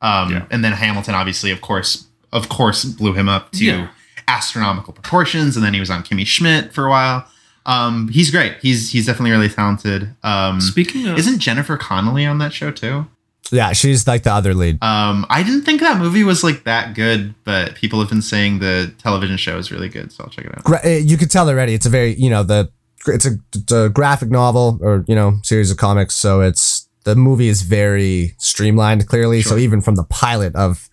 um, 0.02 0.32
Yeah. 0.32 0.46
and 0.52 0.64
then 0.64 0.74
Hamilton, 0.74 1.16
obviously, 1.16 1.52
of 1.52 1.62
course, 1.62 2.06
of 2.34 2.50
course, 2.50 2.84
blew 2.86 3.14
him 3.14 3.30
up 3.30 3.52
to 3.54 3.64
Yeah. 3.66 3.88
astronomical 4.28 4.94
proportions. 4.94 5.56
And 5.56 5.66
then 5.66 5.74
he 5.74 5.80
was 5.80 5.90
on 5.90 6.04
Kimmy 6.04 6.26
Schmidt 6.28 6.74
for 6.74 6.86
a 6.86 6.90
while. 6.90 7.26
Um, 7.66 8.08
he's 8.10 8.32
great. 8.32 8.58
He's 8.62 8.92
he's 8.92 9.06
definitely 9.06 9.32
really 9.32 9.50
talented. 9.50 10.16
Um, 10.24 10.60
Speaking 10.62 11.08
of, 11.08 11.18
isn't 11.18 11.40
Jennifer 11.40 11.78
Connelly 11.78 12.26
on 12.26 12.38
that 12.40 12.52
show 12.54 12.72
too? 12.72 13.08
Yeah, 13.52 13.74
she's 13.74 14.08
like 14.08 14.24
the 14.24 14.32
other 14.34 14.54
lead. 14.54 14.84
Um, 14.84 15.26
I 15.30 15.44
didn't 15.44 15.64
think 15.64 15.82
that 15.82 15.98
movie 15.98 16.24
was 16.24 16.44
like 16.44 16.64
that 16.66 16.94
good, 16.96 17.34
but 17.44 17.76
people 17.76 18.00
have 18.00 18.10
been 18.10 18.22
saying 18.22 18.60
the 18.60 18.94
television 19.00 19.38
show 19.38 19.58
is 19.58 19.72
really 19.72 19.90
good, 19.90 20.12
so 20.12 20.24
I'll 20.24 20.30
check 20.30 20.46
it 20.46 20.58
out. 20.58 20.64
Gra- 20.64 20.86
uh, 20.86 20.90
you 20.90 21.18
could 21.18 21.32
tell 21.32 21.50
already. 21.50 21.74
It's 21.74 21.86
a 21.86 21.90
very 21.90 22.14
you 22.16 22.30
know 22.30 22.44
the 22.44 22.72
it's 23.08 23.26
a, 23.26 23.32
it's 23.56 23.72
a 23.72 23.90
graphic 23.90 24.30
novel 24.30 24.78
or 24.82 25.04
you 25.08 25.16
know 25.16 25.40
series 25.44 25.72
of 25.72 25.78
comics. 25.78 26.16
So 26.16 26.42
it's 26.42 26.88
the 27.06 27.16
movie 27.16 27.48
is 27.48 27.64
very 27.64 28.36
streamlined 28.38 29.08
clearly. 29.08 29.42
So 29.42 29.58
even 29.58 29.82
from 29.82 29.96
the 29.96 30.04
pilot 30.04 30.56
of 30.56 30.90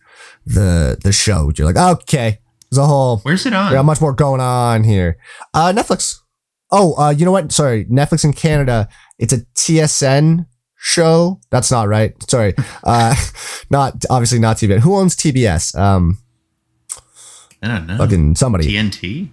the 0.46 0.98
the 1.02 1.12
show, 1.12 1.50
you're 1.57 1.70
like, 1.70 2.00
okay, 2.00 2.38
there's 2.70 2.78
a 2.78 2.86
whole 2.86 3.18
Where's 3.18 3.44
it 3.46 3.52
on? 3.52 3.70
we 3.70 3.74
got 3.74 3.84
much 3.84 4.00
more 4.00 4.12
going 4.12 4.40
on 4.40 4.84
here. 4.84 5.18
Uh, 5.52 5.72
Netflix. 5.72 6.20
Oh, 6.70 6.94
uh, 6.98 7.11
you 7.11 7.24
know 7.24 7.32
what? 7.32 7.52
Sorry, 7.52 7.84
Netflix 7.86 8.24
in 8.24 8.32
Canada. 8.32 8.88
It's 9.18 9.32
a 9.32 9.38
TSN 9.54 10.46
show. 10.87 11.41
That's 11.51 11.70
not 11.70 11.89
right. 11.89 12.14
Sorry. 12.30 12.55
Uh, 12.84 13.14
not 13.70 14.05
obviously 14.09 14.39
not 14.39 14.57
TBS. 14.57 14.80
Who 14.80 14.97
owns 14.97 15.16
TBS? 15.16 15.76
Um, 15.76 16.18
I 17.62 17.68
don't 17.68 17.87
know. 17.87 17.99
fucking 17.99 18.37
somebody. 18.37 18.66
TNT. 18.68 19.30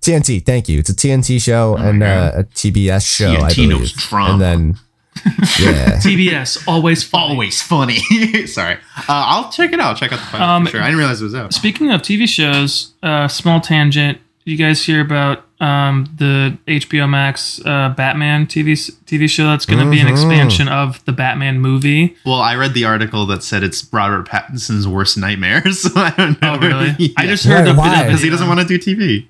TNT. 0.00 0.44
Thank 0.44 0.68
you. 0.68 0.80
It's 0.80 0.90
a 0.90 0.94
TNT 0.94 1.40
show 1.40 1.76
Oh 1.78 1.82
and 1.82 2.02
uh, 2.02 2.32
a 2.34 2.44
TBS 2.44 3.06
show. 3.06 3.30
I 3.30 3.54
believe. 3.54 3.70
knows 3.70 3.92
drama. 3.92 4.32
And 4.32 4.40
then, 4.42 4.78
yeah. 5.60 5.98
TBS 6.00 6.66
always 6.66 7.04
funny. 7.04 7.32
always 7.34 7.62
funny. 7.62 7.98
Sorry. 8.46 8.74
Uh, 8.74 9.04
I'll 9.08 9.50
check 9.52 9.72
it 9.72 9.80
out. 9.80 9.96
Check 9.96 10.12
out 10.12 10.18
the 10.20 10.26
pilot 10.26 10.44
Um, 10.44 10.64
for 10.64 10.70
sure. 10.72 10.82
I 10.82 10.86
didn't 10.86 10.98
realize 10.98 11.20
it 11.20 11.24
was 11.24 11.34
out. 11.34 11.52
Speaking 11.54 11.90
of 11.92 12.02
TV 12.02 12.28
shows, 12.28 12.94
uh, 13.02 13.28
small 13.28 13.60
tangent. 13.60 14.18
You 14.44 14.56
guys 14.56 14.84
hear 14.84 15.00
about 15.00 15.44
um, 15.60 16.06
the 16.16 16.56
HBO 16.68 17.08
Max 17.08 17.60
uh, 17.66 17.88
Batman 17.96 18.46
TV 18.46 18.72
TV 19.06 19.28
show 19.28 19.46
that's 19.46 19.66
going 19.66 19.84
to 19.84 19.90
be 19.90 19.98
an 20.00 20.06
Mhm. 20.06 20.10
expansion 20.12 20.68
of 20.68 21.04
the 21.04 21.12
Batman 21.12 21.60
movie? 21.60 22.16
Well, 22.24 22.40
I 22.40 22.54
read 22.54 22.74
the 22.74 22.84
article 22.84 23.26
that 23.26 23.42
said 23.42 23.62
it's 23.64 23.86
Robert 23.92 24.28
Pattinson's 24.28 24.86
worst 24.86 25.18
nightmare, 25.18 25.66
so 25.72 25.90
I 25.96 26.10
don't 26.16 26.40
know. 26.40 26.54
Oh, 26.54 26.58
really? 26.60 26.94
Yeah. 26.98 27.08
I 27.16 27.26
just 27.26 27.44
heard 27.44 27.64
Why- 27.66 27.70
a 27.70 27.74
bit 27.74 27.76
why? 27.76 28.00
of 28.02 28.06
because 28.06 28.22
he 28.22 28.30
doesn't 28.30 28.46
want 28.48 28.60
to 28.60 28.66
do 28.66 28.78
TV. 28.78 29.26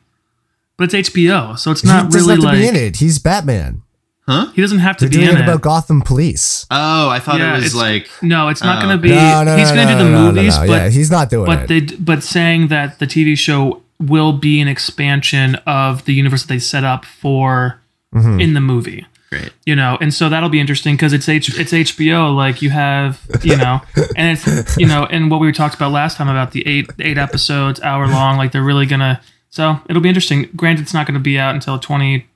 But 0.77 0.93
it's 0.95 1.11
HBO, 1.11 1.59
so 1.59 1.71
it's 1.73 1.81
he 1.83 1.89
not 1.89 2.11
doesn't 2.11 2.21
really 2.21 2.35
have 2.35 2.41
to 2.41 2.47
like 2.47 2.59
be 2.59 2.69
in 2.69 2.77
it. 2.77 2.97
He's 2.99 3.19
Batman. 3.19 3.83
Huh? 4.29 4.53
he 4.55 4.61
doesn't 4.61 4.81
have 4.81 4.99
to 4.99 5.07
They're 5.07 5.09
be 5.09 5.17
doing 5.25 5.29
in 5.31 5.37
it 5.37 5.41
it. 5.41 5.45
about 5.45 5.63
Gotham 5.63 6.03
Police. 6.03 6.67
Oh, 6.71 7.09
I 7.09 7.19
thought 7.19 7.39
Yeah, 7.41 7.53
it 7.55 7.63
was 7.63 7.75
it's- 7.75 7.75
like 7.75 8.11
no, 8.23 8.49
it's 8.49 8.63
not 8.63 8.77
Oh. 8.83 8.87
going 8.87 8.97
to 8.99 9.01
be. 9.03 9.09
No, 9.09 9.43
no, 9.43 9.57
he's 9.57 9.71
no, 9.71 9.75
going 9.77 9.89
to 9.89 9.95
no, 9.95 9.99
do 10.01 10.05
the 10.05 10.11
no, 10.11 10.25
no, 10.27 10.33
movies, 10.33 10.55
no. 10.59 10.67
but 10.67 10.73
yeah, 10.83 10.89
he's 10.91 11.11
not 11.11 11.31
doing 11.31 11.47
but 11.47 11.71
it. 11.71 11.89
they 11.89 11.97
but 11.97 12.23
saying 12.23 12.69
that 12.69 12.99
the 12.99 13.07
TV 13.07 13.39
show 13.39 13.81
will 14.01 14.33
be 14.33 14.61
an 14.61 14.69
expansion 14.69 15.57
of 15.67 16.05
the 16.05 16.15
universe 16.15 16.43
that 16.43 16.49
they 16.49 16.59
set 16.59 16.85
up 16.85 17.05
for 17.05 17.81
Mhm. 18.15 18.41
in 18.43 18.55
the 18.55 18.61
movie. 18.61 19.07
great. 19.31 19.53
You 19.67 19.77
know, 19.77 19.99
and 20.01 20.15
so 20.15 20.31
that'll 20.31 20.49
be 20.49 20.59
interesting 20.59 20.95
because 20.95 21.13
it's 21.13 21.29
H 21.29 21.51
it's 21.59 21.73
HBO. 21.75 22.35
Like 22.35 22.63
you 22.63 22.71
have, 22.71 23.21
you 23.43 23.57
know, 23.59 23.83
and 24.17 24.39
it's 24.39 24.79
you 24.79 24.87
know, 24.87 25.05
and 25.11 25.31
what 25.31 25.41
we 25.41 25.53
talked 25.53 25.75
about 25.75 25.93
last 25.93 26.17
time 26.17 26.29
about 26.29 26.53
the 26.53 26.67
eight 26.67 26.89
eight 26.99 27.19
episodes, 27.19 27.79
hour 27.83 28.07
long. 28.09 28.39
Like 28.39 28.53
they're 28.53 28.63
really 28.65 28.87
gonna. 28.87 29.21
So 29.51 29.81
it'll 29.89 30.01
be 30.01 30.09
interesting. 30.09 30.49
Granted, 30.57 30.83
it's 30.83 30.95
not 30.95 31.07
going 31.07 31.15
to 31.15 31.21
be 31.21 31.39
out 31.39 31.55
until 31.55 31.79
twenty 31.79 32.27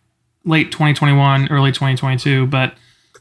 late 0.44 0.70
twenty 0.70 0.92
twenty 0.92 1.14
one, 1.14 1.48
early 1.48 1.72
twenty 1.72 1.96
twenty 1.96 2.18
two, 2.18 2.46
but 2.46 2.74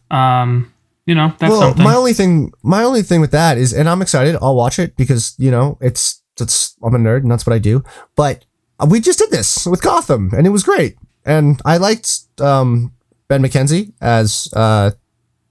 um, 0.09 0.71
you 1.05 1.15
know, 1.15 1.33
that's 1.39 1.51
well, 1.51 1.61
something. 1.61 1.83
my 1.83 1.95
only 1.95 2.13
thing, 2.13 2.51
my 2.63 2.83
only 2.83 3.03
thing 3.03 3.21
with 3.21 3.31
that 3.31 3.57
is, 3.57 3.71
and 3.73 3.87
I'm 3.87 4.01
excited. 4.01 4.35
I'll 4.41 4.55
watch 4.55 4.79
it 4.79 4.95
because 4.97 5.33
you 5.37 5.49
know 5.51 5.77
it's 5.81 6.20
it's 6.41 6.75
I'm 6.83 6.95
a 6.95 6.97
nerd 6.97 7.21
and 7.21 7.31
that's 7.31 7.45
what 7.45 7.53
I 7.53 7.59
do. 7.59 7.83
But 8.15 8.45
we 8.87 8.99
just 8.99 9.19
did 9.19 9.31
this 9.31 9.65
with 9.65 9.81
Gotham 9.81 10.31
and 10.35 10.47
it 10.47 10.49
was 10.49 10.63
great. 10.63 10.95
And 11.25 11.61
I 11.65 11.77
liked 11.77 12.11
um, 12.39 12.93
Ben 13.27 13.43
McKenzie 13.43 13.93
as 14.01 14.49
uh, 14.55 14.91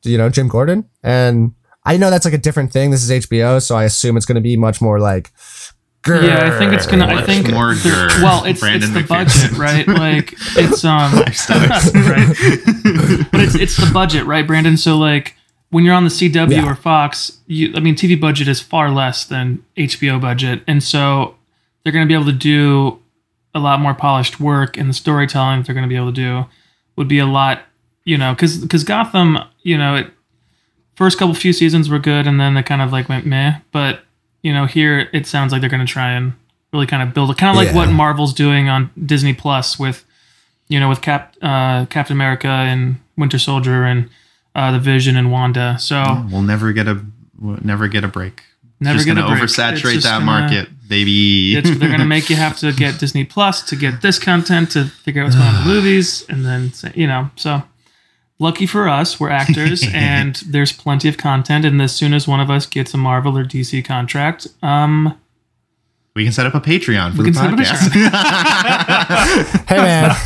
you 0.02 0.18
know 0.18 0.28
Jim 0.28 0.48
Gordon, 0.48 0.88
and 1.02 1.54
I 1.84 1.96
know 1.96 2.10
that's 2.10 2.24
like 2.24 2.34
a 2.34 2.38
different 2.38 2.72
thing. 2.72 2.90
This 2.90 3.08
is 3.08 3.26
HBO, 3.26 3.62
so 3.62 3.76
I 3.76 3.84
assume 3.84 4.16
it's 4.16 4.26
going 4.26 4.34
to 4.34 4.40
be 4.42 4.56
much 4.56 4.80
more 4.80 4.98
like. 4.98 5.30
Yeah, 6.08 6.50
I 6.52 6.58
think 6.58 6.72
it's 6.72 6.86
gonna. 6.86 7.06
I 7.06 7.22
think 7.22 7.50
more 7.52 7.74
there- 7.74 8.08
grr. 8.08 8.22
well, 8.22 8.44
it's 8.46 8.60
Brandon 8.60 8.96
it's 8.96 9.08
the 9.08 9.14
McPherson. 9.14 9.50
budget, 9.50 9.58
right? 9.58 9.86
Like 9.86 10.34
it's 10.56 10.84
um, 10.84 11.12
right. 11.14 13.28
But 13.30 13.40
it's 13.42 13.54
it's 13.54 13.76
the 13.76 13.90
budget, 13.92 14.24
right, 14.24 14.46
Brandon? 14.46 14.76
So 14.76 14.96
like 14.98 15.36
when 15.70 15.84
you're 15.84 15.94
on 15.94 16.04
the 16.04 16.10
CW 16.10 16.50
Yeah. 16.50 16.66
or 16.66 16.74
Fox, 16.74 17.38
you 17.46 17.72
I 17.74 17.80
mean 17.80 17.94
TV 17.94 18.18
budget 18.20 18.48
is 18.48 18.60
far 18.60 18.90
less 18.90 19.24
than 19.24 19.62
HBO 19.76 20.20
budget, 20.20 20.62
and 20.66 20.82
so 20.82 21.36
they're 21.82 21.92
going 21.92 22.04
to 22.06 22.08
be 22.08 22.14
able 22.14 22.26
to 22.26 22.32
do 22.32 22.98
a 23.54 23.58
lot 23.58 23.80
more 23.80 23.94
polished 23.94 24.38
work, 24.40 24.76
and 24.76 24.88
the 24.88 24.94
storytelling 24.94 25.62
they're 25.62 25.74
going 25.74 25.84
to 25.84 25.88
be 25.88 25.96
able 25.96 26.12
to 26.12 26.20
do 26.20 26.44
would 26.96 27.08
be 27.08 27.18
a 27.18 27.26
lot, 27.26 27.62
you 28.04 28.16
know, 28.18 28.32
because 28.34 28.58
because 28.58 28.84
Gotham, 28.84 29.38
you 29.62 29.76
know, 29.78 29.96
it 29.96 30.10
first 30.96 31.18
couple 31.18 31.34
few 31.34 31.52
seasons 31.52 31.88
were 31.88 31.98
good, 31.98 32.26
and 32.26 32.38
then 32.40 32.54
they 32.54 32.62
kind 32.62 32.82
of 32.82 32.92
like 32.92 33.08
went 33.08 33.26
meh. 33.26 33.60
But 33.72 34.00
you 34.42 34.52
know, 34.52 34.66
here 34.66 35.08
it 35.12 35.26
sounds 35.26 35.52
like 35.52 35.60
they're 35.60 35.70
going 35.70 35.84
to 35.86 35.92
try 35.92 36.12
and 36.12 36.32
really 36.72 36.86
kind 36.86 37.02
of 37.02 37.12
build 37.14 37.30
it, 37.30 37.36
kind 37.38 37.50
of 37.50 37.56
like 37.56 37.68
Yeah. 37.68 37.74
what 37.74 37.90
Marvel's 37.90 38.32
doing 38.32 38.68
on 38.68 38.90
Disney 39.04 39.34
Plus 39.34 39.78
with, 39.78 40.04
you 40.68 40.78
know, 40.80 40.88
with 40.88 41.00
Cap 41.02 41.34
uh, 41.42 41.84
Captain 41.86 42.16
America 42.16 42.48
and 42.48 42.96
Winter 43.16 43.38
Soldier 43.38 43.84
and 43.84 44.08
uh, 44.54 44.72
the 44.72 44.78
Vision 44.78 45.16
and 45.16 45.30
Wanda. 45.32 45.76
So 45.78 46.02
We'll 46.30 46.42
never 46.42 46.72
get 46.72 46.86
a 46.88 47.04
we'll 47.38 47.58
never 47.62 47.88
get 47.88 48.04
a 48.04 48.08
break. 48.08 48.42
Never 48.82 48.96
just 48.96 49.06
get 49.06 49.14
gonna 49.16 49.26
a 49.26 49.30
break. 49.30 49.42
It's 49.44 49.56
oversaturate 49.58 49.92
just 49.94 50.04
that 50.06 50.20
gonna- 50.20 50.24
market, 50.24 50.68
baby. 50.88 51.54
it's, 51.56 51.68
they're 51.68 51.88
going 51.88 52.00
to 52.00 52.06
make 52.06 52.30
you 52.30 52.36
have 52.36 52.56
to 52.60 52.72
get 52.84 52.98
Disney 52.98 53.24
Plus 53.24 53.60
to 53.64 53.76
get 53.76 54.00
this 54.00 54.18
content 54.18 54.70
to 54.72 54.86
figure 54.86 55.20
out 55.22 55.26
what's 55.26 55.36
going 55.36 55.48
on 55.48 55.54
in 55.62 55.68
the 55.68 55.74
movies, 55.74 56.24
and 56.30 56.46
then 56.46 56.72
you 56.94 57.06
know. 57.06 57.28
So 57.36 57.62
lucky 58.38 58.64
for 58.66 58.88
us, 58.88 59.20
we're 59.20 59.28
actors, 59.28 59.84
and 59.92 60.36
there's 60.46 60.72
plenty 60.72 61.10
of 61.10 61.18
content. 61.18 61.66
And 61.66 61.80
as 61.82 61.94
soon 61.94 62.14
as 62.14 62.26
one 62.26 62.40
of 62.40 62.48
us 62.50 62.64
gets 62.64 62.94
a 62.94 62.96
Marvel 62.96 63.36
or 63.36 63.44
DC 63.44 63.84
contract, 63.84 64.46
um, 64.62 65.14
we 66.16 66.24
can 66.24 66.32
set 66.32 66.46
up 66.46 66.54
a 66.54 66.60
Patreon 66.60 67.14
for 67.16 67.22
We 67.22 67.30
the 67.30 67.38
can 67.38 67.44
set 67.52 67.52
up 67.52 67.58
a 67.58 67.62
podcast. 67.62 67.90
Hey 69.68 69.76
man, 69.76 70.16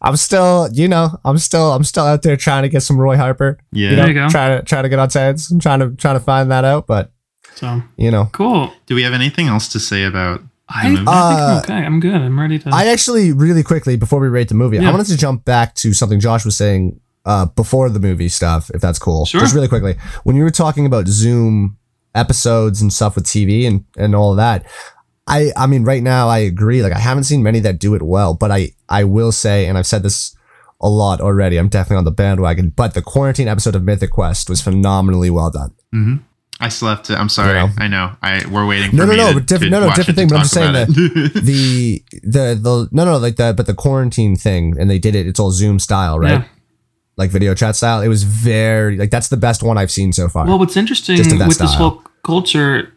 I'm 0.00 0.16
still, 0.16 0.68
you 0.72 0.86
know, 0.88 1.18
I'm 1.24 1.38
still, 1.38 1.72
I'm 1.72 1.82
still 1.84 2.04
out 2.04 2.22
there 2.22 2.36
trying 2.36 2.62
to 2.62 2.68
get 2.68 2.82
some 2.82 2.96
Roy 2.98 3.16
Harper. 3.16 3.58
yeah. 3.72 3.90
You 3.90 3.96
know, 3.96 4.02
There 4.02 4.08
you 4.08 4.14
go. 4.14 4.28
trying 4.28 4.58
to 4.58 4.64
trying 4.64 4.82
to 4.84 4.88
get 4.88 4.98
on 4.98 5.08
Teds. 5.08 5.50
I'm 5.50 5.58
trying 5.60 5.80
to 5.80 5.90
trying 5.96 6.16
to 6.16 6.20
find 6.24 6.50
that 6.50 6.64
out, 6.64 6.86
but 6.86 7.10
so 7.54 7.82
you 7.96 8.10
know, 8.10 8.28
cool. 8.32 8.72
Do 8.86 8.94
we 8.94 9.02
have 9.02 9.12
anything 9.14 9.48
else 9.48 9.68
to 9.68 9.80
say 9.80 10.04
about 10.04 10.40
the 10.40 10.48
I, 10.68 10.88
movie? 10.90 10.94
I 10.94 10.94
think 10.96 11.08
Uh, 11.08 11.12
I'm 11.12 11.58
okay. 11.58 11.86
I'm 11.86 12.00
good. 12.00 12.14
I'm 12.14 12.38
ready 12.38 12.58
to. 12.60 12.70
I 12.72 12.86
actually 12.86 13.32
really 13.32 13.62
quickly 13.62 13.96
before 13.96 14.20
we 14.20 14.28
rate 14.28 14.48
the 14.48 14.54
movie, 14.54 14.78
I 14.78 14.90
wanted 14.90 15.06
to 15.08 15.16
jump 15.16 15.44
back 15.44 15.74
to 15.76 15.92
something 15.92 16.20
Josh 16.20 16.44
was 16.44 16.56
saying 16.56 17.00
uh, 17.24 17.46
before 17.46 17.88
the 17.90 17.98
movie 18.00 18.28
stuff, 18.28 18.70
if 18.74 18.80
that's 18.80 18.98
cool. 19.00 19.26
Sure. 19.26 19.40
Just 19.40 19.54
really 19.54 19.68
quickly, 19.68 19.96
when 20.24 20.36
you 20.36 20.44
were 20.44 20.50
talking 20.50 20.86
about 20.86 21.08
Zoom 21.08 21.76
episodes 22.14 22.80
and 22.80 22.92
stuff 22.92 23.14
with 23.16 23.24
TV 23.24 23.66
and 23.66 23.84
and 23.96 24.14
all 24.14 24.30
of 24.30 24.36
that, 24.36 24.64
I 25.28 25.52
I 25.56 25.66
mean, 25.66 25.84
right 25.84 26.02
now 26.02 26.28
I 26.28 26.38
agree. 26.38 26.82
Like 26.82 26.92
I 26.92 26.98
haven't 26.98 27.24
seen 27.24 27.42
many 27.42 27.60
that 27.60 27.78
do 27.78 27.94
it 27.94 28.02
well, 28.02 28.34
but 28.34 28.50
I 28.50 28.72
I 28.88 29.04
will 29.04 29.30
say, 29.32 29.66
and 29.66 29.76
I've 29.78 29.86
said 29.86 30.02
this 30.02 30.34
a 30.80 30.88
lot 30.88 31.20
already. 31.20 31.56
I'm 31.58 31.68
definitely 31.68 31.98
on 31.98 32.04
the 32.04 32.10
bandwagon. 32.12 32.70
But 32.70 32.94
the 32.94 33.02
quarantine 33.02 33.48
episode 33.48 33.74
of 33.74 33.82
Mythic 33.84 34.10
Quest 34.10 34.48
was 34.48 34.60
phenomenally 34.60 35.28
well 35.30 35.50
done. 35.50 35.70
Mm-hmm. 35.94 36.16
I 36.60 36.68
still 36.70 36.88
have 36.88 37.02
to. 37.04 37.16
I'm 37.16 37.28
sorry. 37.28 37.50
You 37.60 37.66
know. 37.66 37.72
I 37.78 37.88
know. 37.88 38.16
I 38.22 38.44
we're 38.50 38.66
waiting. 38.66 38.90
For 38.90 38.96
No, 38.96 39.04
no, 39.06 39.14
no, 39.14 39.28
To, 39.28 39.34
but 39.34 39.46
different- 39.46 39.72
to 39.72 39.80
no, 39.80 39.88
no, 39.88 39.94
different 39.94 40.16
thing, 40.18 40.28
but 40.28 40.36
I'm 40.36 40.42
just 40.42 40.54
saying 40.54 40.74
it. 40.74 40.86
the 41.44 42.02
the 42.22 42.58
the 42.60 42.88
no 42.90 43.04
no 43.04 43.16
like 43.18 43.36
the 43.36 43.54
but 43.56 43.66
the 43.66 43.74
quarantine 43.74 44.34
thing 44.34 44.74
and 44.78 44.90
they 44.90 44.98
did 44.98 45.14
it. 45.14 45.26
It's 45.26 45.38
all 45.38 45.50
Zoom 45.52 45.78
style, 45.78 46.18
right? 46.18 46.40
Yeah. 46.40 46.44
Like 47.16 47.30
video 47.30 47.54
chat 47.54 47.76
style. 47.76 48.00
It 48.00 48.08
was 48.08 48.22
very 48.22 48.96
like 48.96 49.10
that's 49.10 49.28
the 49.28 49.36
best 49.36 49.62
one 49.62 49.76
I've 49.78 49.90
seen 49.90 50.12
so 50.12 50.28
far. 50.28 50.46
Well, 50.46 50.58
what's 50.58 50.76
interesting 50.76 51.16
that 51.16 51.48
with 51.48 51.58
this 51.58 51.74
whole 51.74 52.02
culture, 52.24 52.92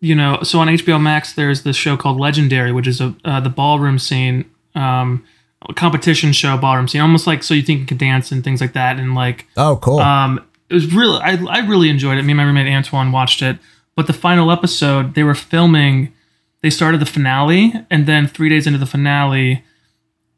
you 0.00 0.14
know, 0.14 0.40
so 0.42 0.60
on 0.60 0.68
HBO 0.68 1.00
Max, 1.00 1.32
there's 1.32 1.62
this 1.62 1.76
show 1.76 1.96
called 1.96 2.20
Legendary, 2.20 2.72
which 2.72 2.86
is 2.86 3.00
a 3.00 3.14
uh, 3.24 3.40
the 3.40 3.48
ballroom 3.48 3.98
scene, 3.98 4.44
um, 4.74 5.24
a 5.68 5.74
competition 5.74 6.32
show 6.32 6.56
ballroom 6.56 6.88
scene, 6.88 7.00
almost 7.00 7.26
like 7.26 7.42
so 7.42 7.54
you 7.54 7.62
think 7.62 7.80
you 7.80 7.86
can 7.86 7.96
dance 7.96 8.30
and 8.30 8.44
things 8.44 8.60
like 8.60 8.74
that, 8.74 8.98
and 8.98 9.14
like 9.14 9.46
oh, 9.56 9.76
cool. 9.82 9.98
um, 9.98 10.44
it 10.70 10.74
was 10.74 10.92
really 10.94 11.20
I, 11.20 11.36
I 11.48 11.66
really 11.66 11.88
enjoyed 11.88 12.18
it. 12.18 12.22
Me 12.22 12.32
and 12.32 12.36
my 12.36 12.44
roommate 12.44 12.72
Antoine 12.72 13.10
watched 13.10 13.42
it, 13.42 13.58
but 13.96 14.06
the 14.06 14.12
final 14.12 14.50
episode 14.50 15.14
they 15.14 15.24
were 15.24 15.34
filming. 15.34 16.12
They 16.60 16.70
started 16.70 17.00
the 17.00 17.06
finale, 17.06 17.72
and 17.88 18.06
then 18.06 18.26
three 18.26 18.48
days 18.48 18.66
into 18.66 18.80
the 18.80 18.86
finale, 18.86 19.64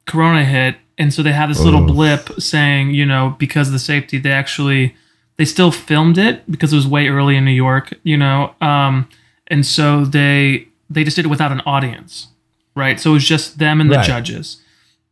Corona 0.06 0.44
hit, 0.44 0.76
and 0.98 1.14
so 1.14 1.22
they 1.22 1.32
had 1.32 1.48
this 1.48 1.60
little 1.60 1.86
blip 1.86 2.28
saying, 2.38 2.90
you 2.90 3.06
know, 3.06 3.34
because 3.38 3.68
of 3.68 3.72
the 3.72 3.78
safety, 3.78 4.18
they 4.18 4.32
actually 4.32 4.94
they 5.38 5.46
still 5.46 5.72
filmed 5.72 6.18
it 6.18 6.50
because 6.50 6.74
it 6.74 6.76
was 6.76 6.86
way 6.86 7.08
early 7.08 7.36
in 7.36 7.46
New 7.46 7.52
York, 7.52 7.94
you 8.02 8.18
know, 8.18 8.54
um, 8.60 9.08
and 9.50 9.66
so 9.66 10.04
they 10.04 10.68
they 10.88 11.04
just 11.04 11.16
did 11.16 11.26
it 11.26 11.28
without 11.28 11.52
an 11.52 11.60
audience, 11.66 12.28
right? 12.74 12.98
So 13.00 13.10
it 13.10 13.14
was 13.14 13.26
just 13.28 13.58
them 13.58 13.80
and 13.80 13.90
the 13.90 13.96
Right. 13.96 14.06
judges, 14.06 14.58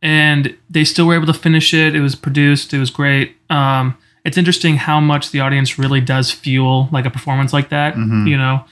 and 0.01 0.55
they 0.69 0.83
still 0.83 1.05
were 1.07 1.15
able 1.15 1.27
to 1.27 1.33
finish 1.33 1.73
it. 1.73 1.95
It 1.95 2.01
was 2.01 2.15
produced. 2.15 2.73
It 2.73 2.79
was 2.79 2.89
great. 2.89 3.35
Um, 3.49 3.95
it's 4.25 4.37
interesting 4.37 4.77
how 4.77 4.99
much 4.99 5.31
the 5.31 5.39
audience 5.39 5.77
really 5.79 6.01
does 6.01 6.31
fuel 6.31 6.89
like 6.91 7.05
a 7.05 7.09
performance 7.09 7.53
like 7.53 7.69
that. 7.69 7.95
Mhm. 7.95 8.27
You 8.27 8.37
know, 8.37 8.65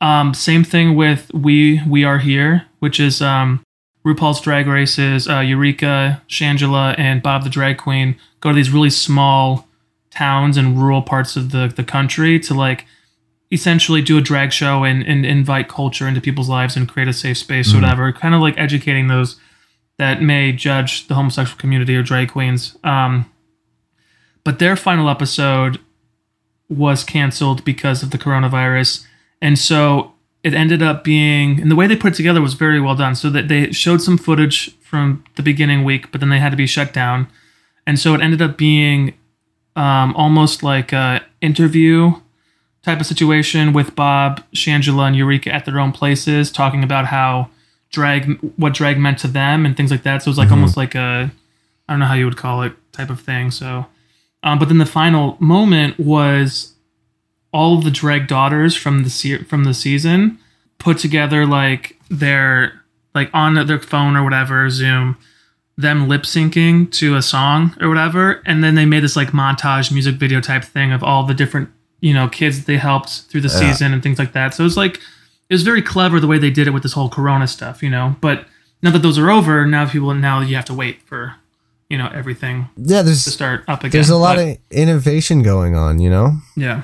um, 0.00 0.34
same 0.34 0.64
thing 0.64 0.94
with 0.96 1.30
we 1.32 1.80
we 1.86 2.04
are 2.04 2.18
here, 2.18 2.64
which 2.80 3.00
is 3.00 3.22
um, 3.22 3.60
RuPaul's 4.04 4.40
Drag 4.42 4.66
Races. 4.66 5.26
Uh, 5.28 5.40
Eureka, 5.40 6.20
Shangela, 6.28 6.94
and 6.98 7.22
Bob 7.22 7.44
the 7.44 7.50
Drag 7.50 7.78
Queen 7.78 8.16
go 8.40 8.50
to 8.50 8.54
these 8.56 8.70
really 8.70 8.90
small 8.90 9.66
towns 10.10 10.56
and 10.56 10.78
rural 10.78 11.00
parts 11.02 11.36
of 11.36 11.50
the 11.50 11.72
the 11.74 11.82
country 11.84 12.38
to 12.40 12.52
like 12.54 12.84
essentially 13.54 14.02
do 14.02 14.18
a 14.18 14.20
drag 14.20 14.52
show 14.52 14.84
and, 14.84 15.02
and 15.04 15.24
invite 15.24 15.68
culture 15.68 16.08
into 16.08 16.20
people's 16.20 16.48
lives 16.48 16.76
and 16.76 16.88
create 16.88 17.08
a 17.08 17.12
safe 17.12 17.38
space 17.38 17.72
or 17.72 17.76
whatever. 17.76 18.12
Kind 18.12 18.34
of 18.34 18.40
like 18.40 18.58
educating 18.58 19.06
those 19.06 19.36
that 19.96 20.20
may 20.20 20.52
judge 20.52 21.06
the 21.06 21.14
homosexual 21.14 21.58
community 21.58 21.96
or 21.96 22.02
drag 22.02 22.32
queens. 22.32 22.76
Um, 22.82 23.30
but 24.42 24.58
their 24.58 24.74
final 24.74 25.08
episode 25.08 25.78
was 26.68 27.04
canceled 27.04 27.64
because 27.64 28.02
of 28.02 28.10
the 28.10 28.18
coronavirus. 28.18 29.06
And 29.40 29.56
so 29.58 30.14
it 30.42 30.52
ended 30.52 30.82
up 30.82 31.04
being, 31.04 31.60
and 31.60 31.70
the 31.70 31.76
way 31.76 31.86
they 31.86 31.96
put 31.96 32.12
it 32.12 32.16
together 32.16 32.42
was 32.42 32.54
very 32.54 32.80
well 32.80 32.96
done. 32.96 33.14
So 33.14 33.30
that 33.30 33.46
they 33.46 33.70
showed 33.70 34.02
some 34.02 34.18
footage 34.18 34.76
from 34.80 35.24
the 35.36 35.42
beginning 35.42 35.84
week, 35.84 36.10
but 36.10 36.20
then 36.20 36.28
they 36.28 36.40
had 36.40 36.50
to 36.50 36.56
be 36.56 36.66
shut 36.66 36.92
down. 36.92 37.28
And 37.86 37.98
so 37.98 38.14
it 38.14 38.20
ended 38.20 38.42
up 38.42 38.58
being 38.58 39.14
um, 39.76 40.14
almost 40.16 40.62
like 40.62 40.92
a 40.92 41.24
interview 41.40 42.14
type 42.84 43.00
of 43.00 43.06
situation 43.06 43.72
with 43.72 43.94
Bob, 43.94 44.42
Shangela, 44.52 45.06
and 45.06 45.16
Eureka 45.16 45.52
at 45.52 45.64
their 45.64 45.80
own 45.80 45.92
places, 45.92 46.52
talking 46.52 46.84
about 46.84 47.06
how 47.06 47.48
drag, 47.90 48.38
what 48.56 48.74
drag 48.74 48.98
meant 48.98 49.18
to 49.18 49.28
them, 49.28 49.64
and 49.64 49.76
things 49.76 49.90
like 49.90 50.02
that. 50.02 50.22
So 50.22 50.28
it 50.28 50.32
was 50.32 50.38
like 50.38 50.50
almost 50.50 50.76
like 50.76 50.94
a, 50.94 51.32
I 51.88 51.92
don't 51.92 52.00
know 52.00 52.06
how 52.06 52.14
you 52.14 52.26
would 52.26 52.36
call 52.36 52.62
it, 52.62 52.72
type 52.92 53.10
of 53.10 53.20
thing. 53.20 53.50
So, 53.50 53.86
um, 54.42 54.58
but 54.58 54.68
then 54.68 54.78
the 54.78 54.86
final 54.86 55.36
moment 55.40 55.98
was 55.98 56.74
all 57.54 57.78
of 57.78 57.84
the 57.84 57.90
drag 57.90 58.26
daughters 58.26 58.76
from 58.76 59.04
the 59.04 59.10
se- 59.10 59.44
from 59.44 59.62
the 59.64 59.72
season 59.72 60.38
put 60.78 60.98
together 60.98 61.46
like 61.46 61.96
their 62.10 62.82
like 63.14 63.30
on 63.32 63.54
their 63.54 63.78
phone 63.78 64.16
or 64.16 64.24
whatever 64.24 64.68
Zoom 64.68 65.16
them 65.78 66.08
lip 66.08 66.22
syncing 66.22 66.90
to 66.90 67.14
a 67.14 67.22
song 67.22 67.74
or 67.80 67.88
whatever 67.88 68.42
and 68.44 68.62
then 68.62 68.74
they 68.74 68.84
made 68.84 69.04
this 69.04 69.16
like 69.16 69.28
montage 69.28 69.92
music 69.92 70.16
video 70.16 70.40
type 70.40 70.64
thing 70.64 70.92
of 70.92 71.02
all 71.02 71.24
the 71.24 71.32
different 71.32 71.70
you 72.06 72.12
know 72.16 72.26
kids 72.40 72.54
that 72.58 72.66
they 72.70 72.78
helped 72.90 73.12
through 73.28 73.40
the 73.48 73.48
Yeah. 73.54 73.62
season 73.62 73.88
and 73.94 74.00
things 74.04 74.18
like 74.22 74.32
that 74.38 74.48
so 74.54 74.58
it 74.64 74.68
was 74.72 74.76
like 74.84 74.94
it 75.50 75.54
was 75.58 75.62
very 75.70 75.82
clever 75.92 76.16
the 76.24 76.30
way 76.32 76.38
they 76.44 76.50
did 76.58 76.66
it 76.68 76.72
with 76.74 76.82
this 76.86 76.94
whole 76.98 77.10
corona 77.16 77.46
stuff 77.56 77.76
you 77.84 77.90
know 77.96 78.06
but 78.26 78.38
now 78.82 78.90
that 78.94 79.02
those 79.06 79.18
are 79.22 79.30
over 79.38 79.54
now 79.76 79.84
people 79.94 80.12
now 80.14 80.36
you 80.48 80.54
have 80.60 80.68
to 80.72 80.76
wait 80.82 80.96
for 81.08 81.20
you 81.90 81.96
know 82.00 82.08
everything 82.20 82.56
yeah, 82.76 82.98
to 83.00 83.04
there's 83.06 83.24
start 83.38 83.58
up 83.72 83.80
again 83.84 83.92
there's 83.94 84.10
a 84.10 84.16
lot 84.26 84.36
But, 84.36 84.48
of 84.48 84.56
innovation 84.84 85.42
going 85.52 85.74
on, 85.84 85.92
you 86.04 86.10
know? 86.10 86.26
yeah 86.66 86.82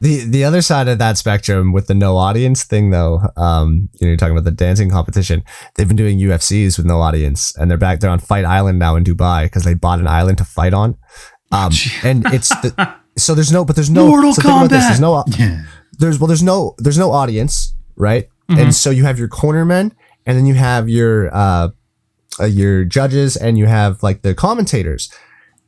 The 0.00 0.24
the 0.24 0.42
other 0.48 0.62
side 0.62 0.88
of 0.88 0.98
that 0.98 1.18
spectrum 1.18 1.72
with 1.76 1.86
the 1.86 1.94
no 1.94 2.16
audience 2.16 2.64
thing 2.64 2.90
though, 2.90 3.20
um, 3.36 3.90
you 4.00 4.06
know, 4.06 4.08
you're 4.10 4.16
talking 4.16 4.32
about 4.36 4.44
the 4.44 4.50
dancing 4.66 4.88
competition. 4.88 5.42
They've 5.74 5.86
been 5.86 5.98
doing 6.04 6.18
UFCs 6.18 6.78
with 6.78 6.86
no 6.86 7.00
audience, 7.02 7.54
and 7.58 7.70
they're 7.70 7.76
back 7.86 8.00
They're 8.00 8.08
on 8.10 8.20
Fight 8.20 8.46
Island 8.46 8.78
now 8.78 8.96
in 8.96 9.04
Dubai 9.04 9.44
because 9.44 9.64
they 9.64 9.74
bought 9.74 9.98
an 10.00 10.06
island 10.06 10.38
to 10.38 10.44
fight 10.44 10.72
on. 10.72 10.96
Um, 11.52 11.72
and 12.02 12.24
it's 12.32 12.48
the 12.62 12.72
so 13.20 13.34
there's 13.34 13.52
no, 13.52 13.64
but 13.64 13.76
there's 13.76 13.90
no 13.90 14.06
Mortal 14.06 14.32
so 14.32 14.42
think 14.42 14.54
about 14.54 14.70
this, 14.70 14.84
There's 14.84 15.00
no 15.00 15.24
Yeah. 15.38 15.62
there's 15.98 16.18
well 16.18 16.26
there's 16.26 16.42
no 16.42 16.74
there's 16.78 16.98
no 16.98 17.12
audience 17.12 17.74
right? 18.00 18.28
And 18.48 18.74
so 18.74 18.90
you 18.90 19.04
have 19.04 19.16
your 19.16 19.28
cornermen 19.28 19.92
and 20.26 20.36
then 20.36 20.44
you 20.44 20.54
have 20.54 20.88
your 20.88 21.32
uh, 21.32 21.68
uh 22.40 22.44
your 22.46 22.84
judges 22.84 23.36
and 23.36 23.56
you 23.56 23.66
have 23.66 24.02
like 24.02 24.22
the 24.22 24.34
commentators. 24.34 25.12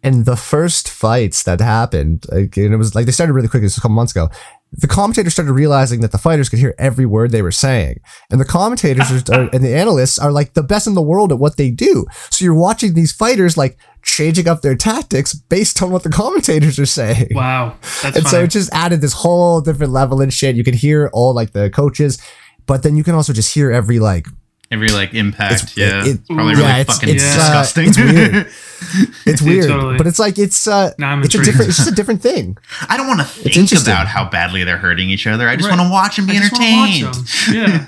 And 0.03 0.25
the 0.25 0.35
first 0.35 0.89
fights 0.89 1.45
that 1.45 1.61
happened 1.61 2.27
like, 2.33 2.57
and 2.57 2.75
it 2.75 2.77
was 2.77 2.97
like 2.97 3.07
they 3.07 3.13
started 3.13 3.35
really 3.35 3.47
quick. 3.47 3.63
this 3.63 3.75
was 3.75 3.79
a 3.79 3.81
couple 3.83 3.95
months 3.95 4.11
ago 4.11 4.31
the 4.73 4.89
commentators 4.89 5.35
started 5.35 5.53
realizing 5.53 6.01
that 6.01 6.13
the 6.13 6.19
fighters 6.19 6.49
could 6.49 6.59
hear 6.59 6.75
every 6.79 7.05
word 7.05 7.31
they 7.31 7.43
were 7.43 7.53
saying, 7.53 8.01
and 8.31 8.41
the 8.41 8.45
commentators 8.45 9.29
are, 9.29 9.51
and 9.53 9.63
the 9.63 9.77
analysts 9.77 10.19
are 10.19 10.33
like 10.33 10.55
the 10.55 10.63
best 10.63 10.87
in 10.87 10.95
the 10.95 11.03
world 11.03 11.31
at 11.31 11.39
what 11.39 11.59
they 11.59 11.71
do. 11.71 12.07
So 12.31 12.45
you're 12.45 12.55
watching 12.55 12.95
these 12.95 13.13
fighters 13.13 13.59
like 13.59 13.77
changing 14.03 14.49
up 14.49 14.63
their 14.63 14.75
tactics 14.75 15.35
based 15.35 15.83
on 15.83 15.91
what 15.91 16.05
the 16.05 16.11
commentators 16.11 16.79
are 16.79 16.87
saying. 16.87 17.29
Wow, 17.33 17.77
that's 18.03 18.17
and 18.17 18.27
so 18.27 18.45
it 18.45 18.51
just 18.51 18.73
added 18.73 19.03
this 19.03 19.13
whole 19.13 19.61
different 19.61 19.93
level 19.93 20.23
and 20.23 20.33
shit. 20.33 20.57
You 20.57 20.65
could 20.65 20.75
hear 20.75 21.11
all 21.13 21.35
like 21.35 21.53
the 21.53 21.69
coaches, 21.69 22.19
but 22.67 22.83
then 22.83 22.97
you 22.97 23.05
can 23.05 23.15
also 23.15 23.35
just 23.35 23.53
hear 23.55 23.71
every 23.71 23.99
like 23.99 24.27
Every 24.73 24.89
like 24.89 25.13
impact, 25.13 25.53
It's- 25.53 25.77
yeah, 25.77 26.05
it- 26.07 26.27
probably 26.27 26.55
yeah, 26.55 26.59
really 26.69 26.81
it's- 26.81 26.97
fucking 26.99 27.15
it's, 27.15 27.25
uh, 27.25 27.37
disgusting. 27.37 27.89
it's 27.89 27.99
weird. 27.99 28.47
it's 29.27 29.43
weird, 29.43 29.69
Totally. 29.69 29.99
but 29.99 30.07
it's 30.07 30.19
like 30.19 30.39
it's 30.39 30.67
uh, 30.67 30.93
Now 30.99 31.11
I'm 31.13 31.23
it's 31.23 31.35
a 31.35 31.45
different, 31.45 31.69
it's 31.69 31.77
just 31.85 31.89
a 31.91 31.95
different 31.95 32.23
thing. 32.23 32.57
I 32.89 32.97
don't 32.97 33.07
want 33.07 33.21
to 33.21 33.27
think 33.27 33.55
interesting. 33.57 33.93
about 33.93 34.07
how 34.09 34.25
badly 34.31 34.65
they're 34.65 34.79
hurting 34.79 35.11
each 35.11 35.27
other. 35.27 35.47
I 35.47 35.57
just 35.57 35.69
Right. 35.69 35.77
want 35.79 35.89
to 35.89 35.93
watch 35.93 36.19
and 36.19 36.27
be 36.27 36.39
I 36.39 36.41
just 36.41 36.53
watch 36.53 36.63
entertained. 37.03 37.87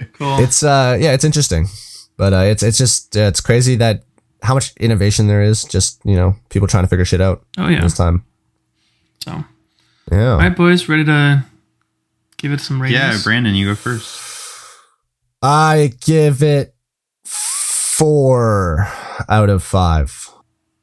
Yeah, 0.00 0.06
cool. 0.18 0.38
It's 0.40 0.62
uh, 0.64 0.98
yeah, 1.00 1.12
it's 1.12 1.24
interesting, 1.24 1.68
but 2.16 2.32
uh, 2.32 2.38
it's 2.50 2.62
it's 2.64 2.78
just 2.78 3.16
uh, 3.16 3.20
it's 3.30 3.40
crazy 3.40 3.76
that 3.76 4.02
how 4.42 4.54
much 4.54 4.74
innovation 4.78 5.28
there 5.28 5.40
is. 5.42 5.62
Just 5.64 6.00
you 6.04 6.16
know, 6.16 6.34
people 6.50 6.66
trying 6.66 6.82
to 6.84 6.88
figure 6.88 7.04
shit 7.04 7.20
out 7.20 7.44
oh 7.58 7.68
yeah. 7.68 7.80
this 7.80 7.94
time. 7.96 8.24
So, 9.24 9.44
Yeah. 10.10 10.32
all 10.32 10.38
right, 10.38 10.54
boys, 10.56 10.88
ready 10.88 11.04
to 11.04 11.44
give 12.38 12.50
it 12.52 12.60
some 12.60 12.82
ratings? 12.82 12.98
yeah, 13.00 13.18
Brandon, 13.22 13.54
you 13.54 13.66
go 13.68 13.74
first. 13.76 14.20
I 15.42 15.92
give 16.00 16.42
it 16.42 16.74
four 17.24 18.88
out 19.28 19.48
of 19.48 19.62
five. 19.62 20.30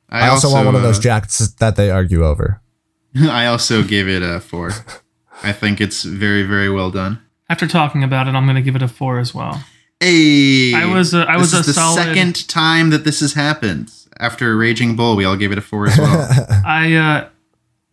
I, 0.10 0.28
also, 0.28 0.52
want 0.52 0.66
one 0.68 0.76
of 0.76 0.84
those 0.84 1.00
uh, 1.00 1.02
jackets 1.02 1.54
that 1.56 1.76
they 1.76 1.90
argue 1.90 2.24
over. 2.26 2.62
I 3.20 3.48
also 3.48 3.84
gave 3.84 4.08
it 4.08 4.22
a 4.22 4.40
four. 4.40 4.72
I 5.44 5.52
think 5.52 5.82
it's 5.82 6.04
very, 6.04 6.44
very 6.44 6.70
well 6.70 6.92
done. 6.92 7.22
After 7.50 7.68
talking 7.68 8.04
about 8.04 8.28
it, 8.28 8.36
I'm 8.36 8.46
going 8.46 8.56
to 8.56 8.62
give 8.62 8.76
it 8.76 8.82
a 8.82 8.88
four 8.88 9.20
as 9.20 9.34
well. 9.34 9.64
Hey, 10.00 10.74
I 10.74 10.86
was 10.86 11.14
a- 11.14 11.26
I 11.30 11.38
this 11.38 11.54
was 11.54 11.66
a 11.68 11.68
the 11.68 11.74
solid- 11.74 12.04
second 12.04 12.48
time 12.48 12.90
that 12.92 13.04
this 13.04 13.20
has 13.22 13.34
happened. 13.34 13.92
After 14.20 14.56
Raging 14.56 14.96
Bull, 14.96 15.16
we 15.16 15.26
all 15.26 15.36
gave 15.36 15.52
it 15.52 15.58
a 15.58 15.62
four 15.62 15.88
as 15.88 15.98
well. 15.98 16.28
I 16.66 16.94
uh, 16.94 17.30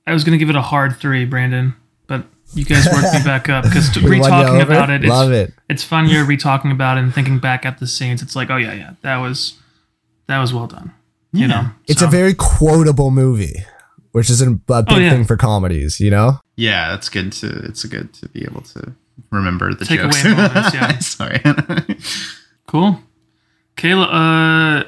I 0.07 0.13
was 0.13 0.23
going 0.25 0.33
to 0.33 0.39
give 0.39 0.51
it 0.51 0.57
a 0.57 0.63
hard 0.63 0.97
three, 0.97 1.25
Brandon, 1.25 1.75
but 1.75 1.80
you 2.55 2.65
guys 2.65 2.87
worked 2.93 3.13
me 3.15 3.23
back 3.25 3.49
up 3.49 3.65
because 3.65 3.95
We 4.03 4.03
won 4.03 4.11
re-talking 4.31 4.61
about 4.61 4.91
it, 4.91 5.03
Love 5.03 5.31
it's, 5.33 5.51
it. 5.53 5.59
it's 5.69 5.85
funnier 5.85 6.25
re-talking 6.25 6.71
about 6.71 6.97
it 6.99 7.03
and 7.05 7.15
thinking 7.15 7.39
back 7.39 7.65
at 7.67 7.79
the 7.79 7.87
scenes. 7.87 8.23
It's 8.23 8.35
like, 8.37 8.51
oh 8.51 8.57
yeah, 8.57 8.73
yeah, 8.75 8.93
that 9.03 9.19
was 9.19 9.55
that 10.27 10.39
was 10.41 10.53
well 10.55 10.67
done. 10.67 10.93
You 11.33 11.47
know, 11.47 11.71
It's 11.87 12.01
So, 12.01 12.07
a 12.09 12.11
very 12.11 12.35
quotable 12.35 13.13
movie, 13.13 13.55
which 14.13 14.29
is 14.31 14.43
a, 14.43 14.51
a 14.51 14.83
big 14.83 14.85
Oh, 14.89 14.97
yeah. 14.99 15.11
thing 15.11 15.25
for 15.25 15.37
comedies. 15.37 16.01
You 16.01 16.11
know. 16.11 16.41
yeah, 16.57 16.91
that's 16.91 17.09
good 17.09 17.33
to. 17.35 17.47
It's 17.67 17.85
good 17.85 18.13
to 18.15 18.29
be 18.29 18.43
able 18.43 18.63
to 18.63 18.95
remember 19.31 19.73
the 19.75 19.85
Take 19.85 20.01
jokes. 20.01 20.25
away 20.25 20.35
moments, 20.35 20.75
yeah. 20.75 20.99
Sorry. 20.99 21.41
cool. 22.67 23.01
Caleb, 23.77 24.09
uh, 24.11 24.85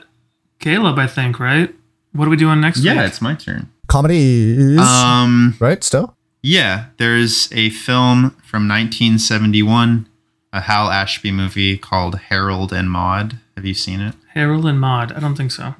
Caleb, 0.58 0.98
I 0.98 1.06
think 1.06 1.38
right. 1.38 1.72
What 2.12 2.26
are 2.26 2.30
we 2.30 2.36
doing 2.36 2.60
next 2.60 2.80
yeah, 2.80 2.94
week? 2.96 3.06
it's 3.08 3.20
my 3.22 3.34
turn. 3.34 3.70
Comedies, 3.86 4.78
Um. 4.80 5.56
right? 5.60 5.82
Still. 5.84 6.16
Yeah, 6.42 6.86
there's 6.96 7.48
a 7.52 7.70
film 7.70 8.30
from 8.44 8.66
1971, 8.68 10.08
a 10.52 10.60
Hal 10.62 10.90
Ashby 10.90 11.30
movie 11.30 11.78
called 11.78 12.16
Harold 12.18 12.72
and 12.72 12.90
Maude. 12.90 13.38
Have 13.56 13.64
you 13.64 13.74
seen 13.74 14.00
it? 14.00 14.14
Harold 14.34 14.66
and 14.66 14.80
Maude. 14.80 15.12
I 15.12 15.20
don't 15.20 15.36
think 15.36 15.52
so. 15.52 15.74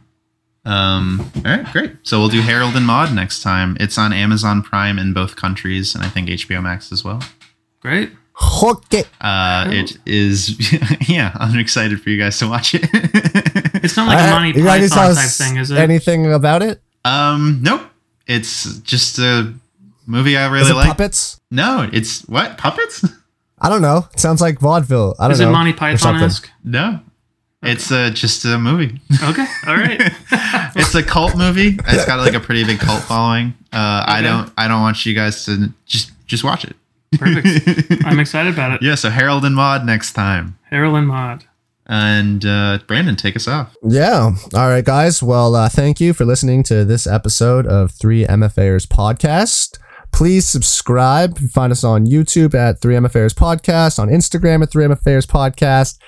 Um, 0.65 1.33
all 1.37 1.43
right, 1.57 1.67
great. 1.73 1.97
So 2.05 2.21
we'll 2.21 2.29
do 2.29 2.43
Harold 2.43 2.77
and 2.77 2.87
Maude 2.87 3.13
next 3.13 3.43
time. 3.43 3.77
It's 3.81 3.99
on 3.99 4.13
Amazon 4.13 4.63
Prime 4.63 4.99
in 4.99 5.13
both 5.13 5.35
countries, 5.35 5.95
and 5.97 6.05
I 6.05 6.09
think 6.09 6.29
HBO 6.29 6.63
Max 6.63 6.93
as 6.93 7.03
well. 7.03 7.21
Great. 7.81 8.13
Okay. 8.63 9.05
Uh, 9.21 9.67
it 9.71 9.99
is, 10.07 10.57
yeah. 11.09 11.33
I'm 11.35 11.59
excited 11.59 12.01
for 12.01 12.11
you 12.11 12.19
guys 12.19 12.39
to 12.39 12.49
watch 12.49 12.75
it. 12.75 12.89
It's 13.85 13.97
not 13.97 14.07
like 14.07 14.17
a 14.21 14.23
Uh, 14.29 14.31
Monty 14.31 14.49
you 14.61 14.65
guys 14.65 14.91
Python 14.91 15.17
type 15.17 15.29
thing, 15.29 15.57
is 15.57 15.73
it? 15.73 15.79
Anything 15.79 16.33
about 16.33 16.63
it? 16.63 16.81
um, 17.05 17.59
nope. 17.61 17.83
It's 18.29 18.79
just 18.79 19.19
a 19.19 19.53
movie 20.07 20.37
I 20.37 20.47
really 20.49 20.73
like. 20.73 20.89
puppets? 20.89 21.41
No, 21.51 21.89
it's 21.93 22.23
what 22.29 22.59
puppets? 22.59 23.05
I 23.61 23.69
don't 23.69 23.83
know. 23.83 24.09
It 24.13 24.21
sounds 24.21 24.41
like 24.41 24.59
vaudeville. 24.59 25.15
I 25.19 25.25
don't 25.25 25.33
Is 25.33 25.41
know. 25.41 25.47
Is 25.47 25.51
it 25.51 25.53
Monty 25.53 25.73
Python 25.73 25.99
something. 25.99 26.25
esque? 26.25 26.51
No, 26.65 27.01
it's 27.63 27.93
uh, 27.93 28.11
just 28.11 28.45
a 28.45 28.59
movie. 28.59 29.01
Okay. 29.23 29.47
All 29.69 29.77
right. 29.77 30.01
it's 30.77 30.95
a 30.97 31.03
cult 31.03 31.37
movie. 31.37 31.79
It's 31.89 32.05
got 32.07 32.19
like 32.19 32.35
a 32.35 32.41
pretty 32.41 32.65
big 32.65 32.81
cult 32.81 33.03
following. 33.03 33.55
Uh, 33.73 34.05
I 34.07 34.21
don't. 34.23 34.53
I 34.59 34.67
don't 34.69 34.81
want 34.81 35.07
you 35.07 35.15
guys 35.15 35.45
to 35.45 35.73
just 35.87 36.11
just 36.27 36.43
watch 36.45 36.65
it. 36.65 36.75
Perfect. 37.19 38.05
I'm 38.05 38.19
excited 38.19 38.53
about 38.53 38.73
it. 38.73 38.83
Yeah. 38.83 38.95
So 38.97 39.11
Harold 39.11 39.45
and 39.45 39.55
Maude 39.55 39.85
next 39.85 40.15
time, 40.15 40.59
Harold 40.71 40.97
and 40.97 41.07
Maude. 41.07 41.45
and 41.87 42.45
uh, 42.45 42.79
Brandon, 42.89 43.15
take 43.17 43.37
us 43.37 43.47
off. 43.47 43.77
Yeah. 43.87 44.33
All 44.55 44.69
right, 44.69 44.85
guys. 44.85 45.23
Well, 45.23 45.55
uh, 45.55 45.69
thank 45.69 46.01
you 46.01 46.15
for 46.15 46.25
listening 46.25 46.63
to 46.65 46.85
this 46.85 47.07
episode 47.07 47.67
of 47.67 47.93
Three 47.93 48.25
MFAers 48.25 48.87
podcast. 48.87 49.79
Please 50.13 50.47
subscribe. 50.47 51.39
Find 51.39 51.73
us 51.73 51.85
on 51.85 52.07
YouTube 52.07 52.55
at 52.55 52.81
3MFAers 52.81 53.35
podcast, 53.35 53.99
on 53.99 54.09
Instagram 54.09 54.63
at 54.63 54.71
3MFAers 54.71 55.27
podcast, 55.27 55.99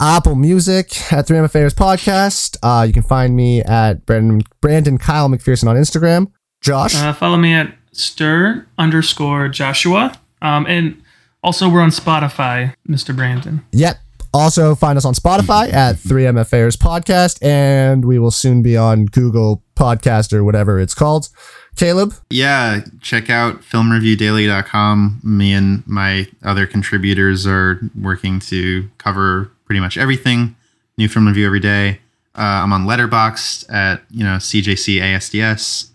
Apple 0.00 0.34
Music 0.34 1.12
at 1.12 1.26
3MFAers 1.26 1.74
podcast. 1.74 2.56
Uh, 2.62 2.84
you 2.84 2.92
can 2.92 3.02
find 3.02 3.34
me 3.34 3.62
at 3.62 4.06
Brandon, 4.06 4.42
Brandon 4.60 4.98
Kyle 4.98 5.28
McPherson 5.28 5.68
on 5.68 5.76
Instagram. 5.76 6.30
Josh. 6.60 6.94
Uh, 6.94 7.12
follow 7.12 7.36
me 7.36 7.52
at 7.52 7.74
stir 7.92 8.66
underscore 8.78 9.48
Joshua. 9.48 10.18
Um, 10.40 10.66
and 10.66 11.02
also 11.42 11.68
we're 11.68 11.80
on 11.80 11.90
Spotify, 11.90 12.74
Mr. 12.88 13.14
Brandon. 13.14 13.64
Yep. 13.72 13.98
Also, 14.32 14.74
find 14.74 14.98
us 14.98 15.04
on 15.04 15.14
Spotify 15.14 15.72
at 15.72 15.94
3MFAers 15.94 16.76
Podcast, 16.76 17.40
and 17.40 18.04
we 18.04 18.18
will 18.18 18.32
soon 18.32 18.62
be 18.62 18.76
on 18.76 19.06
Google 19.06 19.62
Podcast 19.76 20.32
or 20.32 20.42
whatever 20.42 20.80
it's 20.80 20.92
called. 20.94 21.28
Caleb, 21.76 22.14
Yeah, 22.30 22.80
check 23.00 23.30
out 23.30 23.62
filmreviewdaily.com. 23.62 25.20
Me 25.24 25.52
and 25.52 25.82
my 25.86 26.28
other 26.42 26.66
contributors 26.66 27.46
are 27.46 27.80
working 28.00 28.38
to 28.40 28.88
cover 28.98 29.50
pretty 29.64 29.80
much 29.80 29.96
everything. 29.98 30.54
New 30.96 31.08
film 31.08 31.26
review 31.26 31.46
every 31.46 31.60
day. 31.60 31.98
Uh, 32.36 32.62
I'm 32.62 32.72
on 32.72 32.84
Letterboxd 32.86 33.72
at 33.72 34.02
you 34.10 34.24
know 34.24 34.36
CJC 34.36 35.00
ASDS, 35.00 35.88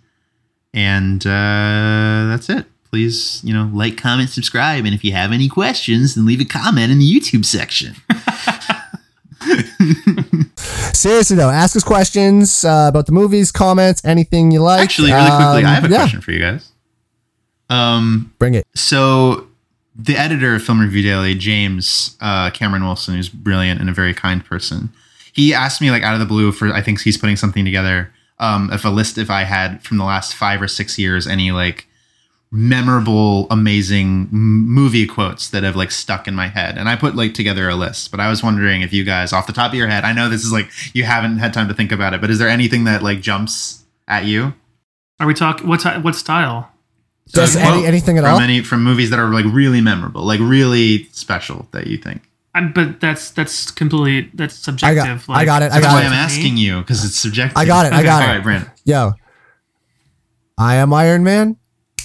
and 0.73 1.25
uh, 1.25 2.27
that's 2.29 2.49
it. 2.49 2.65
Please, 2.89 3.41
you 3.43 3.53
know, 3.53 3.69
like, 3.73 3.97
comment, 3.97 4.29
subscribe, 4.29 4.83
and 4.85 4.93
if 4.95 5.03
you 5.03 5.11
have 5.13 5.31
any 5.31 5.47
questions, 5.47 6.15
then 6.15 6.25
leave 6.25 6.41
a 6.41 6.45
comment 6.45 6.91
in 6.91 6.99
the 6.99 7.09
YouTube 7.09 7.45
section. 7.45 7.95
seriously 10.93 11.35
though, 11.35 11.49
ask 11.49 11.75
us 11.75 11.83
questions 11.83 12.63
uh, 12.63 12.87
about 12.89 13.05
the 13.05 13.11
movies, 13.11 13.51
comments, 13.51 14.03
anything 14.05 14.51
you 14.51 14.61
like. 14.61 14.81
Actually, 14.81 15.11
really 15.11 15.29
quickly, 15.29 15.59
Um, 15.61 15.65
I 15.65 15.73
have 15.73 15.85
a 15.85 15.89
yeah, 15.89 15.97
question 15.97 16.21
for 16.21 16.31
you 16.31 16.39
guys. 16.39 16.71
Um, 17.69 18.33
Bring 18.39 18.55
it. 18.55 18.65
So 18.75 19.47
the 19.95 20.15
editor 20.17 20.55
of 20.55 20.63
Film 20.63 20.79
Review 20.79 21.03
Daily, 21.03 21.35
James 21.35 22.17
uh, 22.21 22.49
Cameron 22.51 22.83
Wilson, 22.83 23.15
who's 23.15 23.29
brilliant 23.29 23.79
and 23.81 23.89
a 23.89 23.93
very 23.93 24.13
kind 24.13 24.43
person, 24.43 24.89
he 25.33 25.53
asked 25.53 25.81
me 25.81 25.91
like 25.91 26.03
out 26.03 26.13
of 26.13 26.19
the 26.19 26.25
blue 26.25 26.51
for 26.51 26.73
I 26.73 26.81
think 26.81 27.01
he's 27.01 27.17
putting 27.17 27.35
something 27.35 27.65
together. 27.65 28.11
Um, 28.39 28.69
if 28.71 28.85
a 28.85 28.89
list 28.89 29.17
if 29.17 29.29
I 29.29 29.43
had 29.43 29.83
from 29.83 29.97
the 29.97 30.05
last 30.05 30.33
five 30.33 30.61
or 30.61 30.67
six 30.67 30.97
years 30.97 31.27
any 31.27 31.51
like 31.51 31.87
memorable, 32.51 33.47
amazing 33.51 34.27
m- 34.31 34.67
movie 34.67 35.05
quotes 35.05 35.49
that 35.49 35.63
have 35.63 35.75
like 35.75 35.91
stuck 35.91 36.27
in 36.27 36.35
my 36.35 36.47
head, 36.47 36.77
and 36.77 36.89
I 36.89 36.95
put 36.95 37.15
like 37.15 37.33
together 37.33 37.69
a 37.69 37.75
list. 37.75 38.11
But 38.11 38.19
I 38.19 38.29
was 38.29 38.41
wondering 38.43 38.81
if 38.81 38.91
you 38.93 39.03
guys, 39.03 39.31
off 39.33 39.47
the 39.47 39.53
top 39.53 39.71
of 39.71 39.75
your 39.75 39.87
head, 39.87 40.03
I 40.03 40.13
know 40.13 40.29
this 40.29 40.43
is 40.43 40.51
like 40.51 40.69
you 40.95 41.03
haven't 41.03 41.37
had 41.39 41.53
time 41.53 41.67
to 41.67 41.73
think 41.73 41.91
about 41.91 42.13
it, 42.13 42.21
but 42.21 42.29
is 42.29 42.39
there 42.39 42.49
anything 42.49 42.83
that 42.85 43.03
like 43.03 43.21
jumps 43.21 43.83
at 44.07 44.25
you? 44.25 44.53
Are 45.19 45.27
we 45.27 45.33
talking 45.33 45.67
what 45.67 45.81
ti- 45.81 45.99
what 46.01 46.15
style? 46.15 46.71
So, 47.27 47.41
Just 47.41 47.57
a 47.57 47.61
any- 47.61 47.85
anything 47.85 48.17
at 48.17 48.23
from 48.23 48.33
all? 48.33 48.39
Any 48.39 48.61
from 48.61 48.83
movies 48.83 49.11
that 49.11 49.19
are 49.19 49.29
like 49.31 49.45
really 49.45 49.81
memorable, 49.81 50.23
like 50.23 50.39
really 50.39 51.03
special 51.11 51.67
that 51.71 51.85
you 51.87 51.97
think. 51.97 52.23
Um, 52.55 52.73
but 52.73 52.99
that's 52.99 53.29
that's 53.29 53.69
completely 53.69 54.31
that's 54.33 54.55
I 54.55 54.63
subjective. 54.63 55.27
got, 55.27 55.37
I 55.37 55.45
got 55.45 55.61
it. 55.61 55.65
I 55.65 55.69
That's 55.75 55.85
got 55.85 55.93
why 55.93 56.01
it. 56.01 56.05
I'm 56.07 56.13
asking 56.13 56.57
you 56.57 56.79
because 56.79 57.05
it's 57.05 57.15
subjective. 57.15 57.55
I 57.55 57.65
got 57.65 57.85
it, 57.85 57.93
I 57.93 58.01
got 58.01 58.23
All 58.23 58.29
it. 58.29 58.33
right, 58.33 58.43
Brandon. 58.43 58.71
Yo, 58.85 59.11
I 60.57 60.75
am 60.77 60.91
Iron 60.91 61.23
Man. 61.23 61.57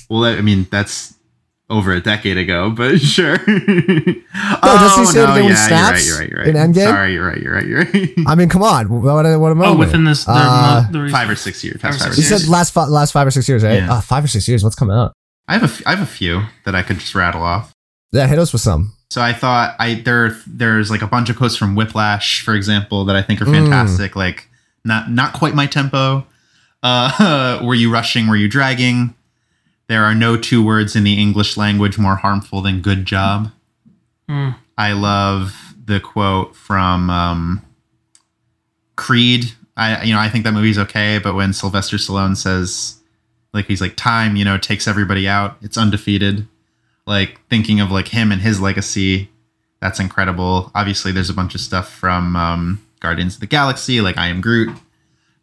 Well, 0.09 0.24
I 0.24 0.40
mean 0.40 0.66
that's 0.70 1.14
over 1.70 1.92
a 1.92 2.00
decade 2.00 2.36
ago, 2.36 2.70
but 2.70 2.98
sure. 3.00 3.38
no, 3.38 3.44
doesn't 4.62 5.05
he 5.05 5.07
say 5.07 5.20
it 5.20 5.24
again 5.24 5.34
when 5.34 5.44
he 5.48 5.55
snaps 5.55 6.07
You're 6.07 6.18
right. 6.18 6.28
You're 6.30 6.38
right. 6.40 6.48
You're 6.48 6.55
right. 6.55 6.66
in 6.66 6.72
Endgame? 6.74 6.84
Sorry, 6.84 7.12
you're 7.14 7.26
right. 7.26 7.38
You're 7.40 7.55
right. 7.55 7.66
You're 7.66 7.84
right. 7.84 8.12
I 8.26 8.34
mean, 8.34 8.48
come 8.48 8.62
on. 8.62 8.88
What, 8.88 9.02
what, 9.02 9.40
what 9.40 9.50
am 9.50 9.62
I? 9.62 9.66
Oh, 9.68 9.76
within 9.76 10.05
this, 10.05 10.26
Uh, 10.28 10.86
mo- 10.92 11.05
the 11.07 11.11
five 11.11 11.28
or 11.30 11.36
six 11.36 11.64
years. 11.64 11.80
Past 11.80 11.98
Five 12.00 12.09
or 12.09 12.11
five 12.11 12.12
or 12.12 12.16
You 12.16 12.22
six 12.22 12.28
six. 12.28 12.42
said 12.42 12.50
last 12.50 12.72
fi- 12.74 12.86
last 12.86 13.12
five 13.12 13.26
or 13.26 13.30
six 13.30 13.48
years, 13.48 13.64
right? 13.64 13.76
Yeah. 13.82 13.92
Uh, 13.94 14.00
five 14.00 14.24
or 14.24 14.28
six 14.28 14.46
years. 14.46 14.62
What's 14.62 14.76
coming 14.76 14.94
out? 14.96 15.12
I 15.48 15.55
have 15.55 15.62
a 15.62 15.66
f- 15.66 15.82
I 15.86 15.90
have 15.94 16.00
a 16.02 16.07
few 16.11 16.42
that 16.64 16.74
I 16.74 16.82
could 16.82 16.98
just 16.98 17.14
rattle 17.14 17.42
off. 17.42 17.72
Yeah, 18.12 18.26
hit 18.26 18.38
us 18.38 18.52
with 18.52 18.62
some. 18.62 18.92
So 19.11 19.20
I 19.22 19.32
thought 19.32 19.74
I 19.78 19.94
there 19.94 20.36
there's 20.46 20.90
like 20.90 21.02
a 21.02 21.07
bunch 21.07 21.30
of 21.30 21.36
quotes 21.36 21.57
from 21.57 21.74
Whiplash, 21.74 22.42
for 22.42 22.55
example, 22.55 23.05
that 23.07 23.16
I 23.16 23.22
think 23.22 23.40
are 23.40 23.46
Mm. 23.46 23.62
fantastic. 23.62 24.16
Like 24.16 24.48
not 24.84 25.11
not 25.11 25.32
quite 25.32 25.55
my 25.55 25.66
tempo. 25.66 26.26
Uh, 26.82 27.61
were 27.64 27.74
you 27.74 27.90
rushing? 27.92 28.28
Were 28.28 28.36
you 28.36 28.48
dragging? 28.48 29.14
There 29.87 30.05
are 30.05 30.14
no 30.14 30.37
two 30.37 30.64
words 30.64 30.97
in 30.97 31.05
the 31.05 31.20
English 31.20 31.57
language 31.57 31.99
more 31.99 32.16
harmful 32.16 32.62
than 32.62 32.80
good 32.80 33.05
job. 33.05 33.51
Hmm. 34.28 34.51
I 34.78 34.93
love 34.93 35.74
the 35.85 36.01
quote 36.01 36.57
from 36.57 37.11
um, 37.11 37.62
Creed. 38.97 39.53
I 39.76 40.03
you 40.05 40.14
know 40.14 40.20
I 40.20 40.28
think 40.28 40.45
that 40.45 40.53
movie's 40.53 40.78
okay, 40.78 41.18
but 41.18 41.35
when 41.35 41.53
Sylvester 41.53 41.97
Stallone 41.97 42.37
says 42.37 43.01
like 43.53 43.66
he's 43.66 43.80
like 43.80 43.97
time 43.97 44.37
you 44.37 44.45
know 44.45 44.57
takes 44.57 44.89
everybody 44.89 45.28
out, 45.28 45.57
it's 45.61 45.76
undefeated. 45.76 46.47
Like 47.07 47.41
thinking 47.51 47.80
of 47.80 47.91
like 47.91 48.09
him 48.09 48.32
and 48.32 48.41
his 48.41 48.61
legacy, 48.61 49.28
that's 49.80 50.01
incredible. 50.01 50.70
Obviously, 50.74 51.12
there's 51.12 51.28
a 51.28 51.35
bunch 51.35 51.55
of 51.55 51.61
stuff 51.61 51.93
from 51.93 52.35
um, 52.37 52.87
Guardians 53.01 53.35
of 53.35 53.41
the 53.41 53.47
Galaxy, 53.47 54.01
like 54.01 54.16
I 54.16 54.28
Am 54.28 54.41
Groot. 54.41 54.76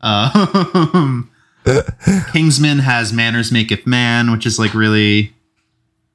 Um, 0.03 1.30
Kingsman 2.33 2.79
has 2.79 3.13
manners 3.13 3.51
maketh 3.51 3.85
man, 3.85 4.31
which 4.31 4.45
is 4.45 4.57
like 4.59 4.73
really 4.73 5.33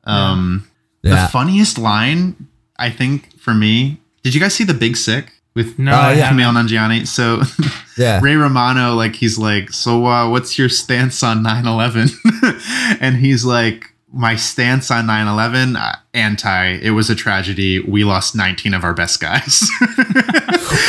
um, 0.05 0.66
Yeah. 1.03 1.26
the 1.26 1.28
funniest 1.32 1.78
line 1.78 2.49
I 2.78 2.90
think 2.90 3.38
for 3.38 3.55
me. 3.55 4.01
Did 4.22 4.34
you 4.34 4.40
guys 4.40 4.55
see 4.55 4.64
The 4.64 4.74
Big 4.74 4.97
Sick 4.97 5.32
with 5.55 5.78
No, 5.78 5.92
I 5.92 6.12
yeah. 6.14 6.32
haven't. 6.32 6.68
Nanjiani? 6.68 7.07
So 7.07 7.42
Yeah. 7.97 8.20
Ray 8.22 8.36
Romano, 8.36 8.94
like 8.94 9.14
he's 9.14 9.38
like, 9.38 9.70
so 9.70 10.07
uh, 10.07 10.28
what's 10.28 10.59
your 10.59 10.68
stance 10.68 11.22
on 11.22 11.42
9/11? 11.42 12.99
and 13.01 13.16
he's 13.16 13.44
like, 13.44 13.92
my 14.16 14.34
stance 14.36 14.90
on 14.90 15.06
9/11, 15.06 15.76
uh, 15.76 15.96
anti. 16.14 16.72
It 16.82 16.90
was 16.90 17.10
a 17.10 17.14
tragedy. 17.14 17.80
We 17.80 18.02
lost 18.04 18.34
19 18.34 18.72
of 18.74 18.82
our 18.84 18.94
best 18.94 19.20
guys. 19.20 19.68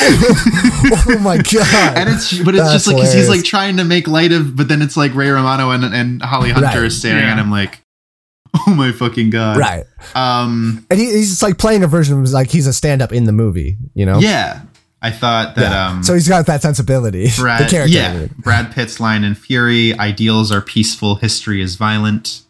oh 0.10 1.20
my 1.22 1.38
god. 1.38 1.98
and 1.98 2.10
it's 2.10 2.38
but 2.40 2.56
it's 2.56 2.64
That's 2.64 2.74
just 2.74 2.88
like 2.88 2.96
because 2.98 3.14
he's 3.14 3.30
like 3.30 3.44
trying 3.44 3.78
to 3.78 3.84
make 3.84 4.08
light 4.08 4.32
of, 4.32 4.56
but 4.56 4.68
then 4.68 4.82
it's 4.82 4.98
like 4.98 5.14
Ray 5.16 5.30
Romano 5.30 5.72
and 5.72 5.84
and 5.86 6.22
Holly 6.22 6.52
Hunter 6.52 6.68
Right. 6.68 6.84
is 6.86 6.98
staring 7.00 7.24
Yeah. 7.24 7.34
at 7.34 7.40
him 7.40 7.52
like, 7.52 7.82
oh 8.68 8.74
my 8.74 8.92
fucking 8.92 9.30
god. 9.30 9.58
right. 9.58 9.86
Um. 10.16 10.86
And 10.90 11.00
he, 11.00 11.06
he's 11.08 11.30
just 11.30 11.44
like 11.44 11.58
playing 11.58 11.84
a 11.84 11.88
version 11.88 12.18
of 12.20 12.26
him 12.26 12.32
like 12.32 12.50
he's 12.50 12.68
a 12.68 12.74
stand 12.74 13.02
up 13.02 13.12
in 13.12 13.26
the 13.26 13.32
movie, 13.34 13.78
you 13.94 14.06
know? 14.06 14.20
Yeah. 14.20 14.62
I 15.02 15.12
thought 15.12 15.56
that 15.56 15.72
Yeah. 15.72 15.88
um. 15.90 16.04
so 16.04 16.14
he's 16.16 16.28
got 16.28 16.46
that 16.48 16.62
sensibility. 16.62 17.30
Brad, 17.38 17.66
the 17.66 17.70
character. 17.70 17.98
I 17.98 18.02
yeah, 18.02 18.18
mean. 18.20 18.36
Brad 18.40 18.72
Pitt's 18.74 19.00
line 19.00 19.24
in 19.24 19.36
Fury: 19.36 19.94
"Ideals 19.98 20.52
are 20.52 20.62
peaceful, 20.62 21.16
history 21.16 21.62
is 21.62 21.76
violent," 21.76 22.42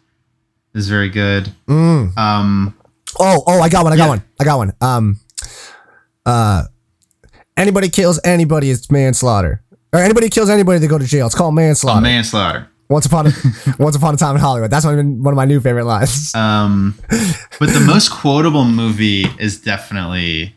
is 0.74 0.88
very 0.88 1.08
good. 1.08 1.52
Mm. 1.66 2.16
Um, 2.16 2.74
Oh, 3.18 3.42
oh, 3.46 3.60
I 3.60 3.68
got 3.68 3.84
one. 3.84 3.92
I 3.92 3.96
got 3.96 4.04
Yeah. 4.04 4.08
one. 4.10 4.22
I 4.40 4.44
got 4.44 4.56
one. 4.58 4.72
Um, 4.80 5.20
uh, 6.26 6.64
anybody 7.56 7.88
kills 7.88 8.20
anybody 8.24 8.70
is 8.70 8.90
manslaughter. 8.90 9.62
Or 9.92 10.00
anybody 10.00 10.28
kills 10.28 10.50
anybody, 10.50 10.78
they 10.78 10.86
go 10.86 10.98
to 10.98 11.06
jail. 11.06 11.26
It's 11.26 11.34
called 11.34 11.54
manslaughter. 11.54 12.02
manslaughter. 12.02 12.68
once 12.90 13.06
upon 13.06 13.26
a 13.28 13.32
once 13.78 13.96
upon 13.96 14.14
a 14.14 14.16
time 14.18 14.34
in 14.34 14.40
Hollywood. 14.40 14.70
That's 14.70 14.84
one 14.84 15.22
one 15.22 15.32
of 15.32 15.36
my 15.36 15.46
new 15.46 15.60
favorite 15.60 15.84
lines. 15.86 16.34
Um, 16.34 16.94
but 17.58 17.70
the 17.72 17.82
most 17.86 18.10
quotable 18.10 18.64
movie 18.64 19.26
is 19.38 19.58
definitely 19.60 20.54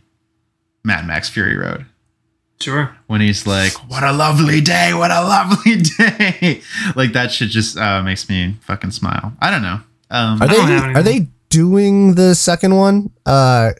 Mad 0.84 1.08
Max 1.08 1.30
Fury 1.30 1.56
Road. 1.58 1.86
Sure. 2.60 2.96
When 3.08 3.22
he's 3.22 3.48
like, 3.48 3.74
"What 3.90 4.04
a 4.04 4.12
lovely 4.12 4.62
day! 4.62 4.94
What 4.94 5.10
a 5.12 5.22
lovely 5.22 5.78
day!" 5.98 6.62
like 6.96 7.14
that 7.14 7.32
shit 7.32 7.50
just 7.50 7.78
uh, 7.78 8.04
makes 8.04 8.28
me 8.30 8.58
fucking 8.62 8.92
smile. 8.92 9.34
I 9.42 9.50
don't 9.50 9.62
know. 9.64 9.80
Um, 10.12 10.42
Are 10.42 10.48
they 10.48 10.54
don't 10.56 10.68
have 10.68 10.84
anything. 10.84 10.98
are 10.98 11.04
they 11.04 11.28
doing 11.50 12.16
the 12.16 12.36
second 12.36 12.76
one? 12.76 13.10
Uh, 13.26 13.72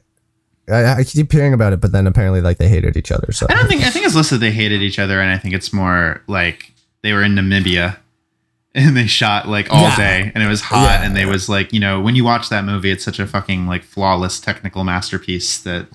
I, 0.72 1.00
I 1.00 1.04
keep 1.04 1.32
hearing 1.32 1.54
about 1.54 1.74
it, 1.74 1.82
but 1.82 1.92
then 1.92 2.08
apparently 2.08 2.40
like 2.42 2.58
they 2.58 2.70
hated 2.70 2.96
each 2.96 3.12
other. 3.12 3.32
So 3.32 3.46
I 3.50 3.56
don't 3.56 3.68
think 3.68 3.84
I 3.84 3.90
think 3.90 4.06
it's 4.06 4.16
less 4.16 4.30
that 4.30 4.38
they 4.38 4.52
hated 4.52 4.82
each 4.82 4.98
other, 5.00 5.20
and 5.20 5.30
I 5.30 5.38
think 5.38 5.54
it's 5.54 5.74
more 5.74 6.22
like 6.28 6.72
they 7.04 7.14
were 7.14 7.24
in 7.24 7.36
Namibia 7.36 7.98
and 8.76 8.96
they 8.96 9.08
shot 9.08 9.50
like 9.50 9.70
all 9.70 9.82
Yeah. 9.82 9.98
day, 9.98 10.32
and 10.34 10.42
it 10.44 10.48
was 10.48 10.62
hot, 10.62 11.00
Yeah. 11.02 11.06
and 11.06 11.16
they 11.16 11.26
was 11.26 11.50
like, 11.50 11.74
you 11.74 11.80
know, 11.82 12.00
when 12.00 12.16
you 12.16 12.24
watch 12.24 12.48
that 12.50 12.64
movie, 12.64 12.92
it's 12.92 13.04
such 13.04 13.20
a 13.20 13.28
fucking 13.28 13.68
like 13.68 13.84
flawless 13.84 14.40
technical 14.40 14.84
masterpiece 14.86 15.58
that 15.60 15.88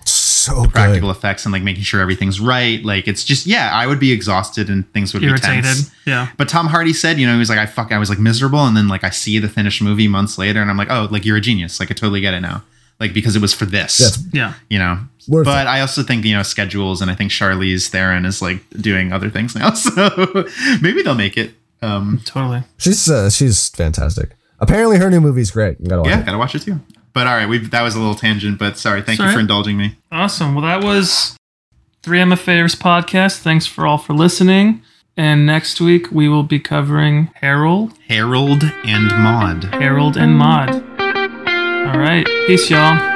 so 0.47 0.65
practical 0.67 1.09
good. 1.11 1.17
effects 1.17 1.45
and 1.45 1.53
like 1.53 1.63
making 1.63 1.83
sure 1.83 2.01
everything's 2.01 2.41
right. 2.41 2.83
Like 2.85 3.07
it's 3.09 3.25
just 3.25 3.47
yeah, 3.47 3.71
I 3.73 3.87
would 3.87 3.99
be 4.01 4.13
exhausted 4.13 4.69
and 4.69 4.91
things 4.93 5.13
would 5.15 5.21
be 5.21 5.27
Irritated. 5.29 5.65
tense. 5.65 5.91
Yeah. 6.07 6.29
But 6.37 6.49
Tom 6.49 6.67
Hardy 6.69 6.93
said, 6.93 7.19
you 7.19 7.27
know, 7.27 7.33
he 7.35 7.39
was 7.39 7.49
like, 7.49 7.59
I 7.59 7.67
fuck, 7.67 7.93
I 7.93 7.99
was 7.99 8.09
like 8.11 8.19
miserable, 8.19 8.61
and 8.65 8.77
then 8.77 8.89
like 8.89 9.05
I 9.05 9.11
see 9.11 9.39
the 9.39 9.49
finished 9.49 9.83
movie 9.83 10.09
months 10.09 10.39
later, 10.39 10.61
and 10.61 10.71
I'm 10.71 10.77
like, 10.77 10.91
oh, 10.91 11.09
like 11.11 11.25
you're 11.25 11.37
a 11.37 11.41
genius. 11.41 11.81
Like 11.81 11.91
I 11.91 11.95
totally 11.95 12.21
get 12.21 12.35
it 12.35 12.41
now. 12.41 12.63
Like 12.99 13.13
because 13.13 13.37
it 13.37 13.43
was 13.43 13.53
for 13.53 13.67
this 13.67 13.99
That's 13.99 14.19
Yeah. 14.33 14.55
you 14.71 14.79
know. 14.79 15.01
Worth 15.29 15.45
but 15.45 15.67
I 15.67 15.81
also 15.81 16.03
think 16.05 16.25
you 16.25 16.35
know 16.37 16.43
schedules, 16.45 17.03
and 17.03 17.11
I 17.11 17.15
think 17.15 17.31
Charlize 17.33 17.89
Theron 17.89 18.25
is 18.25 18.41
like 18.41 18.61
doing 18.81 19.13
other 19.13 19.29
things 19.29 19.55
now, 19.57 19.71
so 19.75 20.09
maybe 20.81 21.03
they'll 21.03 21.15
make 21.17 21.37
it. 21.37 21.53
Um, 21.83 22.21
Totally. 22.25 22.63
she's 22.79 23.11
uh, 23.11 23.29
she's 23.29 23.69
fantastic. 23.71 24.31
Apparently, 24.61 24.97
her 24.99 25.11
new 25.11 25.21
movie's 25.21 25.51
great. 25.51 25.79
You 25.81 25.89
gotta 25.89 26.03
watch 26.03 26.11
yeah, 26.11 26.21
it. 26.21 26.27
gotta 26.27 26.39
watch 26.39 26.55
it 26.55 26.63
too. 26.63 26.81
But 27.17 27.27
all 27.27 27.35
right, 27.35 27.49
we 27.49 27.57
that 27.57 27.81
was 27.81 27.95
a 27.95 27.99
little 27.99 28.15
tangent, 28.15 28.59
but 28.59 28.77
sorry. 28.77 29.01
Thank 29.01 29.21
you 29.21 29.33
for 29.33 29.41
indulging 29.41 29.79
me. 29.79 29.97
Awesome. 30.13 30.55
Well, 30.55 30.67
that 30.67 30.85
was 30.85 31.35
3MFAers 32.03 32.77
podcast. 32.77 33.39
Thanks 33.39 33.65
for 33.65 33.87
all 33.87 33.97
for 33.97 34.13
listening. 34.13 34.83
And 35.17 35.47
next 35.47 35.81
week 35.81 36.13
we 36.13 36.29
will 36.29 36.43
be 36.43 36.61
covering 36.61 37.31
Harold, 37.37 37.95
Harold 38.09 38.65
and 38.85 39.09
Maude. 39.17 39.65
Harold 39.65 40.19
and 40.19 40.37
Maude. 40.37 40.75
All 40.75 41.99
right. 41.99 42.27
Peace, 42.47 42.69
y'all. 42.69 43.16